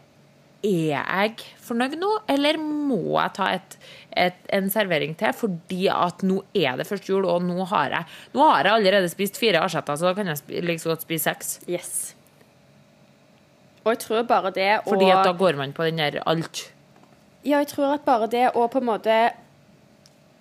er 0.62 1.02
jeg 1.02 1.44
fornøyd 1.62 1.96
nå, 1.98 2.08
eller 2.30 2.58
må 2.62 3.00
jeg 3.16 3.34
ta 3.36 3.48
et, 3.56 3.76
et, 4.14 4.38
en 4.54 4.68
servering 4.70 5.16
til 5.18 5.34
fordi 5.34 5.88
at 5.92 6.22
nå 6.26 6.38
er 6.54 6.78
det 6.78 6.86
første 6.88 7.10
jul, 7.10 7.26
og 7.28 7.42
nå 7.46 7.66
har 7.72 7.96
jeg, 7.96 8.18
nå 8.36 8.46
har 8.46 8.68
jeg 8.68 8.76
allerede 8.78 9.10
spist 9.10 9.40
fire 9.42 9.62
asjetter, 9.66 9.98
så 9.98 10.10
da 10.10 10.14
kan 10.18 10.30
jeg 10.30 10.62
like 10.62 10.82
så 10.82 10.92
godt 10.92 11.06
spise 11.06 11.32
seks. 11.32 11.56
Yes. 11.66 12.14
Og 13.82 13.94
jeg 13.94 14.02
tror 14.04 14.28
bare 14.30 14.52
det 14.54 14.70
å 14.84 14.92
Fordi 14.92 15.10
at 15.10 15.26
da 15.26 15.34
går 15.34 15.58
man 15.58 15.74
på 15.74 15.88
den 15.88 15.98
der 15.98 16.20
alt. 16.22 16.68
Ja, 17.42 17.58
jeg 17.58 17.72
tror 17.72 17.96
at 17.96 18.04
bare 18.06 18.28
det 18.30 18.52
å 18.54 18.68
på 18.70 18.78
en 18.78 18.86
måte 18.86 19.14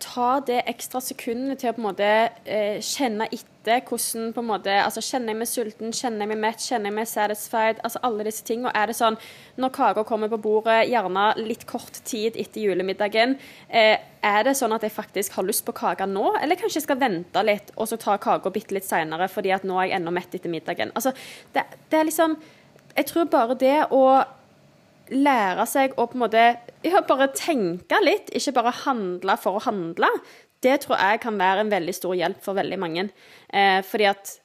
ta 0.01 0.39
det 0.45 0.63
ekstra 0.69 0.99
sekundet 1.01 1.61
til 1.61 1.71
å 1.71 1.73
på 1.75 1.81
en 1.81 1.85
måte 1.87 2.07
eh, 2.45 2.77
kjenne 2.81 3.27
etter 3.29 3.83
hvordan 3.85 4.31
på 4.33 4.41
en 4.41 4.47
måte, 4.49 4.73
altså 4.81 5.01
Kjenner 5.05 5.33
jeg 5.33 5.39
meg 5.39 5.49
sulten, 5.49 5.93
kjenner 5.93 6.25
jeg 6.25 6.31
meg 6.31 6.39
mett, 6.41 6.65
kjenner 6.65 6.89
jeg 6.89 6.97
meg 6.97 7.09
satisfied? 7.09 7.79
altså 7.85 8.01
Alle 8.05 8.25
disse 8.25 8.45
tingene. 8.45 8.73
Er 8.77 8.89
det 8.89 8.97
sånn 8.97 9.17
når 9.61 9.73
kaka 9.75 10.03
kommer 10.07 10.29
på 10.29 10.39
bordet, 10.41 10.89
gjerne 10.89 11.27
litt 11.39 11.65
kort 11.69 11.97
tid 12.07 12.37
etter 12.41 12.65
julemiddagen, 12.65 13.33
eh, 13.69 14.01
er 14.21 14.45
det 14.45 14.53
sånn 14.57 14.73
at 14.73 14.85
jeg 14.85 14.93
faktisk 14.93 15.37
har 15.37 15.47
lyst 15.47 15.65
på 15.65 15.73
kake 15.77 16.05
nå, 16.09 16.35
eller 16.41 16.57
kanskje 16.57 16.81
jeg 16.81 16.85
skal 16.85 17.01
vente 17.01 17.45
litt 17.45 17.73
og 17.77 17.89
så 17.89 17.97
ta 18.01 18.17
kaka 18.21 18.53
bitte 18.53 18.77
litt 18.77 18.85
seinere 18.85 19.29
fordi 19.29 19.53
at 19.53 19.65
nå 19.65 19.77
er 19.79 19.89
jeg 19.89 19.97
ennå 20.01 20.13
mett 20.17 20.37
etter 20.37 20.53
middagen? 20.53 20.93
Altså, 20.93 21.13
det, 21.53 21.65
det 21.89 21.97
er 21.97 22.09
liksom 22.09 22.37
Jeg 22.91 23.07
tror 23.07 23.25
bare 23.31 23.55
det 23.55 23.77
å 23.95 24.01
lære 25.11 25.65
seg 25.69 25.97
å 25.99 26.07
på 26.09 26.17
en 26.17 26.23
måte 26.23 26.45
ja, 26.87 27.01
bare 27.07 27.29
tenke 27.35 27.99
litt, 28.03 28.31
ikke 28.35 28.55
bare 28.57 28.73
handle 28.85 29.35
for 29.39 29.59
å 29.59 29.65
handle, 29.65 30.09
det 30.61 30.83
tror 30.83 30.99
jeg 31.01 31.21
kan 31.23 31.39
være 31.41 31.65
en 31.65 31.73
veldig 31.73 31.93
stor 31.97 32.15
hjelp 32.17 32.41
for 32.45 32.57
veldig 32.57 32.77
mange. 32.81 33.07
Eh, 33.49 33.79
fordi 33.85 34.07
at 34.11 34.35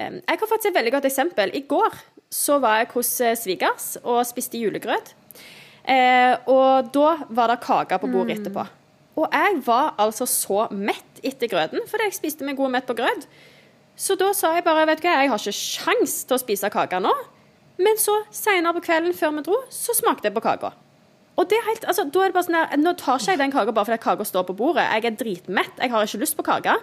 eh, 0.00 0.18
Jeg 0.22 0.40
har 0.40 0.48
faktisk 0.48 0.70
et 0.70 0.78
veldig 0.78 0.94
godt 0.94 1.08
eksempel. 1.10 1.52
I 1.52 1.66
går 1.68 1.98
så 2.32 2.58
var 2.62 2.80
jeg 2.80 2.90
hos 2.94 3.12
eh, 3.20 3.36
svigers 3.36 3.90
og 4.02 4.24
spiste 4.28 4.58
julegrøt. 4.60 5.12
Eh, 5.86 6.32
og 6.50 6.88
da 6.96 7.12
var 7.28 7.52
det 7.52 7.60
kake 7.62 8.00
på 8.02 8.10
bordet 8.10 8.40
etterpå. 8.40 8.64
Og 9.16 9.28
jeg 9.32 9.60
var 9.64 9.94
altså 10.00 10.26
så 10.28 10.66
mett 10.72 11.20
etter 11.24 11.48
grøten, 11.48 11.84
fordi 11.88 12.08
jeg 12.08 12.18
spiste 12.18 12.44
meg 12.44 12.58
god 12.58 12.68
og 12.68 12.74
mett 12.74 12.88
på 12.88 12.96
grøt. 12.96 13.28
Så 13.96 14.16
da 14.20 14.32
sa 14.36 14.50
jeg 14.56 14.64
bare, 14.66 14.84
vet 14.90 15.00
du 15.00 15.06
hva, 15.06 15.14
jeg 15.22 15.30
har 15.32 15.40
ikke 15.40 15.56
sjans 15.56 16.18
til 16.28 16.36
å 16.36 16.42
spise 16.42 16.72
kake 16.72 17.00
nå. 17.00 17.14
Men 17.82 17.98
så, 18.00 18.14
senere 18.32 18.76
på 18.76 18.86
kvelden 18.86 19.16
før 19.16 19.34
vi 19.36 19.46
dro, 19.46 19.60
så 19.72 19.94
smakte 19.96 20.28
jeg 20.28 20.36
på 20.36 20.44
kaka. 20.44 20.72
Og 21.36 21.48
det 21.50 21.58
er 21.58 21.66
helt, 21.66 21.84
altså, 21.84 22.06
da 22.08 22.22
er 22.22 22.30
det 22.30 22.36
bare 22.36 22.46
sånn 22.46 22.56
her, 22.56 22.78
Nå 22.80 22.94
tar 22.96 23.20
ikke 23.20 23.34
jeg 23.34 23.40
den 23.42 23.52
kaka 23.52 23.74
bare 23.76 23.88
fordi 23.90 24.02
kaka 24.06 24.24
står 24.24 24.46
på 24.48 24.56
bordet. 24.56 24.86
Jeg 24.88 25.04
er 25.04 25.18
dritmett, 25.20 25.82
jeg 25.82 25.92
har 25.92 26.08
ikke 26.08 26.22
lyst 26.22 26.38
på 26.38 26.46
kake. 26.46 26.76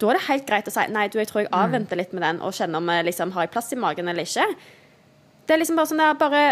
Da 0.00 0.10
er 0.10 0.18
det 0.18 0.26
helt 0.26 0.46
greit 0.48 0.68
å 0.68 0.74
si 0.74 0.84
nei, 0.92 1.06
du, 1.08 1.20
jeg 1.22 1.30
tror 1.30 1.44
jeg 1.44 1.52
avventer 1.54 2.00
litt 2.00 2.12
med 2.12 2.24
den 2.26 2.42
og 2.44 2.56
kjenner 2.56 2.82
om 2.82 2.90
liksom, 3.06 3.32
har 3.36 3.46
jeg 3.46 3.54
plass 3.54 3.72
i 3.72 3.78
magen 3.80 4.10
eller 4.10 4.26
ikke. 4.26 4.48
Det 5.46 5.54
er 5.54 5.62
liksom 5.62 5.78
bare 5.78 5.90
sånn 5.92 6.02
der, 6.02 6.18
bare 6.18 6.42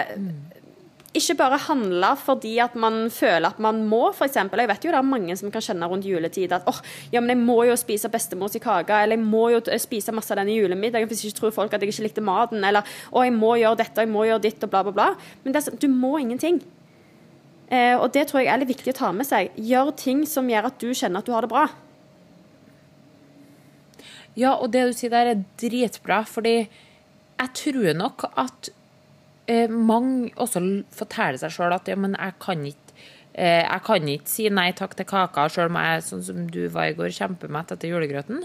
ikke 1.12 1.36
bare 1.36 1.58
handle 1.66 2.10
fordi 2.16 2.54
at 2.64 2.74
man 2.78 3.10
føler 3.12 3.50
at 3.50 3.58
man 3.60 3.82
må, 3.88 4.06
f.eks. 4.12 4.38
Jeg 4.38 4.68
vet 4.70 4.84
jo 4.86 4.92
det 4.94 4.98
er 4.98 5.06
mange 5.06 5.36
som 5.36 5.52
kan 5.52 5.64
kjenne 5.64 5.88
rundt 5.90 6.08
juletid 6.08 6.54
at 6.56 6.68
åh, 6.68 6.78
ja, 7.12 7.20
men 7.20 7.34
jeg 7.34 7.42
må 7.42 7.58
jo 7.68 7.76
spise 7.76 8.10
bestemors 8.12 8.56
kake, 8.56 8.96
eller 8.96 9.18
jeg 9.18 9.24
må 9.24 9.48
jo 9.52 9.60
spise 9.82 10.14
masse 10.16 10.32
av 10.32 10.40
denne 10.40 10.56
julemiddagen 10.56 11.10
hvis 11.10 11.26
ikke 11.28 11.40
tror 11.40 11.56
folk 11.58 11.74
at 11.76 11.84
jeg 11.84 11.92
ikke 11.92 12.06
likte 12.08 12.24
maten, 12.24 12.64
eller 12.64 12.86
å, 13.10 13.24
jeg 13.26 13.36
må 13.36 13.54
gjøre 13.60 13.82
dette, 13.82 14.06
jeg 14.06 14.12
må 14.12 14.24
gjøre 14.28 14.44
ditt, 14.46 14.64
og 14.64 14.72
bla, 14.72 14.84
bla, 14.88 14.96
bla. 14.96 15.10
Men 15.44 15.56
det 15.56 15.66
sånn, 15.66 15.80
du 15.82 15.88
må 15.92 16.16
ingenting. 16.22 16.62
Eh, 17.72 17.94
og 17.96 18.10
det 18.16 18.26
tror 18.28 18.42
jeg 18.42 18.52
er 18.52 18.62
litt 18.62 18.72
viktig 18.72 18.92
å 18.94 19.00
ta 19.02 19.12
med 19.16 19.28
seg. 19.28 19.52
Gjør 19.56 19.92
ting 20.00 20.26
som 20.28 20.48
gjør 20.48 20.68
at 20.68 20.80
du 20.80 20.90
kjenner 20.92 21.20
at 21.20 21.28
du 21.28 21.32
har 21.36 21.44
det 21.44 21.52
bra. 21.52 21.66
Ja, 24.38 24.54
og 24.56 24.70
det 24.72 24.86
du 24.88 24.96
sier 24.96 25.12
der 25.12 25.34
er 25.34 25.44
dritbra, 25.60 26.22
fordi 26.24 26.56
jeg 26.62 27.50
tror 27.58 27.92
nok 27.98 28.30
at 28.32 28.72
mange 29.68 30.30
også 30.40 30.62
forteller 30.94 31.40
seg 31.40 31.54
sjøl 31.54 31.74
at 31.76 31.90
ja, 31.90 31.98
men 31.98 32.16
jeg 32.18 32.36
kan 32.42 32.66
ikke 32.68 32.96
eh, 33.34 33.62
jeg 33.62 33.84
kan 33.86 34.10
ikke 34.14 34.32
si 34.32 34.48
nei 34.52 34.70
takk 34.76 34.96
til 34.98 35.08
kaka, 35.08 35.48
sjøl 35.52 35.70
om 35.72 35.80
jeg 35.80 36.04
sånn 36.08 36.26
som 36.28 36.44
du 36.52 36.66
var 36.72 36.90
i 36.90 36.96
går, 36.98 37.14
kjempemett 37.16 37.74
etter 37.74 37.92
julegrøten. 37.92 38.44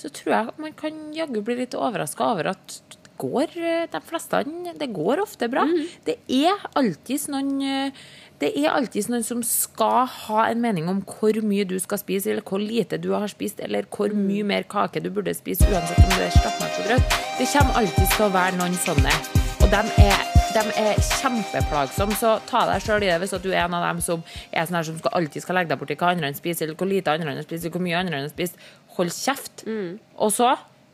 Så 0.00 0.10
tror 0.14 0.34
jeg 0.34 0.56
man 0.62 0.74
kan 0.78 0.98
jaggu 1.14 1.42
bli 1.44 1.60
litt 1.62 1.76
overraska 1.78 2.32
over 2.34 2.52
at 2.54 2.80
det 2.90 3.14
går, 3.20 3.54
eh, 3.60 3.86
de 3.92 4.00
fleste 4.02 4.42
Det 4.78 4.88
går 4.92 5.22
ofte 5.22 5.48
bra. 5.48 5.66
Det 6.04 6.16
er 6.26 6.58
alltids 6.74 7.28
noen 7.28 7.60
eh, 7.62 7.92
Det 8.42 8.50
er 8.58 8.72
alltid 8.72 9.08
noen 9.12 9.22
som 9.22 9.42
skal 9.46 10.08
ha 10.10 10.48
en 10.48 10.60
mening 10.60 10.88
om 10.90 11.04
hvor 11.06 11.36
mye 11.46 11.64
du 11.64 11.78
skal 11.78 12.00
spise, 12.00 12.32
eller 12.32 12.42
hvor 12.42 12.58
lite 12.58 12.98
du 12.98 13.12
har 13.12 13.28
spist, 13.30 13.60
eller 13.60 13.86
hvor 13.86 14.10
mye 14.10 14.42
mer 14.42 14.66
kake 14.66 15.04
du 15.04 15.10
burde 15.10 15.34
spise, 15.34 15.62
uansett 15.70 16.02
om 16.02 16.10
du 16.16 16.24
er 16.24 16.34
stappmett 16.34 16.82
og 16.82 16.90
grøt. 16.90 17.22
Det 17.38 17.46
kommer 17.52 17.78
alltid 17.84 18.10
til 18.16 18.26
å 18.26 18.34
være 18.34 18.58
noen 18.58 18.74
sånne. 18.82 19.41
De 19.72 19.78
er, 20.04 20.18
de 20.52 20.62
er 20.76 20.98
kjempeplagsomme, 21.00 22.12
så 22.20 22.34
ta 22.44 22.66
deg 22.68 22.82
sjøl 22.84 23.06
i 23.06 23.08
det 23.08 23.14
hvis 23.22 23.30
du 23.40 23.46
er 23.54 23.62
en 23.62 23.76
av 23.78 23.86
dem 23.86 24.02
som 24.04 24.20
er 24.52 24.66
sånn 24.68 24.76
her 24.76 24.84
som 24.84 24.98
skal 24.98 25.14
alltid 25.16 25.44
skal 25.46 25.56
legge 25.56 25.70
deg 25.70 25.80
borti 25.80 25.96
hva 25.96 26.10
andre 26.12 26.28
spiser, 26.36 26.66
eller 26.66 26.76
hvor 26.76 26.90
lite 26.90 27.14
andre 27.14 27.32
spiser, 27.38 27.70
eller 27.70 27.78
hvor 27.78 27.84
mye 27.86 28.02
andre 28.02 28.18
enn 28.20 28.28
spiser. 28.28 28.66
Hold 28.98 29.14
kjeft. 29.16 29.64
Og 30.20 30.34
så 30.36 30.50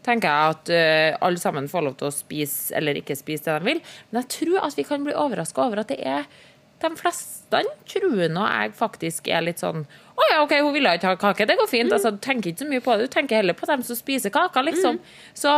tenker 0.06 0.30
jeg 0.30 0.52
at 0.54 0.70
uh, 0.70 1.26
alle 1.26 1.42
sammen 1.42 1.66
får 1.72 1.84
lov 1.88 1.96
til 1.98 2.06
å 2.06 2.14
spise 2.14 2.76
eller 2.78 3.00
ikke 3.00 3.18
spise 3.18 3.48
det 3.48 3.56
de 3.58 3.72
vil. 3.72 3.80
Men 4.12 4.20
jeg 4.22 4.30
tror 4.36 4.68
at 4.68 4.78
vi 4.78 4.86
kan 4.86 5.08
bli 5.08 5.16
overraska 5.24 5.64
over 5.64 5.82
at 5.82 5.90
det 5.90 5.98
er 5.98 6.30
de 6.78 6.92
fleste 6.94 7.64
tror 7.90 8.28
nå 8.30 8.44
jeg 8.46 8.76
faktisk 8.78 9.26
er 9.34 9.42
litt 9.42 9.58
sånn 9.58 9.80
Å 9.82 10.26
ja, 10.30 10.36
OK, 10.44 10.54
hun 10.62 10.70
ville 10.76 10.92
ikke 10.94 11.10
ha 11.10 11.18
kake. 11.18 11.48
Det 11.50 11.58
går 11.58 11.66
fint. 11.70 11.90
Altså, 11.94 12.14
du 12.14 12.22
tenker 12.22 12.52
ikke 12.52 12.62
så 12.62 12.70
mye 12.70 12.82
på 12.86 12.94
det. 12.94 13.10
Du 13.10 13.14
tenker 13.16 13.40
heller 13.40 13.58
på 13.58 13.66
dem 13.70 13.82
som 13.86 13.98
spiser 13.98 14.30
kaka, 14.34 14.62
liksom. 14.66 15.02
Så 15.34 15.52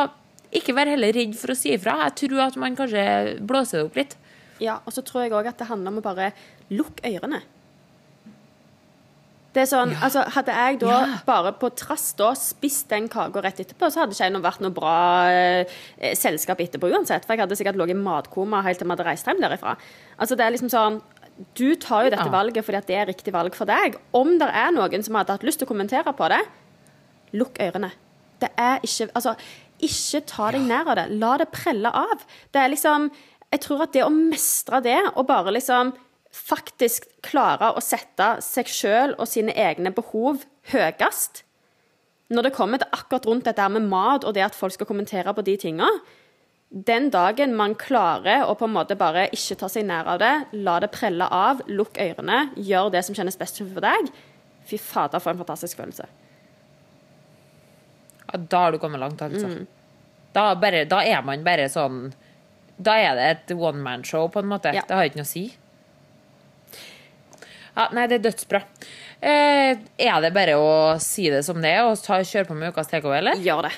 ikke 0.53 0.75
vær 0.75 0.87
heller 0.91 1.13
redd 1.15 1.35
for 1.39 1.53
å 1.53 1.57
si 1.57 1.71
ifra. 1.77 1.99
Jeg 2.09 2.17
tror 2.25 2.41
at 2.49 2.57
man 2.57 2.77
kanskje 2.77 3.39
blåser 3.47 3.79
det 3.81 3.87
opp 3.87 3.97
litt. 4.01 4.17
Ja, 4.61 4.81
og 4.85 4.93
så 4.93 5.03
tror 5.07 5.23
jeg 5.25 5.33
òg 5.33 5.47
at 5.49 5.59
det 5.59 5.69
handler 5.71 5.93
om 5.95 5.99
å 6.03 6.03
bare 6.05 6.33
lukke 6.71 7.07
ørene. 7.09 7.43
Det 9.51 9.65
er 9.65 9.67
sånn, 9.67 9.93
altså 9.99 10.23
Hadde 10.31 10.55
jeg 10.55 10.77
da 10.79 10.91
Ja. 10.91 11.07
bare 11.27 11.51
på 11.59 11.71
trass 11.75 12.13
da 12.15 12.29
spist 12.39 12.89
den 12.89 13.09
kaka 13.09 13.41
rett 13.43 13.59
etterpå, 13.59 13.89
så 13.91 14.01
hadde 14.05 14.15
ikke 14.15 14.29
jeg 14.31 14.43
vært 14.45 14.61
noe 14.63 14.71
bra 14.71 15.27
eh, 15.29 16.15
selskap 16.15 16.61
etterpå 16.63 16.87
uansett. 16.93 17.25
For 17.27 17.35
jeg 17.35 17.41
hadde 17.43 17.57
sikkert 17.59 17.75
ligget 17.81 17.97
i 17.97 18.03
matkoma 18.05 18.63
helt 18.63 18.79
til 18.79 18.87
vi 18.87 18.95
hadde 18.95 19.07
reist 19.09 19.27
hjem 19.27 19.41
derifra. 19.43 19.77
Altså 20.21 20.37
det 20.37 20.47
er 20.47 20.55
liksom 20.55 20.71
sånn 20.71 21.01
Du 21.57 21.75
tar 21.75 22.05
jo 22.05 22.11
dette 22.11 22.27
Ja. 22.27 22.31
valget 22.31 22.63
fordi 22.67 22.77
at 22.77 22.87
det 22.87 22.97
er 22.97 23.07
riktig 23.07 23.33
valg 23.33 23.55
for 23.57 23.65
deg. 23.65 23.97
Om 24.13 24.39
det 24.39 24.49
er 24.53 24.71
noen 24.73 25.03
som 25.03 25.15
hadde 25.15 25.33
hatt 25.33 25.43
lyst 25.43 25.59
til 25.59 25.67
å 25.67 25.71
kommentere 25.73 26.13
på 26.15 26.29
det, 26.29 26.43
lukk 27.33 27.55
ørene. 27.59 27.91
Det 28.39 28.51
er 28.59 28.79
ikke 28.85 29.11
Altså, 29.17 29.35
ikke 29.87 30.23
ta 30.29 30.51
deg 30.55 30.67
nær 30.69 30.89
av 30.93 30.99
det. 31.01 31.09
La 31.23 31.37
det 31.41 31.51
prelle 31.55 31.91
av. 31.91 32.25
Det 32.53 32.63
er 32.63 32.73
liksom 32.75 33.11
Jeg 33.51 33.65
tror 33.65 33.81
at 33.83 33.93
det 33.93 34.05
å 34.07 34.13
mestre 34.15 34.79
det, 34.85 35.01
og 35.19 35.27
bare 35.27 35.51
liksom 35.51 35.89
faktisk 36.31 37.09
klare 37.27 37.73
å 37.75 37.83
sette 37.83 38.37
seg 38.45 38.71
sjøl 38.71 39.15
og 39.19 39.27
sine 39.29 39.55
egne 39.59 39.91
behov 39.95 40.45
høyest 40.71 41.43
Når 42.31 42.47
det 42.47 42.55
kommer 42.55 42.79
til 42.79 42.95
akkurat 42.95 43.27
rundt 43.27 43.49
dette 43.49 43.67
med 43.75 43.89
mat 43.91 44.25
og 44.25 44.37
det 44.37 44.47
at 44.47 44.55
folk 44.55 44.77
skal 44.77 44.87
kommentere 44.87 45.35
på 45.35 45.43
de 45.47 45.57
tinga 45.59 45.89
Den 46.71 47.11
dagen 47.11 47.57
man 47.59 47.75
klarer 47.75 48.47
å 48.47 48.55
på 48.55 48.69
en 48.69 48.77
måte 48.77 48.99
bare 48.99 49.27
ikke 49.35 49.59
ta 49.59 49.71
seg 49.73 49.89
nær 49.89 50.07
av 50.07 50.21
det, 50.23 50.35
la 50.55 50.79
det 50.79 50.93
prelle 50.95 51.27
av, 51.27 51.65
lukk 51.67 51.99
ørene, 51.99 52.53
gjør 52.55 52.93
det 52.95 53.03
som 53.03 53.17
kjennes 53.19 53.39
best 53.41 53.59
for 53.59 53.83
deg, 53.83 54.13
fy 54.71 54.79
fader, 54.79 55.19
for 55.19 55.33
en 55.33 55.41
fantastisk 55.43 55.81
følelse. 55.83 56.07
Ja, 58.31 58.39
da 58.39 58.65
har 58.65 58.73
du 58.73 58.79
kommet 58.79 59.01
langt, 59.03 59.23
altså. 59.23 59.67
Da, 60.33 60.55
bare, 60.55 60.85
da 60.87 61.03
er 61.03 61.25
man 61.27 61.43
bare 61.43 61.65
sånn 61.67 62.13
Da 62.79 62.95
er 63.03 63.17
det 63.19 63.25
et 63.31 63.51
one 63.59 63.83
man-show, 63.83 64.29
på 64.33 64.41
en 64.41 64.49
måte. 64.49 64.73
Ja. 64.73 64.85
Det 64.87 64.97
har 64.97 65.09
ikke 65.11 65.21
noe 65.21 65.29
å 65.29 65.33
si. 65.33 65.45
Ja, 67.75 67.89
nei, 67.95 68.07
det 68.09 68.21
er 68.21 68.25
dødsbra. 68.31 68.63
Eh, 69.21 69.77
er 70.01 70.23
det 70.25 70.33
bare 70.33 70.57
å 70.57 70.71
si 71.03 71.29
det 71.29 71.43
som 71.45 71.61
det 71.61 71.75
er 71.77 71.85
og 71.85 72.01
ta, 72.01 72.23
kjøre 72.25 72.49
på 72.49 72.57
med 72.57 72.73
ukas 72.73 72.89
TKV, 72.89 73.13
eller? 73.19 73.43
Gjør 73.45 73.69
det. 73.69 73.75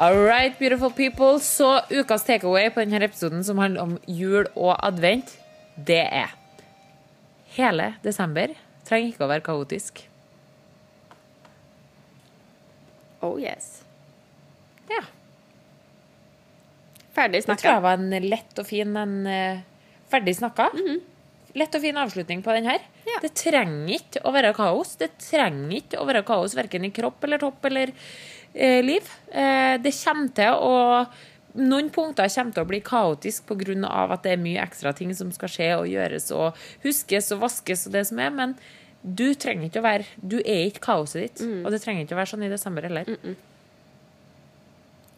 All 0.00 0.16
right, 0.24 0.58
beautiful 0.58 0.90
people. 0.90 1.36
Så 1.44 1.82
ukas 1.90 2.24
takeaway 2.24 2.70
på 2.72 2.80
denne 2.80 3.04
episoden 3.04 3.44
som 3.44 3.60
handler 3.60 3.82
om 3.84 3.98
jul 4.08 4.46
og 4.56 4.78
advent, 4.80 5.36
det 5.76 6.06
er 6.08 6.39
Hele 7.56 7.94
desember 8.04 8.54
trenger 8.86 9.12
ikke 9.12 9.26
å 9.26 9.30
være 9.30 9.44
kaotisk. 9.46 10.04
Oh 13.20 13.36
yes. 13.40 13.82
Ja. 14.90 15.02
Ferdig 17.14 17.42
Det 17.44 17.58
tror 17.58 17.74
jeg 17.74 17.84
var 17.84 17.98
en 17.98 18.28
lett 18.30 18.60
og 18.62 18.68
fin 18.68 18.96
en, 18.96 19.16
uh, 19.26 19.60
Ferdig 20.10 20.36
snakka. 20.38 20.70
Lett 21.58 21.74
og 21.74 21.82
fin 21.82 21.98
avslutning 21.98 22.42
på 22.42 22.54
den 22.54 22.68
her. 22.70 22.82
Ja. 23.06 23.18
Det 23.22 23.32
trenger 23.38 23.96
ikke 23.96 24.22
å 24.26 24.32
være 24.34 24.54
kaos. 24.54 24.94
Det 24.98 25.10
trenger 25.22 25.76
ikke 25.80 26.00
å 26.00 26.06
være 26.08 26.24
kaos 26.26 26.54
verken 26.58 26.86
i 26.86 26.92
kropp 26.94 27.26
eller 27.26 27.42
topp 27.42 27.66
eller 27.70 27.92
uh, 27.92 28.80
liv. 28.86 29.10
Uh, 29.34 29.76
det 29.82 29.94
kommer 30.00 30.32
til 30.38 30.54
å 30.54 30.74
Noen 31.54 31.88
punkter 31.90 32.28
kommer 32.30 32.54
til 32.54 32.62
å 32.62 32.68
bli 32.68 32.80
kaotisk 32.80 33.46
pga. 33.48 34.12
at 34.12 34.22
det 34.22 34.32
er 34.32 34.36
mye 34.42 34.62
ekstra 34.62 34.92
ting 34.94 35.14
som 35.14 35.32
skal 35.32 35.48
skje 35.48 35.70
og 35.78 35.88
gjøres 35.90 36.30
og 36.30 36.54
huskes 36.84 37.32
og 37.32 37.40
vaskes 37.40 37.86
og 37.86 37.92
det 37.92 38.06
som 38.06 38.18
er, 38.18 38.30
men 38.30 38.54
du 39.02 39.34
trenger 39.34 39.66
ikke 39.66 39.80
å 39.80 39.82
være 39.82 40.04
Du 40.22 40.38
er 40.44 40.66
ikke 40.68 40.80
kaoset 40.80 41.22
ditt, 41.22 41.40
og 41.64 41.70
det 41.72 41.80
trenger 41.82 42.04
ikke 42.04 42.14
å 42.14 42.20
være 42.20 42.30
sånn 42.34 42.44
i 42.44 42.50
desember 42.52 42.82
heller. 42.82 43.06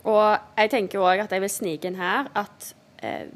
Og 0.05 0.39
jeg 0.59 0.70
tenker 0.72 0.99
òg 1.03 1.20
at 1.22 1.30
jeg 1.35 1.41
vil 1.45 1.53
snike 1.53 1.91
inn 1.91 1.99
her 2.01 2.30
at 2.35 2.72
eh, 3.03 3.26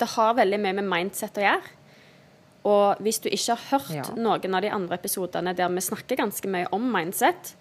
det 0.00 0.08
har 0.14 0.36
veldig 0.38 0.60
mye 0.60 0.76
med 0.78 0.88
mindset 0.88 1.36
å 1.40 1.44
gjøre. 1.44 1.74
Og 2.66 3.02
hvis 3.04 3.20
du 3.22 3.28
ikke 3.30 3.54
har 3.56 3.78
hørt 3.78 3.94
Ja. 3.94 4.02
noen 4.16 4.54
av 4.54 4.62
de 4.62 4.70
andre 4.70 4.96
episodene 4.98 5.54
der 5.54 5.68
vi 5.68 5.80
snakker 5.84 6.16
ganske 6.16 6.48
mye 6.48 6.66
om 6.72 6.82
mindset 6.92 7.54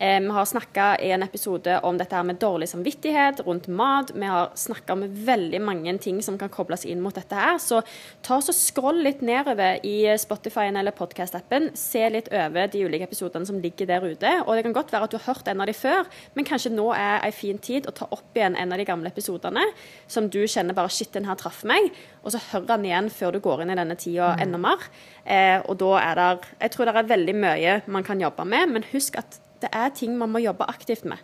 eh, 0.00 0.20
Vi 0.20 0.30
har 0.34 0.44
snakka 0.44 0.86
i 1.04 1.10
en 1.12 1.22
episode 1.22 1.76
om 1.86 1.98
dette 1.98 2.16
her 2.16 2.24
med 2.26 2.40
dårlig 2.40 2.68
samvittighet 2.68 3.42
rundt 3.46 3.68
mat. 3.68 4.10
Vi 4.14 4.26
har 4.26 4.50
snakka 4.54 4.96
om 4.96 5.04
veldig 5.26 5.60
mange 5.60 5.94
ting 5.98 6.22
som 6.22 6.38
kan 6.38 6.48
kobles 6.48 6.84
inn 6.88 7.02
mot 7.04 7.14
dette 7.14 7.36
her. 7.36 7.58
Så 7.58 7.82
ta 8.22 8.38
oss 8.40 8.50
og 8.50 8.56
scroll 8.56 9.02
litt 9.04 9.20
nedover 9.20 9.78
i 9.86 10.08
Spotify 10.18 10.68
eller 10.70 10.96
podcast-appen. 10.96 11.70
Se 11.78 12.06
litt 12.10 12.30
over 12.32 12.70
de 12.72 12.84
ulike 12.86 13.08
episodene 13.08 13.46
som 13.46 13.60
ligger 13.60 13.86
der 13.86 14.06
ute. 14.06 14.32
Og 14.46 14.56
det 14.56 14.64
kan 14.66 14.76
godt 14.76 14.92
være 14.92 15.08
at 15.08 15.14
du 15.14 15.18
har 15.18 15.34
hørt 15.34 15.48
en 15.52 15.60
av 15.60 15.68
de 15.70 15.76
før, 15.76 16.08
men 16.34 16.48
kanskje 16.48 16.72
nå 16.74 16.88
er 16.96 17.20
ei 17.26 17.32
fin 17.34 17.58
tid 17.58 17.88
å 17.88 17.94
ta 17.96 18.08
opp 18.10 18.36
igjen 18.36 18.56
en 18.56 18.72
av 18.72 18.80
de 18.80 18.88
gamle 18.88 19.10
episodene 19.12 19.66
som 20.10 20.28
du 20.30 20.40
kjenner 20.46 20.76
bare 20.76 20.92
shit, 20.92 21.12
den 21.12 21.28
her 21.28 21.38
traff 21.38 21.62
meg. 21.68 21.92
Og 22.24 22.32
så 22.34 22.40
hør 22.50 22.66
den 22.68 22.88
igjen 22.88 23.12
før 23.12 23.36
du 23.36 23.42
går 23.44 23.64
inn 23.64 23.74
i 23.74 23.78
denne 23.78 23.98
tida 24.00 24.34
enda 24.40 24.60
mer. 24.60 24.88
Eh, 25.24 25.58
og 25.66 25.76
da 25.80 25.92
er 26.00 26.16
det 26.16 26.28
Jeg 26.60 26.70
tror 26.72 26.86
det 26.86 26.96
er 26.96 27.12
veldig 27.14 27.36
mye 27.36 27.76
man 27.86 28.04
kan 28.04 28.20
jobbe 28.20 28.44
med, 28.44 28.72
men 28.72 28.90
husk 28.92 29.18
at 29.20 29.40
det 29.60 29.70
er 29.72 29.90
ting 29.90 30.16
man 30.18 30.30
må 30.32 30.40
jobbe 30.42 30.66
aktivt 30.68 31.04
med. 31.04 31.18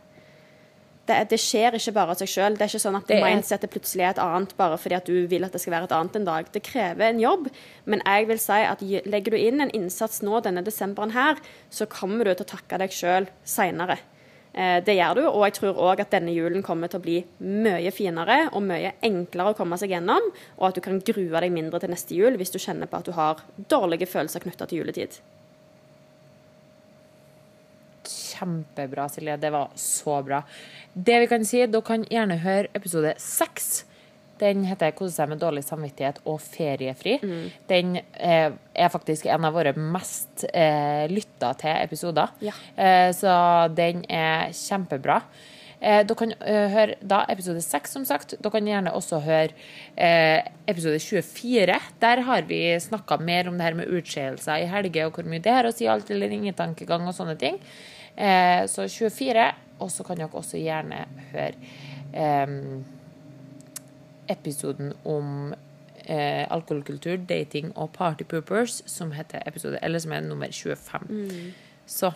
Det, 1.07 1.14
er- 1.14 1.28
det 1.30 1.39
skjer 1.39 1.76
ikke 1.78 1.93
bare 1.95 2.11
av 2.11 2.18
seg 2.18 2.28
sjøl. 2.32 2.57
Det 2.59 2.62
er 2.66 2.70
ikke 2.72 2.82
sånn 2.82 2.97
at 2.99 3.07
Det 3.07 3.20
mindsetet 3.37 3.70
plutselig 3.70 4.03
er 4.03 4.11
et 4.16 4.18
annet 4.18 4.57
bare 4.59 4.76
fordi 4.78 4.97
at 4.97 5.05
du 5.07 5.26
vil 5.30 5.45
at 5.47 5.53
det 5.55 5.61
skal 5.62 5.72
være 5.76 5.84
et 5.84 5.93
annet 5.95 6.16
en 6.16 6.24
dag. 6.26 6.49
Det 6.53 6.62
krever 6.66 7.07
en 7.12 7.20
jobb, 7.22 7.47
men 7.87 8.03
jeg 8.05 8.26
vil 8.26 8.39
si 8.43 8.53
at 8.66 8.82
legger 9.07 9.30
du 9.30 9.37
inn 9.39 9.61
en 9.61 9.70
innsats 9.70 10.20
nå 10.26 10.41
denne 10.43 10.64
desemberen 10.66 11.12
her, 11.14 11.37
så 11.70 11.87
kommer 11.87 12.24
du 12.26 12.34
til 12.34 12.45
å 12.45 12.51
takke 12.57 12.78
deg 12.82 12.91
sjøl 12.91 13.28
seinere. 13.45 13.99
Eh, 14.53 14.80
Det 14.80 14.97
gjør 14.97 15.14
du, 15.14 15.22
og 15.28 15.45
jeg 15.45 15.53
tror 15.61 15.78
òg 15.78 16.01
at 16.01 16.11
denne 16.11 16.32
julen 16.34 16.62
kommer 16.64 16.89
til 16.89 16.99
å 16.99 17.03
bli 17.05 17.24
mye 17.41 17.93
finere 17.93 18.49
og 18.53 18.62
mye 18.66 18.95
enklere 19.05 19.53
å 19.55 19.57
komme 19.57 19.78
seg 19.78 19.91
gjennom, 19.95 20.32
og 20.59 20.68
at 20.68 20.74
du 20.74 20.80
kan 20.80 20.99
grue 20.99 21.41
deg 21.41 21.53
mindre 21.53 21.78
til 21.78 21.91
neste 21.91 22.16
jul 22.16 22.34
hvis 22.37 22.51
du 22.51 22.59
kjenner 22.59 22.87
på 22.91 22.97
at 22.99 23.05
du 23.05 23.12
har 23.12 23.45
dårlige 23.68 24.09
følelser 24.11 24.41
knytta 24.43 24.66
til 24.66 24.78
juletid. 24.82 25.20
Kjempebra, 28.37 29.09
Silje. 29.12 29.37
Det 29.41 29.51
var 29.55 29.74
så 29.80 30.20
bra. 30.22 30.43
Det 30.95 31.20
vi 31.24 31.28
kan 31.30 31.45
si, 31.45 31.64
dere 31.66 31.84
kan 31.87 32.07
gjerne 32.11 32.39
høre 32.45 32.72
episode 32.74 33.14
seks. 33.22 33.84
Den 34.41 34.64
heter 34.68 34.93
'Kose 34.93 35.14
seg 35.16 35.30
med 35.30 35.41
dårlig 35.41 35.64
samvittighet 35.64 36.20
og 36.28 36.41
feriefri'. 36.45 37.18
Den 37.68 37.97
eh, 37.97 38.51
er 38.74 38.89
faktisk 38.93 39.26
en 39.26 39.45
av 39.49 39.55
våre 39.57 39.72
mest 39.72 40.45
eh, 40.53 41.09
lytta 41.09 41.55
til 41.57 41.72
episoder. 41.72 42.28
Ja. 42.45 42.53
Eh, 42.76 43.12
så 43.16 43.68
den 43.72 44.05
er 44.11 44.53
kjempebra. 44.53 45.22
Eh, 45.80 46.03
dere 46.09 46.16
kan 46.16 46.32
eh, 46.41 46.70
høre 46.72 46.97
da 47.05 47.22
episode 47.32 47.61
6, 47.61 47.97
som 47.99 48.05
sagt. 48.09 48.37
Dere 48.41 48.53
kan 48.55 48.68
gjerne 48.68 48.95
også 48.97 49.20
høre 49.24 49.53
eh, 49.97 50.41
episode 50.68 51.01
24. 51.01 51.76
Der 52.01 52.22
har 52.28 52.49
vi 52.49 52.61
snakka 52.80 53.18
mer 53.20 53.49
om 53.49 53.59
det 53.59 53.68
her 53.68 53.76
med 53.76 53.93
utskeielser 53.93 54.64
i 54.64 54.70
helger, 54.70 55.07
og 55.09 55.18
hvor 55.18 55.28
mye 55.28 55.45
det 55.45 55.53
har 55.53 55.68
å 55.68 55.74
si, 55.74 55.89
alt 55.89 56.11
eller 56.11 56.32
ingen-tankegang 56.32 57.05
og 57.09 57.16
sånne 57.16 57.37
ting. 57.41 57.61
Eh, 58.17 58.67
så 58.67 58.89
24. 58.89 59.47
Og 59.79 59.91
så 59.93 60.05
kan 60.07 60.17
dere 60.17 60.33
også 60.33 60.61
gjerne 60.61 61.03
høre 61.33 61.53
eh, 62.17 62.55
episoden 64.33 64.95
om 65.05 65.53
eh, 66.07 66.45
alkoholkultur, 66.51 67.19
dating 67.29 67.73
og 67.77 67.93
partypoopers, 67.97 68.83
som 68.91 69.12
heter 69.17 69.45
episode, 69.47 69.79
eller 69.83 70.03
som 70.03 70.17
er 70.17 70.25
nummer 70.25 70.53
25. 70.53 71.53
Så 71.87 72.14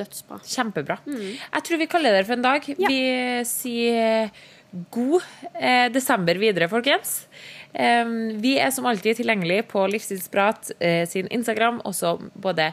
Dødsbra. 0.00 0.38
Kjempebra. 0.46 0.96
Jeg 1.04 1.64
tror 1.66 1.80
vi 1.80 1.88
kaller 1.90 2.14
det 2.16 2.24
for 2.24 2.38
en 2.38 2.44
dag. 2.46 2.64
Ja. 2.78 2.88
Vi 2.88 3.00
sier 3.44 4.30
god 4.94 5.26
eh, 5.58 5.88
desember 5.92 6.38
videre, 6.40 6.70
folkens. 6.70 7.24
Em, 7.74 8.40
vi 8.42 8.56
er 8.58 8.72
som 8.74 8.86
alltid 8.88 9.18
tilgjengelig 9.20 9.64
på 9.70 9.82
Livsstilsprat 9.90 10.72
eh, 10.78 11.02
sin 11.10 11.28
Instagram, 11.30 11.82
også 11.86 12.16
både 12.34 12.70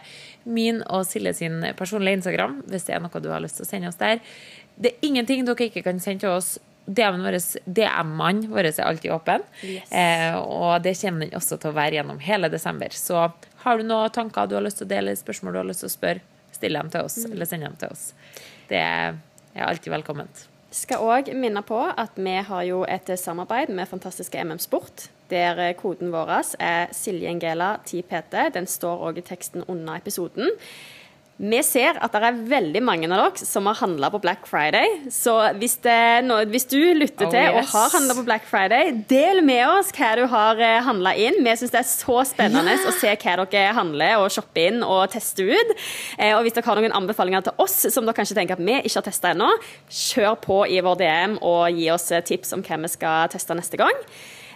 min 0.47 0.79
og 0.87 1.03
Silje 1.07 1.33
sin 1.35 1.59
personlige 1.77 2.21
Instagram, 2.21 2.61
hvis 2.71 2.87
det 2.87 2.95
er 2.95 3.03
noe 3.03 3.21
du 3.23 3.27
har 3.33 3.43
lyst 3.43 3.59
til 3.59 3.65
å 3.67 3.69
sende 3.69 3.91
oss 3.91 3.99
der. 3.99 4.21
Det 4.77 4.93
er 4.93 5.07
ingenting 5.09 5.45
dere 5.47 5.67
ikke 5.67 5.83
kan 5.85 5.99
sende 6.03 6.23
til 6.25 6.35
oss. 6.37 6.55
DM-ene 6.87 7.25
våre, 7.25 7.39
DM-ene 7.67 8.47
våre 8.47 8.69
er 8.71 8.85
alltid 8.87 9.11
åpne. 9.11 9.41
Yes. 9.61 9.89
Eh, 9.91 10.37
og 10.39 10.77
det 10.85 10.93
kommer 11.01 11.25
den 11.25 11.35
også 11.35 11.57
til 11.59 11.73
å 11.73 11.75
være 11.75 11.97
gjennom 11.99 12.21
hele 12.23 12.47
desember. 12.53 12.95
Så 12.95 13.25
har 13.65 13.77
du 13.77 13.83
noen 13.83 14.13
tanker 14.15 14.47
du 14.47 14.55
har 14.55 14.63
lyst 14.63 14.79
til 14.79 14.87
å 14.87 14.93
dele, 14.93 15.15
spørsmål 15.19 15.57
du 15.57 15.59
har 15.59 15.67
lyst 15.67 15.83
til 15.83 15.89
å 15.91 15.95
spørre, 15.97 16.21
still 16.55 16.77
dem 16.79 16.89
til 16.93 17.01
oss, 17.03 17.17
Mm. 17.25 17.31
eller 17.33 17.45
send 17.45 17.63
dem 17.67 17.75
til 17.75 17.89
oss. 17.91 18.13
Det 18.69 18.79
er 18.79 19.17
alltid 19.67 19.91
velkomment. 19.91 20.45
Skal 20.71 21.03
òg 21.03 21.33
minne 21.35 21.61
på 21.63 21.77
at 21.97 22.15
vi 22.15 22.37
har 22.41 22.63
jo 22.63 22.83
et 22.87 23.05
samarbeid 23.19 23.69
med 23.69 23.87
fantastiske 23.87 24.39
MM 24.39 24.59
Sport. 24.59 25.09
Der 25.31 25.59
eh, 25.59 25.73
koden 25.79 26.11
vår 26.13 26.35
er 26.59 26.93
Siljengela 26.95 27.77
10PT. 27.85 28.53
Den 28.55 28.67
står 28.69 29.09
òg 29.09 29.17
i 29.19 29.25
teksten 29.27 29.65
under 29.67 29.99
episoden. 29.99 30.53
Vi 31.37 31.59
ser 31.61 31.99
at 32.01 32.15
det 32.15 32.21
er 32.25 32.37
veldig 32.49 32.79
mange 32.81 33.05
av 33.05 33.19
dere 33.19 33.45
som 33.45 33.67
har 33.69 33.75
handla 33.77 34.07
på 34.09 34.17
Black 34.23 34.47
Friday. 34.49 35.03
Så 35.13 35.35
hvis, 35.61 35.75
det 35.83 36.23
noe, 36.25 36.47
hvis 36.49 36.65
du 36.65 36.79
lytter 36.97 37.27
Oh, 37.27 37.33
til 37.35 37.59
og 37.59 37.67
har 37.75 37.91
handla 37.93 38.15
på 38.17 38.23
Black 38.25 38.47
Friday, 38.49 38.89
del 39.05 39.43
med 39.45 39.61
oss 39.69 39.91
hva 39.93 40.15
du 40.17 40.23
har 40.31 40.57
handla 40.87 41.13
inn. 41.13 41.37
Vi 41.45 41.53
syns 41.59 41.75
det 41.75 41.83
er 41.83 41.85
så 41.91 42.15
spennende 42.25 42.73
å 42.89 42.93
se 42.95 43.13
hva 43.13 43.35
dere 43.43 43.75
handler 43.77 44.23
og 44.23 44.33
shopper 44.33 44.71
inn 44.71 44.81
og 44.81 45.03
tester 45.13 45.51
ut. 45.53 45.75
Eh, 46.17 46.33
Og 46.33 46.41
hvis 46.47 46.57
dere 46.57 46.65
har 46.71 46.81
noen 46.81 46.97
anbefalinger 47.03 47.45
til 47.45 47.61
oss 47.61 47.77
som 47.93 48.09
dere 48.09 48.17
kanskje 48.17 48.39
tenker 48.39 48.57
at 48.57 48.65
vi 48.65 48.79
ikke 48.81 48.97
har 48.97 49.05
testa 49.11 49.35
ennå, 49.35 49.51
kjør 49.93 50.39
på 50.41 50.63
i 50.73 50.81
vår 50.81 50.97
DM 51.03 51.37
og 51.45 51.69
gi 51.69 51.91
oss 51.93 52.09
eh, 52.17 52.25
tips 52.25 52.57
om 52.57 52.65
hva 52.65 52.81
vi 52.81 52.93
skal 52.95 53.29
teste 53.35 53.53
neste 53.61 53.77
gang. 53.77 53.93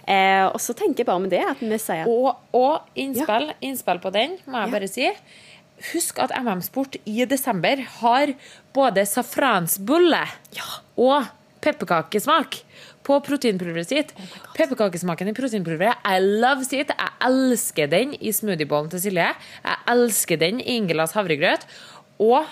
Eh, 0.08 0.46
og 0.48 0.58
så 0.62 0.74
tenker 0.74 1.02
jeg 1.02 1.08
bare 1.08 1.22
med 1.22 1.30
det 1.30 1.42
at 1.46 1.60
vi 1.62 1.76
sier 1.78 2.08
Og, 2.10 2.32
og 2.58 2.98
innspill, 2.98 3.52
innspill 3.62 4.00
på 4.02 4.10
den, 4.14 4.34
må 4.50 4.64
jeg 4.64 4.72
bare 4.72 4.88
si. 4.90 5.06
Husk 5.92 6.18
at 6.22 6.34
MM 6.38 6.62
Sport 6.62 6.98
i 7.06 7.22
desember 7.28 7.80
har 8.00 8.34
både 8.74 9.04
safransbulle 9.06 10.24
og 10.98 11.30
pepperkakesmak 11.62 12.58
på 13.06 13.18
proteinpulveret 13.26 13.90
sitt. 13.90 14.12
Pepperkakesmaken 14.56 15.30
i 15.30 15.36
proteinpulveret, 15.36 16.02
I 16.06 16.18
love 16.22 16.66
it. 16.70 16.92
Jeg 16.92 17.14
elsker 17.26 17.90
den 17.90 18.14
i 18.18 18.32
smoothiebollen 18.34 18.90
til 18.92 19.02
Silje. 19.06 19.30
Jeg 19.64 19.80
elsker 19.94 20.38
den 20.38 20.60
i 20.62 20.78
Ingelas 20.78 21.14
havregrøt. 21.18 21.66
Og 22.22 22.46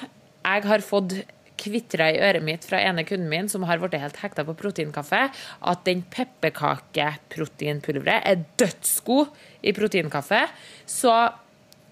jeg 0.44 0.66
har 0.66 0.82
fått 0.86 1.20
kvitra 1.60 2.06
i 2.14 2.22
øret 2.24 2.46
mitt 2.46 2.64
fra 2.68 2.78
ene 2.80 3.04
kunden 3.08 3.28
min 3.30 3.48
som 3.52 3.62
har 3.68 3.78
blitt 3.82 4.00
helt 4.00 4.20
hekta 4.22 4.42
på 4.48 4.58
proteinkaffe, 4.58 5.22
at 5.60 5.80
den 5.88 6.00
pepperkakeproteinpulveret 6.14 8.22
er 8.24 8.36
dødsgod 8.60 9.26
i 9.62 9.72
proteinkaffe. 9.76 10.42
Så 10.88 11.12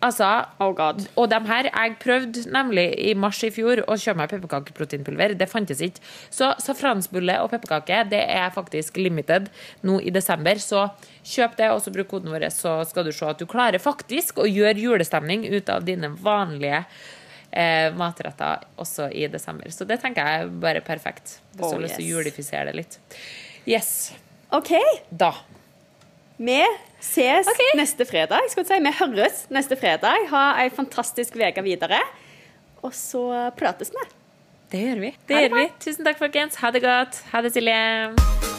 altså 0.00 0.44
Oh 0.60 0.74
god. 0.74 1.08
og 1.16 1.30
de 1.30 1.40
her, 1.46 1.68
jeg 1.74 1.96
prøvde 2.00 2.52
nemlig 2.52 2.94
i 2.98 3.14
mars 3.14 3.42
i 3.42 3.50
fjor 3.50 3.82
å 3.86 3.96
kjøpe 3.98 4.20
meg 4.20 4.30
pepperkakeproteinpulver. 4.30 5.34
Det 5.38 5.48
fantes 5.50 5.82
ikke. 5.84 6.02
Så 6.30 6.52
safransbulle 6.62 7.38
og 7.42 7.50
pepperkake 7.50 8.04
det 8.10 8.22
er 8.22 8.50
faktisk 8.54 8.96
limited 8.96 9.50
nå 9.82 9.98
i 10.00 10.14
desember. 10.14 10.60
Så 10.62 10.86
kjøp 11.24 11.58
det, 11.58 11.70
og 11.74 11.82
så 11.82 11.94
bruk 11.94 12.10
koden 12.12 12.32
vår, 12.32 12.48
så 12.54 12.80
skal 12.88 13.06
du 13.06 13.12
se 13.12 13.28
at 13.28 13.40
du 13.40 13.46
klarer 13.50 13.82
faktisk 13.82 14.38
å 14.38 14.48
gjøre 14.48 14.78
julestemning 14.78 15.48
ut 15.50 15.70
av 15.72 15.86
dine 15.86 16.12
vanlige 16.22 16.84
eh, 17.50 17.88
matretter 17.96 18.64
også 18.80 19.08
i 19.12 19.26
desember. 19.30 19.70
Så 19.74 19.86
det 19.88 20.00
tenker 20.02 20.26
jeg 20.26 20.46
er 20.46 20.56
bare 20.64 20.82
perfekt. 20.84 21.38
Hvis 21.54 21.64
Oh, 21.66 21.70
du 21.70 21.78
har 21.78 21.86
lyst 21.86 21.98
til 22.00 22.08
å 22.08 22.18
julifisere 22.18 22.70
det 22.70 22.76
litt. 22.82 22.98
Yes. 23.68 24.12
OK. 24.54 24.74
Da. 25.10 25.32
Vi 26.38 26.60
ses 27.02 27.48
okay. 27.50 27.72
neste 27.78 28.06
fredag. 28.08 28.46
Si. 28.52 28.62
Vi 28.62 28.94
høres 29.00 29.46
neste 29.54 29.78
fredag. 29.80 30.28
Ha 30.32 30.44
ei 30.62 30.70
fantastisk 30.70 31.36
uke 31.38 31.66
videre. 31.66 32.00
Og 32.86 32.94
så 32.94 33.50
prates 33.58 33.90
vi. 33.94 34.06
Det 34.70 34.84
gjør 34.84 35.02
vi. 35.06 35.10
Det 35.26 35.34
det 35.34 35.42
gjør 35.46 35.58
vi. 35.58 35.66
Tusen 35.82 36.06
takk, 36.06 36.20
folkens. 36.20 36.60
Ha 36.62 36.70
det 36.70 36.84
godt. 36.84 37.22
Ha 37.32 37.42
det, 37.42 37.56
Silje. 37.56 38.57